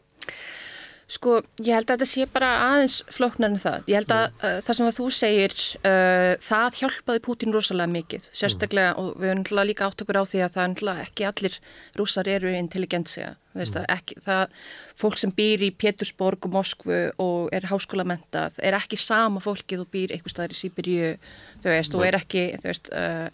[1.10, 3.89] Sko, ég held að þetta sé bara aðeins flóknar en það.
[3.90, 8.26] Ég held að uh, það sem að þú segir, uh, það hjálpaði Pútín rosalega mikið,
[8.42, 11.28] sérstaklega, og við erum náttúrulega líka átt okkur á því að það er náttúrulega ekki
[11.30, 11.60] allir
[11.98, 14.56] rússar eru intelligentsia, það, ekki, það,
[15.02, 19.90] fólk sem býr í Pétursborg og Moskvu og er háskólamentað, er ekki sama fólkið og
[19.90, 21.12] býr eitthvað staðar í Sýberíu,
[21.60, 23.28] þú veist, og er ekki, þú veist, uh,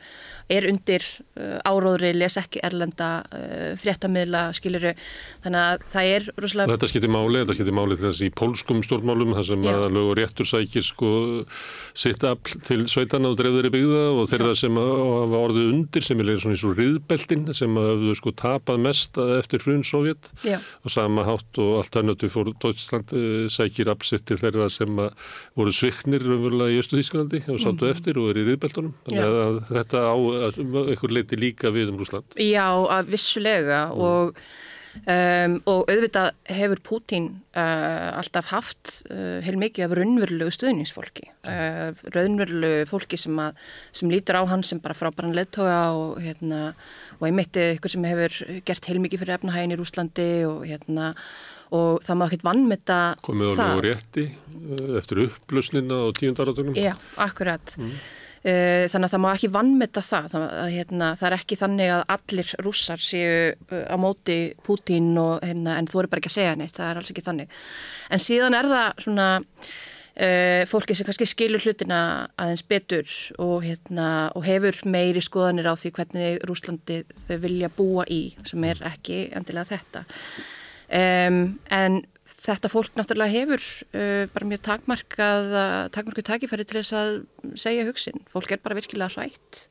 [0.52, 1.02] er undir
[1.40, 4.92] uh, áróðri, les ekki erlenda uh, fréttamiðla, skiluru,
[5.42, 9.34] þannig að það er rosalega, þetta skiptir máli, þetta skiptir máli þess í pólskum stjórnmálum
[9.34, 9.72] þar sem Já.
[9.74, 11.10] að lög og réttur sækir sko
[11.98, 14.94] sitt afl til sveitana og dreifður í byggða og þeirra sem að-
[15.26, 19.64] hafa orðið undir sem er svona í svo riðbeltin sem hafðu sko tapað mest eftir
[19.66, 24.70] hrun Sovjet já, og sama hátt og alternativ fór Deutschland uh, sækir absitt til þeirra
[24.70, 24.94] sem
[25.56, 28.94] voru sviknir raunverulega í Östu Þísklandi og sátu eftir og er í riðbeltunum.
[29.10, 29.26] Já.
[29.70, 30.14] þetta á
[30.48, 34.36] að einhver leiti líka við um Rúsland Já, að vissulega og,
[35.02, 41.90] um, og auðvitað hefur Pútín uh, alltaf haft uh, heil mikið af raunverulegu stuðningsfólki, uh,
[42.14, 43.58] raunverulegu fólki sem, að,
[43.96, 46.62] sem lítur á hann sem bara frábæran leðtoga og, hérna,
[47.18, 51.12] og einmitt ykkur sem hefur gert heil mikið fyrir efnahægin í Rúslandi og, hérna,
[51.74, 53.72] og það má ekkert vannmeta komið á það.
[53.72, 57.76] lög og rétti uh, eftir upplösnina á tíundaratunum Já, akkurat.
[57.80, 57.98] Uh,
[58.46, 60.30] þannig að það má ekki vannmeta það.
[60.32, 65.10] Það, að, hérna, það er ekki þannig að allir rússar séu uh, á móti Pútín
[65.18, 66.76] og, hérna, en þú eru bara ekki að segja neitt.
[66.76, 67.60] Það er alls ekki þannig.
[68.12, 72.00] En síðan er það svona uh, fólki sem kannski skilur hlutina
[72.38, 74.08] aðeins betur og, hérna,
[74.38, 79.24] og hefur meiri skoðanir á því hvernig Rúslandi þau vilja búa í sem er ekki
[79.36, 80.04] endilega þetta.
[81.02, 81.40] um,
[81.74, 82.04] en
[82.46, 85.54] þetta fólk náttúrulega hefur uh, bara mjög takmarkað
[85.94, 87.14] takmarkuð takifæri til þess að
[87.58, 89.66] segja hugsin, fólk er bara virkilega hrætt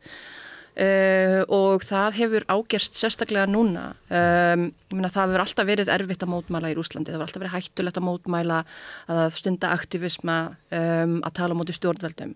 [0.75, 3.93] Uh, og það hefur ágerst sérstaklega núna.
[4.11, 7.53] Um, myna, það hefur alltaf verið erfitt að mótmæla í Rúslandi, það hefur alltaf verið
[7.53, 8.57] hættulegt að mótmæla
[9.15, 10.35] að stunda aktivisma
[10.75, 12.33] um, að tala móti stjórnveldum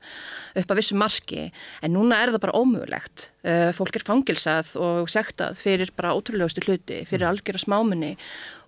[0.62, 1.50] upp að vissu marki.
[1.84, 3.28] En núna er það bara ómögulegt.
[3.44, 7.34] Uh, fólk er fangilsað og sektað fyrir bara ótrúlegustu hluti, fyrir mm.
[7.34, 8.14] algjörða smámunni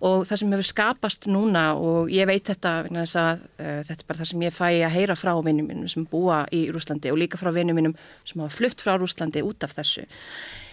[0.02, 4.20] og það sem hefur skapast núna og ég veit þetta að, uh, þetta er bara
[4.20, 7.40] það sem ég fæ að heyra frá vinnum mínum sem búa í Rúslandi og líka
[7.40, 10.06] frá vinnum mínum sem hafa flutt frá Rúslandi út af þessu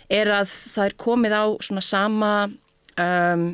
[0.09, 2.31] er að það er komið á svona sama
[2.97, 3.49] um,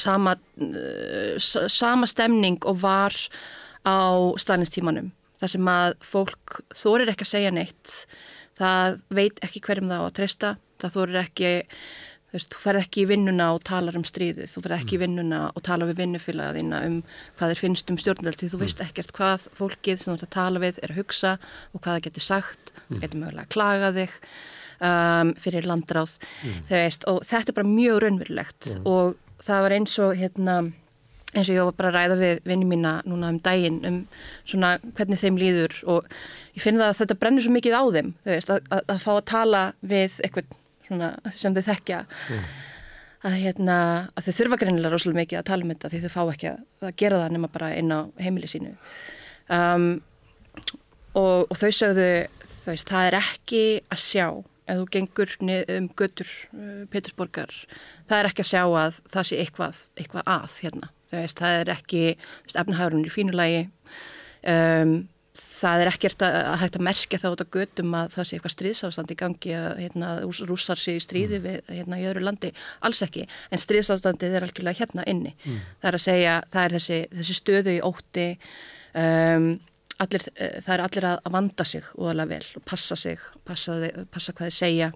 [0.00, 1.34] sama uh,
[1.68, 3.16] sama stemning og var
[3.84, 4.00] á
[4.40, 5.10] stalinstímanum.
[5.42, 7.96] Þar sem að fólk þorir ekki að segja neitt
[8.58, 10.50] það veit ekki hverjum það á að treysta
[10.82, 11.52] það þorir ekki
[12.32, 14.98] þú veist, þú ferð ekki í vinnuna og talar um stríðið, þú ferð ekki í
[14.98, 15.02] mm.
[15.04, 16.94] vinnuna og talar við vinnufélagaðina um
[17.36, 18.64] hvað er finnst um stjórnvöld því þú mm.
[18.64, 21.90] veist ekkert hvað fólkið sem þú ert að tala við er að hugsa og hvað
[21.92, 23.02] það getur sagt, mm.
[23.02, 24.14] getur mögulega að klaga þig
[24.80, 26.62] um, fyrir landráð mm.
[26.70, 28.88] veist, og þetta er bara mjög raunverulegt mm.
[28.88, 30.56] og það var eins og hérna,
[31.34, 34.00] eins og ég var bara að ræða við vinni mína núna um daginn um
[34.40, 36.08] svona hvernig þeim líður og
[36.56, 39.12] ég finn það að þetta brennur svo mikið á þeim veist, að, að, að fá
[39.18, 42.46] að tala við eitthvað sem þau þekkja mm.
[43.28, 43.78] að, hérna,
[44.16, 46.62] að þau þurfa greinilega rosalega mikið að tala um þetta því þau fá ekki að,
[46.82, 48.72] að gera það nema bara inn á heimili sínu.
[49.52, 49.90] Um,
[51.18, 52.08] og, og þau sögðu
[52.46, 54.26] þau veist, það er ekki að sjá
[54.72, 57.52] ef þú gengur um götur uh, Petersborgar,
[58.08, 61.72] það er ekki að sjá að það sé eitthvað, eitthvað að hérna, veist, það er
[61.74, 62.02] ekki
[62.54, 63.64] efnahagurinn í fínulagi
[64.48, 64.94] um,
[65.38, 68.36] það er ekkert að, að hægt að merkja þá út á götum að það sé
[68.36, 70.08] eitthvað stríðsástand í gangi að hérna,
[70.48, 71.44] rússar sé í stríði mm.
[71.46, 72.50] við hérna í öðru landi,
[72.84, 73.24] alls ekki.
[73.48, 75.32] En stríðsástandið er algjörlega hérna inni.
[75.46, 75.60] Mm.
[75.80, 78.26] það er að segja, það er þessi, þessi stöðu í ótti
[79.00, 79.46] um,
[80.04, 83.78] allir, uh, það er allir að, vanda sig óalega vel og passa sig passa,
[84.12, 84.90] passa hvað þið segja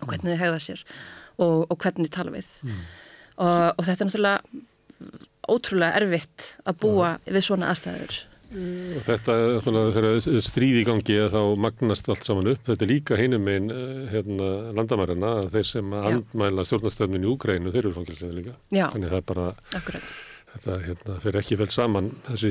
[0.00, 0.84] og hvernig þið hegða sér
[1.34, 2.52] og, og hvernig þið tala við.
[2.62, 2.86] Mm.
[3.42, 4.62] og, og þetta er náttúrulega
[5.44, 8.22] ótrúlega erfitt að búa við svona aðstæður
[9.04, 12.62] þetta, þegar stríði í gangi þá magnast allt saman upp.
[12.68, 17.82] Þetta er líka heinum einn eh, hérna, landamærarna þeir sem andmæla stjórnastöfnin í Úgrænu, þeir
[17.84, 18.54] eru fangilslega líka.
[18.74, 19.46] Já, Þannig það er bara,
[19.78, 20.10] akkurat.
[20.54, 22.50] þetta hérna, fer ekki vel saman þessi,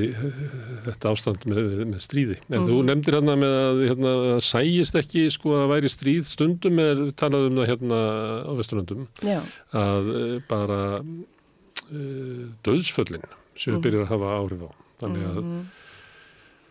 [0.88, 2.40] þetta ástand með, með stríði.
[2.50, 2.66] En mm.
[2.70, 7.48] þú nefndir hérna með að hérna, sæjist ekki sko að væri stríð stundum eða talað
[7.48, 8.02] um það hérna
[8.44, 13.24] á vesturöndum að eh, bara uh, döðsföllin
[13.54, 13.86] sem við mm.
[13.86, 14.70] byrjar að hafa áhrif á.
[15.02, 15.64] Þannig að mm.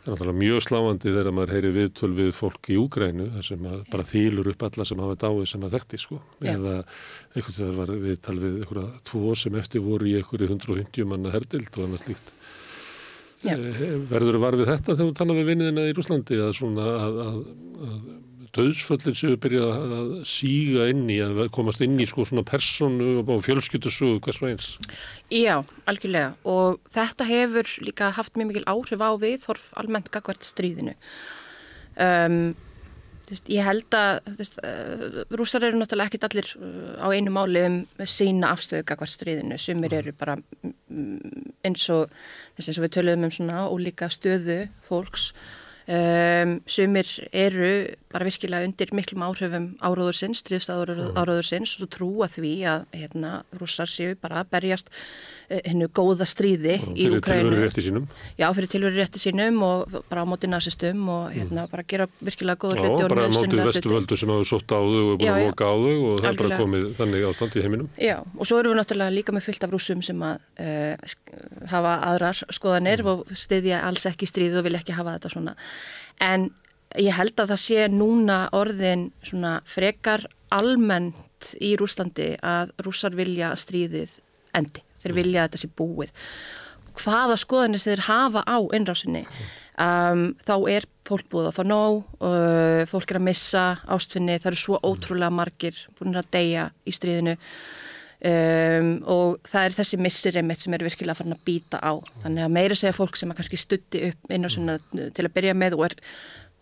[0.03, 3.67] Það er náttúrulega mjög sláandi þegar maður heyri viðtöl við fólk í Úgrænu þar sem
[3.93, 6.17] bara þýlur upp alla sem hafa dáið sem að þekkti sko.
[6.43, 6.73] Eða
[7.37, 11.71] einhvern veginn var viðtal við einhverja tvo sem eftir voru í einhverju 150 manna herdild
[11.77, 12.35] og annað slíkt.
[13.43, 13.55] Já.
[13.55, 17.17] Eh, verður þú varfið þetta þegar þú tala við vinniðina í Rúslandi að svona að,
[17.23, 17.39] að,
[17.87, 17.97] að
[18.53, 23.39] döðsföllin séu byrjað að síga inn í, að komast inn í sko svona personu og
[23.45, 24.67] fjölskyttusugu hvers og eins.
[25.33, 25.55] Já,
[25.89, 30.93] algjörlega og þetta hefur líka haft mjög mikil áhrif á við þorf almennt gagvert stríðinu.
[31.97, 32.53] Um,
[33.29, 37.65] veist, ég held að veist, uh, rúsar eru náttúrulega ekkit allir uh, á einu máli
[37.65, 42.13] um sína afstöðu gagvert stríðinu, sumir eru bara mm, eins og,
[42.57, 45.31] eins og við töluðum um svona ólíka stöðu fólks
[45.83, 47.73] Um, sumir eru
[48.13, 54.43] bara virkilega undir miklum áhrifum áráðursins, stríðstáráðursins og trúa því að hérna, rússar séu bara
[54.43, 54.91] að berjast
[55.49, 57.23] eh, hennu góða stríði og í Ukrænu.
[57.25, 58.05] Fyrir tilveru rétti sínum?
[58.39, 61.73] Já, fyrir tilveru rétti sínum og bara á móti nazistum og hérna, mm.
[61.73, 63.03] bara gera virkilega góða hluti.
[63.03, 65.75] Já, bara á móti vestuvöldu sem hafa sótt á þau og búin að loka á
[65.75, 67.91] þau og það er bara komið þannig ástand í heiminum.
[67.97, 71.17] Já, og svo eru við náttúrulega líka með fyllt af rússum sem að uh,
[71.73, 73.11] hafa aðrar skoðanir mm.
[73.11, 75.57] og stiðja alls ekki stríð og vil ekki hafa þetta svona
[76.23, 76.49] en
[76.99, 83.53] ég held að það sé núna orðin svona frekar almennt í Rúslandi að rússar vilja
[83.57, 84.19] stríðið
[84.53, 86.13] endi, þeir vilja að þetta sé búið.
[86.93, 92.83] Hvaða skoðanir þeir hafa á innrásinni um, þá er fólk búið að fá nóg uh,
[92.89, 97.35] fólk er að missa ástfinni það eru svo ótrúlega margir búin að deyja í stríðinu
[98.29, 101.93] um, og það er þessi missir einmitt sem er virkilega farin að býta á.
[102.23, 105.33] Þannig að meira segja fólk sem að kannski stutti upp inn á svona til að
[105.37, 105.97] byrja með og, er,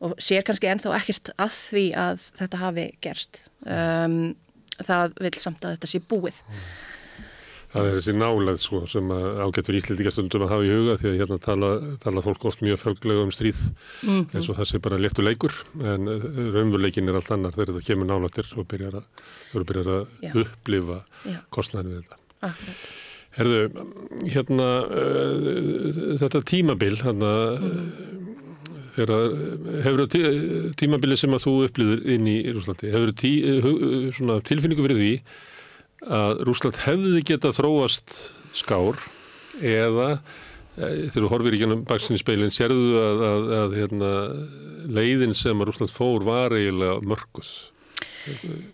[0.01, 3.43] og sér kannski ennþá ekkert að því að þetta hafi gerst.
[3.65, 4.21] Um,
[4.81, 6.41] það vil samt að þetta sé búið
[7.71, 11.19] Það er þessi nálað sko, sem ágættur íslendika stundum að hafa í huga því að
[11.21, 11.69] hérna tala,
[12.03, 14.25] tala fólk oft mjög fölglega um stríð mm -hmm.
[14.35, 16.25] eins og það sé bara léttu leikur en eh,
[16.55, 19.05] raunveruleikin er allt annar þegar það kemur nálatir og byrjar að,
[19.53, 20.97] byrjar að upplifa
[21.49, 22.17] kostnæðinu við þetta.
[22.41, 22.89] Akkurat.
[23.31, 23.59] Herðu,
[24.27, 27.29] hérna, uh, þetta tímabil, hérna,
[28.91, 29.35] þegar
[29.85, 30.21] hefur tí,
[30.75, 33.31] tímabili sem að þú upplýður inn í Rúslandi, hefur tí,
[34.49, 35.13] tilfinningu fyrir því
[36.07, 38.15] að Rúsland hefði getað þróast
[38.57, 38.97] skár
[39.61, 40.07] eða
[40.77, 44.11] eh, þegar þú horfir í gennum baksinni speilin sérðu að, að, að hérna,
[44.97, 47.51] leiðin sem að Rúsland fór var eiginlega mörguð.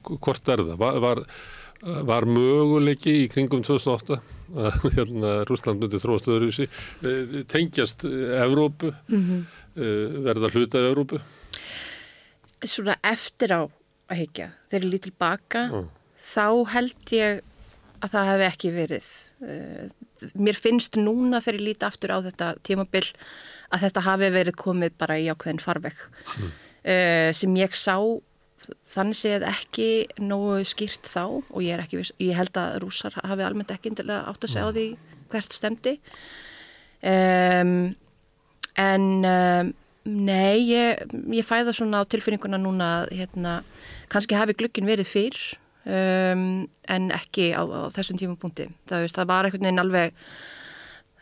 [0.07, 0.77] Hvort er það?
[0.81, 1.22] Var, var,
[2.07, 4.17] var möguleiki í kringum 2008
[4.57, 6.69] að hérna, Rúsland myndi þróast öðruvísi,
[7.03, 9.41] eh, tengjast Evrópu, Mhm.
[9.75, 11.19] eh, verða hluta Evrópu?
[12.64, 13.61] Svona eftir á
[14.07, 15.88] að higgja, þegar ég lít tilbaka, Mm.
[16.27, 17.41] Þá held ég
[17.97, 19.09] að það hefði ekki verið.
[19.41, 23.06] Uh, Mér finnst núna þegar ég líti aftur á þetta tímabil
[23.73, 25.99] að þetta hafi verið komið bara í ákveðin farveg.
[26.38, 27.97] Uh, sem ég sá
[28.91, 29.89] þannig séð ekki
[30.23, 34.43] nógu skýrt þá og ég, ekki, ég held að rússar hafi almennt ekki endilega átt
[34.43, 34.88] að segja á því
[35.31, 35.93] hvert stemdi
[37.03, 37.73] um,
[38.80, 39.72] en um,
[40.07, 43.56] nei, ég, ég fæða svona á tilfinninguna núna að, hérna,
[44.11, 45.41] kannski hafi glukkin verið fyrr
[45.88, 46.43] um,
[46.91, 50.14] en ekki á, á þessum tímapunkti það, veist, það var einhvern veginn alveg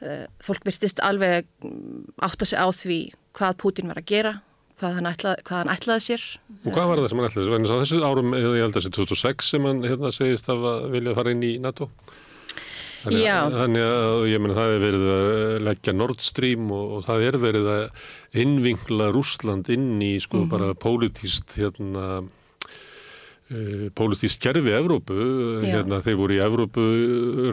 [0.01, 2.99] uh, fólk virtist alveg mm, átt að segja á því
[3.35, 4.33] hvað Putin var að gera
[4.79, 6.23] hvað hann, ætla, hvað hann ætlaði sér
[6.65, 7.57] Og hvað var það sem hann ætlaði?
[7.71, 11.31] Að þessu árum, ég held að þessi 2006 sem hann hérna, segist að vilja fara
[11.31, 11.87] inn í NATO.
[13.05, 15.29] Þannig, að- Þannig að ég meina það er verið að
[15.67, 17.83] leggja Nord Stream og, og það er verið að
[18.41, 22.07] innvinkla Rússland inn í sko bara pólitíst hérna
[23.93, 25.15] pólitísk kerfi Evrópu,
[25.61, 26.85] hérna þeir voru í Evrópu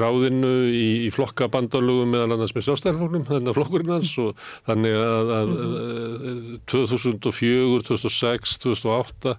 [0.01, 4.97] ráðinu í, í flokka bandalögum meðal annars með sjálfstæðarfloknum, þannig að flokkurinn hans og þannig
[4.97, 6.39] að, að, að
[6.73, 9.35] 2004, 2006, 2008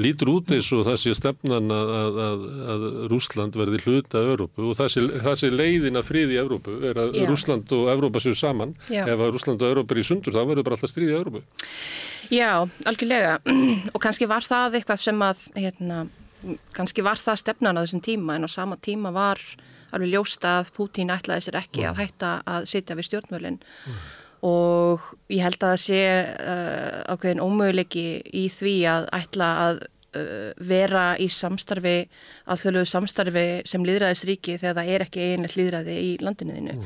[0.00, 4.92] lítur út eins og það sé stefnan að, að, Rússland verði hluta Evrópu og það
[4.94, 7.26] sé, það sé leiðin að friði Evrópu er að Já.
[7.28, 9.04] Rússland og Evrópa séu saman Já.
[9.04, 11.44] ef að Rússland og Evrópa er í sundur þá verður bara alltaf stríði Evrópu.
[12.30, 13.40] Já, algjörlega
[13.94, 15.89] og kannski var það eitthvað sem að hérna,
[16.76, 19.40] kannski var það stefnan á þessum tíma en á sama tíma var
[19.90, 23.60] alveg ljóst að Pútín ætlaði sér ekki að hætta að sitja við stjórnmölin
[24.46, 28.04] og ég held að það sé uh, ákveðin ómöguleiki
[28.40, 29.80] í því að ætla að
[30.16, 31.96] uh, vera í samstarfi
[32.50, 36.78] alþjóðlegu samstarfi sem líðræðisríki þegar það er ekki einlega líðræði í landinu þínu.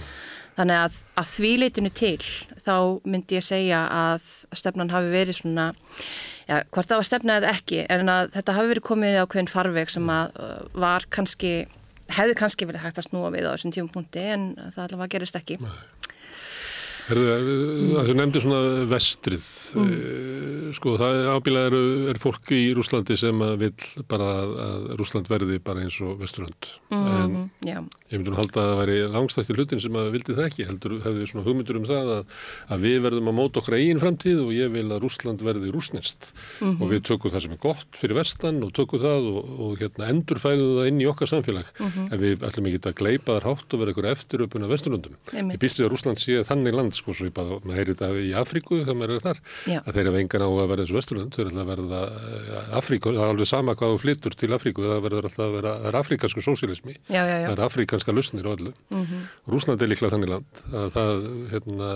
[0.55, 2.18] Þannig að, að því leitinu til
[2.62, 2.76] þá
[3.10, 5.68] myndi ég segja að stefnan hafi verið svona,
[6.47, 9.50] já, hvort það var stefna eða ekki, en að þetta hafi verið komið á hvern
[9.50, 10.52] farveg sem að uh,
[10.84, 11.52] var kannski,
[12.15, 15.41] hefði kannski verið hægt að snúa við á þessum tíum punkti en það allavega gerist
[15.41, 15.58] ekki.
[15.58, 15.74] Herðu,
[17.08, 19.49] það sem nefndi svona vestrið,
[19.81, 20.73] mm.
[20.78, 21.78] sko það ábílega er,
[22.15, 26.16] er fólk í Rúslandi sem að vill bara að, að Rúsland verði bara eins og
[26.23, 26.73] vesturönd.
[26.94, 27.78] En Mm, já,
[28.10, 30.66] ég myndi nú halda að það væri langstætti hlutin sem að vildi það ekki.
[30.68, 32.34] Heldur hefði svona hugmyndur um það að,
[32.74, 36.31] að við verðum að móta okkar eigin framtíð og ég vil að Rúsland verði rúsnest.
[36.65, 40.10] Og við tökum það sem er gott fyrir vestan og tökum það og, og hérna
[40.12, 41.73] endurfæðum það inn í okkar samfélag.
[42.05, 45.18] En við ætlum ekki að gleipa þar hátt og vera ykkur eftiröpun af vesturlöndum.
[45.33, 45.57] Einmitt.
[45.57, 48.09] Ég býst við að Rúsland sé þannig land sko svo ég bara, maður heyri þetta
[48.25, 49.41] í Afríku þegar maður er þar,
[49.71, 49.79] Já.
[49.85, 53.13] að þeir hafa engan á að verða þessu vesturlönd, þeir ætla að verða eh, Afríku,
[53.15, 55.91] það er alveg sama hvað þú flyttur til Afríku, það verður alltaf að vera, það
[55.93, 56.45] er afríkansku
[57.41, 57.47] já.
[57.49, 58.75] það er afríkanska lausnir og öllu.
[58.95, 59.05] Mm
[59.55, 61.89] Rúsland er líklega þannig land að það hérna,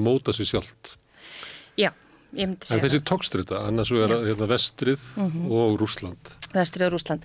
[0.00, 0.96] að móta sér sjálft.
[1.78, 1.90] já,
[2.36, 5.00] ég myndi En segja þessi tókstrita, annars vegar hérna, vestrið
[5.50, 6.18] og Rúsland.
[6.22, 6.48] það.
[6.52, 7.22] Vestrið og Rúsland.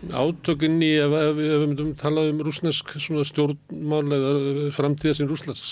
[0.00, 4.32] Svona átökinni ef, ef, ef við myndum tala um rúsnesk svona stjórnmál eða
[4.72, 5.64] framtíða sem Rúslands?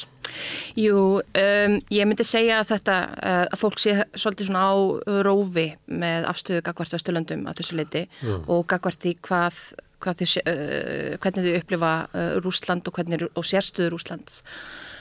[0.76, 4.76] Jú, um, ég myndi segja að þetta, uh, að fólk sé svolítið svona á
[5.24, 8.02] rófi með afstöðu gagvart Vesturlöndum að þessu leiti
[8.44, 9.62] og gagvart því hvað,
[10.04, 14.36] hvað sé- uh, hvernig þau upplifa uh, Rúsland og, hvernig, og sérstöðu Rúsland.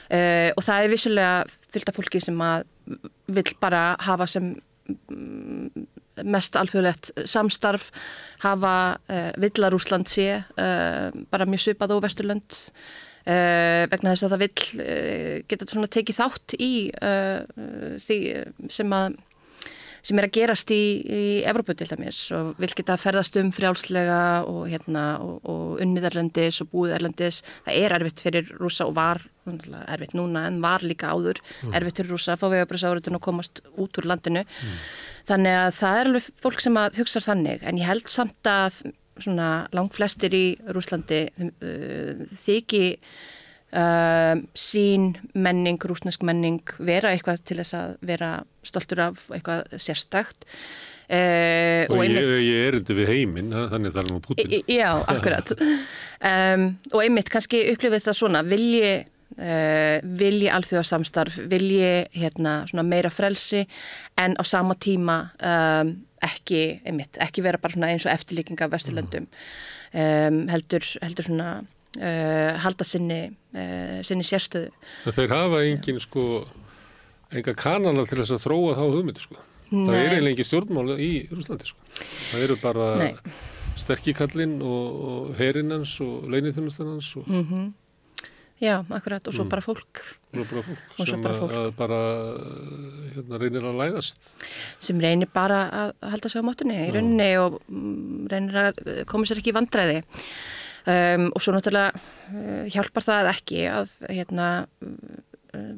[0.08, 1.36] Uh, og það er vissulega
[1.76, 2.64] fylgta fólki sem að
[3.36, 4.54] vill bara hafa sem
[6.24, 7.90] mest alþjóðlegt samstarf
[8.44, 14.34] hafa uh, villar Rúsland sé uh, bara mjög svipað og Vesturlönd uh, vegna þess að
[14.34, 14.84] það vill
[15.50, 16.72] geta svona tekið þátt í
[18.02, 18.20] því
[18.72, 19.18] sem að
[20.08, 24.20] sem er að gerast í, í Evrópu til dæmis og vil geta ferðast um frjálslega
[24.48, 27.42] og, hérna, og, og unnið erlendis og búið erlendis.
[27.66, 29.22] Það er erfitt fyrir rúsa og var
[29.88, 31.40] erfitt núna en var líka áður
[31.72, 34.44] erfitt fyrir rúsa að fá vegabrisáritun og komast út úr landinu.
[35.28, 38.82] Þannig að það er alveg fólk sem að hugsa þannig en ég held samt að
[39.18, 42.84] svona langt flestir í Rúslandi uh, þykji
[43.76, 50.46] uh, sín menning, rúsnesk menning vera eitthvað til þess að vera stoltur af eitthvað sérstakt
[51.08, 54.50] Uh, og ég, ég er hindi við heiminn, þannig það er nú Putin.
[54.68, 55.52] Já, akkurat.
[56.30, 58.90] um, og einmitt kannski upplifið það svona, vilji,
[59.36, 63.64] uh, vilji alþjóðasamstarf, vilji hérna, svona meira frelsi
[64.18, 69.28] en á sama tíma um, ekki, einmitt, ekki vera bara eins og eftirlíking af vesturlöndum.
[69.88, 73.20] Um, heldur, heldur svona uh, halda sinni,
[73.54, 74.72] uh, sinni sérstöðu.
[75.06, 76.24] Þeir hafa engin sko,
[77.32, 79.38] enga kanala til þess að þróa þá hugmyndi sko.
[79.68, 79.98] Það Nei.
[80.00, 82.02] er eiginlega engin stjórnmál í Rúslandi sko.
[82.30, 82.86] Það eru bara
[83.78, 87.74] sterkikallinn og, og herinnans og og Mm
[88.58, 90.00] Já, akkurat, og svo bara fólk
[90.34, 91.52] svo bara fólk Og sem bara fólk.
[91.54, 91.98] að bara
[93.14, 94.32] hérna, reynir að læðast.
[94.82, 99.28] sem reynir bara að halda sig á móttunni í rauninni og mm, reynir að koma
[99.30, 104.50] sér ekki í vandræði um, og svo náttúrulega uh, hjálpar það ekki að hérna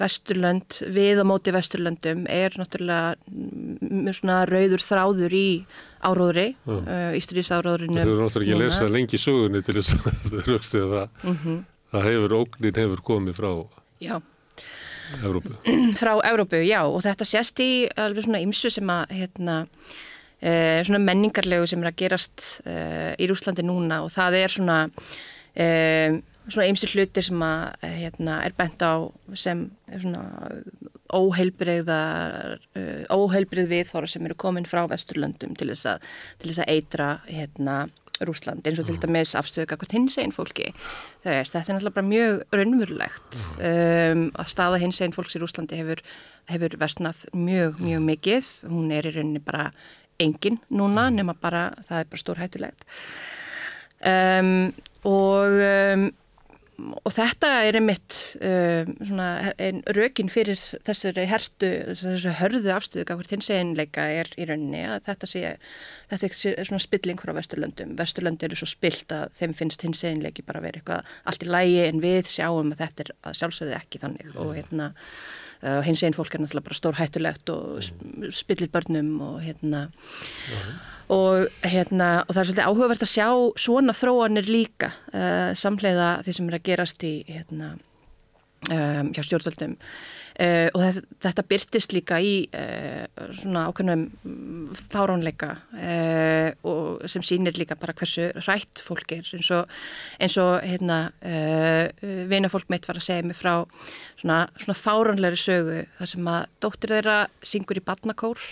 [0.01, 5.45] Vesturlönd, við á móti Vesturlöndum er náttúrulega mm, mjög svona rauður þráður í
[6.11, 10.35] áróðri, uh, í stríðsáróðurinu Þeir eru náttúrulega ekki að lesa lengi sögunni til þess að
[10.49, 11.07] raukstu það.
[11.29, 11.61] Mhm.
[11.91, 13.51] Það hefur, ógnin hefur komið frá
[14.01, 14.15] Já,
[15.21, 15.57] Evrópu.
[16.01, 19.57] frá Evrópu, já, og þetta sést í alveg svona ymsu sem að hérna,
[20.39, 20.53] e,
[20.87, 22.79] svona menningarlegu sem er að gerast e,
[23.19, 24.81] í Rúslandi núna og það er svona
[25.55, 25.69] e,
[26.51, 29.07] svona ymsi hlutir sem að eh, hérna, er bent á
[29.39, 30.25] sem svona
[31.11, 36.05] óheilbreyðar uh, óheilbreyð viðhóra sem eru komin frá Vesturlöndum til þess að,
[36.39, 37.77] til þess að eitra hérna
[38.29, 40.71] Rúsland eins og til dæmis afstöðu hvað hins einn fólki
[41.25, 43.41] Þess, þetta er náttúrulega bara mjög raunverulegt.
[43.61, 46.01] Um, að staða hins einn fólks í Rúslandi hefur,
[46.49, 48.53] hefur vestnað mjög, mjög mikið.
[48.73, 49.69] Hún er í rauninni bara
[50.21, 52.87] engin núna nema bara það er bara stór hættulegt
[54.05, 54.71] um,
[55.09, 56.09] og um,
[57.01, 59.29] og þetta er einmitt uh, svona
[59.61, 65.05] ein rökin fyrir þessari hertu, þessari hörðu afstöðu hvað hins einleika er í rauninni að
[65.09, 65.55] þetta sé,
[66.13, 67.97] þetta er svona spilling frá Vesturlöndum.
[67.99, 71.85] Vesturlönd eru svo spilt að þeim finnst hins einleiki bara vera eitthvað allt í lægi
[71.87, 74.93] en við sjáum að þetta er að sjálfsögðu ekki þannig og hérna
[75.63, 79.87] uh, hins einn fólk er náttúrulega bara stór hættulegt og sp- spillir börnum og hérna
[81.11, 86.37] og, hérna, og það er svolítið áhugavert að sjá svona þróanir líka uh, samhleiða því
[86.37, 87.73] sem er að gerast í hérna,
[88.71, 89.75] um, hjá stjórnvöldum
[90.41, 93.05] uh, og þetta, þetta byrtist líka í uh,
[93.37, 99.31] svona ákveðnum mm, fáránleika uh, sem sýnir líka bara hversu rætt fólk er.
[99.37, 99.71] Eins og,
[100.21, 100.99] eins og hérna,
[102.31, 103.55] vinafólk mitt var að segja mig frá
[104.21, 107.19] svona, svona fáránleiri sögu þar sem að dóttir þeirra
[107.53, 108.47] syngur í badnakór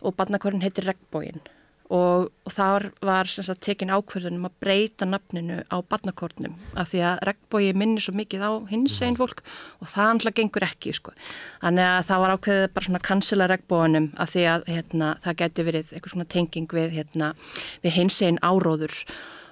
[0.00, 1.42] og badnakórin heitir Regnbóin
[1.90, 7.22] og, og þar var sagt, tekin ákverðunum að breyta nafninu á badnakórnum af því að
[7.28, 9.42] regnbói minnir svo mikið á hins einn fólk
[9.82, 11.14] og það handla gengur ekki sko.
[11.64, 15.66] þannig að það var ákveðið bara svona cancela regnbóinum af því að hérna, það geti
[15.70, 17.32] verið eitthvað svona tenging við, hérna,
[17.82, 18.94] við hins einn áróður.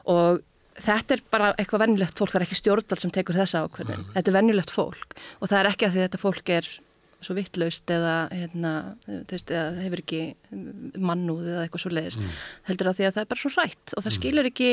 [0.08, 0.42] Og
[0.78, 4.30] þetta er bara eitthvað vennilegt fólk, það er ekki stjórnald sem tekur þessa ákveðin, þetta
[4.30, 6.68] er vennilegt fólk og það er ekki að því að þetta fólk er
[7.24, 8.72] svo vittlaust eða, hérna,
[9.30, 10.20] veist, eða hefur ekki
[11.02, 12.18] mannúð eða eitthvað svo leiðis
[12.68, 14.70] heldur að því að það er bara svo rætt og það skilur ekki,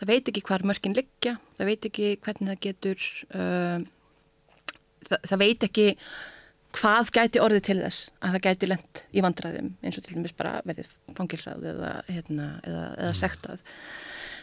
[0.00, 3.78] það veit ekki hvar mörkin liggja, það veit ekki hvernig það getur uh,
[5.10, 5.86] það, það veit ekki
[6.78, 10.36] hvað gæti orðið til þess að það gæti lent í vandræðum eins og til dæmis
[10.36, 13.62] bara verið fangilsað eða, hérna, eða, eða sektað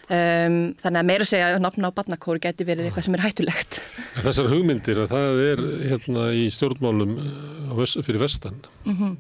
[0.10, 3.80] um, þannig að meira segja að nafna á barnakóru gæti verið eitthvað sem er hættulegt.
[4.26, 7.16] Þessar hugmyndir að það er hérna í stjórnmálum
[7.80, 8.60] vest, fyrir vestan.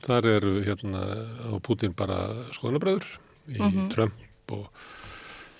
[0.05, 1.05] Þar eru hérna
[1.49, 2.19] á Putin bara
[2.55, 3.07] skoðanabræður
[3.51, 4.69] í Trump og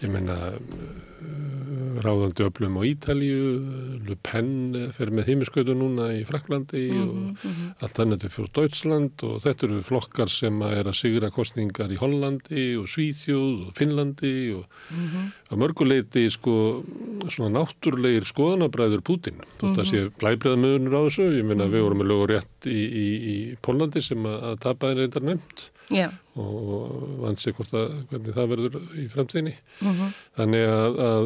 [0.03, 3.43] ég meina uh, ráðandi öflum á Ítalju,
[4.05, 7.45] Le Pen fer með heimiskötu núna í Fraklandi og
[7.83, 11.99] allt annað fyrir Deutschland og þetta eru flokkar sem að er að sigra kostningar í
[11.99, 14.67] Hollandi og Svíþjóð og Finnlandi og
[15.49, 16.57] að mörguleiti sko
[17.29, 21.29] svona náttúrulegir skoðanabræður Putin þótt að sé blæbreðamöðunur á þessu.
[21.39, 25.01] Ég meina við vorum með lögur rétt í, í, í Pólandi sem að, að tapaði
[25.01, 25.69] reyndar nefnt.
[25.93, 29.55] Já, og vann sig hvort að hvernig það verður í fremtíðinni
[30.35, 31.25] þannig að, að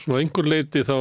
[0.00, 0.96] svona einhver leiti þá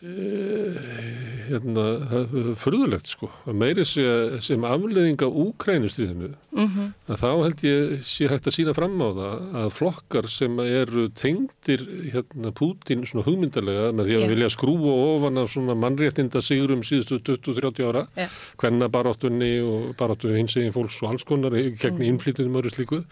[0.00, 4.04] hérna það er furðulegt sko að meiri sé
[4.44, 9.58] sem afleðing af Úkrænustriðinu að þá held ég sé hægt að sína fram á það
[9.60, 14.30] að flokkar sem eru tengdir hérna Pútin svona hugmyndarlega með því að Já.
[14.32, 18.30] vilja skrúa ofan af svona mannréttinda sigurum síðustu 20-30 ára Já.
[18.62, 22.06] hvenna baráttunni og baráttu hins eginn fólks og alls konar gegn mm.
[22.08, 23.04] innflytunum öru slíku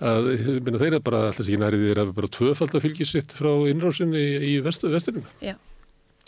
[0.00, 3.06] að ég meina, þeir eru bara alltaf ekki nærið þeir eru bara tvöfald að fylgja
[3.08, 5.56] sitt frá innrásinni í vestu, vesturinu já,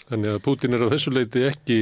[0.08, 1.78] þannig að Pútin er á þessu leiti ekki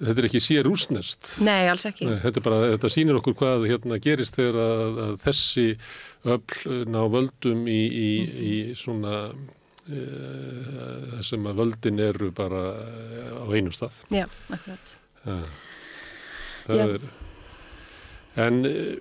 [0.00, 1.34] þetta er ekki sér rúsnest.
[1.44, 2.06] Nei, alls ekki.
[2.08, 5.66] Nei, þetta, bara, þetta sýnir okkur hvað hérna gerist þegar að, að þessi
[6.24, 8.10] öll ná völdum í, í,
[8.50, 9.16] í svona
[9.90, 12.62] uh, sem að völdin eru bara
[13.40, 14.00] á einum stað.
[14.14, 14.96] Já, akkurat.
[15.26, 15.36] Ja.
[16.64, 16.84] Það Já.
[16.86, 17.06] er,
[18.46, 18.98] en eh,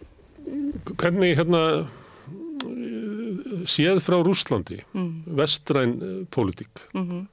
[0.99, 5.23] hvernig hérna eh, séð frá Rúslandi, Mm.
[5.39, 7.27] vestræn eh, pólitík, Mm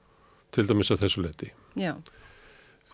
[0.57, 1.53] til dæmis að þessu leti.
[1.77, 1.95] Já,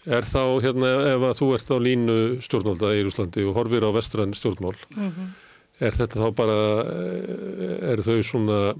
[0.03, 3.91] Er þá, hérna, ef að þú ert á línu stjórnvalda í Rúslandi og horfir á
[3.95, 5.29] vestræn stjórnmál, Mhm.
[5.79, 8.75] er þetta þá bara, eh, eru þau svona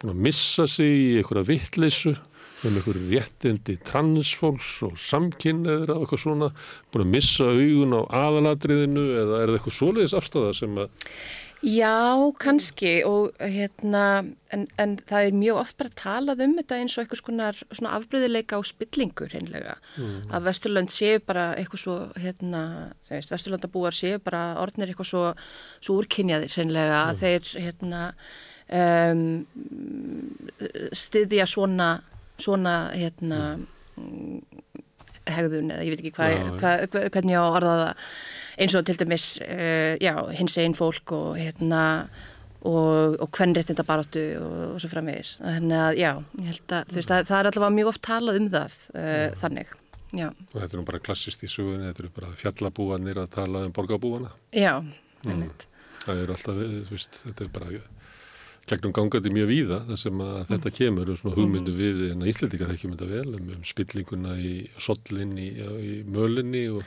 [0.00, 2.16] búin að missa sig í einhverja vittleysu
[2.64, 6.48] um einhverju réttindi transfólks og samkynneðra og eitthvað svona,
[6.92, 10.88] búin að missa augun á aðalatriðinu eða er það eitthvað svoleiðis afstæða sem að,
[11.66, 14.22] Já, kannski og hérna,
[14.54, 17.94] en, en það er mjög oft bara talað um þetta eins og eitthvað skonar svona
[17.98, 19.74] afbreyðileika og spillingur hreinlega.
[20.30, 22.62] Að Vesturlönd séu bara eitthvað svo, hérna,
[23.10, 25.24] Vesturlandabúar séu bara orðnir eitthvað svo,
[25.82, 28.04] svo úrkynjaðir hreinlega að þeir, hérna,
[28.78, 29.24] um,
[30.94, 31.90] styðja svona,
[32.38, 33.42] svona, hérna,
[33.98, 34.62] mm,
[35.36, 38.08] hegðun eða ég veit ekki hvað, Já, hvað, hvað, hvernig ég á að orða það.
[38.58, 41.82] Eins og til dæmis uh, já, hins einn fólk og hérna
[42.66, 45.36] og, og hvernréttinda baráttu og, og svo framvegis.
[45.42, 48.48] Þannig að já, ég held að veist, það, það er allavega mjög oft talað um
[48.54, 49.76] það uh, þannig,
[50.10, 53.66] já, og þetta er nú bara klassist í sögunni, þetta eru bara fjallabúanir að tala
[53.68, 54.32] um borgarbúana.
[54.50, 54.74] já
[55.26, 55.66] einmitt.
[56.04, 57.70] Það eru alltaf, veist, þetta er bara
[58.70, 62.30] gegnum gangandi mjög víða þar sem að þetta kemur og svona hugmyndu við en að
[62.32, 65.48] Íslandika þekkjum þetta vel um, um spillinguna í sollin í,
[66.08, 66.82] mölinni og,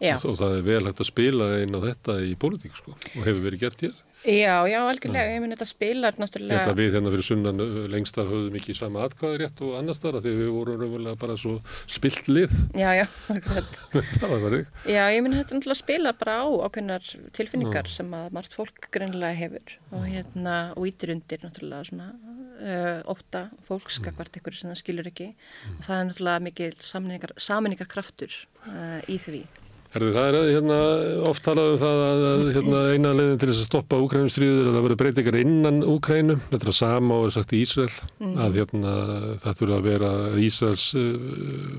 [0.00, 3.20] og, og það er vel hægt að spila inn á þetta í pólitík sko og
[3.22, 3.96] hefur verið gert hér.
[4.24, 7.62] Já, já, algjörlega, ég minn þetta spilar náttúrulega Þetta við hérna fyrir sunnan
[7.92, 11.36] lengst af höfðum ekki sama atkvæðarétt og annars þar að því við vorum raunverulega bara
[11.40, 11.56] svo
[11.90, 12.54] spilt lið.
[12.72, 13.04] já, já,
[14.20, 14.70] það var þannig.
[14.88, 19.40] Já, ég minn þetta náttúrulega spilar bara á ákveðnar tilfinningar sem að margt fólk greinlega
[19.40, 22.12] hefur og hérna og ítir undir náttúrulega svona
[22.64, 25.28] uh, óta fólks skakvart ykkur sem það skilur ekki
[25.76, 28.32] og það er náttúrulega samningar, samningar kraftur
[28.66, 29.44] uh, í því.
[29.94, 30.76] Herðu, það er hérna,
[31.30, 34.66] oft talað um það að, að hérna, eina leiðin til þess að stoppa Úkrænumstríður er
[34.66, 36.34] að það verður breytingar innan Úkrænu.
[36.48, 37.92] Þetta er að sama og er sagt í Ísrael
[38.42, 38.94] að hérna,
[39.44, 40.10] það þurfa að vera
[40.42, 41.28] Ísraels uh,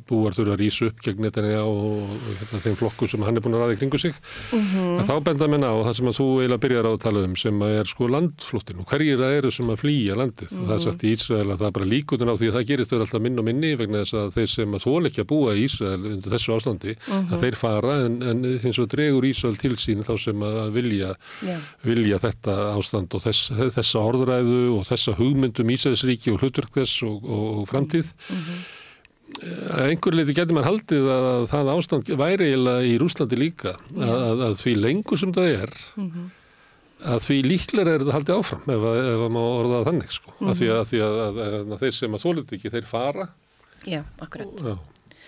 [0.08, 3.44] búar þurfa að rýsa upp gegn Netanyahu og, og hérna, þeim flokku sem hann er
[3.44, 4.16] búin að ræða í kringu sig.
[4.56, 4.96] Mhm.
[5.02, 7.36] Að þá benda menn á það sem að þú eiginlega byrjar á að tala um
[7.44, 10.56] sem að er sko landflóttin og hverjir það eru sem að flýja landið.
[10.56, 12.96] Það er sagt í Ísrael að það er bara líkutun á því að það gerist
[12.96, 15.52] þau alltaf minn og minni vegna þess að þeir sem að þól ekki að búa
[15.52, 19.74] í Ísrael undir þessu ástandi að þeir fara en, en hins vegar dregur Ísrael til
[19.82, 21.12] sín þá sem að vilja,
[21.46, 21.58] Já.
[21.86, 27.22] vilja þetta ástand og þess, þessa orðræðu og þessa hugmyndum Ísraelsríki og hlutverk þess og,
[27.26, 28.14] og, og framtíð.
[29.76, 34.12] Að einhver leiti getur maður haldið að það ástand væri eiginlega í Rúslandi líka að,
[34.16, 35.74] að, að því lengur sem það er
[37.06, 40.14] að því líklega er þetta haldið áfram ef, að- ef að má orða það þannig
[40.16, 40.36] sko.
[40.46, 41.40] að því, að, því að, að,
[41.76, 43.26] að þeir sem að þólit ekki þeir fara
[43.86, 44.62] Já, akkurat.
[44.64, 44.76] já,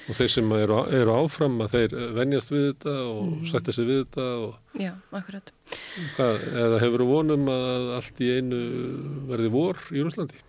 [0.07, 4.03] og þeir sem eru, eru áfram að þeir venjast við þetta og setja sig við
[4.05, 5.53] þetta og Já, akkurat.
[6.15, 8.61] hvað, eða hefur vonum að allt í einu
[9.29, 10.43] verði vor í Rúslandi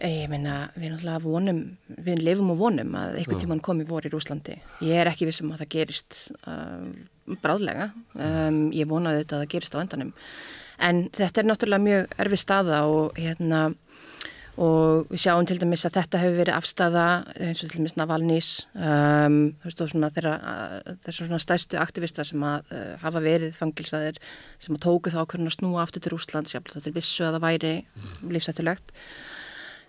[0.00, 1.58] Ég meina, við náttúrulega vonum,
[2.00, 4.54] við lifum og vonum að einhvern tímann komi vor í Rúslandi.
[4.86, 6.86] Ég er ekki vissum að það gerist uh,
[7.42, 7.90] bráðlega.
[8.16, 10.14] Um, ég vonaði þetta að það gerist á endanum.
[10.88, 13.60] En þetta er náttúrulega mjög erfið staða og hérna
[14.58, 17.04] og við sjáum til dæmis að þetta hefur verið afstafa
[17.38, 22.26] eins og til dæmis Navalnís um, þú veist og svona uh, þessar svona stæstu aktivista
[22.26, 24.20] sem að uh, hafa verið fangilsaðir
[24.58, 27.38] sem að tóku þá okkur að snúa aftur til Rúslands jáfnvel þá til vissu að
[27.38, 27.74] það væri
[28.34, 28.94] lífsættulegt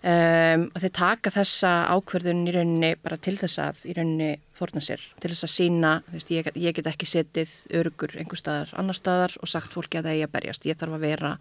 [0.02, 4.82] um, og þeir taka þessa ákverðun í rauninni bara til þess að í rauninni fórna
[4.84, 8.98] sér, til þess að sína veist, ég, ég get ekki setið örugur einhver staðar annar
[8.98, 10.68] staðar og sagt fólki að það eigi að berjast.
[10.68, 11.32] Ég þarf að vera,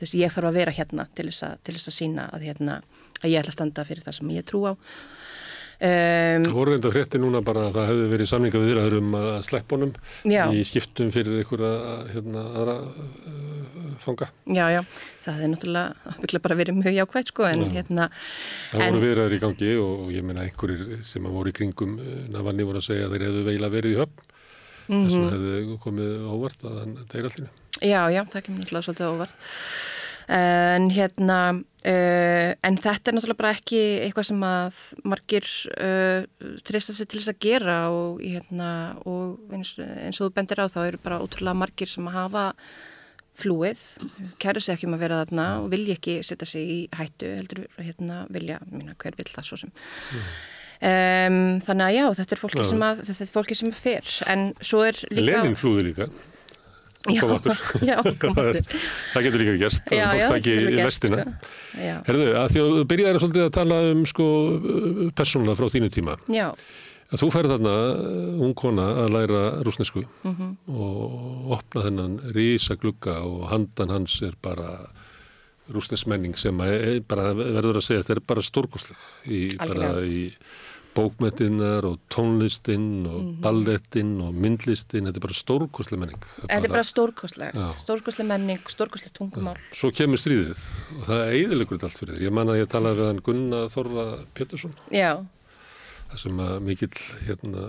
[0.00, 2.80] veist, ég þarf að vera hérna til þess að, til þess að sína að, hérna,
[3.22, 4.72] að ég ætla að standa fyrir það sem ég trú á
[5.80, 9.28] um, Það voru reynda frétti núna bara að það hefði verið samninga viðræður um að
[9.46, 9.92] sleppa honum
[10.28, 10.42] Já.
[10.52, 11.72] í skiptum fyrir einhverja
[12.14, 14.28] hérna, aðra uh, fanga.
[14.48, 14.80] Já, já,
[15.26, 18.08] það er náttúrulega bara verið mjög jákvægt sko en hérna
[18.72, 21.56] Það En- voru viðræður í gangi og, og ég meina einhverjir sem að voru í
[21.60, 24.32] kringum uh, Navalni voru að segja að þeir hefðu veila verið í höfn.
[24.86, 25.22] Þess Mhm.
[25.26, 27.48] vegna hefðu komið óvart að hann tegir allinu.
[27.82, 29.34] Já, já, það kemur náttúrulega svolítið óvart.
[30.26, 31.38] En hérna,
[31.86, 35.46] uh, en þetta er náttúrulega bara ekki eitthvað sem að margir
[35.76, 36.26] uh,
[36.66, 38.70] treysta sig til þess að gera og, hérna,
[39.06, 42.44] og eins, eins og þú bendir á þá eru bara ótrúlega margir sem að hafa
[43.36, 43.80] flúið,
[44.40, 47.64] kæra sig ekki um að vera þarna og vilja ekki setja sig í hættu, heldur
[47.76, 49.74] hérna vilja, mína, hver vill það svo sem.
[50.76, 52.68] Um, þannig að já, þetta er fólki Já.
[52.68, 56.08] sem að þetta er fólki sem er fyrr, en svo er líka Lenin flúði líka.
[57.14, 57.60] Já, kom aftur.
[57.86, 58.58] já, kom Það
[59.12, 59.92] Það getur líka gerst.
[59.94, 61.22] já, fólk taki getur í gerst, lestina.
[61.22, 61.54] sko.
[62.08, 64.26] Herðu, að því að byrjaði svolítið að tala um sko
[65.20, 66.18] persónulega frá þínu tíma.
[66.32, 66.48] já,
[67.06, 70.48] Að þú færði þarna uh, ung kona að læra rúsnesku Mhm.
[70.74, 74.88] og opna þennan rísa glugga og handan hans er bara
[75.70, 80.20] rúsnesmenning sem að, er bara verður að segja þetta er bara stórkosleg í, í
[80.96, 83.40] bókmettinnar og tónlistinn og Mhm.
[83.44, 86.22] ballettinn og myndlistinn, þetta er bara stórkosleg menning.
[86.48, 87.68] þetta er bara stórkoslegt Já.
[87.84, 90.56] stórkosleg menning, stórkoslegt tungumál Svo kemur stríðið
[90.98, 92.22] og það eiðilegur þetta allt fyrir þér.
[92.26, 95.12] Ég man að ég talaði við hann Gunnar Þorra Pétursson já,
[96.10, 97.66] það sem að mikill hérna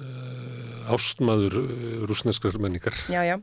[0.00, 3.36] uh, ástmaður uh, rúsneskrar menningar já, já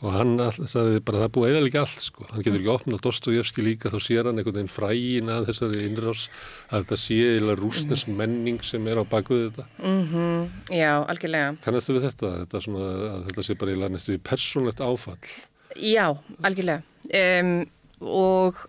[0.00, 2.24] og hann sagði bara það búið eða ekki allt sko.
[2.30, 6.22] hann getur ekki opnað Dostojevski líka þá sér hann einhvern veginn frægin að þessari innrás
[6.70, 9.66] að þetta sé eða rúsnesk menning sem er á bakvið þetta.
[9.84, 11.52] Mm já, algjörlega.
[11.64, 15.32] Kannastu við þetta, þetta svona, að þetta sé bara eiginlega næstu persónlegt áfall?
[15.76, 16.06] Já,
[16.40, 16.82] algjörlega.
[17.20, 17.54] Um,
[18.00, 18.66] og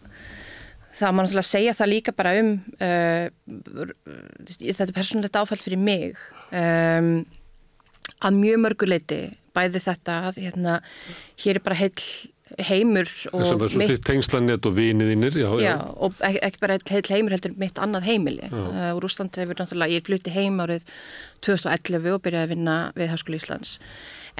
[0.97, 3.27] það má náttúrulega segja það líka bara um uh,
[4.51, 6.17] þetta er persónulegt áfall fyrir mig.
[6.51, 7.21] Um,
[8.19, 9.21] að mjög mörguleiti
[9.55, 10.77] bæði þetta að hérna,
[11.43, 12.05] hér er bara heill
[12.59, 18.07] heimur og þitt tengslanett og viniðinir og ek ekki bara heill heimur heldur mitt annað
[18.09, 18.49] heimili.
[18.51, 20.87] Uh, og Rúsland hefur náttúrulega, ég flutti heim árið
[21.45, 23.77] 2011 og byrjaði að vinna við Háskóli Íslands.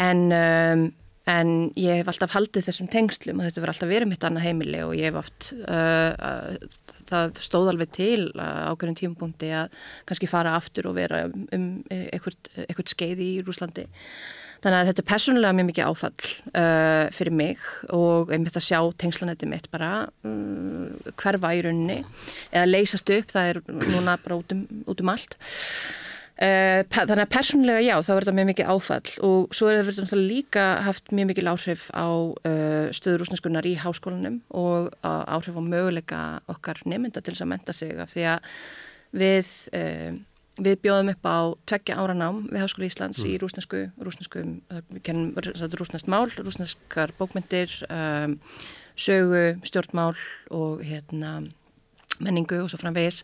[0.02, 0.86] En, um,
[1.32, 4.84] en ég hef alltaf haldið þessum tengslum og þetta verður alltaf verið mitt annað heimili
[4.84, 10.56] og ég hef oft uh, uh, það stóð alveg til ákveðin tímapunkti að kannski fara
[10.58, 13.88] aftur og vera um, um eitthvað, eitthvað skeið í Rúslandi
[14.62, 17.64] Þannig að þetta er persónulega mjög mikið áfall uh, fyrir mig
[17.98, 19.90] og einmitt að sjá tengslanætti mitt bara
[20.28, 22.04] um, hverfa í rauninni.
[22.52, 25.36] Eða leysast upp, það er núna bara út um, út um allt.
[26.42, 29.12] Uh, þannig að persónulega já, þá er þetta mjög mikið áfall.
[29.26, 34.44] Og svo er þetta líka haft mjög mikið áhrif á uh, stöður rúsneskunar í háskólanum
[34.54, 37.98] og uh, áhrif á möguleika okkar nefnda til þess að menta sig.
[37.98, 38.52] Af því að
[39.26, 39.56] við...
[40.60, 41.40] Við bjóðum upp á
[41.72, 44.44] tveggja ára nám við Háskóli Íslands í rúsnesku, rúsnesku,
[44.92, 45.30] við kennum
[45.80, 48.36] rúsnest mál, rúsneskar bókmyndir, um,
[49.00, 50.18] sögu, stjórnmál
[50.52, 51.38] og hérna,
[52.20, 53.24] menningu og svo framvegis.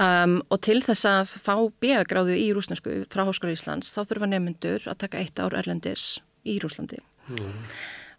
[0.00, 4.88] Um, og til þess að fá B.A.gráðu í rúsnesku frá Háskóli Íslands þá þurfa nefnendur
[4.88, 6.16] að taka eitt ár erlendis
[6.48, 7.02] í Rúslandi.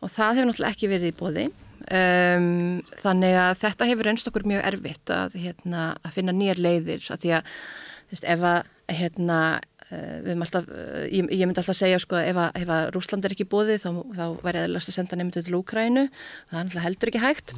[0.04, 1.46] Og það hefur náttúrulega ekki verið í bóði.
[1.88, 7.06] Um, þannig að þetta hefur reynst okkur mjög erfitt að, hérna, að finna nýjar leiðir
[7.14, 7.52] að því að
[8.12, 9.40] veist, ef að hérna,
[9.90, 13.48] höfum alltaf, uh, ég, ég myndi alltaf segja sko, ef að, að Rúsland er ekki
[13.50, 17.24] bóðið þá, þá væri eðlast að senda nefndu til Úkrænu það er alltaf heldur ekki
[17.24, 17.56] hægt.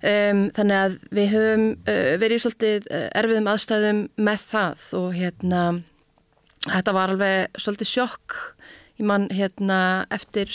[0.00, 2.90] Um, þannig að við höfum uh, verið svolítið
[3.20, 4.84] erfiðum aðstæðum með það.
[5.00, 5.64] Og hérna
[6.66, 8.38] þetta var alveg svolítið sjokk
[9.00, 9.80] í mann hérna
[10.12, 10.52] eftir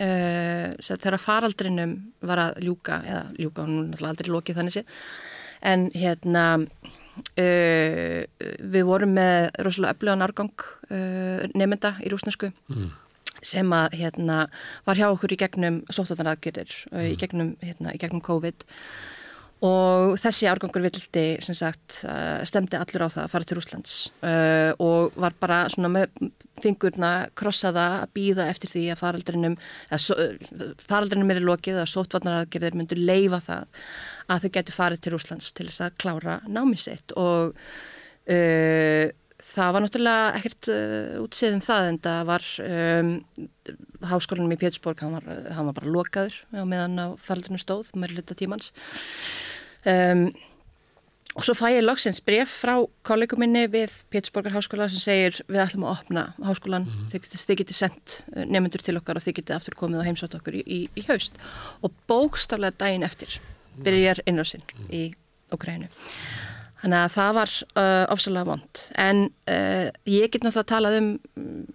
[0.00, 4.96] uh, þegar faraldrinum var að ljúka eða ljúka, hún er náttúrulega aldrei lokið þannig séð.
[5.60, 6.44] En hérna
[7.36, 8.22] Uh,
[8.72, 12.52] við vorum með rosalega öflugan árgang uh, nefnda í rúsnesku
[13.42, 14.44] sem að hérna
[14.86, 18.64] var hjá okkur í gegnum sóttotanaðgerðir uh, í gegnum, hérna, í gegnum COVID.
[18.64, 19.19] og
[19.60, 24.72] þessi árgangur vildi sem sagt uh, stemdi allur á það að fara til Rúslands uh,
[24.80, 26.14] og var bara svona með
[26.60, 29.58] fingurna krossaða að býða eftir því að faraldrinum
[30.80, 33.84] faraldrinum er í lokið að sóttvarnaraðgerðir myndu leifa það
[34.32, 37.16] að þau getur farið til Rúslands til þess að klára námið sitt.
[37.20, 39.06] Og uh,
[39.50, 43.14] það var náttúrulega ekkert uh, útsið um það en það var um,
[44.10, 48.16] háskólanum í Pétursborg, hann var, hann var bara lokaður á meðan á faraldrinu stóð með
[48.16, 48.70] hluta tímans.
[49.88, 50.30] Um,
[51.38, 52.74] og svo fæ ég loksins bref frá
[53.06, 57.08] kollegum minni við Pétursborgar háskóla sem segir við ætlum að opna háskólan, mm.
[57.12, 60.36] þið, getið, þið getið sendt nefnendur til okkar og þið getið aftur komið og heimsótt
[60.40, 61.38] okkur í, í, í haust.
[61.86, 63.38] Og bókstaflega daginn eftir
[63.80, 65.10] byrjar innrásinn í
[65.54, 65.88] Ukrænu.
[66.80, 68.82] Þannig að það var uh, ofsalega vond.
[69.00, 71.10] En uh, ég get náttúrulega að tala um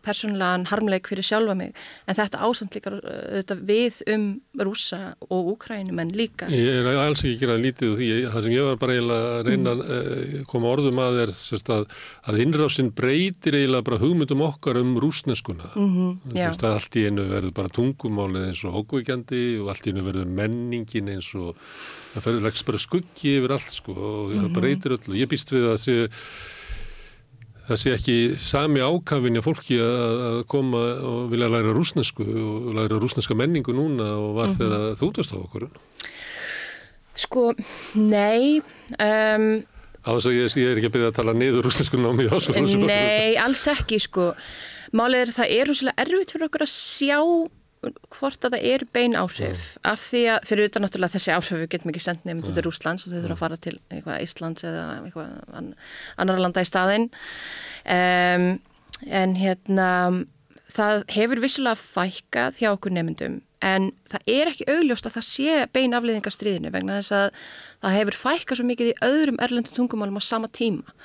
[0.06, 1.76] persónulegan harmleik fyrir sjálfa mig,
[2.10, 4.26] en þetta ásamt líka uh, við um
[4.66, 6.50] rúsa og úkrænum en líka.
[6.50, 9.50] Ég er alls ekki ekki að lítið því, það sem ég var bara eiginlega að
[9.50, 10.48] reyna að mm.
[10.52, 11.86] koma orðum að er sérst, að,
[12.26, 15.70] að innrásin breytir eiginlega bara hugmyndum okkar um rúsneskuna.
[15.76, 19.94] Mm -hmm, að allt í einu verður bara tungumálið eins og ókveikjandi og allt í
[19.94, 21.54] einu verður menningin eins og
[22.16, 25.52] það fyrir leggst bara skuggi yfir allt sko og það breytir öll og ég býst
[25.54, 25.98] við að sé
[27.66, 33.00] það sé ekki sami ákafin að fólki að, koma og vilja læra rúsnesku og læra
[33.02, 35.70] rúsneska menningu núna og var þegar þú dast á okkur
[37.16, 37.54] Sko,
[37.96, 38.60] nei
[39.00, 39.64] um,
[40.06, 42.30] Á þess að ég, ég er ekki að byrja að tala niður rúsnesku námi í
[42.30, 42.84] háskólanum.
[42.86, 44.28] Nei, alls ekki sko.
[44.94, 47.18] Málið er að það er rosalega erfitt fyrir okkur að sjá
[48.16, 51.72] hvort að það er bein áhrif af því að fyrir utan náttúrulega þessi áhrif við
[51.74, 54.86] getum ekki sendt nefnum til Rúslands og þau þurfa að fara til eitthvað Íslands eða
[55.02, 55.74] eitthvað an,
[56.22, 57.10] annar landa í staðinn.
[57.86, 58.48] Um,
[59.12, 59.90] en hérna
[60.76, 65.62] það hefur vissulega fækkað hjá okkur nefndum en það er ekki augljóst að það sé
[65.76, 67.46] bein afliðingar stríðinu vegna þess að
[67.86, 70.96] það hefur fækkað svo mikið í öðrum erlendu tungumálum á sama tíma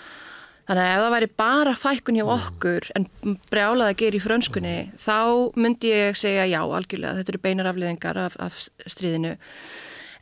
[0.70, 3.06] Þannig að ef það væri bara fækkun hjá okkur en
[3.50, 5.16] brjálað að gera í frönskunni þá
[5.58, 9.32] myndi ég segja já algjörlega þetta eru beinar afliðingar af, af stríðinu.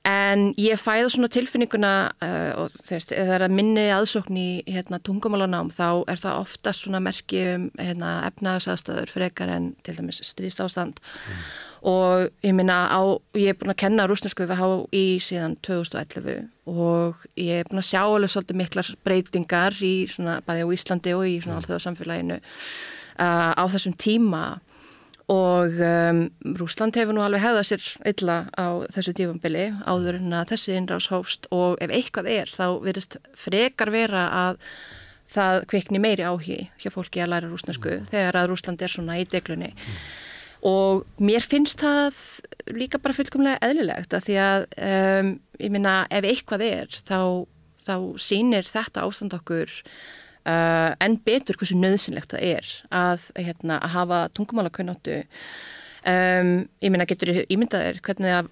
[0.08, 1.92] En ég fæða svona tilfinninguna
[2.24, 6.40] uh, og þeirst, ef það er að minni aðsókn í hérna, tungumálanám þá er það
[6.46, 11.02] ofta svona merki um hérna, efnagasaðstöður frekar en til dæmis stríðsástand.
[11.04, 11.42] Mm.
[11.86, 13.00] Og ég minna á,
[13.38, 17.90] ég er búin að kenna rúsnesku við HÍ síðan 2011 og ég er búin að
[17.90, 22.40] sjá alveg svolítið miklar breytingar í svona bæði á Íslandi og í svona allþjóða samfélaginu
[22.40, 24.44] uh, á þessum tíma
[25.28, 26.22] og um,
[26.56, 31.10] Rúsland hefur nú alveg hefðað sér illa á þessu tífambili áður en að þessi innrás
[31.12, 34.62] hófst og ef eitthvað er þá verðist frekar vera að
[35.28, 38.08] það kvikni meiri áhí hjá fólki að læra rúsnesku mm.
[38.08, 39.98] þegar að Rúsland er svona í deglunni mm.
[40.66, 42.16] Og mér finnst það
[42.74, 47.20] líka bara fullkomlega eðlilegt að því að um, ég minna ef eitthvað er þá,
[47.86, 49.70] þá sínir þetta ástand okkur
[50.48, 55.20] uh, en betur hversu nöðsynlegt það er að, hérna, að hafa tungumálakunnáttu
[56.06, 58.48] Um, ég minna getur ímyndaðir hvernig það,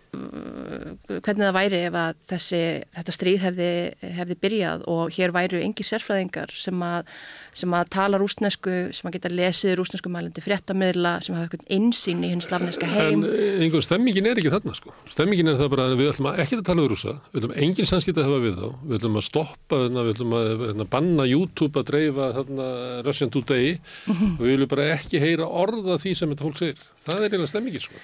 [1.22, 2.60] hvernig það væri ef að þessi,
[2.96, 3.68] þetta stríð hefði,
[4.16, 7.12] hefði byrjað og hér væru engir sérfræðingar sem að,
[7.56, 12.24] sem að tala rúsnesku, sem að geta lesið rúsnesku mælandi fréttamiðla, sem hafa eitthvað einsýn
[12.26, 13.22] í hinn slavneska heim.
[13.22, 14.94] En einhver stemmingin er ekki þarna sko.
[15.14, 17.56] Stemmingin er það bara að við ætlum að ekki að tala um rúsa, við ætlum
[17.66, 21.30] engin samskipt að hafa við þá, við ætlum að stoppa, við ætlum að, að banna
[21.30, 22.68] YouTube að dreifa þarna
[23.06, 24.36] Russian Today mm -hmm.
[24.40, 26.86] við viljum bara ekki heyra orða því sem þetta fólk segir.
[27.06, 28.02] Það er eiginlega stemmingin sko.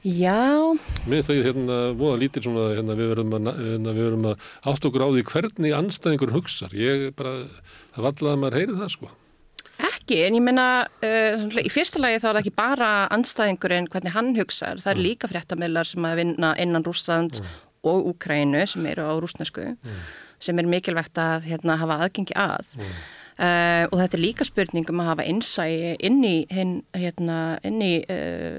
[0.00, 0.72] Já.
[1.04, 5.04] Mér finnst það hérna voða lítir svona hérna við verðum að, hérna, að átt okkur
[5.04, 6.72] á því hvernig anstæðingur hugsar.
[6.72, 7.34] Ég bara,
[7.96, 9.10] það vallaði að maður heyri það sko.
[9.90, 10.66] Ekki, en ég menna
[11.04, 14.80] uh, í fyrsta lagi þá er það ekki bara anstæðingurinn hvernig hann hugsar.
[14.80, 15.06] Það er mm.
[15.10, 17.54] líka fréttamillar sem að vinna innan Rúsland mm.
[17.92, 20.02] og Úkrænu sem eru á rúsnesku mm.
[20.40, 22.72] sem er mikilvægt að hérna, hafa aðgengi að.
[23.40, 27.78] Uh, og þetta er líka spurning um að hafa innsæi inn í hinn hérna, inn
[27.80, 28.58] í uh,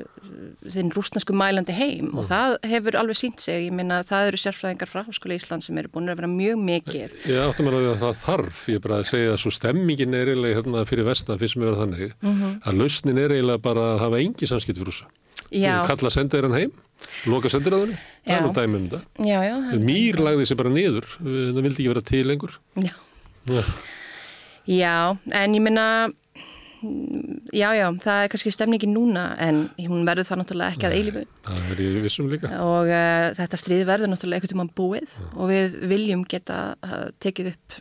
[0.74, 2.16] þinn rúsnarsku mælandi heim mm.
[2.18, 5.78] og það hefur alveg sínt sig, ég minna það eru sérfræðingar frá Háskóla Ísland sem
[5.78, 7.14] eru búin að vera mjög mikið.
[7.30, 10.84] Ég áttum að það þarf, ég bara að segja að svo stemmingin er eiginlega hérna,
[10.90, 12.58] fyrir vestan fyrst sem er þannig mm -hmm.
[12.66, 15.10] að lausnin er eiginlega bara að hafa engi samskipt fyrir rúsa.
[15.54, 15.86] Já.
[15.86, 16.76] Kalla sendaðir hann heim,
[17.30, 17.94] loka sendaðir
[18.26, 19.06] það er nú dæmum þetta.
[19.30, 19.56] Já, já.
[19.78, 22.62] Mýr lagði sér bara niður, það vildi ekki vera til lengur.
[22.74, 22.96] Já.
[23.46, 23.66] Já.
[24.72, 25.88] Já, en ég minna
[27.54, 30.98] já, já, það er kannski stemningin núna en hún verður það náttúrulega ekki Nei, að
[30.98, 31.24] eilifu.
[31.46, 32.52] Það er í vissum líka.
[32.66, 35.28] Og uh, þetta stríð verður náttúrulega ekkert um að búið já.
[35.36, 37.78] og við viljum geta uh, tekið upp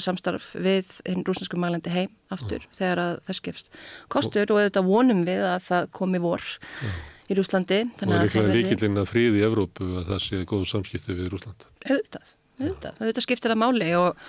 [0.00, 2.70] samstarf við hinn rúsnesku mælandi heim aftur já.
[2.78, 3.74] þegar það skefst
[4.12, 6.46] kostur og, og þetta vonum við að það komi vor
[6.80, 6.94] já.
[7.28, 7.82] í Rúslandi.
[7.90, 11.32] Og það er líklega líkillin að fríði í Evrópu að það sé góð samskipti við
[11.34, 11.66] Rúsland.
[11.84, 14.28] Auðvitað, auðvitað, auðvitað skiptir það máli og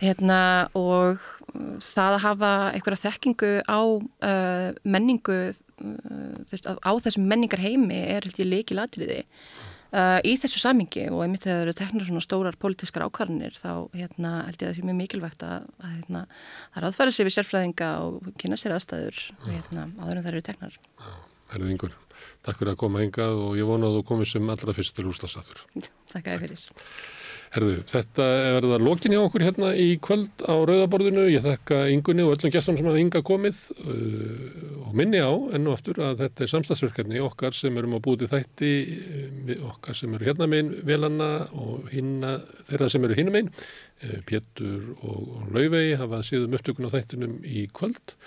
[0.00, 0.40] hérna,
[0.76, 1.22] og
[1.82, 8.40] það að hafa einhverja þekkingu á uh, menningu uh, á þessum menningar heimi er held
[8.42, 12.58] ég leiki latriði uh, í þessu samingi og einmitt þegar það eru teknar svona stórar
[12.60, 16.24] pólitískar ákvarðinir þá hérna, held ég að það sé mjög mikilvægt að, að hérna,
[16.70, 20.46] það er aðfæra sér við sérfræðinga og kynna sér aðstæður hérna, áður en það eru
[20.50, 20.80] teknar.
[21.46, 21.98] Herðið yngur,
[22.44, 25.06] takk fyrir að koma engað og ég vona að þú komið sem allra fyrst til
[25.06, 25.60] úrslagsaftur
[26.10, 26.66] Takk að þið fyrir
[27.56, 31.22] Herðu, þetta er verið að lokin í okkur hérna í kvöld á Rauðaborðinu.
[31.32, 35.64] Ég þakka yngunni og öllum gestum sem hafa ynga komið uh, og minni á enn
[35.64, 40.12] og aftur að þetta er samstagsverkefni okkar sem erum á búti þætti, uh, okkar sem
[40.18, 42.34] eru hérna meginn velanna og hinna,
[42.68, 43.48] þeirra sem eru hinna meginn.
[44.04, 48.18] Uh, Pétur og, og Lauvei hafa síðum upptökun á þættinum í kvöld.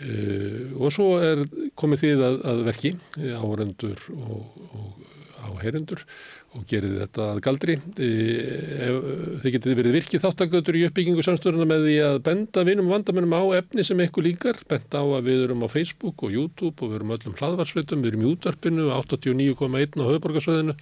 [0.00, 1.44] Uh, og svo er
[1.76, 2.96] komið því að, að verki
[3.36, 5.14] árendur og, og
[5.46, 6.00] áheirendur
[6.56, 7.76] og gerði þetta að galdri.
[8.00, 8.08] E,
[9.42, 13.42] þið getið verið virkið þáttakautur í uppbyggingu samstöðuna með því að benda vinum vandamennum á
[13.60, 16.98] efni sem eitthvað líkar, benda á að við erum á Facebook og YouTube og við
[17.00, 20.76] erum öllum hlaðvarsveitum, við erum í útvarpinu 89,1 á höfuborgarsvæðinu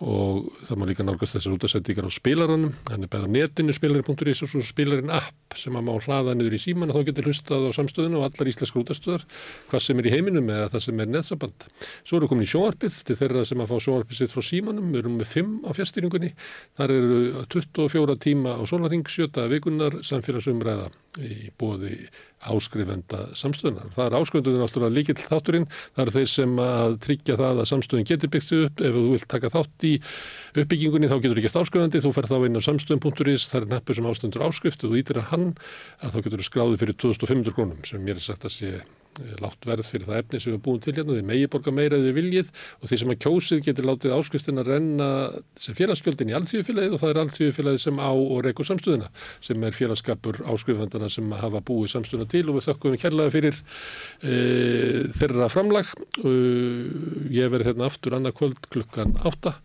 [0.00, 4.40] og það má líka nálgast þessar útasendingar á spilaranum, hann er bæð á netinu spilarin.is
[4.46, 7.66] og svo spilarin app sem að má hlaða niður í síman og þá getur hlustað
[7.68, 9.26] á samstöðinu og allar íslenska útastöðar
[9.68, 11.68] hvað sem er í heiminum eða það sem er netsaband.
[12.08, 15.02] Svo eru komin í sjónvarpið til þeirra sem að fá sjónvarpið sitt frá símanum, við
[15.02, 16.32] erum með 5 á fjastýringunni,
[16.80, 17.20] þar eru
[17.52, 20.88] 24 tíma á sólaring, 7 vikunar samfélagsumræða
[21.20, 22.06] í bóði
[22.40, 23.90] áskrifenda samstöðunar.
[23.94, 28.08] Það er áskrifendunir náttúrulega líkill þátturinn, það eru þeir sem að tryggja það að samstöðun
[28.08, 29.92] getur byggt upp, ef þú vilt taka þátt í
[30.62, 33.98] uppbyggingunni þá getur þú ekki áskrifandi, þú fer þá inn á samstöðun.is, það er neppur
[33.98, 35.52] sem ástendur áskriftu og þú ítir að hann
[36.00, 38.74] að þá getur þú skráðið fyrir 2500 krónum sem mér er sagt að sé
[39.40, 42.14] látt verð fyrir það efni sem við búum til hérna, þið megi borga meira eða
[42.16, 42.50] viljið
[42.80, 45.08] og því sem að kjósið getur látið áskriftin að renna
[45.60, 49.10] sem félagsgjöldin í allþjóðfélagið og það er allþjóðfélagið sem á og reykur samstöðuna
[49.46, 53.60] sem er félagskapur áskrifandana sem hafa búið samstöðuna til og við þökkum kærlega fyrir
[54.22, 54.38] e,
[55.16, 55.90] þeirra framlag.
[56.20, 56.36] E,
[57.34, 59.58] ég verði hérna aftur annað kvöld klukkan átta.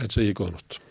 [0.00, 0.82] En segi góða nótt